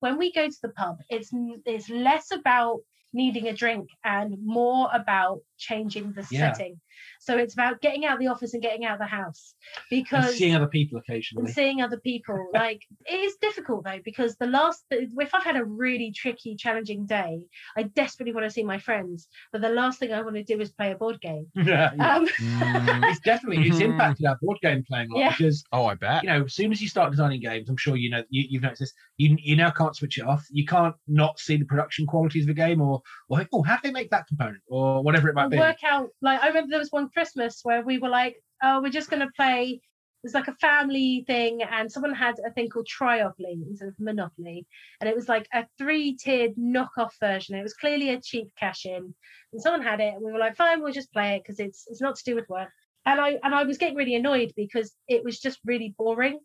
when 0.00 0.18
we 0.18 0.32
go 0.32 0.46
to 0.48 0.56
the 0.62 0.68
pub 0.70 0.98
it's 1.08 1.30
it's 1.64 1.88
less 1.88 2.30
about 2.32 2.80
needing 3.14 3.46
a 3.48 3.52
drink 3.54 3.88
and 4.04 4.36
more 4.44 4.88
about 4.92 5.38
changing 5.56 6.12
the 6.12 6.26
Yeah. 6.30 6.52
setting 6.52 6.80
so 7.20 7.36
it's 7.36 7.54
about 7.54 7.80
getting 7.80 8.04
out 8.04 8.18
the 8.18 8.26
office 8.26 8.54
and 8.54 8.62
getting 8.62 8.84
out 8.84 8.98
the 8.98 9.04
house 9.06 9.54
and 9.76 9.84
because 9.90 10.36
seeing 10.36 10.54
other 10.54 10.66
people 10.66 10.98
and 10.98 11.04
occasionally 11.08 11.52
seeing 11.52 11.80
other 11.82 11.98
people 11.98 12.48
like 12.54 12.82
it 13.06 13.20
is 13.20 13.36
difficult 13.40 13.84
though 13.84 14.00
because 14.04 14.36
the 14.36 14.46
last 14.46 14.84
if 14.90 15.34
i've 15.34 15.44
had 15.44 15.56
a 15.56 15.64
really 15.64 16.12
tricky 16.12 16.54
challenging 16.56 17.06
day 17.06 17.40
i 17.76 17.82
desperately 17.82 18.32
want 18.32 18.44
to 18.44 18.50
see 18.50 18.64
my 18.64 18.78
friends 18.78 19.28
but 19.52 19.60
the 19.60 19.68
last 19.68 19.98
thing 19.98 20.12
i 20.12 20.20
want 20.22 20.36
to 20.36 20.42
do 20.44 20.60
is 20.60 20.70
play 20.72 20.92
a 20.92 20.96
board 20.96 21.20
game 21.20 21.46
yeah, 21.54 21.90
yeah. 21.96 22.16
um 22.16 22.28
Mm, 22.40 23.08
it's 23.10 23.20
definitely 23.20 23.66
it's 23.68 23.78
Mhm. 23.78 23.92
impacted 23.92 24.26
our 24.26 24.36
board 24.42 24.58
game 24.62 24.84
playing 24.86 25.10
a 25.10 25.14
lot 25.14 25.20
Yeah. 25.20 25.30
because 25.36 25.64
oh, 25.72 25.86
I 25.86 25.94
bet. 25.94 26.22
you 26.22 26.28
know, 26.30 26.44
as 26.44 26.54
soon 26.54 26.72
as 26.72 26.80
you 26.80 26.88
start 26.88 27.10
designing 27.10 27.40
games, 27.40 27.68
I'm 27.68 27.76
sure 27.76 27.96
you 27.96 28.10
know 28.10 28.22
you, 28.28 28.44
you've 28.48 28.62
noticed 28.62 28.80
this. 28.80 28.92
You 29.16 29.36
you 29.40 29.56
now 29.56 29.70
can't 29.70 29.94
switch 29.96 30.18
it 30.18 30.26
off. 30.26 30.44
You 30.50 30.64
can't 30.66 30.94
not 31.08 31.38
see 31.38 31.56
the 31.56 31.64
production 31.64 32.06
qualities 32.06 32.44
of 32.44 32.50
a 32.50 32.54
game 32.54 32.80
or 32.80 33.02
or 33.28 33.38
like, 33.38 33.48
oh, 33.52 33.62
how 33.62 33.76
do 33.76 33.80
they 33.84 33.92
make 33.92 34.10
that 34.10 34.26
component, 34.26 34.62
or 34.68 35.02
whatever 35.02 35.28
it 35.28 35.34
might 35.34 35.50
be. 35.50 35.58
work 35.58 35.82
out 35.84 36.08
like 36.22 36.42
I 36.42 36.48
remember 36.48 36.70
there 36.70 36.78
was 36.78 36.83
one 36.92 37.08
Christmas 37.10 37.60
where 37.62 37.82
we 37.82 37.98
were 37.98 38.08
like, 38.08 38.36
oh, 38.62 38.80
we're 38.80 38.90
just 38.90 39.10
gonna 39.10 39.30
play. 39.36 39.80
It 40.22 40.28
was 40.28 40.34
like 40.34 40.48
a 40.48 40.54
family 40.54 41.24
thing, 41.26 41.62
and 41.62 41.92
someone 41.92 42.14
had 42.14 42.36
a 42.38 42.50
thing 42.50 42.70
called 42.70 42.88
Triopoly 42.88 43.66
instead 43.68 43.88
of 43.88 43.94
Monopoly, 43.98 44.66
and 45.00 45.10
it 45.10 45.14
was 45.14 45.28
like 45.28 45.46
a 45.52 45.66
three-tiered 45.76 46.54
knockoff 46.56 47.10
version. 47.20 47.56
It 47.56 47.62
was 47.62 47.74
clearly 47.74 48.08
a 48.08 48.20
cheap 48.20 48.48
cash-in, 48.58 49.14
and 49.52 49.62
someone 49.62 49.82
had 49.82 50.00
it, 50.00 50.14
and 50.14 50.22
we 50.24 50.32
were 50.32 50.38
like, 50.38 50.56
fine, 50.56 50.80
we'll 50.80 50.92
just 50.92 51.12
play 51.12 51.36
it 51.36 51.42
because 51.42 51.60
it's 51.60 51.84
it's 51.88 52.00
not 52.00 52.16
to 52.16 52.24
do 52.24 52.34
with 52.34 52.48
work. 52.48 52.70
And 53.04 53.20
I 53.20 53.38
and 53.42 53.54
I 53.54 53.64
was 53.64 53.76
getting 53.76 53.96
really 53.96 54.14
annoyed 54.14 54.52
because 54.56 54.94
it 55.08 55.22
was 55.22 55.38
just 55.40 55.58
really 55.64 55.94
boring, 55.98 56.38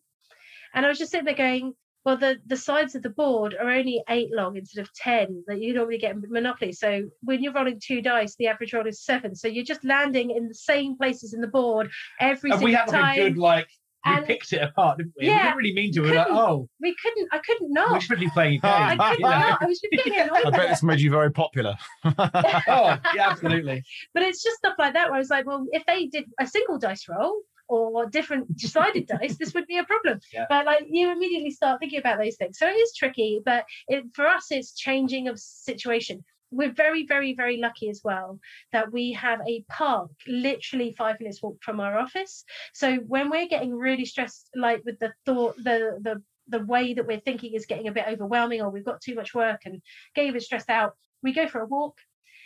and 0.74 0.86
I 0.86 0.90
was 0.90 1.00
just 1.00 1.12
sitting 1.12 1.26
there 1.26 1.36
going, 1.36 1.74
well, 2.10 2.18
the 2.18 2.38
the 2.48 2.58
sides 2.58 2.96
of 2.96 3.04
the 3.04 3.10
board 3.12 3.56
are 3.60 3.70
only 3.70 4.02
eight 4.10 4.30
long 4.34 4.58
instead 4.58 4.82
of 4.82 4.92
ten 4.96 5.44
that 5.48 5.62
you 5.62 5.74
normally 5.76 6.00
get 6.00 6.12
in 6.16 6.24
Monopoly. 6.30 6.72
So 6.72 7.04
when 7.22 7.44
you're 7.44 7.54
rolling 7.54 7.80
two 7.84 8.02
dice, 8.02 8.36
the 8.40 8.48
average 8.48 8.74
roll 8.74 8.88
is 8.88 9.04
seven. 9.04 9.36
So 9.36 9.48
you're 9.48 9.64
just 9.64 9.84
landing 9.84 10.32
in 10.32 10.48
the 10.48 10.56
same 10.56 10.98
places 10.98 11.34
in 11.36 11.42
the 11.42 11.48
board 11.48 11.90
every 12.20 12.50
and 12.50 12.60
single 12.60 12.66
we 12.66 12.74
had 12.74 12.88
time. 12.88 13.20
a 13.20 13.30
good 13.30 13.38
like 13.38 13.68
we 14.06 14.14
And- 14.14 14.26
picked 14.26 14.54
it 14.54 14.62
apart, 14.64 14.98
didn't 14.98 15.14
we? 15.20 15.28
Yeah, 15.28 15.34
we 15.38 15.44
didn't 15.44 15.58
really 15.58 15.74
mean 15.74 15.92
to. 15.94 16.02
We 16.02 16.10
were 16.10 16.16
like, 16.16 16.28
oh, 16.32 16.68
we 16.82 16.96
couldn't. 17.02 17.28
I 17.32 17.38
couldn't 17.40 17.72
not. 17.74 17.88
we're 17.90 17.94
not. 17.94 18.00
just 18.00 18.10
really 18.12 18.30
playing 18.32 18.54
a 18.54 18.62
game. 18.62 18.72
I 18.72 18.96
couldn't 18.96 19.20
you 19.20 19.24
know? 19.30 19.30
not. 19.40 19.62
I 19.62 19.66
was 19.66 19.80
just 19.82 19.92
getting 20.06 20.20
annoyed. 20.22 20.46
I 20.46 20.50
bet 20.50 20.66
it. 20.66 20.70
this 20.70 20.82
made 20.84 21.00
you 21.02 21.12
very 21.12 21.32
popular. 21.32 21.76
oh, 22.06 22.98
yeah, 23.14 23.30
absolutely. 23.30 23.84
But 24.14 24.24
it's 24.24 24.42
just 24.44 24.58
stuff 24.58 24.76
like 24.80 24.94
that 24.94 25.08
where 25.10 25.16
I 25.16 25.20
was 25.20 25.30
like, 25.30 25.46
well, 25.46 25.66
if 25.72 25.86
they 25.86 26.08
did 26.08 26.26
a 26.40 26.48
single 26.48 26.78
dice 26.80 27.06
roll 27.08 27.42
or 27.70 28.08
different 28.08 28.58
decided 28.58 29.08
dice, 29.08 29.38
this 29.38 29.54
would 29.54 29.68
be 29.68 29.78
a 29.78 29.84
problem. 29.84 30.20
Yeah. 30.34 30.46
But 30.50 30.66
like 30.66 30.86
you 30.90 31.12
immediately 31.12 31.52
start 31.52 31.80
thinking 31.80 32.00
about 32.00 32.20
those 32.20 32.36
things. 32.36 32.58
So 32.58 32.68
it 32.68 32.74
is 32.74 32.94
tricky, 32.96 33.42
but 33.44 33.66
it, 33.88 34.04
for 34.14 34.28
us, 34.28 34.48
it's 34.52 34.76
changing 34.76 35.28
of 35.28 35.40
situation. 35.40 36.24
We're 36.52 36.72
very, 36.72 37.06
very, 37.06 37.34
very 37.36 37.58
lucky 37.58 37.90
as 37.90 38.02
well 38.04 38.40
that 38.72 38.92
we 38.92 39.14
have 39.14 39.40
a 39.48 39.64
park 39.70 40.12
literally 40.28 40.96
five 40.98 41.20
minutes 41.20 41.42
walk 41.42 41.58
from 41.62 41.80
our 41.80 41.98
office. 41.98 42.44
So 42.74 42.96
when 42.98 43.30
we're 43.30 43.48
getting 43.48 43.76
really 43.76 44.06
stressed, 44.06 44.50
like 44.56 44.84
with 44.86 45.00
the 45.00 45.14
thought, 45.26 45.56
the 45.58 46.00
the 46.02 46.22
the 46.48 46.66
way 46.66 46.94
that 46.96 47.06
we're 47.06 47.20
thinking 47.20 47.54
is 47.54 47.68
getting 47.68 47.88
a 47.88 47.92
bit 47.92 48.08
overwhelming, 48.08 48.62
or 48.62 48.70
we've 48.70 48.86
got 48.86 49.02
too 49.02 49.16
much 49.16 49.34
work 49.34 49.62
and 49.66 49.82
getting 50.16 50.32
a 50.32 50.34
bit 50.34 50.44
stressed 50.44 50.70
out, 50.70 50.94
we 51.22 51.34
go 51.34 51.48
for 51.48 51.62
a 51.62 51.68
walk 51.68 51.98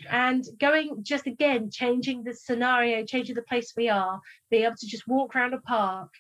and 0.10 0.44
going 0.60 1.04
just 1.04 1.28
again 1.28 1.70
changing 1.72 2.24
the 2.24 2.34
scenario 2.34 3.06
changing 3.06 3.36
the 3.36 3.42
place 3.42 3.74
we 3.76 3.90
are 3.90 4.20
being 4.50 4.64
able 4.64 4.76
to 4.76 4.88
just 4.88 5.08
walk 5.08 5.36
around 5.36 5.54
a 5.54 5.62
park 5.62 6.12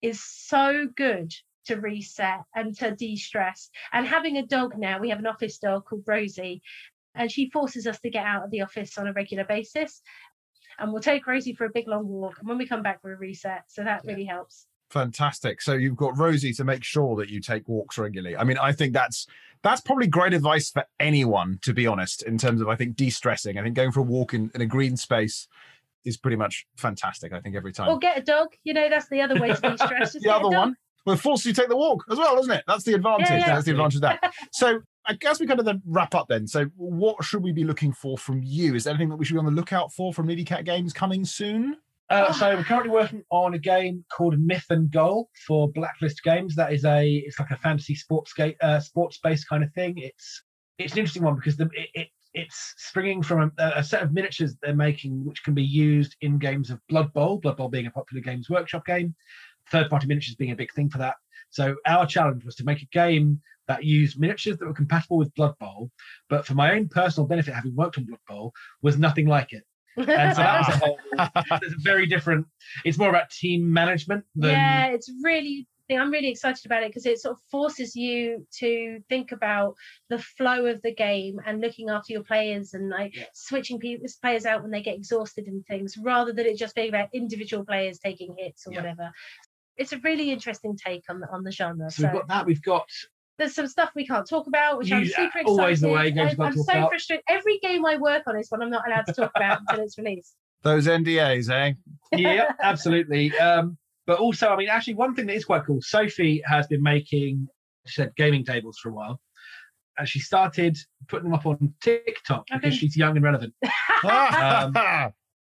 is 0.00 0.22
so 0.22 0.88
good 0.96 1.32
to 1.64 1.76
reset 1.76 2.40
and 2.56 2.76
to 2.76 2.90
de-stress. 2.90 3.70
And 3.92 4.06
having 4.06 4.36
a 4.36 4.46
dog 4.46 4.76
now 4.76 4.98
we 4.98 5.10
have 5.10 5.20
an 5.20 5.26
office 5.26 5.58
dog 5.58 5.84
called 5.86 6.04
rosie 6.06 6.62
and 7.14 7.30
she 7.30 7.50
forces 7.50 7.86
us 7.86 8.00
to 8.00 8.10
get 8.10 8.24
out 8.26 8.44
of 8.44 8.50
the 8.50 8.62
office 8.62 8.98
on 8.98 9.06
a 9.06 9.12
regular 9.12 9.44
basis. 9.44 10.02
And 10.78 10.92
we'll 10.92 11.02
take 11.02 11.26
rosie 11.26 11.54
for 11.54 11.66
a 11.66 11.70
big 11.72 11.86
long 11.86 12.08
walk 12.08 12.38
and 12.40 12.48
when 12.48 12.58
we 12.58 12.66
come 12.66 12.82
back 12.82 13.00
we're 13.04 13.16
reset. 13.16 13.64
So 13.68 13.84
that 13.84 14.02
Yeah. 14.04 14.12
really 14.12 14.24
helps 14.24 14.66
Fantastic. 14.92 15.62
So 15.62 15.72
you've 15.72 15.96
got 15.96 16.18
Rosie 16.18 16.52
to 16.52 16.64
make 16.64 16.84
sure 16.84 17.16
that 17.16 17.30
you 17.30 17.40
take 17.40 17.66
walks 17.66 17.96
regularly. 17.96 18.36
I 18.36 18.44
mean, 18.44 18.58
I 18.58 18.72
think 18.72 18.92
that's 18.92 19.26
that's 19.62 19.80
probably 19.80 20.06
great 20.06 20.34
advice 20.34 20.70
for 20.70 20.84
anyone, 21.00 21.58
to 21.62 21.72
be 21.72 21.86
honest, 21.86 22.22
in 22.22 22.36
terms 22.36 22.60
of 22.60 22.68
I 22.68 22.76
think 22.76 22.96
de-stressing. 22.96 23.58
I 23.58 23.62
think 23.62 23.74
going 23.74 23.90
for 23.90 24.00
a 24.00 24.04
walk 24.04 24.34
in, 24.34 24.50
in 24.54 24.60
a 24.60 24.66
green 24.66 24.98
space 24.98 25.48
is 26.04 26.18
pretty 26.18 26.36
much 26.36 26.66
fantastic. 26.76 27.32
I 27.32 27.40
think 27.40 27.56
every 27.56 27.72
time. 27.72 27.88
or 27.88 27.98
get 27.98 28.18
a 28.18 28.20
dog 28.20 28.48
you 28.64 28.74
know 28.74 28.90
that's 28.90 29.08
the 29.08 29.22
other 29.22 29.40
way 29.40 29.54
to 29.54 29.60
de-stress 29.60 30.12
the 30.20 30.28
other 30.28 30.50
one, 30.50 30.76
well, 31.06 31.14
it 31.14 31.20
forces 31.20 31.46
you 31.46 31.52
to 31.54 31.60
take 31.62 31.70
the 31.70 31.76
walk 31.76 32.04
as 32.10 32.18
well, 32.18 32.36
doesn't 32.36 32.52
it? 32.52 32.64
That's 32.66 32.84
the 32.84 32.92
advantage. 32.92 33.30
yeah. 33.30 33.46
That's 33.46 33.64
the 33.64 33.70
advantage 33.70 33.96
of 33.96 34.02
that. 34.02 34.34
So 34.52 34.80
I 35.06 35.14
guess 35.14 35.40
we 35.40 35.46
kind 35.46 35.58
of 35.58 35.64
then 35.64 35.80
wrap 35.86 36.14
up 36.14 36.28
then. 36.28 36.46
So 36.46 36.66
what 36.76 37.24
should 37.24 37.42
we 37.42 37.52
be 37.52 37.64
looking 37.64 37.94
for 37.94 38.18
from 38.18 38.42
you? 38.44 38.74
Is 38.74 38.84
there 38.84 38.92
anything 38.92 39.08
that 39.08 39.16
we 39.16 39.24
should 39.24 39.34
be 39.34 39.38
on 39.38 39.46
the 39.46 39.52
lookout 39.52 39.90
for 39.90 40.12
from 40.12 40.26
Needy 40.26 40.44
Cat 40.44 40.66
Games 40.66 40.92
coming 40.92 41.24
soon? 41.24 41.78
Uh, 42.12 42.30
so 42.30 42.54
we're 42.54 42.62
currently 42.62 42.90
working 42.90 43.22
on 43.30 43.54
a 43.54 43.58
game 43.58 44.04
called 44.14 44.38
Myth 44.38 44.66
and 44.68 44.90
Goal 44.90 45.30
for 45.46 45.72
Blacklist 45.72 46.22
Games. 46.22 46.54
That 46.54 46.70
is 46.70 46.84
a 46.84 47.08
it's 47.08 47.40
like 47.40 47.50
a 47.50 47.56
fantasy 47.56 47.94
sports 47.94 48.34
game, 48.34 48.52
uh, 48.60 48.80
sports 48.80 49.18
based 49.22 49.48
kind 49.48 49.64
of 49.64 49.72
thing. 49.72 49.94
It's 49.96 50.42
it's 50.76 50.92
an 50.92 50.98
interesting 50.98 51.22
one 51.22 51.36
because 51.36 51.56
the, 51.56 51.70
it, 51.72 51.88
it 51.94 52.08
it's 52.34 52.74
springing 52.76 53.22
from 53.22 53.50
a, 53.58 53.72
a 53.76 53.82
set 53.82 54.02
of 54.02 54.12
miniatures 54.12 54.56
they're 54.60 54.76
making, 54.76 55.24
which 55.24 55.42
can 55.42 55.54
be 55.54 55.62
used 55.64 56.14
in 56.20 56.36
games 56.36 56.68
of 56.68 56.86
Blood 56.90 57.10
Bowl. 57.14 57.38
Blood 57.38 57.56
Bowl 57.56 57.70
being 57.70 57.86
a 57.86 57.90
popular 57.90 58.22
Games 58.22 58.50
Workshop 58.50 58.84
game, 58.84 59.14
third 59.70 59.88
party 59.88 60.06
miniatures 60.06 60.34
being 60.34 60.52
a 60.52 60.56
big 60.56 60.72
thing 60.74 60.90
for 60.90 60.98
that. 60.98 61.14
So 61.48 61.76
our 61.86 62.04
challenge 62.04 62.44
was 62.44 62.56
to 62.56 62.64
make 62.64 62.82
a 62.82 62.86
game 62.92 63.40
that 63.68 63.84
used 63.84 64.20
miniatures 64.20 64.58
that 64.58 64.66
were 64.66 64.74
compatible 64.74 65.16
with 65.16 65.34
Blood 65.34 65.54
Bowl, 65.58 65.90
but 66.28 66.44
for 66.44 66.52
my 66.52 66.74
own 66.74 66.90
personal 66.90 67.26
benefit, 67.26 67.54
having 67.54 67.74
worked 67.74 67.96
on 67.96 68.04
Blood 68.04 68.20
Bowl, 68.28 68.52
was 68.82 68.98
nothing 68.98 69.28
like 69.28 69.54
it. 69.54 69.64
And 69.96 70.34
so 70.36 70.42
that 70.42 70.58
was 70.58 70.68
a 70.68 70.78
whole 70.84 70.98
it's 71.62 71.74
very 71.82 72.06
different. 72.06 72.46
It's 72.84 72.98
more 72.98 73.08
about 73.10 73.30
team 73.30 73.72
management 73.72 74.24
than 74.34 74.50
yeah 74.50 74.86
it's 74.86 75.10
really 75.22 75.66
i'm 75.90 76.10
really 76.10 76.28
excited 76.28 76.64
about 76.64 76.82
it 76.82 76.88
because 76.88 77.04
it 77.04 77.18
sort 77.20 77.32
of 77.34 77.38
forces 77.50 77.94
you 77.94 78.46
to 78.50 78.98
think 79.10 79.30
about 79.30 79.74
the 80.08 80.18
flow 80.18 80.64
of 80.64 80.80
the 80.80 80.94
game 80.94 81.38
and 81.44 81.60
looking 81.60 81.90
after 81.90 82.14
your 82.14 82.22
players 82.22 82.72
and 82.72 82.88
like 82.88 83.14
Yeah. 83.14 83.24
switching 83.34 83.78
people 83.78 84.06
players 84.22 84.46
out 84.46 84.62
when 84.62 84.70
they 84.70 84.80
get 84.80 84.94
exhausted 84.94 85.48
and 85.48 85.66
things 85.66 85.98
rather 85.98 86.32
than 86.32 86.46
it 86.46 86.56
just 86.56 86.74
being 86.74 86.88
about 86.88 87.10
individual 87.12 87.66
players 87.66 87.98
taking 87.98 88.34
hits 88.38 88.66
or 88.66 88.72
Yeah. 88.72 88.78
whatever 88.80 89.12
it's 89.76 89.92
a 89.92 89.98
really 89.98 90.30
interesting 90.30 90.78
take 90.78 91.04
on 91.10 91.20
the 91.20 91.28
on 91.30 91.42
the 91.44 91.52
genre 91.52 91.90
So 91.90 92.02
so, 92.02 92.08
we've 92.08 92.14
got 92.20 92.28
that. 92.28 92.46
We've 92.46 92.62
got 92.62 92.88
there's 93.38 93.54
some 93.54 93.66
stuff 93.66 93.90
we 93.94 94.06
can't 94.06 94.28
talk 94.28 94.46
about 94.46 94.78
which 94.78 94.92
i'm 94.92 95.04
super 95.04 95.38
excited 95.38 95.46
always 95.46 95.80
the 95.80 95.88
way, 95.88 96.10
games 96.10 96.34
you 96.36 96.44
I'm, 96.44 96.52
I'm 96.52 96.56
so 96.56 96.72
about. 96.72 96.90
frustrated 96.90 97.24
every 97.28 97.58
game 97.58 97.84
i 97.86 97.96
work 97.96 98.22
on 98.26 98.36
is 98.36 98.50
one 98.50 98.62
i'm 98.62 98.70
not 98.70 98.86
allowed 98.86 99.06
to 99.06 99.12
talk 99.12 99.32
about 99.34 99.60
until 99.68 99.84
it's 99.84 99.98
released 99.98 100.34
Those 100.62 100.86
NDAs, 100.86 101.50
eh? 101.50 101.72
yeah, 102.12 102.52
absolutely. 102.62 103.36
Um, 103.38 103.76
but 104.06 104.18
also, 104.20 104.48
I 104.48 104.56
mean, 104.56 104.68
actually, 104.68 104.94
one 104.94 105.14
thing 105.14 105.26
that 105.26 105.34
is 105.34 105.44
quite 105.44 105.64
cool. 105.66 105.78
Sophie 105.80 106.42
has 106.46 106.66
been 106.68 106.82
making, 106.82 107.48
she 107.86 107.94
said, 107.94 108.12
gaming 108.16 108.44
tables 108.44 108.78
for 108.80 108.90
a 108.90 108.92
while, 108.92 109.20
and 109.98 110.08
she 110.08 110.20
started 110.20 110.78
putting 111.08 111.24
them 111.24 111.34
up 111.34 111.46
on 111.46 111.74
TikTok 111.82 112.44
I've 112.52 112.60
because 112.60 112.76
she's 112.76 112.96
young 112.96 113.16
and 113.16 113.24
relevant. 113.24 113.54
Um, 114.04 114.72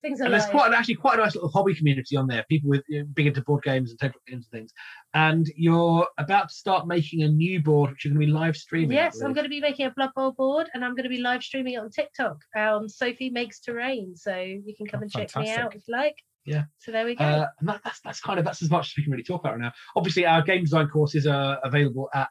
things 0.01 0.19
and 0.19 0.33
there's 0.33 0.45
quite 0.47 0.73
actually 0.73 0.95
quite 0.95 1.19
a 1.19 1.21
nice 1.21 1.35
little 1.35 1.49
hobby 1.49 1.75
community 1.75 2.15
on 2.15 2.27
there. 2.27 2.43
People 2.49 2.69
with 2.69 2.83
you 2.87 2.99
know, 2.99 3.05
big 3.13 3.27
into 3.27 3.41
board 3.41 3.63
games 3.63 3.91
and 3.91 3.99
tabletop 3.99 4.25
games 4.25 4.47
and 4.51 4.59
things. 4.59 4.73
And 5.13 5.47
you're 5.55 6.07
about 6.17 6.49
to 6.49 6.55
start 6.55 6.87
making 6.87 7.23
a 7.23 7.27
new 7.27 7.61
board, 7.61 7.91
which 7.91 8.05
you're 8.05 8.13
going 8.13 8.21
to 8.21 8.27
be 8.27 8.31
live 8.31 8.55
streaming. 8.55 8.91
Yes, 8.91 9.21
I'm 9.21 9.33
going 9.33 9.45
to 9.45 9.49
be 9.49 9.59
making 9.59 9.85
a 9.85 9.91
Blood 9.91 10.11
Bowl 10.15 10.31
board 10.31 10.67
and 10.73 10.83
I'm 10.83 10.91
going 10.91 11.03
to 11.03 11.09
be 11.09 11.19
live 11.19 11.43
streaming 11.43 11.73
it 11.73 11.77
on 11.77 11.89
TikTok. 11.89 12.37
Um, 12.55 12.87
Sophie 12.89 13.29
makes 13.29 13.59
terrain, 13.59 14.15
so 14.15 14.35
you 14.35 14.73
can 14.75 14.87
come 14.87 15.01
Oh, 15.01 15.03
and 15.03 15.11
check 15.11 15.35
me 15.35 15.51
out 15.51 15.75
if 15.75 15.81
you 15.87 15.95
like. 15.95 16.15
Yeah. 16.45 16.63
So 16.79 16.91
there 16.91 17.05
we 17.05 17.15
go. 17.15 17.23
Uh, 17.23 17.47
and 17.59 17.69
that, 17.69 17.81
that's 17.83 18.01
that's 18.01 18.19
kind 18.19 18.39
of 18.39 18.45
that's 18.45 18.61
as 18.63 18.69
much 18.71 18.87
as 18.87 18.93
we 18.97 19.03
can 19.03 19.11
really 19.11 19.23
talk 19.23 19.41
about 19.41 19.53
right 19.53 19.61
now. 19.61 19.71
Obviously, 19.95 20.25
our 20.25 20.41
game 20.41 20.61
design 20.61 20.87
courses 20.87 21.27
are 21.27 21.59
available 21.63 22.09
at 22.13 22.29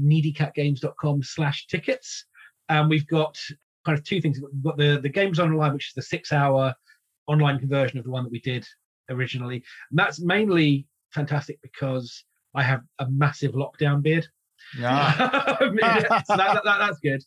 needycatgames.com 0.00 1.22
slash 1.22 1.66
tickets. 1.66 2.24
And 2.68 2.88
we've 2.88 3.06
got 3.06 3.36
kind 3.86 3.98
of 3.98 4.04
two 4.04 4.20
things. 4.20 4.40
We've 4.40 4.62
got 4.62 4.76
the, 4.76 5.00
the 5.00 5.08
games 5.08 5.38
online, 5.40 5.72
which 5.72 5.88
is 5.88 5.94
the 5.94 6.02
six 6.02 6.32
hour 6.32 6.74
online 7.26 7.58
conversion 7.58 7.98
of 7.98 8.04
the 8.04 8.10
one 8.10 8.22
that 8.24 8.30
we 8.32 8.40
did 8.40 8.66
originally. 9.10 9.56
And 9.90 9.98
that's 9.98 10.20
mainly 10.20 10.86
fantastic 11.12 11.58
because 11.62 12.24
I 12.54 12.62
have 12.62 12.82
a 12.98 13.06
massive 13.10 13.52
lockdown 13.52 14.02
beard. 14.02 14.26
Yeah, 15.80 16.22
so 16.24 16.36
that, 16.36 16.54
that, 16.54 16.64
that- 16.64 16.78
that's 16.80 16.98
good. 17.00 17.22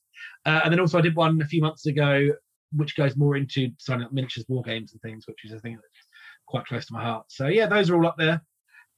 Uh, 0.46 0.62
and 0.64 0.72
then 0.74 0.80
also 0.80 0.98
I 0.98 1.02
did 1.02 1.16
one 1.16 1.42
a 1.42 1.46
few 1.46 1.62
months 1.62 1.86
ago, 1.86 2.30
which 2.76 2.96
goes 2.96 3.16
more 3.16 3.36
into 3.38 3.70
signing 3.78 4.06
up 4.06 4.12
miniatures, 4.14 4.46
war 4.48 4.62
games, 4.64 4.92
and 4.92 5.02
things, 5.02 5.26
which 5.28 5.46
is 5.46 5.54
a 5.54 5.60
thing 5.60 5.74
that's 5.76 6.08
quite 6.48 6.66
close 6.66 6.86
to 6.88 6.94
my 6.94 7.04
heart. 7.04 7.26
So 7.30 7.48
yeah, 7.48 7.66
those 7.68 7.90
are 7.90 7.96
all 7.96 8.08
up 8.08 8.18
there. 8.18 8.42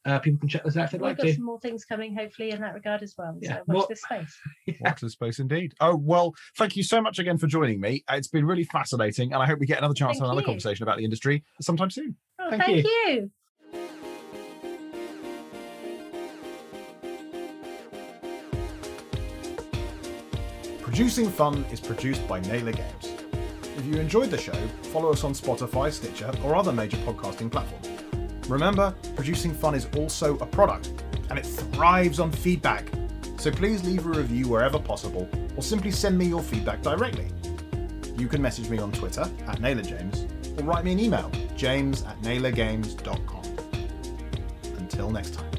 Uh, 0.03 0.17
people 0.17 0.39
can 0.39 0.49
check 0.49 0.63
those 0.63 0.75
out 0.77 0.85
if 0.85 0.91
they'd 0.91 0.97
We've 1.01 1.09
like 1.09 1.17
got 1.17 1.23
to. 1.25 1.33
some 1.35 1.43
more 1.45 1.59
things 1.59 1.85
coming, 1.85 2.15
hopefully, 2.15 2.49
in 2.49 2.61
that 2.61 2.73
regard 2.73 3.03
as 3.03 3.13
well. 3.17 3.37
Yeah, 3.39 3.57
So 3.57 3.63
watch 3.67 3.75
more- 3.75 3.85
this 3.89 4.01
space. 4.01 4.35
Yeah. 4.65 4.73
Watch 4.81 5.01
the 5.01 5.09
space 5.11 5.37
indeed. 5.39 5.73
Oh, 5.79 5.95
well, 5.95 6.33
thank 6.57 6.75
you 6.75 6.81
so 6.83 7.01
much 7.01 7.19
again 7.19 7.37
for 7.37 7.45
joining 7.45 7.79
me. 7.79 8.03
It's 8.09 8.27
been 8.27 8.45
really 8.45 8.63
fascinating, 8.63 9.33
and 9.33 9.43
I 9.43 9.45
hope 9.45 9.59
we 9.59 9.67
get 9.67 9.77
another 9.77 9.93
chance 9.93 10.17
to 10.17 10.21
Thank 10.21 10.21
have 10.21 10.31
another 10.31 10.41
you. 10.41 10.45
conversation 10.47 10.83
about 10.83 10.97
the 10.97 11.03
industry 11.03 11.43
sometime 11.61 11.91
soon. 11.91 12.15
Oh, 12.39 12.49
Thank 12.49 12.63
thank, 12.63 12.85
you. 12.85 13.31
Producing 20.81 21.29
Fun 21.29 21.63
is 21.71 21.79
produced 21.79 22.27
by 22.27 22.39
Naylor 22.41 22.73
Games. 22.73 23.13
If 23.77 23.85
you 23.85 23.95
enjoyed 23.95 24.29
the 24.29 24.37
show, 24.37 24.53
follow 24.91 25.11
us 25.11 25.23
on 25.23 25.33
Spotify, 25.33 25.91
Stitcher, 25.91 26.31
or 26.43 26.55
other 26.55 26.71
major 26.73 26.97
podcasting 26.97 27.51
platforms. 27.51 27.87
Remember, 28.47 28.93
Producing 29.15 29.53
Fun 29.53 29.75
is 29.75 29.87
also 29.97 30.37
a 30.39 30.45
product, 30.45 30.91
and 31.29 31.39
it 31.39 31.45
thrives 31.45 32.19
on 32.19 32.31
feedback. 32.31 32.89
So 33.37 33.51
please 33.51 33.83
leave 33.83 34.05
a 34.05 34.09
review 34.09 34.47
wherever 34.47 34.79
possible, 34.79 35.29
or 35.55 35.63
simply 35.63 35.91
send 35.91 36.17
me 36.17 36.25
your 36.25 36.41
feedback 36.41 36.81
directly. 36.81 37.27
You 38.17 38.27
can 38.27 38.41
message 38.41 38.69
me 38.69 38.77
on 38.77 38.91
Twitter 38.91 39.29
at 39.47 39.59
NaylorJames, 39.59 40.59
or 40.59 40.63
write 40.63 40.83
me 40.83 40.91
an 40.91 40.99
email, 40.99 41.31
james 41.55 42.03
at 42.03 42.21
naylorgames.com. 42.21 43.43
Until 44.77 45.09
next 45.09 45.33
time. 45.33 45.50